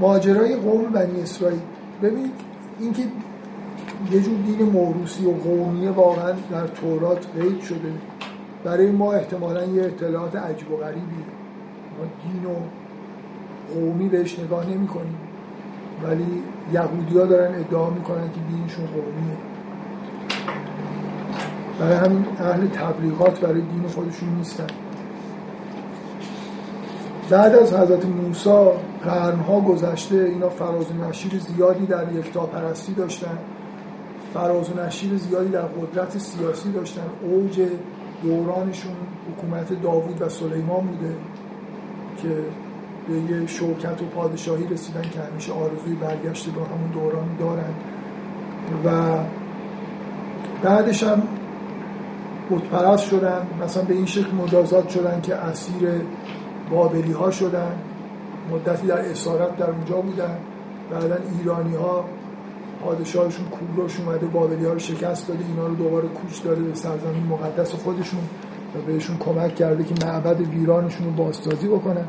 ماجرای 0.00 0.56
قوم 0.56 0.84
بنی 0.84 1.22
اسرائیل. 1.22 1.60
ببینید 2.02 2.32
اینکه 2.80 3.02
یه 4.12 4.20
جور 4.20 4.34
دین 4.38 4.62
موروسی 4.62 5.26
و 5.26 5.30
قومیه 5.30 5.90
واقعا 5.90 6.32
در 6.32 6.66
تورات 6.66 7.26
قید 7.36 7.60
شده. 7.60 7.92
برای 8.64 8.90
ما 8.90 9.12
احتمالا 9.12 9.64
یه 9.64 9.84
اطلاعات 9.84 10.36
عجیب 10.36 10.70
و 10.70 10.76
غریبی 10.76 11.24
ما 11.98 12.04
دین 12.22 12.44
و 12.44 12.54
قومی 13.74 14.08
بهش 14.08 14.38
نگاه 14.38 14.70
نمی 14.70 14.86
کنیم 14.86 15.18
ولی 16.02 16.42
یهودی 16.72 17.18
ها 17.18 17.24
دارن 17.24 17.54
ادعا 17.54 17.90
می‌کنن 17.90 18.30
که 18.34 18.40
دینشون 18.50 18.86
قومیه. 18.86 19.36
برای 21.80 21.96
همین 21.96 22.24
اهل 22.38 22.66
تبلیغات 22.66 23.40
برای 23.40 23.60
دین 23.60 23.88
خودشون 23.88 24.28
نیستن. 24.28 24.66
بعد 27.30 27.54
از 27.54 27.74
حضرت 27.74 28.06
موسی 28.06 28.50
قرنها 29.04 29.60
گذشته 29.60 30.16
اینا 30.16 30.48
فراز 30.48 30.86
و 30.90 31.08
نشیر 31.08 31.38
زیادی 31.38 31.86
در 31.86 32.12
یکتاپرستی 32.12 32.92
داشتن. 32.92 33.38
فراز 34.34 34.70
و 34.70 34.86
نشیر 34.86 35.16
زیادی 35.16 35.48
در 35.48 35.62
قدرت 35.62 36.18
سیاسی 36.18 36.72
داشتن. 36.72 37.02
اوج 37.22 37.60
دورانشون 38.22 38.92
حکومت 39.30 39.82
داوود 39.82 40.22
و 40.22 40.28
سلیمان 40.28 40.86
بوده 40.86 41.14
که 42.22 42.28
به 43.08 43.34
یه 43.34 43.46
شوکت 43.46 44.02
و 44.02 44.04
پادشاهی 44.04 44.66
رسیدن 44.66 45.02
که 45.02 45.20
همیشه 45.20 45.52
آرزوی 45.52 45.94
برگشت 45.94 46.46
به 46.46 46.60
همون 46.60 46.90
دوران 46.92 47.28
دارن. 47.38 47.74
و 48.84 49.18
بعدش 50.62 51.02
هم 51.02 51.22
بتپرست 52.50 53.04
شدن 53.04 53.46
مثلا 53.64 53.82
به 53.82 53.94
این 53.94 54.06
شکل 54.06 54.30
مجازات 54.34 54.88
شدن 54.88 55.20
که 55.20 55.34
اسیر 55.34 55.88
بابلی 56.70 57.12
ها 57.12 57.30
شدن 57.30 57.72
مدتی 58.52 58.86
در 58.86 58.98
اسارت 58.98 59.56
در 59.56 59.70
اونجا 59.70 59.96
بودن. 59.96 60.36
بعدا 60.90 61.16
ایرانی 61.38 61.76
ها 61.76 62.04
پادشاهشون 62.84 63.46
کوروش 63.46 64.00
اومده 64.00 64.26
بابلی 64.26 64.64
ها 64.64 64.72
رو 64.72 64.78
شکست 64.78 65.28
داده 65.28 65.44
اینا 65.48 65.66
رو 65.66 65.74
دوباره 65.74 66.08
کوچ 66.08 66.42
داده 66.42 66.62
به 66.62 66.74
سرزمین 66.74 67.26
مقدس 67.26 67.74
خودشون 67.74 68.20
و 68.74 68.86
بهشون 68.86 69.16
کمک 69.18 69.54
کرده 69.54 69.84
که 69.84 70.06
معبد 70.06 70.40
ویرانشون 70.40 71.06
رو 71.06 71.12
بازسازی 71.12 71.68
بکنن. 71.68 72.04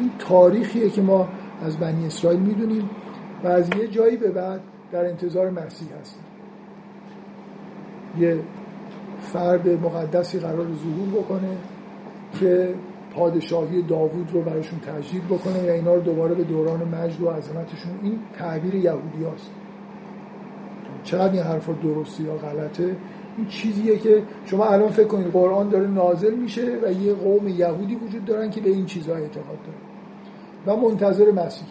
این 0.00 0.10
تاریخیه 0.18 0.90
که 0.90 1.02
ما 1.02 1.28
از 1.62 1.76
بنی 1.76 2.06
اسرائیل 2.06 2.40
می‌دونیم 2.40 2.90
و 3.44 3.48
از 3.48 3.68
یه 3.78 3.88
جایی 3.88 4.16
به 4.16 4.30
بعد 4.30 4.60
در 4.92 5.04
انتظار 5.04 5.50
مسیح 5.50 5.88
هستیم. 6.00 6.22
یه 8.18 8.38
فرد 9.32 9.68
مقدسی 9.68 10.38
قرار 10.38 10.66
ظهور 10.66 11.22
بکنه 11.22 11.56
که 12.40 12.74
پادشاهی 13.16 13.82
داوود 13.82 14.30
رو 14.32 14.42
براشون 14.42 14.80
تجدید 14.80 15.24
بکنه 15.24 15.68
و 15.68 15.72
اینا 15.72 15.94
رو 15.94 16.00
دوباره 16.00 16.34
به 16.34 16.44
دوران 16.44 16.80
مجد 16.88 17.20
و 17.20 17.30
عظمتشون. 17.30 17.92
این 18.02 18.18
تعبیر 18.38 18.74
یهودی 18.74 19.24
هست. 19.34 19.50
چقدر 21.04 21.32
این 21.32 21.42
حرف 21.42 21.68
درستی 21.82 22.22
یا 22.22 22.34
غلطه؟ 22.34 22.96
این 23.36 23.46
چیزیه 23.46 23.98
که 23.98 24.22
شما 24.46 24.66
الان 24.66 24.90
فکر 24.90 25.06
کنید 25.06 25.26
قرآن 25.26 25.68
داره 25.68 25.86
نازل 25.86 26.34
میشه 26.34 26.78
و 26.82 26.92
یه 26.92 27.14
قوم 27.14 27.48
یهودی 27.48 27.94
وجود 27.94 28.24
دارن 28.24 28.50
که 28.50 28.60
به 28.60 28.70
این 28.70 28.86
چیزها 28.86 29.14
اعتقاد 29.14 29.58
دارن 29.66 29.78
و 30.66 30.88
منتظر 30.88 31.30
مسیح 31.30 31.66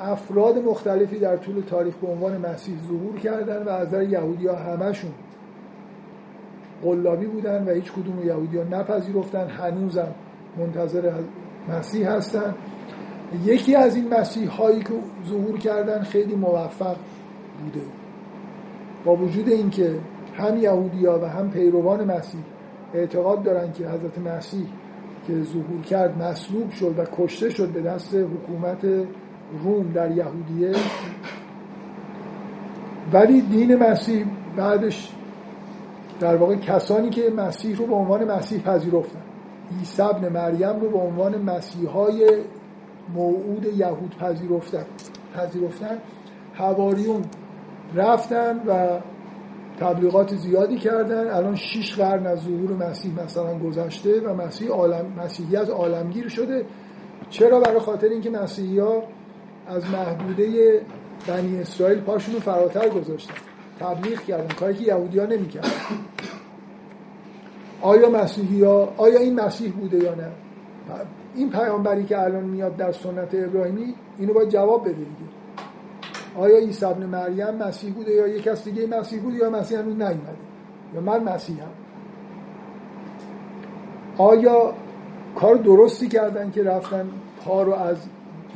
افراد 0.00 0.58
مختلفی 0.58 1.18
در 1.18 1.36
طول 1.36 1.60
تاریخ 1.60 1.94
به 1.94 2.06
عنوان 2.06 2.36
مسیح 2.36 2.74
ظهور 2.88 3.18
کردن 3.20 3.62
و 3.62 3.68
از 3.68 3.88
نظر 3.88 4.02
یهودی 4.02 4.46
ها 4.46 4.56
همشون 4.56 5.10
قلابی 6.84 7.26
بودن 7.26 7.64
و 7.64 7.70
هیچ 7.70 7.92
کدوم 7.92 8.26
یهودی 8.26 8.56
ها 8.56 8.64
نپذیرفتن. 8.64 9.48
هنوزم 9.48 10.08
منتظر 10.58 11.12
مسیح 11.68 12.10
هستن. 12.10 12.54
یکی 13.44 13.74
از 13.74 13.96
این 13.96 14.14
مسیح 14.14 14.50
هایی 14.50 14.80
که 14.80 14.92
ظهور 15.28 15.58
کردن 15.58 16.02
خیلی 16.02 16.34
موفق 16.34 16.96
بوده. 17.64 17.86
با 19.04 19.16
وجود 19.16 19.48
اینکه 19.48 19.98
هم 20.36 20.56
یهودی 20.56 21.06
و 21.06 21.26
هم 21.26 21.50
پیروان 21.50 22.04
مسیح 22.04 22.40
اعتقاد 22.94 23.42
دارن 23.42 23.72
که 23.72 23.88
حضرت 23.88 24.18
مسیح 24.18 24.66
که 25.26 25.42
ظهور 25.42 25.82
کرد 25.90 26.22
مصلوب 26.22 26.70
شد 26.70 26.94
و 26.98 27.04
کشته 27.16 27.50
شد 27.50 27.68
به 27.68 27.82
دست 27.82 28.14
حکومت 28.14 28.84
روم 29.64 29.92
در 29.92 30.10
یهودیه. 30.10 30.72
ولی 33.12 33.40
دین 33.40 33.76
مسیح 33.76 34.26
بعدش 34.56 35.12
در 36.20 36.36
واقع 36.36 36.56
کسانی 36.56 37.10
که 37.10 37.30
مسیح 37.30 37.76
رو 37.76 37.86
به 37.86 37.94
عنوان 37.94 38.24
مسیح 38.24 38.62
پذیرفتن. 38.62 39.22
عیسی 39.78 40.02
ابن 40.02 40.28
مریم 40.28 40.80
رو 40.80 40.90
به 40.90 40.98
عنوان 40.98 41.42
مسیحای 41.42 42.42
موعود 43.14 43.64
یهود 43.64 44.16
پذیرفتن. 44.20 44.86
پذیرفتن. 45.34 45.98
هواریون 46.54 47.22
رفتن 47.94 48.58
و 48.66 49.00
تبلیغات 49.80 50.34
زیادی 50.34 50.78
کردن. 50.78 51.30
الان 51.30 51.54
شیش 51.54 51.96
قرن 51.96 52.26
از 52.26 52.38
ظهور 52.38 52.88
مسیح 52.88 53.22
مثلا 53.24 53.58
گذشته 53.58 54.20
و 54.20 54.34
مسیح 54.34 54.68
عالم 54.68 55.06
مسیحیت 55.24 55.70
عالمگیر 55.70 56.28
شده. 56.28 56.64
چرا؟ 57.30 57.60
برای 57.60 57.78
خاطر 57.78 58.08
اینکه 58.08 58.30
مسیحی 58.30 58.78
ها 58.78 59.02
از 59.66 59.90
محدوده 59.90 60.80
بنی 61.28 61.60
اسرائیل 61.60 62.00
پاشون 62.00 62.34
رو 62.34 62.40
فراتر 62.40 62.88
گذاشتن. 62.88 63.53
تبلیغ 63.80 64.20
کردن. 64.20 64.54
کاری 64.54 64.74
که 64.74 64.84
یهودی 64.84 65.18
ها. 65.18 65.26
آیا 67.82 68.10
مسیحی 68.10 68.62
ها 68.62 68.94
آیا 68.96 69.18
این 69.18 69.40
مسیح 69.40 69.72
بوده 69.72 69.98
یا 69.98 70.14
نه؟ 70.14 70.28
این 71.34 71.50
پیامبری 71.50 72.04
که 72.04 72.22
الان 72.22 72.44
میاد 72.44 72.76
در 72.76 72.92
سنت 72.92 73.34
ابراهیمی 73.34 73.94
اینو 74.18 74.32
باید 74.32 74.48
جواب 74.48 74.82
بده 74.82 74.92
دیگه. 74.92 75.34
آیا 76.36 76.58
عیسی 76.58 76.84
ابن 76.84 77.06
مریم 77.06 77.54
مسیح 77.54 77.92
بوده 77.92 78.12
یا 78.12 78.28
یک 78.28 78.42
کس 78.42 78.64
دیگه 78.64 78.86
مسیح 78.86 79.20
بوده 79.20 79.36
یا 79.36 79.50
مسیح 79.50 79.78
هنوز 79.78 79.94
نیومده؟ 79.94 80.36
یا 80.94 81.00
من 81.00 81.22
مسیحم 81.22 81.68
آیا 84.18 84.74
کار 85.34 85.54
درستی 85.54 86.08
کردن 86.08 86.50
که 86.50 86.62
رفتن 86.62 87.10
پا 87.44 87.62
رو 87.62 87.74
از 87.74 87.96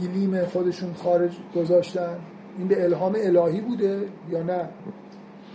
گلیم 0.03 0.45
خودشون 0.45 0.95
خارج 0.95 1.37
گذاشتن؟ 1.57 2.17
این 2.59 2.69
به 2.69 2.85
الهام 2.85 3.17
الهی 3.19 3.61
بوده 3.61 4.01
یا 4.31 4.43
نه؟ 4.43 4.69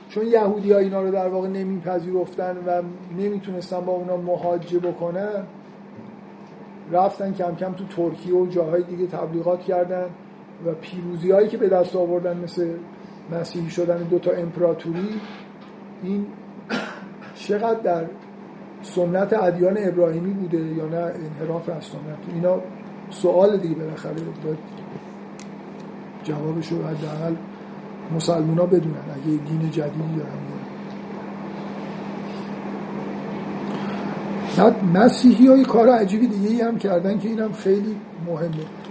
چون 0.09 0.27
یهودی 0.27 0.71
ها 0.71 0.79
اینا 0.79 1.01
رو 1.01 1.11
در 1.11 1.27
واقع 1.27 1.47
نمیپذیرفتن 1.47 2.57
و 2.67 2.81
نمی‌تونستن 3.17 3.79
با 3.79 3.91
اونا 3.91 4.17
مهاجه 4.17 4.79
بکنن 4.79 5.43
رفتن 6.91 7.33
کم 7.33 7.55
کم 7.55 7.73
تو 7.73 7.85
ترکیه 7.85 8.35
و 8.35 8.47
جاهای 8.47 8.83
دیگه 8.83 9.07
تبلیغات 9.07 9.61
کردن 9.61 10.05
و 10.65 10.71
پیروزی 10.81 11.31
هایی 11.31 11.47
که 11.47 11.57
به 11.57 11.69
دست 11.69 11.95
آوردن 11.95 12.37
مثل 12.37 12.73
مسیحی 13.31 13.69
شدن 13.69 13.97
دوتا 13.97 14.31
امپراتوری 14.31 15.21
این 16.03 16.25
چقدر 17.35 17.79
در 17.79 18.05
سنت 18.81 19.33
ادیان 19.33 19.77
ابراهیمی 19.79 20.33
بوده 20.33 20.57
یا 20.57 20.85
نه؟ 20.85 20.97
انحراف 20.97 21.69
از 21.69 21.83
سنت. 21.83 22.33
اینا 22.33 22.59
سوال 23.09 23.57
دیگه 23.57 23.75
بالاخره. 23.75 24.13
باید 24.13 24.57
جوابش 26.23 26.67
رو 26.67 26.77
حداقل 26.77 27.35
مسلمان 28.15 28.57
ها 28.57 28.65
بدونن 28.65 29.03
اگه 29.15 29.25
دین 29.25 29.71
جدیدی 29.71 30.15
دارن 30.17 30.53
بعد 34.57 34.83
مسیحی 34.83 35.47
های 35.47 35.65
کار 35.65 35.89
عجیبی 35.89 36.27
دیگه 36.27 36.49
ای 36.49 36.61
هم 36.61 36.77
کردن 36.77 37.19
که 37.19 37.29
اینم 37.29 37.53
خیلی 37.53 37.95
مهمه. 38.27 38.49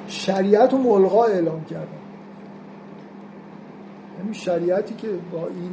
شریعت 0.09 0.75
و 0.75 0.79
ملغا 0.79 1.25
اعلام 1.25 1.65
کردن. 1.65 1.87
یعنی 4.19 4.35
شریعتی 4.35 4.95
که 4.95 5.09
با 5.33 5.39
این 5.47 5.73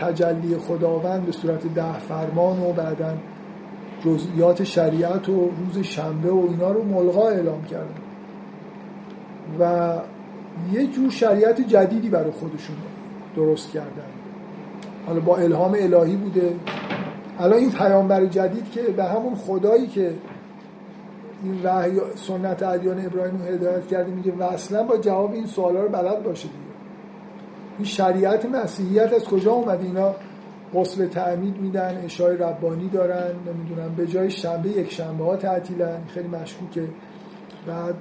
تجلی 0.00 0.56
خداوند 0.56 1.26
به 1.26 1.32
صورت 1.32 1.74
ده 1.74 1.98
فرمان 1.98 2.62
و 2.62 2.72
بعدا 2.72 3.14
جزئیات 4.04 4.64
شریعت 4.64 5.28
و 5.28 5.32
روز 5.32 5.84
شنبه 5.84 6.30
و 6.30 6.46
اینا 6.50 6.72
رو 6.72 6.84
ملغا 6.84 7.28
اعلام 7.28 7.64
کردن. 7.64 8.00
و 9.60 9.92
یه 10.72 10.86
جور 10.86 11.10
شریعت 11.10 11.60
جدیدی 11.60 12.08
برای 12.08 12.30
خودشون 12.30 12.76
درست 13.36 13.70
کردن. 13.70 14.10
حالا 15.06 15.20
با 15.20 15.36
الهام 15.36 15.76
الهی 15.78 16.16
بوده. 16.16 16.54
الان 17.38 17.58
این 17.58 17.70
پیامبر 17.70 18.26
جدید 18.26 18.70
که 18.70 18.82
به 18.82 19.04
همون 19.04 19.34
خدایی 19.34 19.86
که 19.86 20.14
این 21.42 21.60
وحی 21.64 22.00
سنت 22.14 22.62
ادیان 22.62 23.06
ابراهیم 23.06 23.38
رو 23.38 23.44
هدایت 23.44 23.86
کرده 23.86 24.10
میگه 24.10 24.32
و 24.32 24.42
اصلا 24.42 24.82
با 24.82 24.96
جواب 24.96 25.32
این 25.32 25.46
سوالا 25.46 25.82
رو 25.82 25.88
بلد 25.88 26.22
باشه 26.22 26.48
دیگه. 26.48 26.60
این 27.78 27.86
شریعت 27.86 28.46
مسیحیت 28.46 29.12
از 29.12 29.24
کجا 29.24 29.52
اومده؟ 29.52 29.84
اینا 29.84 30.14
غسل 30.74 31.06
تعمید 31.06 31.56
میدن 31.60 32.00
اشای 32.04 32.36
ربانی 32.36 32.88
دارن 32.88 33.30
نمی‌دونم 33.46 33.94
به 33.96 34.06
جای 34.06 34.30
شنبه 34.30 34.68
یک 34.68 34.92
شنبه 34.92 35.24
ها 35.24 35.36
تعطیلن. 35.36 35.98
خیلی 36.14 36.28
مشکوکه. 36.28 36.84
بعد 37.66 37.94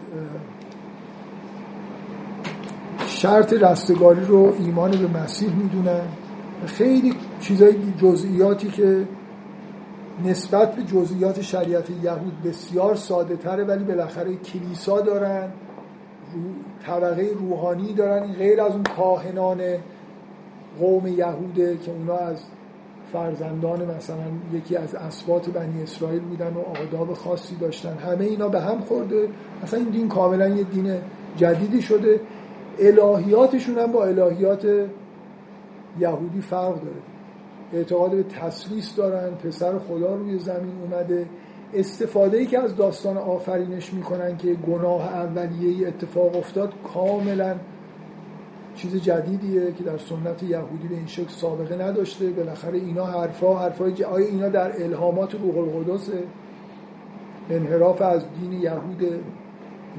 شرط 3.25 3.53
رستگاری 3.53 4.25
رو 4.25 4.53
ایمان 4.59 4.91
به 4.91 5.19
مسیح 5.19 5.55
می‌دونن. 5.55 6.01
خیلی 6.65 7.13
چیزای 7.39 7.75
جزئیاتی 8.01 8.67
که 8.67 9.07
نسبت 10.25 10.75
به 10.75 10.83
جزئیات 10.83 11.41
شریعت 11.41 11.89
یهود 11.89 12.41
بسیار 12.45 12.95
ساده 12.95 13.35
تره 13.35 13.63
ولی 13.63 13.83
بالاخره 13.83 14.35
کلیسا 14.35 15.01
دارن 15.01 15.49
طبقه 16.85 17.29
روحانی 17.39 17.93
دارن 17.93 18.33
غیر 18.33 18.61
از 18.61 18.71
اون 18.71 18.83
کاهنان 18.83 19.61
قوم 20.79 21.07
یهوده 21.07 21.77
که 21.77 21.91
اونا 21.91 22.17
از 22.17 22.37
فرزندان 23.13 23.85
مثلا 23.97 24.25
یکی 24.53 24.75
از 24.75 24.95
اسبات 24.95 25.49
بنی 25.49 25.83
اسرائیل 25.83 26.21
بودن 26.21 26.53
و 26.53 26.59
آداب 26.59 27.13
خاصی 27.13 27.55
داشتن. 27.55 27.97
همه 27.97 28.25
اینا 28.25 28.47
به 28.47 28.61
هم 28.61 28.79
خورده. 28.79 29.27
مثلا 29.63 29.79
این 29.79 29.89
دین 29.89 30.09
کاملا 30.09 30.47
یه 30.47 30.63
دین 30.63 30.93
جدیدی 31.37 31.81
شده. 31.81 32.19
الهیاتشون 32.79 33.77
هم 33.77 33.91
با 33.91 34.05
الهیات 34.05 34.65
یهودی 35.99 36.41
فرق 36.41 36.75
داره. 36.75 37.01
اعتقاد 37.73 38.11
به 38.11 38.23
تسلیس 38.23 38.95
دارن 38.95 39.29
پسر 39.29 39.77
خدا 39.77 40.15
روی 40.15 40.39
زمین 40.39 40.73
اومده. 40.81 41.25
استفاده 41.73 42.37
ای 42.37 42.45
که 42.45 42.59
از 42.59 42.75
داستان 42.75 43.17
آفرینش 43.17 43.93
می‌کنن 43.93 44.37
که 44.37 44.53
گناه 44.53 45.13
اولیه 45.13 45.87
اتفاق 45.87 46.35
افتاد 46.35 46.73
کاملا 46.93 47.55
چیز 48.75 48.95
جدیدیه 48.95 49.71
که 49.71 49.83
در 49.83 49.97
سنت 49.97 50.43
یهودی 50.43 50.87
به 50.87 50.95
این 50.95 51.07
شکل 51.07 51.29
سابقه 51.29 51.75
نداشته. 51.75 52.29
بالاخره 52.29 52.77
اینا 52.77 53.05
حرفا 53.05 53.59
حرفای 53.59 53.91
ج... 53.93 54.01
آیا 54.01 54.25
اینا 54.25 54.49
در 54.49 54.83
الهامات 54.83 55.35
روح 55.35 55.57
القدس 55.57 56.09
انحراف 57.49 58.01
از 58.01 58.25
دین 58.41 58.53
یهود 58.53 59.23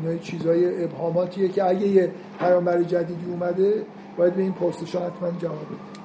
اینا 0.02 0.18
چیزای 0.18 0.85
ابهاماتیه 0.85 1.48
که 1.48 1.64
اگه 1.64 1.89
یه 1.89 2.10
پیامبر 2.39 2.82
جدیدی 2.82 3.31
اومده 3.31 3.82
باید 4.16 4.35
به 4.35 4.43
این 4.43 4.52
پرسش 4.52 4.97
حتما 4.97 5.31
جواب 5.39 5.66
بده. 5.66 5.97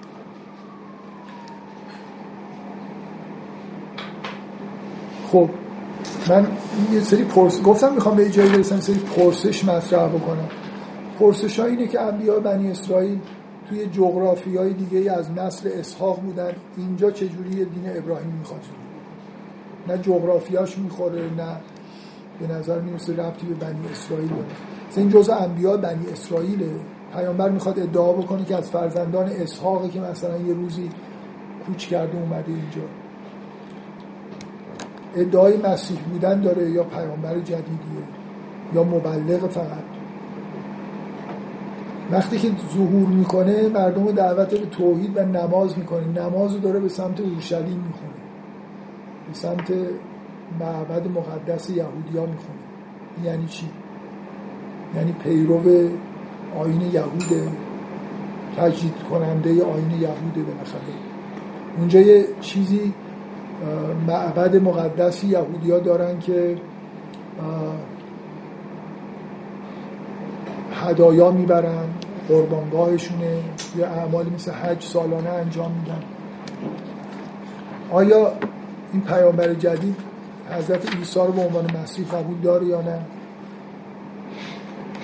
خب 5.32 5.50
من 6.30 6.48
یه 6.94 7.00
سری 7.00 7.24
پرس 7.24 7.62
گفتم 7.64 7.94
می‌خوام 7.94 8.16
به 8.16 8.30
جایی 8.30 8.50
برسم 8.50 8.80
سری 8.80 9.00
پرسش 9.00 9.66
مطرح 9.66 10.08
بکنم. 10.08 10.50
پرسش 11.20 11.60
ها 11.60 11.66
اینه 11.66 11.88
که 11.88 12.02
انبیاء 12.02 12.40
بنی 12.40 12.72
اسرائیل 12.72 13.20
توی 13.70 13.86
جغرافی 13.86 14.58
های 14.58 14.74
دیگه 14.74 15.12
از 15.12 15.32
نسل 15.32 15.70
اسحاق 15.74 16.22
بودن. 16.22 16.54
اینجا 16.78 17.12
چجوری 17.12 17.50
دین 17.50 17.98
ابراهیم 17.98 18.34
می‌خواد 18.40 18.62
نه 19.88 19.98
جغرافیاش 19.98 20.78
می‌خوره 20.78 21.22
نه 21.22 21.58
به 22.40 22.48
نظر 22.48 22.80
می‌رسه 22.80 23.14
ربطی 23.14 23.46
به 23.46 23.54
بنی 23.54 23.80
اسرائیل 23.92 24.30
داره. 24.30 24.46
این 24.96 25.10
جزء 25.10 25.34
انبیاء 25.34 25.78
بنی 25.78 26.06
اسرائیله. 26.12 26.70
پیامبر 27.14 27.50
می‌خواد 27.50 27.80
ادعا 27.80 28.14
بکنه 28.14 28.46
که 28.46 28.56
از 28.56 28.72
فرزندان 28.72 29.30
اسحاقه 29.30 29.90
که 29.90 30.00
مثلا 30.00 30.38
یه 30.38 30.54
روزی 30.54 30.90
کوچ 31.66 31.88
کرده 31.88 32.18
اومده 32.18 32.48
اینجا. 32.48 32.82
ادعای 35.16 35.58
مسیح 35.58 36.00
بودن 36.00 36.42
داره 36.42 36.70
یا 36.70 36.84
پیامبر 36.84 37.40
جدیدیه 37.40 38.04
یا 38.74 38.84
مبلغ 38.84 39.50
فقط. 39.50 39.84
وقتی 42.12 42.40
که 42.40 42.52
ظهور 42.74 43.08
می‌کنه 43.08 43.68
مردم 43.68 44.06
رو 44.06 44.12
دعوت 44.12 44.50
به 44.50 44.66
توحید 44.66 45.18
و 45.18 45.26
نماز 45.26 45.78
می‌کنه. 45.78 46.08
نماز 46.08 46.54
رو 46.54 46.60
داره 46.60 46.80
به 46.80 46.90
سمت 46.90 47.20
اورشلیم 47.20 47.84
می‌خونه. 47.88 48.22
به 49.28 49.34
سمت 49.34 49.74
معبد 50.60 51.08
مقدس 51.08 51.70
یهودیا 51.70 52.26
می‌خونه 52.26 52.60
یعنی 53.24 53.46
چی؟ 53.46 53.70
یعنی 54.96 55.12
پیرو 55.24 55.90
آین 56.60 56.82
یهوده 56.82 57.48
تجدید 58.58 58.94
کننده 59.10 59.50
آین 59.50 59.92
یهوده 59.92 60.42
بالاخره. 60.42 60.94
اونجا 61.78 62.00
یه 62.00 62.26
چیزی 62.42 62.94
معبد 64.08 64.56
مقدسی 64.56 65.28
یهودیا 65.28 65.80
دارن 65.80 66.20
که 66.20 66.58
هدایا 70.74 71.32
می‌برن 71.32 71.86
قربانگاهشونه 72.30 73.40
یا 73.78 73.88
اعمالی 73.88 74.30
مثل 74.30 74.52
حج 74.52 74.84
سالانه 74.84 75.30
انجام 75.30 75.72
میدن. 75.72 76.04
آیا 77.92 78.32
این 78.94 79.02
پیامبر 79.02 79.54
جدید 79.54 79.96
حضرت 80.52 80.96
عیسی 80.96 81.20
رو 81.20 81.32
به 81.32 81.42
عنوان 81.42 81.78
مسیح 81.84 82.06
قبول 82.08 82.42
داره 82.42 82.66
یا 82.66 82.82
نه؟ 82.82 83.00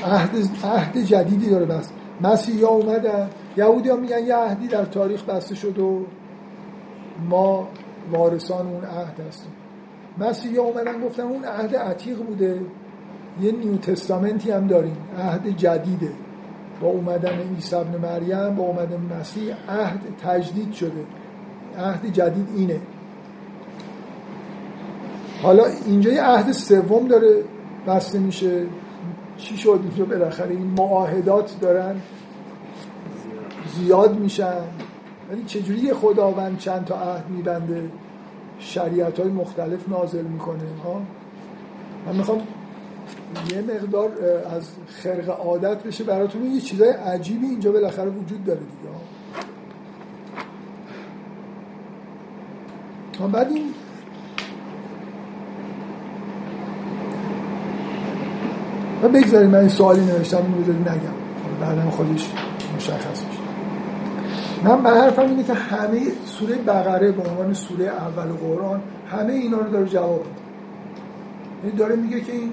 عهد, 0.06 0.30
عهد 0.64 0.98
جدیدی 0.98 1.49
داره 1.49 1.65
بس. 1.65 1.90
مسیح 2.22 2.65
ها 2.65 2.72
اومدن. 2.72 3.30
یهودی 3.57 3.90
ها 3.90 3.95
میگن 3.95 4.26
یه 4.26 4.36
عهدی 4.36 4.68
در 4.68 4.86
تاریخ 4.86 5.24
بسته 5.24 5.56
شد 5.56 5.80
و 5.80 6.06
ما 7.30 7.68
وارثان 8.11 8.68
اون 8.68 8.84
عهد 8.84 9.19
هستیم. 9.28 9.52
مسیح 10.18 10.60
ها 10.60 10.65
اومدن 10.65 11.02
گفتن 11.02 11.24
اون 11.24 11.45
عهد 11.45 11.76
عتیق 11.76 12.18
بوده. 12.18 12.61
یه 13.41 13.52
نیو 13.52 13.78
تستامنتی 13.78 14.52
هم 14.52 14.68
داریم. 14.68 14.98
عهد 15.19 15.57
جدیده. 15.57 16.11
با 16.82 16.88
اومدن 16.88 17.40
عیسی 17.56 17.76
ابن 17.76 17.98
مریم 17.98 18.56
با 18.56 18.64
اومدن 18.64 19.19
مسیح 19.19 19.56
عهد 19.69 19.99
تجدید 20.24 20.74
شده. 20.74 21.06
عهد 21.80 22.14
جدید 22.14 22.48
اینه. 22.56 22.80
حالا 25.43 25.65
اینجا 25.85 26.11
یه 26.11 26.23
عهد 26.23 26.51
سوم 26.51 27.07
داره 27.07 27.43
بسته 27.88 28.19
میشه. 28.19 28.65
چی 29.38 29.57
شد؟ 29.57 29.80
اینجا 29.84 30.05
بالاخره 30.05 30.49
این 30.49 30.73
معاهدات 30.77 31.59
دارن. 31.61 32.01
زیاد 33.76 34.19
میشن. 34.19 34.61
ولی 35.31 35.43
چجوری 35.43 35.93
خداوند 35.93 36.57
چند 36.57 36.85
تا 36.85 36.95
عهد 36.95 37.30
میبنده؟ 37.30 37.89
شریعت 38.59 39.19
های 39.19 39.30
مختلف 39.30 39.89
نازل 39.89 40.23
می‌کنه 40.23 40.64
ها؟ 40.85 41.01
من 42.07 42.15
می‌خوام 42.15 42.41
یه 43.51 43.61
مقدار 43.61 44.11
از 44.55 44.69
خرق 44.88 45.30
عادت 45.30 45.84
بشه 45.84 46.03
براتون. 46.03 46.51
یه 46.51 46.61
چیزای 46.61 46.89
عجیبی 46.89 47.45
اینجا 47.45 47.72
بالاخره 47.72 48.09
وجود 48.09 48.43
داره 48.43 48.59
دیگه 48.59 48.93
ها 53.19 53.27
بعد 53.27 53.51
این 53.51 53.73
و 59.03 59.10
بگذاریم 59.10 59.49
من 59.49 59.60
این 59.60 59.69
سوالی 59.69 60.06
نوشتم 60.06 60.38
اینو 60.38 60.57
بذاریم 60.57 60.82
نگم. 60.82 61.28
بعدا 61.61 61.90
خودش 61.90 62.32
مشخص 62.76 63.24
میشه. 63.26 63.40
من 64.64 64.84
به 64.84 64.90
حرفم 64.90 65.22
اینه 65.22 65.44
که 65.44 65.53
همه 65.53 66.02
سوره 66.26 66.56
بقره 66.56 67.11
به 67.11 67.30
عنوان 67.30 67.53
سوره 67.53 67.86
اول 67.86 68.28
قرآن 68.28 68.82
همه 69.11 69.34
اینا 69.34 69.57
رو 69.57 69.69
داره 69.69 69.86
جواب 69.86 70.26
میده. 70.26 70.32
یعنی 71.64 71.78
داره 71.78 71.95
میگه 71.95 72.22
که 72.22 72.32
این 72.32 72.52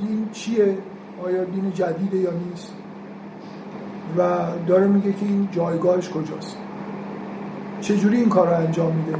دین 0.00 0.28
چیه؟ 0.32 0.78
آیا 1.24 1.44
دین 1.44 1.72
جدیده 1.72 2.16
یا 2.16 2.30
نیست؟ 2.30 2.72
و 4.18 4.22
داره 4.66 4.86
میگه 4.86 5.12
که 5.12 5.26
این 5.26 5.48
جایگاهش 5.52 6.08
کجاست؟ 6.08 6.56
چجوری 7.80 8.16
این 8.16 8.28
کار 8.28 8.48
رو 8.48 8.56
انجام 8.56 8.92
میده؟ 8.96 9.18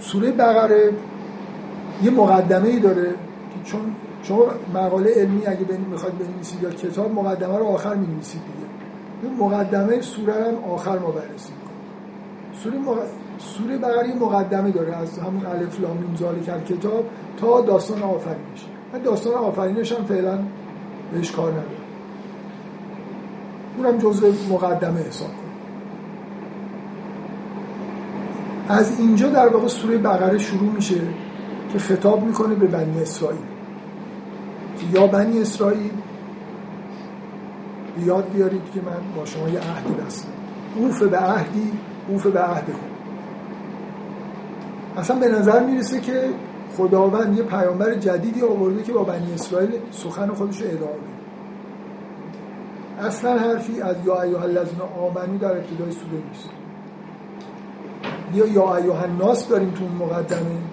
سوره 0.00 0.30
بقره 0.30 0.90
یه 2.02 2.10
مقدمه 2.10 2.68
ای 2.68 2.80
داره 2.80 3.10
که 3.10 3.70
چون 3.70 3.80
شما 4.30 4.46
مقاله 4.74 5.10
علمی 5.14 5.46
اگه 5.46 5.78
می‌خواید 5.90 6.18
بنویسید 6.18 6.62
یا 6.62 6.70
کتاب 6.70 7.12
مقدمه 7.12 7.58
رو 7.58 7.64
آخر 7.64 7.94
می‌نویسید 7.94 8.40
دیگه. 9.22 9.34
مقدمه 9.44 10.00
سوره 10.00 10.34
هم 10.34 10.72
آخر 10.72 10.98
ما 10.98 11.10
بررسی 11.10 11.52
سوره, 12.62 12.78
مق... 12.78 12.98
سوره 13.38 13.78
بقره 13.78 14.14
مقدمه 14.14 14.70
داره 14.70 14.96
از 14.96 15.18
همون 15.18 15.46
الف 15.46 15.80
لام 15.80 15.96
میم 15.96 16.14
کتاب 16.68 17.04
تا 17.36 17.60
داستان 17.60 18.02
آفرینش. 18.02 18.66
من 18.92 19.02
داستان 19.02 19.34
آفرینش 19.34 19.92
هم 19.92 20.04
فعلا 20.04 20.38
بهش 21.12 21.30
کار 21.30 21.50
ندارم 21.50 21.66
اونم 23.76 23.98
جزء 23.98 24.32
مقدمه 24.50 25.00
حساب 25.00 25.28
کنم 25.28 25.36
از 28.68 29.00
اینجا 29.00 29.28
در 29.28 29.48
واقع 29.48 29.68
سوره 29.68 29.98
بقره 29.98 30.38
شروع 30.38 30.72
میشه 30.72 31.00
که 31.72 31.78
خطاب 31.78 32.24
می‌کنه 32.24 32.54
به 32.54 32.66
بنی 32.66 33.02
اسرائیل. 33.02 33.49
یا 34.92 35.06
بنی 35.06 35.40
اسرائیل؟ 35.40 35.92
بیاد 37.96 38.30
بیارید 38.30 38.62
که 38.74 38.80
من 38.80 39.16
با 39.16 39.24
شما 39.24 39.48
یه 39.48 39.58
عهدی 39.58 39.92
بستم. 39.92 40.28
اوف 40.76 41.02
به 41.02 41.18
عهدی 41.18 41.72
اوف 42.08 42.26
به 42.26 42.40
عهد 42.40 42.64
خود. 42.64 42.90
اصلا 44.96 45.16
به 45.16 45.28
نظر 45.28 45.64
می‌رسه 45.64 46.00
که 46.00 46.28
خداوند 46.76 47.38
یه 47.38 47.42
پیامبر 47.42 47.94
جدیدی 47.94 48.42
آورده 48.42 48.82
که 48.82 48.92
با 48.92 49.02
بنی 49.02 49.34
اسرائیل 49.34 49.70
سخن 49.90 50.28
خودش 50.28 50.60
رو 50.60 50.68
ادامه 50.68 51.10
اصلا 53.00 53.38
حرفی 53.38 53.82
از 53.82 53.96
یا 54.04 54.22
ایوه 54.22 54.42
الذین 54.42 54.80
آمنو 54.80 55.38
در 55.38 55.50
ابتدای 55.50 55.92
سوره 55.92 56.22
نیست. 56.28 56.50
یا 58.34 58.46
یا 58.46 58.76
ایوه 58.76 59.02
الناس 59.02 59.48
داریم 59.48 59.70
تو 59.70 60.04
مقدمه. 60.04 60.69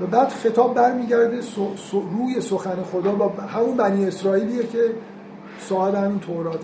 و 0.00 0.06
بعد 0.06 0.28
خطاب 0.28 0.74
برمیگرده 0.74 1.40
روی 1.92 2.40
سخن 2.40 2.82
خدا 2.92 3.12
با 3.12 3.28
همون 3.28 3.76
بنی 3.76 4.04
اسرائیلیه 4.04 4.66
که 4.66 4.78
صاحب 5.60 5.94
همین 5.94 6.18
تورات 6.18 6.60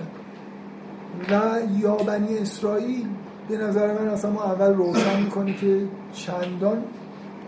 و 1.30 1.40
یا 1.78 1.94
بنی 1.94 2.38
اسرائیل 2.38 3.06
به 3.48 3.56
نظر 3.56 3.92
من 3.92 4.08
اصلا 4.08 4.30
ما 4.30 4.42
اول 4.42 4.74
روشن 4.74 5.22
می‌کنه 5.22 5.54
که 5.54 5.80
چندان 6.12 6.82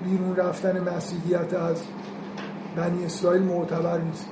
بیرون 0.05 0.37
رفتن 0.37 0.95
مسیحیت 0.97 1.55
از 1.55 1.83
بنی 2.77 3.05
اسرائیل 3.05 3.43
معتبر 3.43 3.99
نیست. 3.99 4.29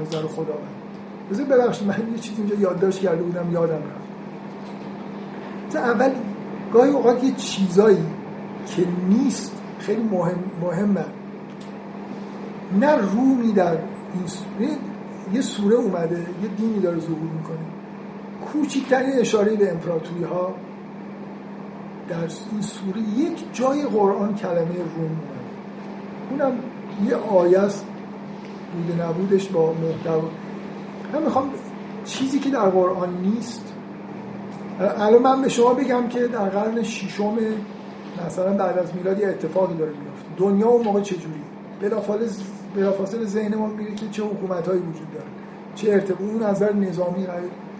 از 0.00 0.06
نظر 0.06 0.26
خداوند. 0.26 0.74
بذار 1.30 1.46
ببخشید 1.46 1.88
من 1.88 2.12
یه 2.12 2.18
چیزی 2.18 2.42
اینجا 2.42 2.56
یادداشت 2.56 3.00
کرده 3.00 3.22
بودم 3.22 3.52
یادم 3.52 3.74
رفت. 3.74 4.04
اول 5.76 6.10
گاهی 6.72 6.90
اوقات 6.90 7.24
یه 7.24 7.32
چیزایی 7.32 8.04
که 8.66 8.86
نیست 9.08 9.60
خیلی 9.86 10.02
مهم 10.02 10.38
مهمه. 10.62 11.04
نه 12.80 12.96
رومی 12.96 13.52
در 13.52 13.76
این 14.58 14.78
یه 15.32 15.40
سوره 15.40 15.76
اومده 15.76 16.16
یه 16.42 16.48
دینی 16.56 16.80
داره 16.80 17.00
ظهور 17.00 17.30
می‌کنه. 17.38 17.58
کوچکترین 18.52 19.18
اشاره 19.18 19.56
به 19.56 19.72
امپراتوری 19.72 20.24
ها 20.24 20.54
در 22.08 22.16
این 22.52 22.62
سوره 22.62 23.00
یک 23.00 23.44
جای 23.52 23.82
قرآن 23.82 24.34
کلمه 24.34 24.56
روم 24.56 25.10
اومده. 25.10 25.44
اونم 26.30 26.58
یه 27.08 27.16
آیه 27.16 27.58
است 27.58 27.86
بوده 28.74 29.08
نبودش 29.08 29.48
با 29.48 29.72
محتوا. 29.72 30.28
من 31.12 31.22
می‌خوام 31.22 31.50
چیزی 32.04 32.38
که 32.38 32.50
در 32.50 32.68
قرآن 32.68 33.16
نیست. 33.22 33.74
الان 34.80 35.22
من 35.22 35.42
به 35.42 35.48
شما 35.48 35.74
بگم 35.74 36.08
که 36.08 36.26
در 36.26 36.48
قرن 36.48 36.82
ششم 36.82 37.36
مثلا 38.26 38.52
بعد 38.52 38.78
از 38.78 38.94
میلاد 38.94 39.20
یه 39.20 39.28
اتفاقی 39.28 39.74
داره 39.74 39.90
میفته 39.90 40.28
دنیا 40.36 40.68
اون 40.68 40.84
موقع 40.84 41.00
چجوری 41.00 41.44
بلافاصله 42.74 43.24
ذهن 43.24 43.54
ما 43.54 43.66
میره 43.66 43.94
که 43.94 44.08
چه 44.10 44.22
حکومتهایی 44.22 44.80
وجود 44.80 45.12
داره. 45.12 45.26
چه 45.74 45.92
ارتباط 45.92 46.20
اون 46.20 46.42
نظر 46.42 46.72
نظامی 46.72 47.26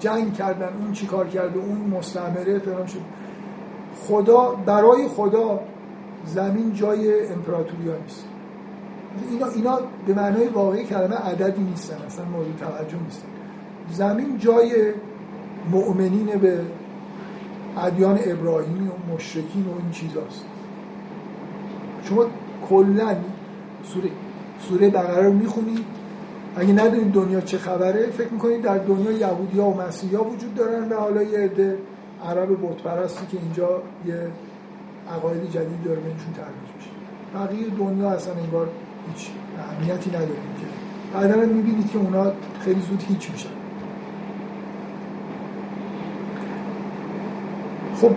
جنگ 0.00 0.34
کردن 0.34 0.68
اون 0.80 0.92
چیکار 0.92 1.28
کرده 1.28 1.58
اون 1.58 1.98
مستعمره 1.98 2.58
فلان 2.58 2.86
شد. 2.86 3.00
خدا 4.08 4.50
برای 4.66 5.08
خدا 5.08 5.60
زمین 6.26 6.74
جای 6.74 7.28
امپراتوری 7.28 7.82
نیست. 8.02 8.24
اینا, 9.30 9.46
اینا 9.46 9.78
به 10.06 10.14
معنای 10.14 10.48
واقعی 10.48 10.84
کلمه 10.84 11.16
عددی 11.16 11.62
نیستن 11.62 11.96
اصلا 12.06 12.24
مورد 12.24 12.46
توجه 12.58 13.02
نیستن. 13.04 13.28
زمین 13.90 14.38
جای 14.38 14.92
مؤمنین 15.70 16.26
به 16.26 16.60
ادیان 17.76 18.18
ابراهیمی 18.24 18.88
و 18.88 19.14
مشرکین 19.14 19.64
و 19.64 19.78
این 19.78 19.90
چیزاست. 19.92 20.44
شما 22.04 22.24
کلا 22.68 23.16
سوره 23.84 24.10
سوره 24.68 24.90
بقره 24.90 25.26
رو 25.26 25.32
می‌خونید 25.32 25.84
اگه 26.56 26.72
ندونید 26.72 27.12
دنیا 27.12 27.40
چه 27.40 27.58
خبره 27.58 28.10
فکر 28.10 28.28
می‌کنید 28.28 28.62
در 28.62 28.78
دنیا 28.78 29.12
یهودی 29.12 29.60
ها 29.60 29.70
و 29.70 29.80
مسیحی 29.80 30.16
وجود 30.16 30.54
دارن 30.54 30.88
و 30.88 30.94
حالا 30.94 31.22
یه 31.22 31.38
عده 31.38 31.78
عرب 32.24 32.48
بت 32.52 32.82
پرستی 32.82 33.26
که 33.26 33.38
اینجا 33.42 33.82
یه 34.06 34.28
عقاید 35.16 35.50
جدید 35.50 35.84
داره 35.84 36.00
بهشون 36.00 36.32
ترویج 36.36 36.70
میشه. 36.76 36.90
بقیه 37.34 37.76
دنیا 37.78 38.10
اصلا 38.10 38.34
انگار 38.34 38.68
هیچ 39.14 39.28
اهمیتی 39.58 40.10
نداره 40.10 40.26
که. 40.30 40.66
بعدا 41.14 41.36
می‌بینید 41.36 41.90
که 41.90 41.98
اونا 41.98 42.32
خیلی 42.60 42.80
زود 42.80 43.04
هیچ 43.08 43.30
میشن. 43.30 43.48
خب 48.00 48.10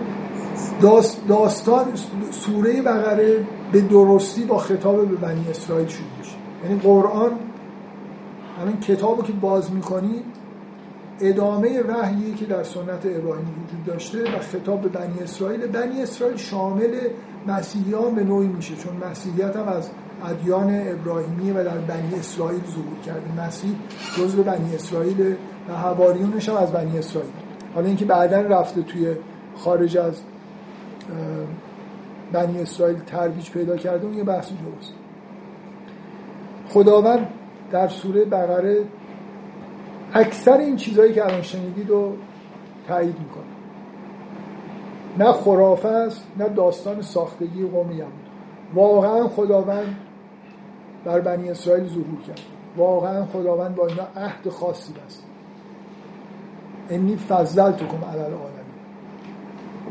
داستان 1.28 1.84
سوره 2.30 2.82
بقره 2.82 3.46
به 3.72 3.80
درستی 3.80 4.44
با 4.44 4.58
خطاب 4.58 5.08
به 5.08 5.16
بنی 5.16 5.46
اسرائیل 5.50 5.88
شروع 5.88 6.08
میشه. 6.18 6.36
یعنی 6.64 6.80
قرآن 6.80 7.30
الان 8.60 8.80
کتابو 8.80 9.22
که 9.22 9.32
باز 9.32 9.72
می‌کنید 9.72 10.24
ادامه 11.20 11.82
وحیی 11.82 12.34
که 12.34 12.46
در 12.46 12.62
سنت 12.62 13.06
ابراهیمی 13.06 13.50
وجود 13.50 13.84
داشته 13.86 14.22
و 14.22 14.38
خطاب 14.38 14.80
به 14.80 14.88
بنی 14.88 15.18
اسرائیل. 15.22 15.66
بنی 15.66 16.02
اسرائیل 16.02 16.36
شامل 16.36 16.94
مسیحیان 17.46 18.14
به 18.14 18.24
نوعی 18.24 18.48
میشه 18.48 18.74
چون 18.76 19.10
مسیحیت 19.10 19.56
هم 19.56 19.68
از 19.68 19.90
ادیان 20.24 20.82
ابراهیمی 20.88 21.50
و 21.50 21.64
در 21.64 21.78
بنی 21.78 22.14
اسرائیل 22.18 22.60
ظهور 22.70 22.98
کرده. 23.06 23.46
مسیح 23.46 23.74
جزء 24.16 24.42
بنی 24.42 24.74
اسرائیل 24.74 25.34
و 25.68 25.72
حواریونش 25.72 26.48
هم 26.48 26.56
از 26.56 26.72
بنی 26.72 26.98
اسرائیل. 26.98 27.30
حالا 27.74 27.86
اینکه 27.86 28.04
بعدا 28.04 28.40
رفته 28.40 28.82
توی 28.82 29.14
خارج 29.58 29.96
از 29.96 30.20
بنی 32.32 32.62
اسرائیل 32.62 32.98
ترویج 32.98 33.50
پیدا 33.50 33.76
کرده 33.76 34.06
اون 34.06 34.16
یه 34.16 34.24
بحثی 34.24 34.54
درست. 34.54 34.92
خداوند 36.68 37.28
در 37.70 37.88
سوره 37.88 38.24
بقره 38.24 38.84
اکثر 40.12 40.58
این 40.58 40.76
چیزهایی 40.76 41.12
که 41.12 41.24
الان 41.24 41.42
شنیدید 41.42 41.90
رو 41.90 42.12
تایید 42.88 43.18
می‌کنه. 43.18 43.44
نه 45.18 45.32
خرافه 45.32 45.88
است 45.88 46.22
نه 46.38 46.48
داستان 46.48 47.02
ساختگی 47.02 47.66
قوم 47.66 47.92
یهود 47.92 48.12
واقعا 48.74 49.28
خداوند 49.28 49.96
بر 51.04 51.20
بنی 51.20 51.50
اسرائیل 51.50 51.88
ظهور 51.88 52.22
کرد. 52.26 52.40
واقعا 52.76 53.24
خداوند 53.24 53.74
با 53.74 53.86
اینا 53.86 54.06
عهد 54.16 54.48
خاصی 54.48 54.92
بست. 54.92 55.24
انی 56.90 57.16
فضل 57.16 57.72
تو 57.72 57.86
کن 57.86 58.04
علال 58.12 58.32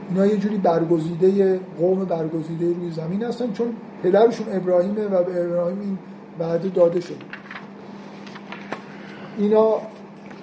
اینا 0.09 0.25
یه 0.25 0.37
جوری 0.37 0.57
برگزیده 0.57 1.59
قوم 1.79 2.05
برگزیده 2.05 2.65
روی 2.65 2.91
زمین 2.91 3.23
هستن 3.23 3.53
چون 3.53 3.67
پدرشون 4.03 4.47
ابراهیمه 4.51 5.05
و 5.05 5.23
به 5.23 5.45
ابراهیم 5.45 5.79
این 5.79 5.97
وعده 6.39 6.69
داده 6.69 6.99
شده. 6.99 7.15
اینا 9.37 9.75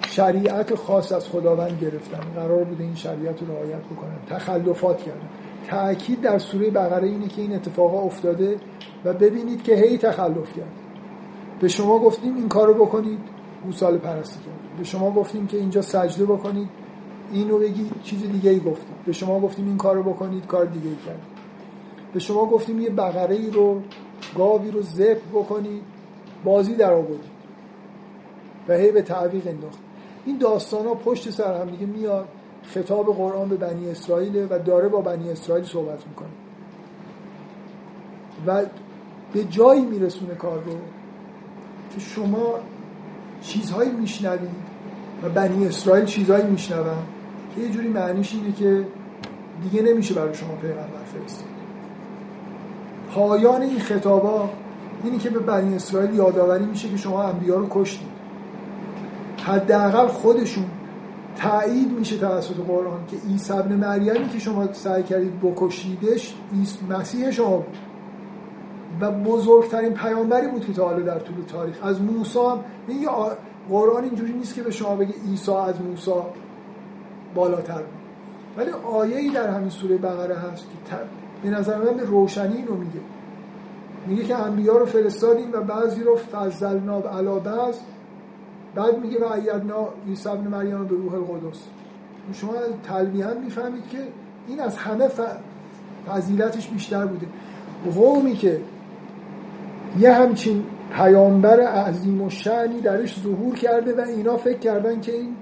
شریعت 0.07 0.75
خاص 0.75 1.11
از 1.11 1.29
خداوند 1.29 1.79
گرفتن. 1.81 2.19
قرار 2.35 2.63
بوده 2.63 2.83
این 2.83 2.95
شریعت 2.95 3.41
رو 3.41 3.47
رعایت 3.47 3.81
بکنن. 3.81 4.37
تخلفات 4.39 4.97
کردن. 4.97 5.29
تأکید 5.67 6.21
در 6.21 6.39
سوره 6.39 6.69
بقره 6.69 7.07
اینه 7.07 7.27
که 7.27 7.41
این 7.41 7.55
اتفاقا 7.55 8.01
افتاده 8.01 8.55
و 9.05 9.13
ببینید 9.13 9.63
که 9.63 9.75
هی 9.75 9.97
تخلف 9.97 10.53
کرد. 10.55 10.71
به 11.59 11.67
شما 11.67 11.99
گفتیم 11.99 12.35
این 12.35 12.49
کارو 12.49 12.73
بکنید 12.73 13.19
سال 13.71 13.97
پرستی 13.97 14.39
کرد. 14.39 14.77
به 14.77 14.83
شما 14.83 15.11
گفتیم 15.11 15.47
که 15.47 15.57
اینجا 15.57 15.81
سجده 15.81 16.25
بکنید 16.25 16.69
اینو 17.35 17.57
بگی 17.57 17.91
چیز 18.03 18.31
دیگه 18.31 18.49
ای 18.49 18.59
گفتیم 18.59 18.95
به 19.05 19.13
شما 19.13 19.39
گفتیم 19.39 19.67
این 19.67 19.77
کارو 19.77 20.03
بکنید 20.03 20.47
کار 20.47 20.65
دیگه 20.65 20.89
ای 20.89 20.95
کرد 21.05 21.21
به 22.13 22.19
شما 22.19 22.45
گفتیم 22.45 22.81
یه 22.81 22.89
بقره 22.89 23.35
ای 23.35 23.51
رو 23.51 23.81
گاوی 24.37 24.71
رو 24.71 24.81
زب 24.81 25.17
بکنید 25.33 25.81
بازی 26.43 26.75
در 26.75 26.93
آوردید. 26.93 27.35
و 28.67 28.73
هی 28.73 28.91
به 28.91 29.01
تعویق 29.01 29.47
انداخت. 29.47 29.79
این 30.25 30.37
داستان 30.37 30.85
ها 30.85 30.93
پشت 30.93 31.29
سر 31.29 31.61
هم 31.61 31.69
دیگه 31.69 31.85
میاد 31.85 32.27
خطاب 32.63 33.05
قرآن 33.05 33.49
به 33.49 33.55
بنی 33.55 33.89
اسرائیل 33.89 34.47
و 34.49 34.59
داره 34.59 34.87
با 34.87 35.01
بنی 35.01 35.29
اسرائیل 35.29 35.65
صحبت 35.65 36.07
می‌کنه. 36.07 36.29
و 38.47 38.65
به 39.33 39.43
جایی 39.43 39.85
میرسونه 39.85 40.35
کار 40.35 40.63
رو 40.63 40.71
که 41.93 41.99
شما 41.99 42.59
چیزهایی 43.41 43.91
میشنوید 43.91 44.49
و 45.23 45.29
بنی 45.29 45.67
اسرائیل 45.67 46.05
چیزهایی 46.05 46.43
میشنون 46.43 47.14
که 47.55 47.61
یه 47.61 47.69
جوری 47.69 47.87
معنیش 47.87 48.33
اینه 48.33 48.51
که 48.51 48.85
دیگه 49.63 49.81
نمیشه 49.81 50.13
برای 50.13 50.33
شما 50.33 50.55
پیغمبر 50.55 51.03
فرستاد. 51.13 51.47
پایان 53.11 53.61
این 53.61 53.79
خطابا 53.79 54.49
اینی 55.03 55.17
که 55.17 55.29
به 55.29 55.39
بنی 55.39 55.75
اسرائیل 55.75 56.13
یادآوری 56.13 56.65
میشه 56.65 56.89
که 56.89 56.97
شما 56.97 57.23
انبیا 57.23 57.55
رو 57.55 57.67
کشتید. 57.69 58.07
حداقل 59.43 60.07
خودشون 60.07 60.65
تایید 61.37 61.91
میشه 61.91 62.17
توسط 62.17 62.55
قرآن 62.55 62.99
که 63.07 63.17
عیسی 63.29 63.53
ابن 63.53 63.75
مریمی 63.75 64.29
که 64.29 64.39
شما 64.39 64.73
سعی 64.73 65.03
کردید 65.03 65.41
بکشیدش 65.41 66.35
مسیح 66.89 67.31
شما 67.31 67.57
بود. 67.57 67.77
و 69.01 69.11
بزرگترین 69.11 69.93
پیامبری 69.93 70.47
بود 70.47 70.65
که 70.65 70.73
تا 70.73 70.85
حالا 70.85 70.99
در 70.99 71.19
طول 71.19 71.35
تاریخ. 71.47 71.83
از 71.83 72.01
موسی 72.01 72.39
میگه 72.87 73.07
قرآن 73.69 74.03
اینجوری 74.03 74.33
نیست 74.33 74.55
که 74.55 74.61
به 74.61 74.71
شما 74.71 74.95
بگه 74.95 75.13
عیسی 75.27 75.51
از 75.51 75.81
موسی 75.81 76.11
بالاتر. 77.35 77.73
بود 77.73 78.05
ولی 78.57 78.71
آیه 78.71 79.33
در 79.33 79.49
همین 79.49 79.69
سوره 79.69 79.97
بقره 79.97 80.35
هست 80.35 80.63
که 80.89 80.95
به 81.43 81.49
نظر 81.49 81.77
من 81.77 81.99
روشنی 81.99 82.55
اینو 82.55 82.75
میگه. 82.75 82.99
میگه 84.07 84.23
که 84.23 84.35
انبیا 84.35 84.77
رو 84.77 84.85
فرستادیم 84.85 85.51
و 85.53 85.61
بعضی 85.61 86.03
رو 86.03 86.15
فضلنا 86.15 86.97
علی 86.97 87.39
بعض 87.39 87.75
بعد 88.75 88.99
میگه 88.99 89.19
و 89.19 89.31
ایدنا 89.33 89.87
عیسی 90.07 90.29
ابن 90.29 90.47
مریم 90.47 90.85
به 90.85 90.95
روح 90.95 91.13
القدس. 91.13 91.59
شما 92.33 92.53
تلبیه 92.83 93.25
هم 93.25 93.37
می‌فهمید 93.37 93.87
که 93.89 93.97
این 94.47 94.59
از 94.59 94.77
همه 94.77 95.09
فضیلتش 96.07 96.67
بیشتر 96.67 97.05
بوده. 97.05 97.27
قومی 97.95 98.33
که 98.33 98.61
یه 99.99 100.13
همچین 100.13 100.63
پیامبر 100.95 101.59
عظیم 101.59 102.21
و 102.21 102.29
شعنی 102.29 102.81
درش 102.81 103.19
ظهور 103.23 103.55
کرده 103.55 103.95
و 103.95 104.01
اینا 104.01 104.37
فکر 104.37 104.59
کردن 104.59 105.01
که 105.01 105.11
این 105.11 105.35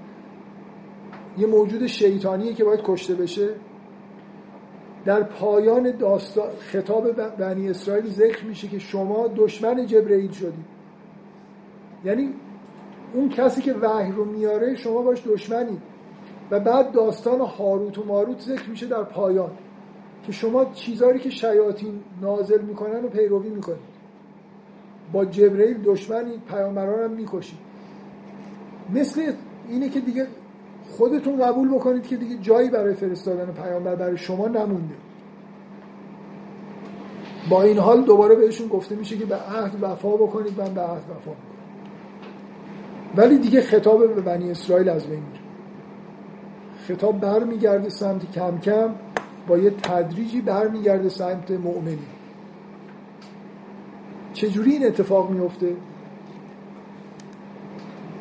یه 1.38 1.46
موجود 1.46 1.86
شیطانیه 1.86 2.54
که 2.54 2.64
باید 2.64 2.80
کشته 2.84 3.14
بشه. 3.14 3.48
در 5.04 5.22
پایان 5.22 5.90
داستان 5.90 6.48
خطاب 6.58 7.12
بنی 7.36 7.70
اسرائیل 7.70 8.10
ذکر 8.10 8.44
میشه 8.44 8.68
که 8.68 8.78
شما 8.78 9.28
دشمن 9.36 9.86
جبرئیل 9.86 10.30
شدید 10.30 10.64
یعنی 12.04 12.34
اون 13.14 13.28
کسی 13.28 13.62
که 13.62 13.72
وحی 13.72 14.12
رو 14.12 14.24
میاره 14.24 14.74
شما 14.74 15.02
باش 15.02 15.22
دشمنید 15.26 15.82
و 16.50 16.60
بعد 16.60 16.92
داستان 16.92 17.40
هاروت 17.40 17.98
و 17.98 18.04
ماروت 18.04 18.40
ذکر 18.40 18.70
میشه 18.70 18.86
در 18.86 19.02
پایان 19.02 19.50
که 20.26 20.32
شما 20.32 20.64
چیزهایی 20.64 21.18
که 21.18 21.30
شیاطین 21.30 22.00
نازل 22.20 22.60
می‌کنن 22.60 23.02
رو 23.02 23.08
پیروی 23.08 23.48
می‌کنید. 23.48 23.94
با 25.12 25.24
جبرئیل 25.24 25.82
دشمنی 25.84 26.38
پیامبران 26.48 27.04
هم 27.04 27.10
می‌کشید. 27.10 27.58
مثل 28.94 29.32
اینه 29.68 29.88
که 29.88 30.00
دیگه 30.00 30.26
خودتون 30.90 31.44
قبول 31.44 31.68
بکنید 31.68 32.06
که 32.06 32.16
دیگه 32.16 32.36
جایی 32.36 32.70
برای 32.70 32.94
فرستادن 32.94 33.52
پیامبر 33.52 33.94
برای 33.94 34.16
شما 34.16 34.48
نمونده. 34.48 34.94
با 37.50 37.62
این 37.62 37.78
حال 37.78 38.02
دوباره 38.02 38.34
بهشون 38.34 38.68
گفته 38.68 38.94
میشه 38.94 39.16
که 39.16 39.26
به 39.26 39.36
عهد 39.36 39.72
وفا 39.80 40.16
بکنید 40.16 40.60
من 40.60 40.74
به 40.74 40.80
عهد 40.80 41.02
وفا 41.02 41.30
می‌کنم. 41.30 41.54
ولی 43.16 43.38
دیگه 43.38 43.60
خطاب 43.60 44.14
به 44.14 44.20
بنی 44.20 44.50
اسرائیل 44.50 44.88
از 44.88 45.06
بین 45.06 45.22
میره. 45.22 45.44
خطاب 46.88 47.20
برمیگرده 47.20 47.88
سمت 47.88 48.32
کم 48.32 48.58
کم 48.58 48.94
با 49.48 49.58
یه 49.58 49.70
تدریجی 49.70 50.40
برمیگرده 50.40 51.08
سمت 51.08 51.50
مؤمنی 51.50 51.98
چجوری 54.32 54.72
این 54.72 54.86
اتفاق 54.86 55.30
میفته 55.30 55.76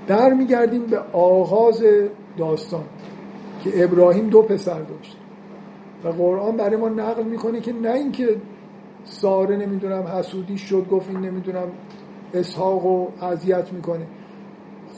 برمیگردیم 0.07 0.85
به 0.85 0.99
آغاز 1.13 1.83
داستان 2.37 2.83
که 3.63 3.83
ابراهیم 3.83 4.29
دو 4.29 4.41
پسر 4.41 4.81
داشت. 4.81 5.17
و 6.03 6.07
قرآن 6.07 6.57
برای 6.57 6.75
ما 6.75 6.89
نقل 6.89 7.23
می‌کنه 7.23 7.61
که 7.61 7.73
نه 7.73 7.91
اینکه 7.91 8.35
ساره 9.05 9.57
نمی‌دونم 9.57 10.03
حسودی 10.03 10.57
شد 10.57 10.87
گفت 10.91 11.09
این 11.09 11.19
نمی‌دونم 11.19 11.67
اسحاق 12.33 12.85
و 12.85 13.07
اذیت 13.21 13.73
می‌کنه. 13.73 14.07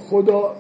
خدا 0.09 0.55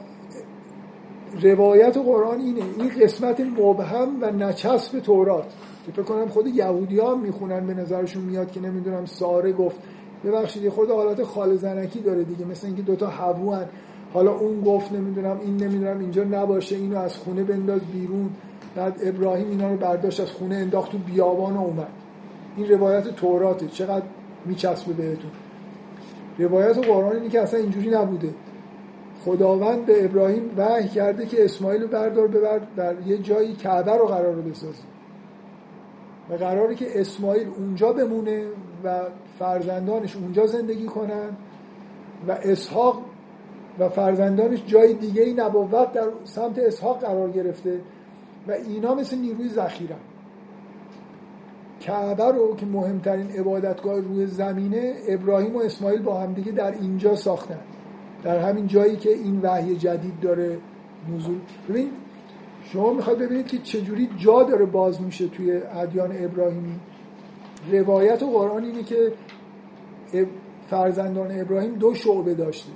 روایت 1.41 1.97
قرآن 1.97 2.39
اینه. 2.39 2.61
این 2.77 2.89
قسمت 3.01 3.41
مبهم 3.41 4.07
و 4.21 4.31
نچسب 4.31 4.99
تورات. 4.99 5.53
که 5.85 5.91
فکر 5.91 6.03
کنم 6.03 6.27
خود 6.27 6.47
یهودی 6.47 6.99
ها 6.99 7.15
می‌خونن 7.15 7.67
به 7.67 7.73
نظرشون 7.73 8.23
میاد 8.23 8.51
که 8.51 8.61
نمی‌دونم 8.61 9.05
ساره 9.05 9.53
گفت. 9.53 9.79
ببخشید 10.25 10.69
خود 10.69 10.89
حالات 10.89 11.23
خال 11.23 11.55
زنکی 11.55 11.99
داره 11.99 12.23
دیگه 12.23 12.45
مثل 12.45 12.67
اینکه 12.67 12.81
دوتا 12.81 13.07
هوو 13.07 13.55
حالا 14.15 14.31
اون 14.31 14.61
گفت 14.61 14.91
نمی‌دونم 14.91 15.39
این 15.43 15.57
نمی‌دونم 15.57 15.99
اینجا 15.99 16.23
نباشه 16.23 16.75
اینو 16.75 16.97
از 16.97 17.17
خونه 17.17 17.43
بنداز 17.43 17.81
بیرون. 17.81 18.29
بعد 18.75 18.99
ابراهیم 19.03 19.49
اینا 19.49 19.71
رو 19.71 19.77
برداشت 19.77 20.19
از 20.19 20.31
خونه 20.31 20.55
انداخت 20.55 20.91
تو 20.91 20.97
بیابان 20.97 21.53
و 21.53 21.61
اومد. 21.61 21.87
این 22.57 22.69
روایت 22.69 23.07
توراته. 23.15 23.67
چقدر 23.67 24.05
میچسبه 24.45 24.93
بهتون. 24.93 25.31
روایت 26.37 26.77
قرآن 26.77 27.15
اینه 27.15 27.29
که 27.29 27.41
اصلا 27.41 27.59
اینجوری 27.59 27.89
نبوده. 27.89 28.29
خداوند 29.25 29.85
به 29.85 30.05
ابراهیم 30.05 30.49
وحی 30.57 30.87
کرده 30.87 31.25
که 31.25 31.45
اسماعیل 31.45 31.81
رو 31.81 31.87
بردار 31.87 32.27
ببر 32.27 32.61
در 32.75 32.95
یه 33.07 33.17
جایی 33.17 33.53
کعبه 33.53 33.91
رو 33.91 34.05
قرار 34.05 34.35
بسازی 34.35 34.83
و 36.29 36.33
قراره 36.33 36.75
که 36.75 37.01
اسماعیل 37.01 37.47
اونجا 37.57 37.93
بمونه 37.93 38.43
و 38.83 39.01
فرزندانش 39.39 40.15
اونجا 40.15 40.47
زندگی 40.47 40.85
کنن. 40.85 41.29
و 42.27 42.31
اسحاق 42.31 43.01
و 43.79 43.89
فرزندانش 43.89 44.63
جای 44.67 44.93
دیگه 44.93 45.21
ای 45.21 45.33
نبوت 45.33 45.91
در 45.93 46.07
سمت 46.23 46.59
اسحاق 46.59 46.99
قرار 46.99 47.31
گرفته 47.31 47.81
و 48.47 48.51
اینا 48.51 48.95
مثل 48.95 49.17
نیروی 49.17 49.49
ذخیره 49.49 49.95
کعبه 51.79 52.23
رو 52.23 52.55
که 52.55 52.65
مهمترین 52.65 53.31
عبادتگاه 53.31 53.99
روی 53.99 54.25
زمینه 54.25 54.93
ابراهیم 55.07 55.55
و 55.55 55.59
اسماعیل 55.59 56.01
با 56.01 56.19
همدیگه 56.19 56.51
در 56.51 56.71
اینجا 56.71 57.15
ساختن. 57.15 57.59
در 58.23 58.39
همین 58.39 58.67
جایی 58.67 58.95
که 58.95 59.09
این 59.09 59.39
وحی 59.43 59.75
جدید 59.75 60.19
داره 60.21 60.57
نزول. 61.15 61.37
ببین 61.69 61.89
شما 62.63 62.93
می‌خواد 62.93 63.17
ببینید 63.17 63.47
که 63.47 63.57
چجوری 63.57 64.09
جا 64.17 64.43
داره 64.43 64.65
باز 64.65 65.01
میشه 65.01 65.27
توی 65.27 65.51
ادیان 65.57 66.11
ابراهیمی. 66.19 66.79
روایت 67.71 68.23
و 68.23 68.27
قرآن 68.27 68.63
اینه 68.63 68.83
که 68.83 69.11
فرزندان 70.67 71.39
ابراهیم 71.39 71.73
دو 71.73 71.93
شعبه 71.93 72.33
داشته. 72.33 72.71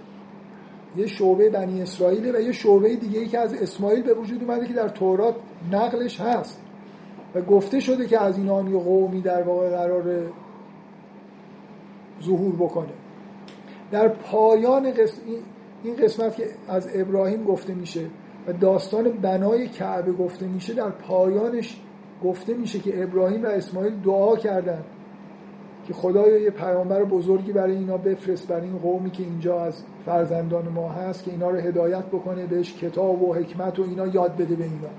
یه 0.98 1.07
شعبه 1.07 1.49
بنی 1.49 1.82
اسرائیل 1.82 2.36
و 2.36 2.40
یه 2.40 2.52
شعبه 2.52 2.95
دیگه 2.95 3.20
ای 3.20 3.28
که 3.28 3.40
از 3.40 3.53
اسماعیل 3.53 4.02
به 4.02 4.14
وجود 4.14 4.44
اومده 4.44 4.68
که 4.68 4.74
در 4.74 4.88
تورات 4.88 5.36
نقلش 5.72 6.22
هست. 6.22 6.61
و 7.36 7.41
گفته 7.41 7.80
شده 7.80 8.07
که 8.07 8.22
از 8.22 8.38
این 8.38 8.49
آن 8.49 8.80
قومی 8.80 9.22
در 9.22 9.44
واقع 9.44 9.70
قرار 9.70 10.32
ظهور 12.24 12.56
بکنه. 12.56 12.94
در 13.91 14.07
پایان 14.07 14.91
قسم 14.91 15.22
این 15.84 15.95
قسمت 15.95 16.36
که 16.36 16.48
از 16.68 16.90
ابراهیم 16.94 17.44
گفته 17.44 17.74
میشه 17.74 18.06
و 18.48 18.53
داستان 18.53 19.10
بنای 19.10 19.68
کعبه 19.68 20.11
گفته 20.11 20.48
میشه 20.48 20.74
در 20.74 20.90
پایانش 20.90 21.82
گفته 22.24 22.53
میشه 22.53 22.80
که 22.80 23.03
ابراهیم 23.03 23.44
و 23.44 23.48
اسماعیل 23.48 23.95
دعا 23.95 24.36
کردن. 24.36 24.84
که 25.90 25.95
خدایا 25.95 26.38
یه 26.38 26.49
پیامبر 26.49 27.03
بزرگی 27.03 27.52
برای 27.52 27.76
اینا 27.76 27.98
بفرست 27.98 28.48
برای 28.48 28.68
این 28.68 28.78
قومی 28.78 29.11
که 29.11 29.24
اینجا 29.24 29.61
از 29.61 29.84
فرزندان 30.06 30.68
ما 30.68 30.90
هست 30.90 31.24
که 31.24 31.32
اینا 31.32 31.49
رو 31.49 31.60
هدایت 31.60 32.06
بکنه 32.06 32.45
بهش 32.45 32.74
کتاب 32.74 33.24
و 33.24 33.34
حکمت 33.34 33.80
و 33.80 33.84
اینا 33.84 34.07
یاد 34.07 34.36
بده 34.36 34.56
به 34.56 34.64
اینا. 34.64 34.90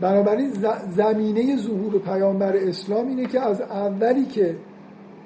بنابراین 0.00 0.50
زمینه 0.88 1.56
ظهور 1.56 1.98
پیامبر 1.98 2.56
اسلام 2.56 3.08
اینه 3.08 3.26
که 3.26 3.40
از 3.40 3.60
اولی 3.60 4.24
که 4.24 4.56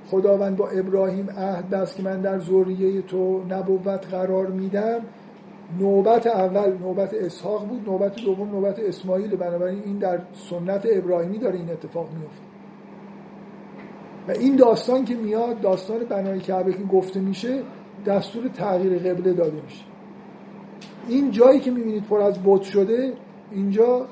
خداوند 0.07 0.57
با 0.57 0.69
ابراهیم 0.69 1.31
عهد 1.31 1.71
بست 1.71 1.97
که 1.97 2.03
من 2.03 2.21
در 2.21 2.39
ذریه 2.39 3.03
تو 3.03 3.43
نبوت 3.51 4.07
قرار 4.11 4.47
میدم 4.47 5.01
نوبت 5.81 6.27
اول 6.27 6.79
نوبت 6.79 7.15
اسحاق 7.15 7.69
بود 7.69 7.89
نوبت 7.89 8.17
دوم 8.25 8.51
نوبت 8.51 8.79
اسماعیل. 8.79 9.37
بنابراین 9.37 9.83
این 9.85 9.99
در 9.99 10.19
سنت 10.51 10.87
ابراهیمی 10.93 11.39
داره 11.39 11.57
این 11.57 11.71
اتفاق 11.71 12.09
میفته 12.13 12.56
و 14.29 14.31
این 14.31 14.57
داستان 14.57 15.05
که 15.05 15.15
میاد 15.15 15.61
داستان 15.61 15.99
بنای 15.99 16.41
کعبه 16.41 16.73
که 16.73 16.83
گفته 16.83 17.21
میشه 17.21 17.63
دستور 18.07 18.49
تغییر 18.49 18.99
قبله 18.99 19.33
داده 19.33 19.63
میشه. 19.65 19.85
این 21.09 21.31
جایی 21.31 21.61
که 21.61 21.71
می‌بینید 21.71 22.05
پر 22.05 22.21
از 22.21 22.39
بت 22.45 22.63
شده 22.63 23.13
اینجا 23.53 24.07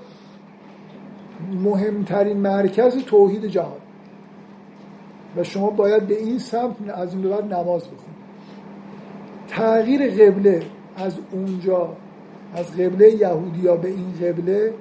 مهمترین 1.65 2.36
مرکز 2.36 2.97
توحید 2.97 3.47
جهان. 3.47 3.78
و 5.36 5.45
شما 5.45 5.70
باید 5.70 6.07
به 6.07 6.19
این 6.19 6.39
سمت 6.39 6.77
از 6.95 7.15
این 7.15 7.23
بعد 7.23 7.55
نماز 7.55 7.82
بخونید. 7.82 8.15
تغییر 9.49 10.11
قبله 10.11 10.62
از 10.97 11.19
اونجا 11.32 11.97
از 12.55 12.73
قبله 12.77 13.11
یهودیا 13.11 13.77
به 13.77 13.89
این 13.89 14.12
قبله 14.23 14.74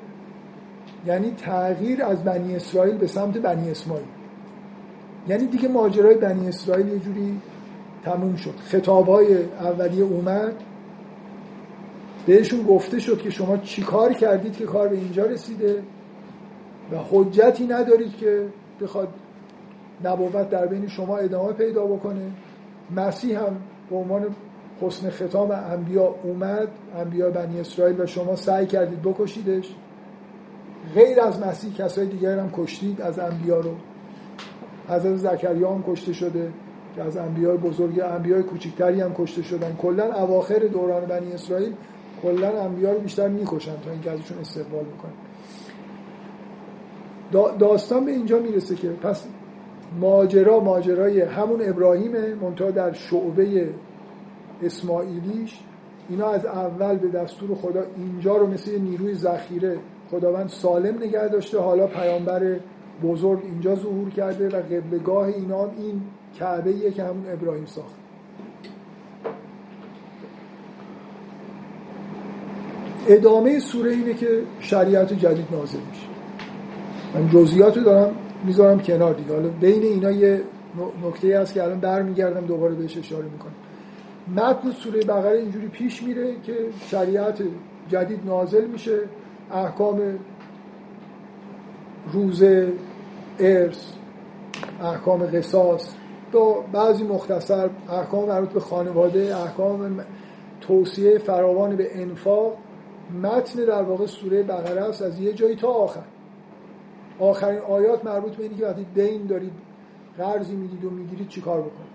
یعنی 1.06 1.32
تغییر 1.32 2.04
از 2.04 2.24
بنی 2.24 2.56
اسرائیل 2.56 2.98
به 2.98 3.08
سمت 3.08 3.38
بنی 3.38 3.72
اسماعیل. 3.72 4.06
یعنی 5.28 5.46
دیگه 5.46 5.68
ماجرای 5.68 6.16
بنی 6.16 6.48
اسرائیل 6.48 6.88
یه 6.88 7.00
جوری 7.00 7.42
تموم 8.06 8.36
شد. 8.36 8.54
خطاب 8.66 9.08
های 9.10 9.38
اولیه 9.44 10.04
اومد. 10.04 10.54
بهشون 12.26 12.64
گفته 12.64 13.00
شد 13.00 13.22
که 13.22 13.30
شما 13.30 13.58
چی 13.58 13.82
کار 13.82 14.14
کردید 14.14 14.58
که 14.58 14.66
کار 14.66 14.88
به 14.88 14.96
اینجا 14.96 15.26
رسیده 15.26 15.84
و 16.92 16.96
حجتی 17.12 17.68
ندارید 17.68 18.18
که 18.18 18.46
بخواد 18.82 19.08
نبوت 20.04 20.50
در 20.50 20.66
بین 20.66 20.88
شما 20.88 21.18
ادامه 21.18 21.54
پیدا 21.54 21.86
بکنه. 21.86 22.32
مسیح 22.96 23.40
هم 23.40 23.56
به 23.90 23.96
عنوان 23.96 24.26
حسن 24.82 25.10
ختام 25.10 25.52
انبیا 25.52 26.16
اومد. 26.24 26.68
انبیا 26.98 27.30
بنی 27.30 27.60
اسرائیل 27.60 28.02
و 28.02 28.06
شما 28.06 28.36
سعی 28.36 28.66
کردید 28.66 29.02
بکشیدش. 29.02 29.76
غیر 30.96 31.22
از 31.22 31.40
مسیح 31.40 31.74
کسای 31.74 32.06
دیگر 32.06 32.40
هم 32.40 32.52
کشتید 32.58 33.02
از 33.02 33.20
انبیا 33.20 33.60
رو. 33.60 33.72
حضرت 34.90 35.16
زکریا 35.16 35.72
هم 35.72 35.84
کشته 35.88 36.14
شده 36.14 36.52
که 36.96 37.04
از 37.04 37.18
انبیاء 37.18 37.58
بزرگ 37.58 38.00
انبیاء 38.00 38.42
کوچکتری 38.42 39.02
هم 39.02 39.14
کشته 39.14 39.42
شدن. 39.42 39.76
کلا 39.82 40.14
اواخر 40.14 40.60
دوران 40.60 41.06
بنی 41.06 41.32
اسرائیل 41.32 41.74
کلا 42.24 42.64
انبیا 42.64 42.92
رو 42.92 43.00
بیشتر 43.00 43.28
می‌کشن 43.28 43.76
تا 43.86 43.92
اینکه 43.92 44.12
ازشون 44.12 44.38
استقبال 44.38 44.84
بکنن. 44.84 45.14
داستان 47.60 48.06
به 48.06 48.12
اینجا 48.12 48.40
می‌رسه 48.40 48.76
که 48.76 48.90
پس 48.90 49.28
ماجرا 50.00 50.60
ماجرای 50.60 51.22
همون 51.22 51.70
ابراهیمه 51.70 52.36
منتها 52.36 52.72
در 52.72 52.94
شعبه 52.94 53.70
اسماعیلیش. 54.64 55.60
اینا 56.10 56.30
از 56.30 56.46
اول 56.46 56.98
به 56.98 57.08
دستور 57.08 57.56
خدا 57.56 57.84
اینجا 57.98 58.38
رو 58.38 58.48
مثل 58.48 58.80
نیروی 58.80 59.16
ذخیره 59.16 59.78
خداوند 60.12 60.50
سالم 60.50 60.98
نگه 60.98 61.28
داشته. 61.28 61.60
حالا 61.60 61.88
پیامبر 61.88 62.56
بزرگ 63.04 63.40
اینجا 63.44 63.76
ظهور 63.76 64.10
کرده 64.10 64.50
و 64.50 64.62
قبلگاه 64.62 65.28
اینا 65.28 65.64
این 65.64 66.02
کعبه 66.40 66.92
که 66.92 67.04
همون 67.04 67.26
ابراهیم 67.32 67.66
ساخت. 67.66 67.96
ادامه 73.08 73.60
سوره 73.60 73.92
اینه 73.92 74.14
که 74.14 74.28
شریعت 74.60 75.14
جدید 75.14 75.48
نازل 75.52 75.80
میشه. 75.90 76.08
من 77.16 77.30
جزئیات 77.30 77.78
رو 77.78 77.84
دارم 77.84 78.16
می‌ذارم 78.46 78.80
کنار 78.80 79.14
دیگه. 79.14 79.34
حالا 79.34 79.50
بین 79.50 79.84
اینا 79.84 80.12
یه 80.12 80.42
نکته 81.04 81.40
هست 81.40 81.54
که 81.54 81.64
الان 81.64 81.80
برمیگردم 81.80 82.46
دوباره 82.46 82.76
بهش 82.76 82.98
اشاره 82.98 83.26
می‌کنم. 83.26 83.54
متن 84.36 84.72
سوره 84.72 85.00
بقره 85.00 85.40
اینجوری 85.40 85.68
پیش 85.68 86.04
میره 86.04 86.36
که 86.44 86.54
شریعت 86.88 87.44
جدید 87.90 88.20
نازل 88.26 88.66
میشه 88.68 89.00
احکام 89.52 90.02
روزه 92.12 92.74
ارث 93.40 93.92
احکام 94.82 95.26
قصاص. 95.26 95.94
تو 96.32 96.64
بعضی 96.72 97.04
مختصر 97.04 97.70
احکام 97.90 98.26
مربوط 98.30 98.50
به 98.50 98.60
خانواده 98.60 99.38
احکام 99.38 100.00
توصیه 100.62 101.18
فراوان 101.18 101.76
به 101.76 102.02
انفاق. 102.02 102.58
متن 103.24 103.66
در 103.66 103.82
واقع 103.82 104.06
سوره 104.06 104.44
بقره 104.44 104.82
است 104.82 105.02
از 105.02 105.20
یه 105.20 105.34
جایی 105.34 105.56
تا 105.56 105.68
آخر. 105.68 106.04
آخرین 107.20 107.60
آیات 107.60 108.06
مربوط 108.06 108.36
به 108.36 108.44
اینه 108.44 108.56
که 108.56 108.66
وقتی 108.66 108.86
دین 108.96 109.26
دارید 109.26 109.54
قرضی 110.18 110.56
می‌دید 110.56 110.86
و 110.86 110.90
می‌گیرید 110.90 111.28
چیکار 111.28 111.60
بکنید؟ 111.62 111.94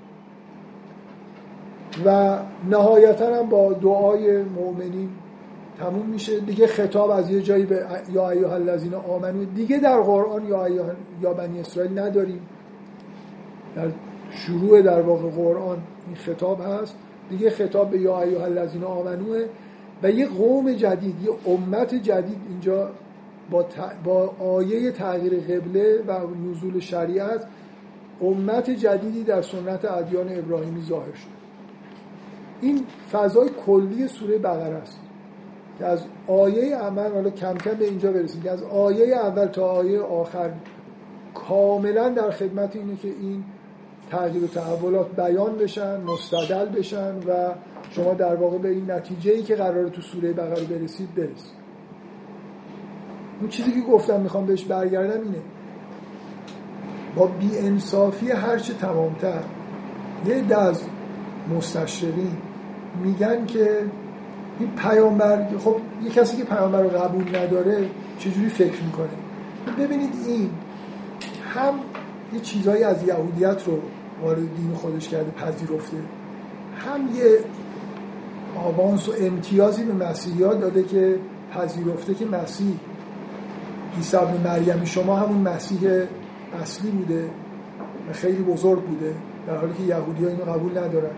و 2.05 2.39
نهایتا 2.70 3.36
هم 3.36 3.48
با 3.48 3.72
دعای 3.72 4.43
مؤمنین 4.43 5.10
تموم 5.78 6.06
میشه. 6.06 6.40
دیگه 6.40 6.66
خطاب 6.66 7.10
از 7.10 7.30
یه 7.30 7.42
جایی 7.42 7.64
به 7.64 7.86
یا 8.12 8.30
ایها 8.30 8.55
الذین 8.55 8.94
آمنو 8.94 9.44
دیگه 9.44 9.78
در 9.78 10.00
قرآن 10.00 10.46
یا 10.46 10.68
یا 11.22 11.32
بنی 11.34 11.60
اسرائیل 11.60 11.98
نداریم. 11.98 12.40
در 13.76 13.88
شروع 14.30 14.82
در 14.82 15.00
واقع 15.00 15.28
قرآن 15.30 15.78
این 16.06 16.16
خطاب 16.16 16.60
هست. 16.60 16.94
دیگه 17.30 17.50
خطاب 17.50 17.90
به 17.90 17.98
یا 17.98 18.22
ایها 18.22 18.44
الذین 18.44 18.84
آمنوه 18.84 19.44
و 20.02 20.10
یه 20.10 20.26
قوم 20.26 20.72
جدید 20.72 21.22
یه 21.22 21.52
امت 21.52 21.94
جدید 21.94 22.40
اینجا 22.48 22.90
با, 23.50 23.66
با 24.05 24.34
آیه 24.40 24.90
تغییر 24.90 25.40
قبله 25.40 26.02
و 26.06 26.12
نزول 26.50 26.80
شریعت 26.80 27.46
امت 28.20 28.70
جدیدی 28.70 29.24
در 29.24 29.42
سنت 29.42 29.84
ادیان 29.84 30.38
ابراهیمی 30.38 30.82
ظاهر 30.82 31.14
شد 31.14 31.38
این 32.60 32.86
فضای 33.12 33.50
کلی 33.66 34.09
سوره 34.09 34.38
بقره 34.38 34.74
است. 34.74 35.00
که 35.78 35.86
از 35.86 36.00
آیه 36.26 36.76
اول 36.76 37.12
حالا 37.12 37.30
کم 37.30 37.55
کم 37.55 37.74
به 37.74 37.84
اینجا 37.84 38.12
برسیم 38.12 38.42
که 38.42 38.50
از 38.50 38.62
آیه 38.62 39.16
اول 39.16 39.46
تا 39.46 39.66
آیه 39.66 40.00
آخر 40.00 40.50
کاملا 41.34 42.09
در 42.09 42.30
خدمت 42.30 42.76
اینه 42.76 42.96
که 42.96 43.09
این 43.09 43.44
تغییر 44.10 44.44
و 44.44 44.46
تحولات 44.46 45.16
بیان 45.16 45.56
بشن 45.56 46.00
مستدل 46.00 46.66
بشن 46.66 47.18
و 47.18 47.55
شما 47.90 48.14
در 48.14 48.34
واقع 48.34 48.59
به 48.59 48.68
این 48.68 48.90
نتیجه 48.90 49.32
ای 49.32 49.42
که 49.42 49.55
قرار 49.55 49.88
تو 49.88 50.02
سوره 50.02 50.32
بقره 50.32 50.64
برسید 50.64 51.14
برسید. 51.14 51.59
اون 53.40 53.48
چیزی 53.48 53.72
که 53.72 53.80
گفتم 53.80 54.20
می‌خوام 54.20 54.46
بهش 54.46 54.64
برگردم 54.64 55.22
اینه 55.22 55.42
با 57.16 57.26
بی 57.26 57.59
انصافی 57.59 58.30
هرچه 58.30 58.74
تمامتر 58.74 59.42
یه 60.26 60.56
از 60.59 60.82
مستشرقین 61.56 62.36
میگن 63.05 63.46
که 63.46 63.84
این 64.59 64.70
پیامبر 64.70 65.47
خب 65.59 65.76
یه 66.05 66.10
کسی 66.10 66.36
که 66.36 66.44
پیامبر 66.44 66.82
رو 66.82 66.89
قبول 66.89 67.36
نداره 67.36 67.89
چجوری 68.18 68.48
فکر 68.48 68.82
می‌کنه؟ 68.82 69.09
ببینید 69.78 70.14
این 70.26 70.51
هم 71.55 71.74
یه 72.32 72.40
چیزهایی 72.40 72.82
از 72.82 73.09
یهودیت 73.09 73.62
رو 73.66 73.78
وارد 74.22 74.39
دین 74.56 74.74
خودش 74.74 75.09
کرده 75.09 75.30
پذیرفته. 75.30 75.97
هم 76.76 77.01
یه 77.16 77.39
آوانس 78.56 79.09
و 79.09 79.12
امتیازی 79.20 79.85
به 79.85 80.06
مسیحی 80.06 80.39
داده 80.39 80.82
که 80.82 81.18
پذیرفته 81.52 82.14
که 82.14 82.26
مسیح 82.26 82.74
عیسی 83.97 84.16
ابن 84.16 84.51
مریمی 84.51 84.86
شما 84.86 85.16
همون 85.16 85.39
مسیح 85.39 85.78
اصلی 86.62 86.90
بوده 86.90 87.30
و 88.10 88.12
خیلی 88.12 88.43
بزرگ 88.43 88.82
بوده 88.82 89.14
در 89.47 89.56
حالی 89.56 89.72
که 89.72 89.82
یهودی 89.82 90.26
اینو 90.26 90.44
قبول 90.44 90.78
ندارن. 90.78 91.10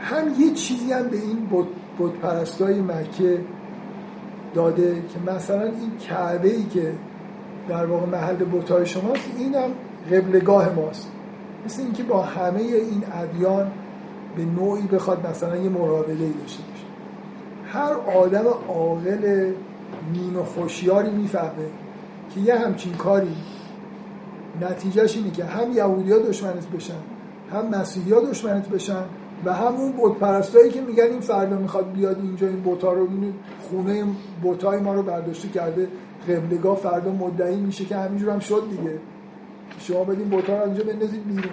هم 0.00 0.28
یه 0.40 0.52
چیزی 0.54 0.92
هم 0.92 1.08
به 1.08 1.16
این 1.16 1.46
بود 2.00 2.18
پرستای 2.22 2.80
مکه 2.80 3.40
داده 4.54 4.94
که 4.94 5.32
مثلا 5.32 5.62
این 5.62 5.96
کعبه 6.08 6.54
ای 6.54 6.64
که 6.64 6.92
در 7.68 7.86
واقع 7.86 8.06
محل 8.06 8.36
بتای 8.36 8.86
شماست 8.86 9.30
این 9.38 9.54
هم 9.54 9.70
قبلگاه 10.12 10.72
ماست. 10.74 11.10
مثل 11.64 11.82
اینکه 11.82 12.02
با 12.02 12.22
همه 12.22 12.60
این 12.60 13.02
ادیان 13.12 13.70
به 14.36 14.44
نوعی 14.44 14.82
بخواد 14.82 15.26
مثلا 15.26 15.56
یه 15.56 15.68
مراوده 15.68 16.14
داشته 16.14 16.62
باشه. 16.62 16.86
هر 17.66 17.92
آدم 18.18 18.44
عاقل 18.68 19.52
نیم 20.12 20.42
خوشیاری 20.42 21.10
می‌فهمه 21.10 21.66
که 22.34 22.40
یه 22.40 22.58
همچین 22.58 22.92
کاری 22.92 23.36
نتیجهش 24.60 25.16
اینه 25.16 25.30
که 25.30 25.44
هم 25.44 25.72
یهودی 25.72 26.12
ها 26.12 26.18
دشمنت 26.18 26.66
بشن 26.66 26.94
هم 27.52 27.80
مسیحی 27.80 28.12
ها 28.12 28.20
دشمنت 28.20 28.68
بشن 28.68 29.04
و 29.44 29.52
همون 29.52 29.92
بت 29.92 30.18
پرستایی 30.18 30.70
که 30.70 30.80
میگن 30.80 31.04
این 31.04 31.20
فردا 31.20 31.56
می‌خواد 31.56 31.92
بیاد 31.92 32.16
اینجا 32.22 32.46
این 32.46 32.60
بوتا 32.60 32.92
رو 32.92 33.06
بینید 33.06 33.34
خونه 33.70 34.04
بوتای 34.42 34.80
ما 34.80 34.94
رو 34.94 35.02
برداشته 35.02 35.48
کرده 35.48 35.88
قبلگاه 36.28 36.76
فردا 36.76 37.10
مدعی 37.10 37.56
میشه 37.56 37.84
که 37.84 37.96
همینجور 37.96 38.30
هم 38.30 38.38
شد 38.38 38.62
دیگه. 38.70 38.98
شما 39.78 40.04
بدین 40.04 40.28
بوتا 40.28 40.58
رو 40.58 40.64
اینجا 40.64 40.84
بندازید 40.84 41.26
بیرون. 41.26 41.52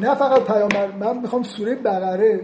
نه 0.00 0.14
فقط 0.14 0.42
پیامبر 0.42 0.92
من 1.00 1.18
می‌خوام 1.18 1.42
سوره 1.42 1.74
بقره 1.74 2.40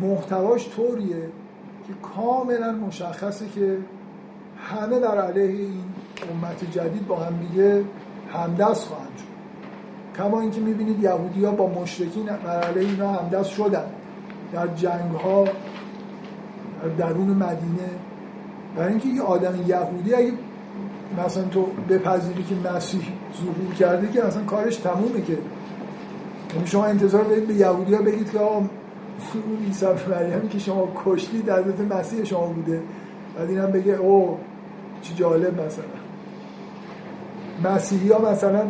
محتواش 0.00 0.70
طوریه 0.76 1.22
که 1.86 1.92
کاملا 2.02 2.72
مشخصه 2.72 3.48
که 3.48 3.78
همه 4.58 5.00
در 5.00 5.20
علیه 5.20 5.44
این 5.44 5.84
امت 6.32 6.70
جدید 6.70 7.06
با 7.06 7.16
هم 7.16 7.36
دیگه 7.36 7.84
همدست 8.32 8.86
خواهند 8.86 9.27
کما 10.18 10.40
اینکه 10.40 10.60
می‌بینید 10.60 11.02
یهودی 11.02 11.44
ها 11.44 11.50
با 11.50 11.66
مشرکین 11.66 12.28
علیه 12.28 12.88
اینا 12.88 13.12
همدست 13.12 13.50
شدن. 13.50 13.84
در 14.52 14.66
جنگ 14.66 15.12
ها 15.24 15.44
در 15.44 16.88
درون 16.98 17.28
مدینه. 17.28 17.88
برای 18.76 18.88
اینکه 18.88 19.08
یه 19.08 19.22
آدم 19.22 19.54
یهودی 19.66 20.14
اگه 20.14 20.32
مثلا 21.26 21.44
تو 21.44 21.66
بپذیری 21.88 22.42
که 22.42 22.54
مسیح 22.74 23.02
ظهور 23.36 23.74
کرده 23.74 24.08
که 24.12 24.24
اصلا 24.24 24.42
کارش 24.42 24.76
تمومه 24.76 25.22
که. 25.22 25.38
یعنی 26.54 26.66
شما 26.66 26.84
انتظار 26.84 27.24
دارید 27.24 27.46
به 27.46 27.54
یهودی 27.54 27.94
ها 27.94 28.02
بگید 28.02 28.30
که 28.32 28.38
آقا 28.38 28.62
عیسی 29.66 29.86
مریمی 30.10 30.48
که 30.48 30.58
شما 30.58 30.88
کشتی 31.04 31.42
در 31.42 31.62
مسیح 31.90 32.24
شما 32.24 32.46
بوده. 32.46 32.82
بعد 33.38 33.48
اینم 33.48 33.70
بگه 33.70 33.92
او 33.92 34.38
چی 35.02 35.14
جالب 35.14 35.60
مثلا. 35.60 35.84
مسیحی 37.64 38.08
ها 38.08 38.30
مثلا 38.30 38.62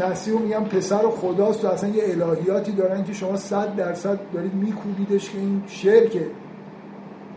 مسیح 0.00 0.38
میگن 0.38 0.64
پسر 0.64 1.02
خداست 1.08 1.64
و 1.64 1.68
اصلا 1.68 1.90
یه 1.90 2.02
الهیاتی 2.04 2.72
دارن 2.72 3.04
که 3.04 3.12
شما 3.12 3.36
صد 3.36 3.76
درصد 3.76 4.18
دارید 4.32 4.54
میکوبیدش 4.54 5.30
که 5.30 5.38
این 5.38 5.62
شرکه 5.66 6.26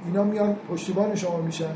اینا 0.05 0.23
میان 0.23 0.55
پشتیبان 0.69 1.15
شما 1.15 1.37
میشن. 1.37 1.75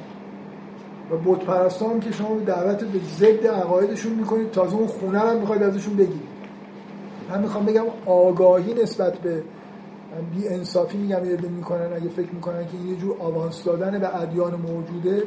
و 1.12 1.18
بت 1.18 1.40
پرستان 1.40 2.00
که 2.00 2.12
شما 2.12 2.40
دعوت 2.46 2.84
به 2.84 3.00
ضد 3.18 3.48
عقایدشون 3.48 4.14
می‌کنید 4.14 4.52
تازه 4.52 4.76
اون 4.76 4.88
خونه 4.88 5.20
هم 5.20 5.38
می‌خواید 5.38 5.64
ازشون 5.64 5.96
بگیرید. 5.96 6.30
من 7.30 7.42
می‌خوام 7.42 7.66
بگم 7.66 7.86
آگاهی 8.06 8.74
نسبت 8.74 9.18
به 9.18 9.44
بی 10.36 10.48
انصافی 10.48 10.98
میگم 10.98 11.26
یه 11.26 11.38
می‌کنن 11.50 11.94
اگه 11.96 12.10
فکر 12.10 12.32
می‌کنن 12.34 12.66
که 12.66 12.90
یه 12.90 12.96
جور 12.96 13.16
آوانس 13.20 13.64
دادن 13.64 14.00
به 14.00 14.22
ادیان 14.22 14.56
موجوده 14.56 15.24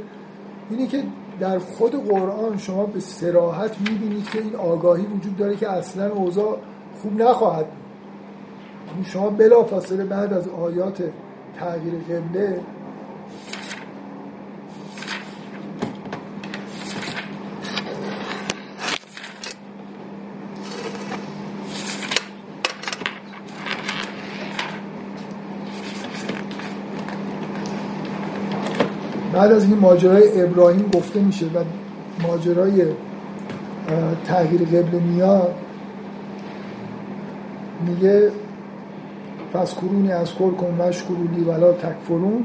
اینه 0.70 0.86
که 0.86 1.02
در 1.42 1.58
خود 1.58 2.08
قرآن 2.08 2.58
شما 2.58 2.86
به 2.86 3.00
سراحت 3.00 3.80
می‌بینید 3.90 4.30
که 4.30 4.42
این 4.42 4.56
آگاهی 4.56 5.06
وجود 5.06 5.36
داره 5.36 5.56
که 5.56 5.70
اصلا 5.70 6.12
اوضاع 6.12 6.58
خوب 7.02 7.22
نخواهد 7.22 7.66
یعنی 8.90 9.04
شما 9.04 9.30
بلا 9.30 9.62
فاصله 9.62 10.04
بعد 10.04 10.32
از 10.32 10.48
آیات 10.48 11.02
تغییر 11.58 11.94
قبله 11.94 12.60
بعد 29.42 29.52
از 29.52 29.64
این 29.64 29.78
ماجرای 29.78 30.42
ابراهیم 30.42 30.90
گفته 30.94 31.20
میشه 31.20 31.46
و 31.46 31.64
ماجرای 32.26 32.86
تغییر 34.24 34.62
قبل 34.62 34.98
میاد 34.98 35.54
میگه 37.86 38.30
پس 39.52 39.74
کرونی 39.74 40.12
از 40.12 40.34
کل 40.34 40.50
کن 40.50 40.76
وش 40.78 41.02
کرونی 41.02 41.44
ولا 41.44 41.72
تکفرون. 41.72 42.44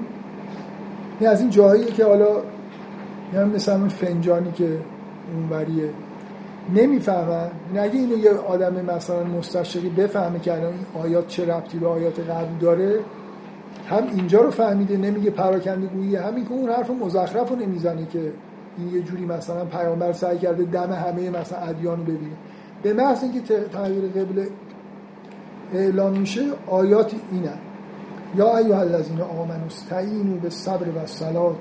این 1.19 1.29
از 1.29 1.41
این 1.41 1.49
جاهایی 1.49 1.85
که 1.85 2.05
حالا 2.05 2.29
یعنی 3.33 3.55
مثل 3.55 3.73
همون 3.73 3.89
فنجانی 3.89 4.51
که 4.51 4.77
اونوریه. 5.33 5.89
نمی‌فهمن. 6.75 7.49
نگه 7.73 7.93
اینو 7.93 8.17
یه 8.17 8.31
آدم 8.31 8.95
مثلا 8.95 9.23
مستشقی 9.23 9.89
بفهمه 9.89 10.39
که 10.39 10.53
الان 10.53 10.73
این 10.73 11.03
آیات 11.03 11.27
چه 11.27 11.45
ربطی 11.45 11.77
به 11.77 11.87
آیات 11.87 12.19
قبل 12.19 12.57
داره 12.59 12.99
هم 13.89 14.03
اینجا 14.15 14.41
رو 14.41 14.51
فهمیده 14.51 14.97
نمیگه 14.97 15.31
پراکنده 15.31 15.87
گویی. 15.87 16.15
همین 16.15 16.45
که 16.45 16.51
اون 16.51 16.69
حرف 16.69 16.89
مزخرف 16.89 17.49
رو 17.49 17.55
نمی‌زنه 17.55 18.05
که 18.05 18.31
این 18.77 18.89
یه 18.93 19.01
جوری 19.01 19.25
مثلا 19.25 19.65
پیامبر 19.65 20.13
سعی 20.13 20.37
کرده 20.37 20.63
دم 20.63 20.91
همه 20.93 21.29
مثلا 21.29 21.59
ادیان 21.59 21.97
رو 21.97 22.03
ببینه. 22.03 22.35
به 22.83 22.93
محض 22.93 23.23
اینکه 23.23 23.39
تغییر 23.73 24.03
قبل 24.07 24.45
اعلام 25.73 26.17
میشه 26.17 26.41
آیات 26.67 27.13
اینه. 27.31 27.53
یا 28.35 28.57
ایها 28.57 28.79
الذین 28.79 29.21
آمنوا 29.21 29.65
استعینوا 29.65 30.37
بالصبر 30.37 30.89
والصلاه 30.89 31.55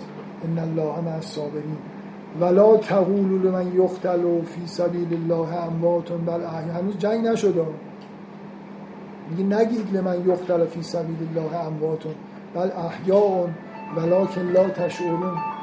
ان 0.45 0.59
الله 0.59 1.01
مع 1.01 1.15
الصابرین. 1.15 1.77
ولا 2.41 2.77
تقولوا 2.77 3.39
لمن 3.39 3.75
یقتل 3.75 4.43
فی 4.43 4.67
سبیل 4.67 5.09
الله 5.13 5.65
اموات 5.67 6.13
بل 6.13 6.41
هنوز 6.75 6.99
جنگ 6.99 7.27
نشده. 7.27 7.67
میگه 9.29 9.57
نگید 9.57 9.97
لمن 9.97 10.29
یقتل 10.29 10.67
فی 10.67 10.83
سبیل 10.83 11.17
الله 11.29 11.67
امواتون 11.67 12.15
بل 12.55 12.71
احیاء 12.71 13.49
ولکن 13.97 14.41
لا 14.41 14.69
تشعرون. 14.71 15.56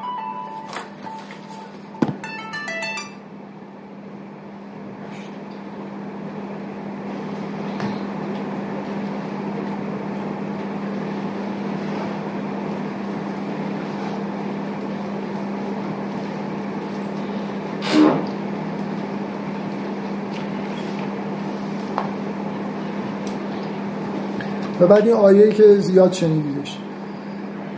و 24.83 24.87
بعد 24.87 25.07
این 25.07 25.15
آیه 25.15 25.51
که 25.51 25.75
زیاد 25.75 26.11
شنیدیدش. 26.11 26.79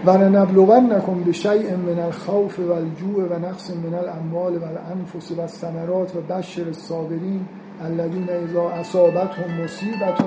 و 0.05 0.17
نبلون 0.17 0.93
نکن 0.93 1.23
به 1.23 1.31
شیء 1.31 1.75
من 1.75 1.99
الخوف 1.99 2.59
و 2.59 2.71
الجوع 2.71 3.23
و 3.29 3.39
نقص 3.39 3.71
من 3.71 3.93
الاموال 3.93 4.57
و 4.57 4.63
الانفس 4.65 5.31
و 5.31 5.41
الثمرات 5.41 6.15
و 6.15 6.21
بشر 6.21 6.67
الصابرین 6.67 7.45
الذين 7.85 8.29
اذا 8.29 8.69
اصابتهم 8.69 9.63
مصیبت. 9.63 10.21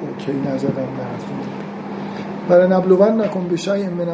اوکی 0.00 0.32
نزدم 0.32 0.88
برای 2.48 2.68
نبلون 2.68 3.20
نکن 3.20 3.48
به 3.48 3.56
شیء 3.56 3.90
من 3.90 4.06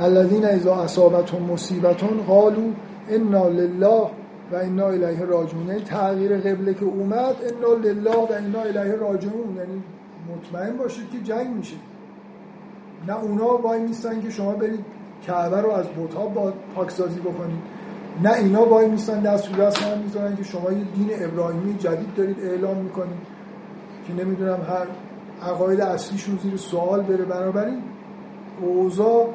الذين 0.00 0.44
اذا 0.44 0.74
اصابتهم 0.74 1.42
مصیبت 1.42 2.02
قالوا 2.28 2.72
انا 3.10 3.48
لله 3.48 4.10
و 4.52 4.56
انا 4.56 4.86
الیه 4.86 5.24
راجعون 5.24 5.78
تغییر 5.84 6.38
قبله 6.38 6.74
که 6.74 6.84
اومد 6.84 7.36
انا 7.42 7.74
لله 7.74 8.16
و 8.16 8.32
انا 8.32 8.60
الیه 8.60 8.94
راجعون 8.94 9.56
یعنی 9.56 9.82
مطمئن 10.36 10.76
باشید 10.76 11.10
که 11.10 11.18
جنگ 11.18 11.56
میشه. 11.56 11.76
نه 13.06 13.16
اونا 13.16 13.56
وای 13.56 13.80
میستن 13.80 14.20
که 14.20 14.30
شما 14.30 14.52
برید 14.52 14.84
کعبه 15.26 15.60
رو 15.60 15.70
از 15.70 15.86
با 16.34 16.52
پاکسازی 16.74 17.20
بکنید. 17.20 17.62
نه 18.22 18.32
اینا 18.32 18.64
وای 18.64 18.88
میستن 18.88 19.20
دست 19.20 19.48
رو 19.48 19.62
دست 19.62 19.82
هم 19.82 19.98
می‌ذارن 19.98 20.36
که 20.36 20.44
شما 20.44 20.72
یه 20.72 20.84
دین 20.94 21.10
ابراهیمی 21.24 21.74
جدید 21.78 22.14
دارید 22.16 22.36
اعلام 22.42 22.76
می‌کنید. 22.76 23.18
که 24.06 24.24
نمی‌دونم 24.24 24.58
هر 24.68 24.86
عقاید 25.50 25.80
اصلیشون 25.80 26.38
زیر 26.42 26.56
سوال 26.56 27.02
بره. 27.02 27.24
بنابراین 27.24 27.82
اوضاع 28.60 29.28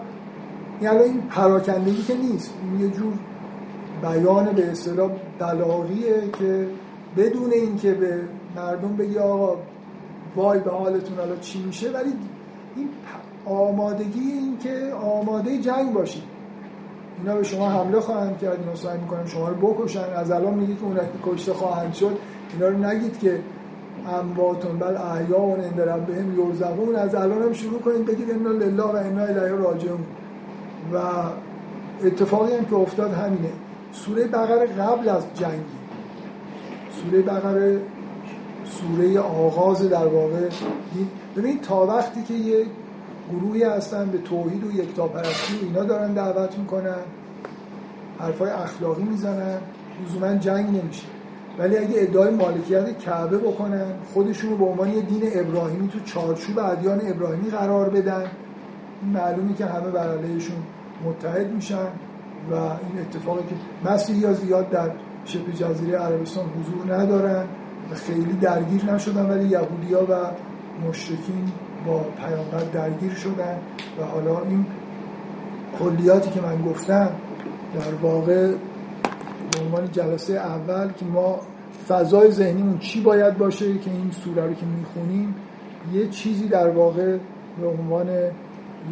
یعنی 0.81 1.03
این 1.03 1.21
پراکندگی 1.21 2.03
که 2.03 2.15
نیست 2.15 2.53
یه 2.79 2.87
جور 2.87 3.13
بیان 4.03 4.45
به 4.45 4.71
اصطلاح 4.71 5.11
بلاغیه 5.39 6.30
که 6.39 6.67
بدون 7.17 7.51
اینکه 7.51 7.91
به 7.91 8.21
مردم 8.55 8.95
بگی 8.95 9.17
آقا 9.17 9.57
وای 10.35 10.59
به 10.59 10.71
حالتون 10.71 11.17
حالا 11.17 11.35
چی 11.35 11.63
میشه 11.63 11.91
ولی 11.91 12.13
این 12.75 12.89
آمادگی 13.45 14.19
این 14.19 14.57
که 14.57 14.93
آماده 14.93 15.57
جنگ 15.57 15.93
باشید. 15.93 16.23
اینا 17.17 17.35
به 17.35 17.43
شما 17.43 17.69
حمله 17.69 17.99
خواهند 17.99 18.39
کرد 18.39 18.59
اینا 18.59 18.75
سعی 18.75 18.97
می‌کنن 18.97 19.25
شما 19.25 19.49
رو 19.49 19.55
بکشن. 19.55 20.13
از 20.15 20.31
الان 20.31 20.53
میگید 20.53 20.80
که 20.80 20.85
اون 20.85 20.97
کشته 21.25 21.53
خواهند 21.53 21.93
شد 21.93 22.17
اینا 22.53 22.67
رو 22.67 22.77
نگید 22.77 23.19
که 23.19 23.39
امواتون 24.19 24.80
بل 24.80 24.97
احیاء 24.97 25.55
عند 25.55 25.81
ربهم 25.81 26.39
یرزقون. 26.39 26.95
از 26.95 27.15
الان 27.15 27.41
هم 27.41 27.53
شروع 27.53 27.80
کنید 27.80 28.05
بگید 28.05 28.31
انا 28.31 28.49
لله 28.49 28.84
و 28.84 28.95
انا 28.95 29.23
الیه 29.23 29.55
راجعون. 29.55 29.99
و 30.93 30.97
اتفاقی 32.03 32.55
هم 32.55 32.65
که 32.65 32.75
افتاد 32.75 33.13
همینه. 33.13 33.49
سوره 33.93 34.27
بقره 34.27 34.65
قبل 34.65 35.09
از 35.09 35.23
جنگی 35.33 35.63
سوره 37.01 37.21
بقره 37.21 37.81
سوره 38.65 39.19
آغاز 39.19 39.89
در 39.89 40.05
واقع. 40.07 40.49
ببینید 41.35 41.61
تا 41.61 41.85
وقتی 41.85 42.23
که 42.23 42.33
یه 42.33 42.65
گروهی 43.31 43.63
هستن 43.63 44.09
به 44.09 44.17
توحید 44.17 44.63
و 44.63 44.71
یکتاپرستی 44.71 45.55
و 45.55 45.65
اینا 45.65 45.83
دارن 45.83 46.13
دعوت 46.13 46.57
می‌کنن 46.57 46.99
حرفای 48.19 48.49
اخلاقی 48.49 49.03
می‌زنن 49.03 49.57
لزوما 50.05 50.35
جنگ 50.35 50.65
نمیشه. 50.65 51.03
ولی 51.59 51.77
اگه 51.77 51.93
ادعای 51.95 52.29
مالکیت 52.29 52.99
کعبه 52.99 53.37
بکنن 53.37 53.85
خودشون 54.13 54.49
رو 54.49 54.57
به 54.57 54.65
عنوان 54.65 54.89
یه 54.89 55.01
دین 55.01 55.21
ابراهیمی 55.33 55.87
تو 55.87 55.99
چارچوب 55.99 56.59
ادیان 56.59 57.01
ابراهیمی 57.07 57.49
قرار 57.49 57.89
بدن 57.89 58.23
معلومی 59.13 59.53
که 59.53 59.65
همه 59.65 59.91
بر 59.91 60.17
متحد 61.05 61.51
میشن. 61.51 61.87
و 62.51 62.55
این 62.55 63.01
اتفاقی 63.01 63.41
که 63.49 63.89
مسیحی 63.91 64.19
یا 64.19 64.33
زیاد 64.33 64.69
در 64.69 64.91
شبه 65.25 65.51
جزیره 65.51 65.97
عربستان 65.97 66.45
حضور 66.45 66.95
ندارن 66.95 67.45
و 67.91 67.95
خیلی 67.95 68.33
درگیر 68.41 68.85
نشدن 68.85 69.29
ولی 69.29 69.47
یهودیا 69.47 70.03
و 70.03 70.15
مشرکین 70.87 71.51
با 71.87 71.99
پیامبر 71.99 72.71
درگیر 72.73 73.13
شدن 73.13 73.57
و 73.99 74.03
حالا 74.03 74.41
این 74.41 74.65
کلیاتی 75.79 76.29
که 76.29 76.41
من 76.41 76.61
گفتم 76.61 77.09
در 77.73 77.93
واقع 78.01 78.51
به 79.51 79.59
عنوان 79.65 79.91
جلسه 79.91 80.33
اول 80.33 80.91
که 80.91 81.05
ما 81.05 81.39
فضای 81.87 82.31
ذهنیمون 82.31 82.79
چی 82.79 83.01
باید 83.01 83.37
باشه 83.37 83.77
که 83.77 83.91
این 83.91 84.11
سوره 84.11 84.45
رو 84.45 84.53
که 84.53 84.65
می‌خونیم 84.65 85.35
یه 85.93 86.07
چیزی 86.07 86.47
در 86.47 86.69
واقع 86.69 87.17
به 87.61 87.67
عنوان 87.67 88.07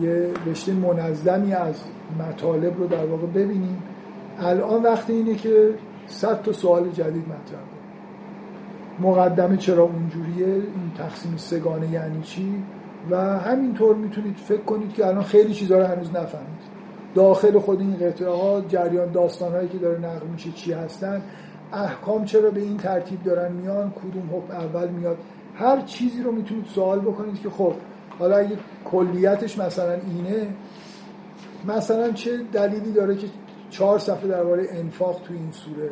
یه 0.02 0.30
رشته 0.46 0.74
منظمی 0.74 1.54
از 1.54 1.76
مطالب 2.20 2.78
رو 2.78 2.88
در 2.88 3.06
واقع 3.06 3.28
ببینیم. 3.28 3.84
الان 4.40 4.84
وقت 4.84 5.10
اینه 5.10 5.36
که 5.36 5.74
صد 6.08 6.42
تا 6.42 6.52
سوال 6.52 6.90
جدید 6.90 7.26
مطرح 7.28 7.60
مقدمه 9.00 9.58
چرا 9.58 9.84
اونجوریه؟ 9.84 10.46
این 10.46 10.92
تقسیم 10.98 11.38
سگانه 11.38 11.92
یعنی 11.92 12.22
چی؟ 12.22 12.64
و 13.12 13.40
همینطور 13.40 13.96
می‌تونید 13.96 14.38
فکر 14.38 14.62
کنید 14.62 14.94
که 14.94 15.08
الان 15.08 15.24
خیلی 15.24 15.54
چیزها 15.54 15.78
رو 15.78 15.86
هنوز 15.86 16.10
نفهمید. 16.10 16.62
داخل 17.16 17.60
خود 17.60 17.80
این 17.80 17.98
قطعه 17.98 18.30
ها 18.30 18.62
جریان 18.62 19.12
داستان 19.12 19.52
هایی 19.52 19.68
که 19.68 19.78
داره 19.78 20.00
نقل 20.00 20.28
میشه 20.28 20.52
چی 20.52 20.74
هستن 20.74 21.22
احکام 21.74 22.26
چرا 22.26 22.52
به 22.52 22.62
این 22.62 22.78
ترتیب 22.78 23.24
دارن 23.24 23.52
میان 23.52 23.92
کدوم 23.92 24.30
حکم 24.38 24.54
اول 24.54 24.88
میاد؟ 24.88 25.18
هر 25.56 25.82
چیزی 25.82 26.24
رو 26.24 26.32
می‌تونید 26.32 26.66
سوال 26.66 27.00
بکنید 27.00 27.42
که 27.42 27.50
خب 27.50 27.74
حالا 28.20 28.38
اگه 28.38 28.58
کلیتش 28.86 29.60
مثلا 29.60 29.94
اینه 29.94 30.48
مثلا 31.68 32.12
چه 32.12 32.38
دلیلی 32.54 32.92
داره 32.92 33.16
که 33.16 33.28
چهار 33.70 34.00
صفحه 34.00 34.28
درباره 34.28 34.68
انفاق 34.72 35.22
تو 35.22 35.34
این 35.34 35.52
سوره 35.52 35.90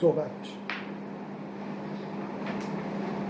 صحبت 0.00 0.30
میشه؟ 0.40 0.54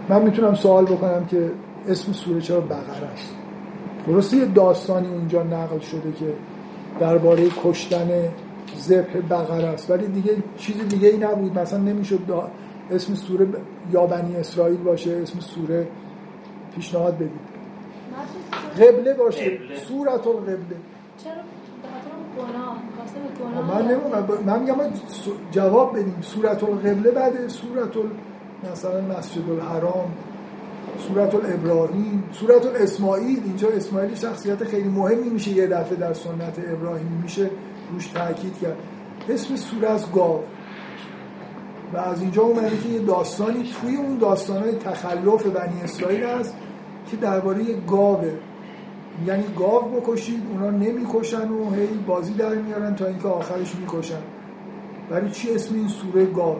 من 0.08 0.22
می‌تونم 0.22 0.54
سوال 0.54 0.84
بکنم 0.84 1.26
که 1.26 1.50
اسم 1.88 2.12
سوره 2.12 2.40
چرا 2.40 2.60
بقره 2.60 3.06
است؟ 3.12 3.34
درسته 4.06 4.36
یه 4.36 4.44
داستانی 4.44 5.08
اونجا 5.08 5.42
نقل 5.42 5.78
شده 5.78 6.12
که 6.12 6.32
درباره 7.00 7.48
کشتن 7.64 8.08
ذبح 8.78 9.20
بقره 9.30 9.66
است 9.66 9.90
ولی 9.90 10.06
دیگه 10.06 10.36
چیز 10.56 10.88
دیگه 10.88 11.08
ای 11.08 11.16
نبود. 11.16 11.58
مثلا 11.58 11.78
نمی‌شد 11.78 12.20
اسم 12.90 13.14
سوره 13.14 13.46
یا 13.92 14.06
بنی 14.06 14.36
اسرائیل 14.36 14.76
باشه 14.76 15.10
اسم 15.22 15.40
سوره 15.40 15.88
پیشنهاد 16.74 17.14
بدید. 17.14 17.54
قبله 18.78 19.14
باشه. 19.14 19.58
سورت 19.88 20.26
القبله. 20.26 20.76
چرا 23.38 23.62
من 23.62 23.82
نمی‌دونم 23.82 24.44
من 24.46 24.60
میگم 24.60 24.74
جواب 25.50 25.98
بدیم. 25.98 26.18
سورت 26.20 26.64
القبله 26.64 27.10
بعد 27.10 27.48
سورت 27.48 27.92
مثلا 28.72 29.00
مسجد 29.00 29.50
الحرام 29.50 30.12
سورت 31.08 31.34
الابراهیم 31.34 32.24
سورت 32.32 32.66
الاسماعیل 32.66 33.42
اینجا 33.44 33.68
اسماعیل 33.68 34.14
شخصیت 34.14 34.64
خیلی 34.64 34.88
مهمی 34.88 35.28
میشه. 35.28 35.50
یه 35.50 35.66
دفعه 35.66 35.96
در 35.96 36.12
سنت 36.12 36.58
ابراهیم 36.72 37.20
میشه 37.22 37.50
روش 37.92 38.06
تاکید 38.06 38.58
کرد. 38.58 38.76
اسم 39.28 39.56
سوره 39.56 39.90
از 39.90 40.12
گاو. 40.12 40.40
و 41.92 41.96
از 41.96 42.20
اینجا 42.20 42.42
اومده 42.42 42.76
که 42.76 42.88
یه 42.88 42.98
داستانی 42.98 43.72
توی 43.80 43.96
اون 43.96 44.18
داستانهای 44.18 44.72
تخلف 44.72 45.46
بنی 45.46 45.80
اسرائیل 45.84 46.24
هست 46.24 46.54
که 47.10 47.16
درباره 47.16 47.64
گاوه. 47.90 48.32
یعنی 49.26 49.44
گاو 49.58 49.82
بکشید 49.82 50.42
اونا 50.50 50.70
نمی‌کشن 50.70 51.48
و 51.48 51.74
هی 51.74 51.86
بازی 52.06 52.34
در 52.34 52.54
میارن 52.54 52.94
تا 52.94 53.06
اینکه 53.06 53.28
آخرش 53.28 53.74
می‌کشن. 53.74 54.22
برای 55.10 55.30
چی 55.30 55.54
اسم 55.54 55.74
این 55.74 55.88
سوره 55.88 56.26
گاو؟ 56.26 56.56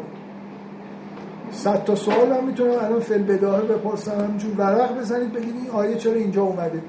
صد 1.50 1.84
تا 1.84 1.94
سوال 1.94 2.32
هم 2.32 2.44
می‌تونم 2.44 2.70
الان 2.70 3.00
فل 3.00 3.22
بداهه 3.22 3.62
بپرسم 3.62 4.24
همینجور 4.24 4.54
ورق 4.58 4.98
بزنید 4.98 5.32
بگید 5.32 5.54
این 5.56 5.70
آیه 5.70 5.96
چرا 5.96 6.12
اینجا 6.12 6.42
اومده؟ 6.42 6.82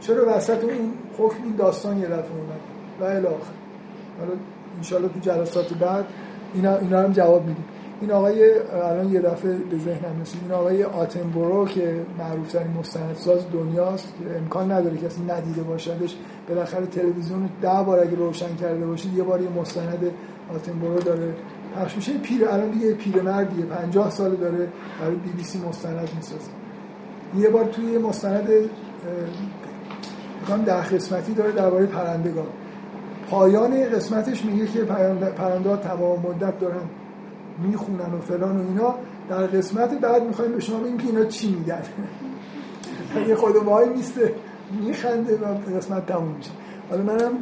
چرا 0.00 0.36
وسط 0.36 0.64
اون 0.64 0.92
حکم 1.18 1.44
این 1.44 1.56
داستان 1.56 1.98
یه 1.98 2.06
دفعه 2.06 2.16
اومد؟ 2.16 2.60
و 3.00 3.04
الاخر 3.04 3.52
حالا 4.18 4.32
انشالله 4.76 5.08
تو 5.08 5.20
جلسات 5.20 5.74
بعد 5.74 6.04
اینا, 6.54 6.76
اینا 6.76 7.00
هم 7.00 7.12
جواب 7.12 7.46
میدیم. 7.46 7.64
این 8.02 8.10
آقای 8.10 8.50
الان 8.90 9.12
یه 9.12 9.20
دفعه 9.20 9.52
به 9.52 9.78
ذهنم 9.78 10.20
رسید. 10.22 10.40
این 10.42 10.52
آقای 10.52 10.84
آتنبرو 10.84 11.66
که 11.66 12.00
معروف 12.18 12.52
ترین 12.52 12.70
مستندساز 12.80 13.40
دنیاست 13.52 14.12
امکان 14.38 14.72
نداره 14.72 14.96
کسی 14.96 15.22
ندیده 15.22 15.62
باشدش. 15.62 16.16
بالاخره 16.48 16.86
تلویزیون 16.86 17.48
ده 17.62 17.82
بار 17.86 18.00
اگه 18.00 18.16
روشن 18.16 18.56
کرده 18.56 18.86
باشید 18.86 19.14
یه 19.14 19.22
بار 19.22 19.40
یه 19.40 19.48
مستند 19.48 20.10
آتنبرو 20.54 20.98
داره 20.98 21.34
پخش 21.76 21.96
میشه. 21.96 22.18
پیر 22.18 22.48
الان 22.48 22.70
دیگه 22.70 22.94
پیرمردیه 22.94 23.64
50 23.64 24.10
سال 24.10 24.36
داره 24.36 24.68
برای 25.00 25.16
بی 25.16 25.30
بی 25.30 25.44
سی 25.44 25.58
مستند 25.68 26.08
می‌سازه. 26.16 26.50
یه 27.38 27.48
بار 27.48 27.64
توی 27.64 27.98
مستند 27.98 28.48
ده 30.66 30.82
قسمتی 30.82 31.34
داره 31.34 31.52
درباره 31.52 31.86
پرندگان. 31.86 32.46
پایان 33.30 33.84
قسمتش 33.90 34.44
میگه 34.44 34.66
که 34.66 34.84
پرنده 35.36 35.76
تمام 35.76 36.18
مدت 36.20 36.58
دارن 36.58 36.82
می‌خونن 37.62 38.14
و 38.14 38.20
فلان 38.20 38.56
و 38.56 38.68
اینا 38.68 38.94
در 39.28 39.46
قسمت 39.46 40.00
بعد 40.00 40.26
می‌خوایم 40.26 40.52
به 40.52 40.60
شما 40.60 40.78
بگیم 40.78 40.98
که 40.98 41.06
اینا 41.06 41.24
چی 41.24 41.54
میگن. 41.54 41.82
یه 43.28 43.34
خود 43.34 43.56
وای 43.56 43.88
میسته 43.88 44.34
میخنده 44.80 45.36
و 45.36 45.76
قسمت 45.76 46.06
تموم 46.06 46.34
میشه. 46.36 46.50
حالا 46.90 47.02
منم 47.02 47.32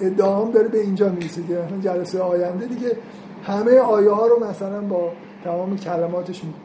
ادعام 0.00 0.50
داره 0.50 0.68
به 0.68 0.80
اینجا 0.80 1.08
می‌رسه 1.08 1.42
که 1.42 1.58
جلسه 1.82 2.20
آینده 2.20 2.66
دیگه 2.66 2.96
همه 3.44 3.78
آیه 3.78 4.10
ها 4.10 4.26
رو 4.26 4.44
مثلا 4.44 4.80
با 4.80 5.12
تمام 5.44 5.76
کلماتش 5.76 6.42
میگه. 6.44 6.58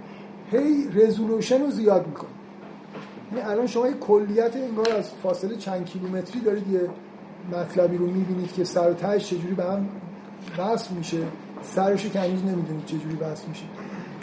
هی 0.51 0.89
رزولوشن 0.93 1.61
رو 1.61 1.71
زیاد 1.71 2.07
می‌کنه. 2.07 2.29
یعنی 3.35 3.51
الان 3.51 3.67
شما 3.67 3.87
یه 3.87 3.93
کلیت 3.93 4.55
انگار 4.55 4.89
از 4.97 5.09
فاصله 5.23 5.55
چند 5.55 5.85
کیلومتری 5.85 6.39
دارید 6.39 6.67
یه 6.67 6.89
مطلبی 7.53 7.97
رو 7.97 8.05
می‌بینید 8.05 8.53
که 8.53 8.63
سر 8.63 8.89
و 8.89 8.93
تهش 8.93 9.27
چجوری 9.27 9.53
به 9.53 9.63
هم 9.63 9.89
وصل 10.57 10.93
میشه. 10.93 11.17
سرش 11.63 12.15
هنوز 12.15 12.43
نمی‌دونید 12.43 12.85
چجوری 12.85 13.15
وصل 13.15 13.47
میشه. 13.47 13.65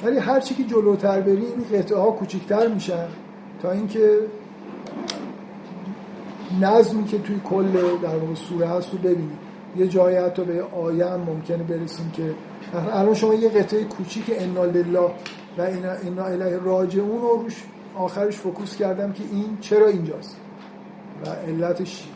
ولی 0.05 0.19
هر 0.19 0.41
چی 0.41 0.55
که 0.55 0.65
جلوتر 0.65 1.21
بری 1.21 1.47
این 1.47 1.81
قطعه 1.81 1.99
ها 1.99 2.11
کوچیکتر 2.11 2.69
میشن 2.69 3.07
تا 3.63 3.71
اینکه 3.71 4.19
نظمی 6.61 7.05
که 7.05 7.19
توی 7.19 7.41
کل 7.45 7.73
در 8.03 8.17
واقع 8.17 8.35
سوره 8.35 8.69
هست 8.69 8.93
رو 8.93 8.99
ببینید 8.99 9.39
یه 9.77 9.89
جایی 9.89 10.17
حتی 10.17 10.45
به 10.45 10.63
آیه 10.63 11.07
هم 11.07 11.21
ممکنه 11.21 11.63
برسیم 11.63 12.11
که 12.11 12.35
الان 12.93 13.15
شما 13.15 13.35
یه 13.35 13.49
قطعه 13.49 13.85
کوچیک 13.85 14.25
انا 14.29 14.65
لله 14.65 15.01
و 15.59 15.63
انا 16.07 16.25
الیه 16.25 16.57
راجعون 16.57 17.21
رو 17.21 17.43
روش 17.43 17.65
آخرش 17.95 18.37
فوکوس 18.37 18.77
کردم 18.77 19.13
که 19.13 19.23
این 19.33 19.59
چرا 19.61 19.87
اینجاست 19.87 20.37
و 21.27 21.31
علتش 21.31 22.09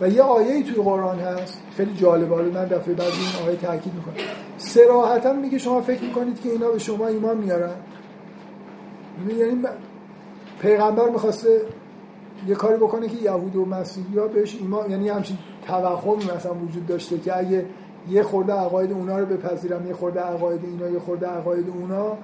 و 0.00 0.08
یه 0.08 0.22
آیه 0.22 0.62
توی 0.62 0.82
قرآن 0.82 1.18
هست. 1.18 1.62
خیلی 1.76 1.94
جالبه. 1.94 2.34
حالا 2.34 2.50
من 2.50 2.64
دفعه 2.64 2.94
بعد 2.94 3.08
این 3.08 3.48
آیه 3.48 3.56
تاکید 3.56 3.94
می‌کنم. 3.94 4.14
سراحتا 4.58 5.32
میگه 5.32 5.58
شما 5.58 5.80
فکر 5.80 6.02
می‌کنید 6.02 6.40
که 6.40 6.48
اینا 6.48 6.68
به 6.68 6.78
شما 6.78 7.06
ایمان 7.06 7.36
میارن. 7.36 7.70
یعنی 9.38 9.62
پیغمبر 10.60 11.08
می‌خواسته 11.08 11.60
یه 12.46 12.54
کاری 12.54 12.76
بکنه 12.76 13.08
که 13.08 13.22
یهود 13.22 13.56
و 13.56 13.64
مسیحی 13.64 14.18
ها 14.18 14.26
بهش 14.26 14.56
ایمان 14.60 14.90
یعنی 14.90 15.08
همچین 15.08 15.38
توهمی 15.66 16.24
مثلا 16.36 16.54
وجود 16.54 16.86
داشته 16.86 17.18
که 17.18 17.38
اگه 17.38 17.66
یه 18.10 18.22
خورده 18.22 18.52
عقاید 18.52 18.92
اونا 18.92 19.18
رو 19.18 19.26
بپذیرم 19.26 19.86
یه 19.86 19.94
خورده 19.94 20.20
عقاید 20.20 20.64
اینا 20.64 20.88
یه 20.88 20.98
خورده 20.98 21.26
عقاید 21.26 21.68
اونا 21.68 22.16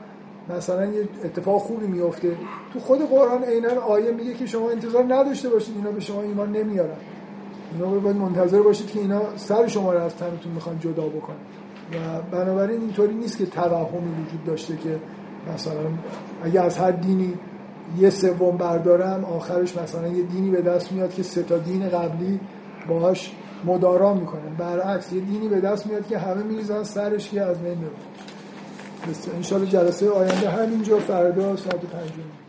مثلا 0.56 0.86
یه 0.86 1.09
اتفاق 1.24 1.60
خوبی 1.60 1.86
میفته 1.86 2.36
تو 2.72 2.80
خود 2.80 3.09
قرآن 3.09 3.44
عینا 3.44 3.80
آیه 3.80 4.10
میگه 4.10 4.34
که 4.34 4.46
شما 4.46 4.70
انتظار 4.70 5.05
نداشته 5.05 5.48
باشید 5.48 5.76
اینا 5.76 5.90
به 5.90 6.01
شما 6.01 6.22
ایمان 6.22 6.52
نمیارن. 6.52 6.96
اینا 7.74 7.86
باید 7.86 8.16
منتظر 8.16 8.62
باشید 8.62 8.90
که 8.90 9.01
اینا 9.01 9.20
سر 9.36 9.68
شما 9.68 9.92
رو 9.92 10.01
از 10.01 10.16
تنتون 10.16 10.52
می‌خوان 10.52 10.78
جدا 10.78 11.06
بکنن. 11.06 11.36
و 11.92 12.22
بنابراین 12.36 12.80
اینطوری 12.80 13.14
نیست 13.14 13.38
که 13.38 13.46
توهمی 13.46 14.24
وجود 14.26 14.44
داشته 14.46 14.76
که 14.76 14.98
مثلا 15.55 15.74
اگه 16.42 16.60
از 16.60 16.78
هر 16.78 16.90
دینی 16.90 17.34
یه 17.98 18.10
سوم 18.10 18.56
بردارم 18.56 19.24
آخرش 19.24 19.76
مثلا 19.76 20.09
یه 20.09 20.22
دینی 20.22 20.51
به 20.51 20.62
دست 20.62 20.92
میاد 20.92 21.14
که 21.14 21.22
سه 21.22 21.42
تا 21.42 21.59
دین 21.59 21.88
قبلی 21.88 22.40
باهاش 22.88 23.32
مدارا 23.64 24.14
می‌کنن. 24.14 24.55
برعکس 24.59 25.12
یه 25.12 25.20
دینی 25.20 25.48
به 25.48 25.60
دست 25.60 25.86
میاد 25.86 26.06
که 26.06 26.18
همه 26.18 26.42
میریزن 26.42 26.82
سرش 26.82 27.30
که 27.30 27.42
از 27.42 27.62
بین 27.62 27.74
بره. 27.74 29.34
انشالله 29.36 29.66
جلسه 29.66 30.10
آینده 30.10 30.51
همینجا 30.51 30.98
فردا 30.98 31.56
ساعت 31.56 31.80
پنجم 31.80 32.43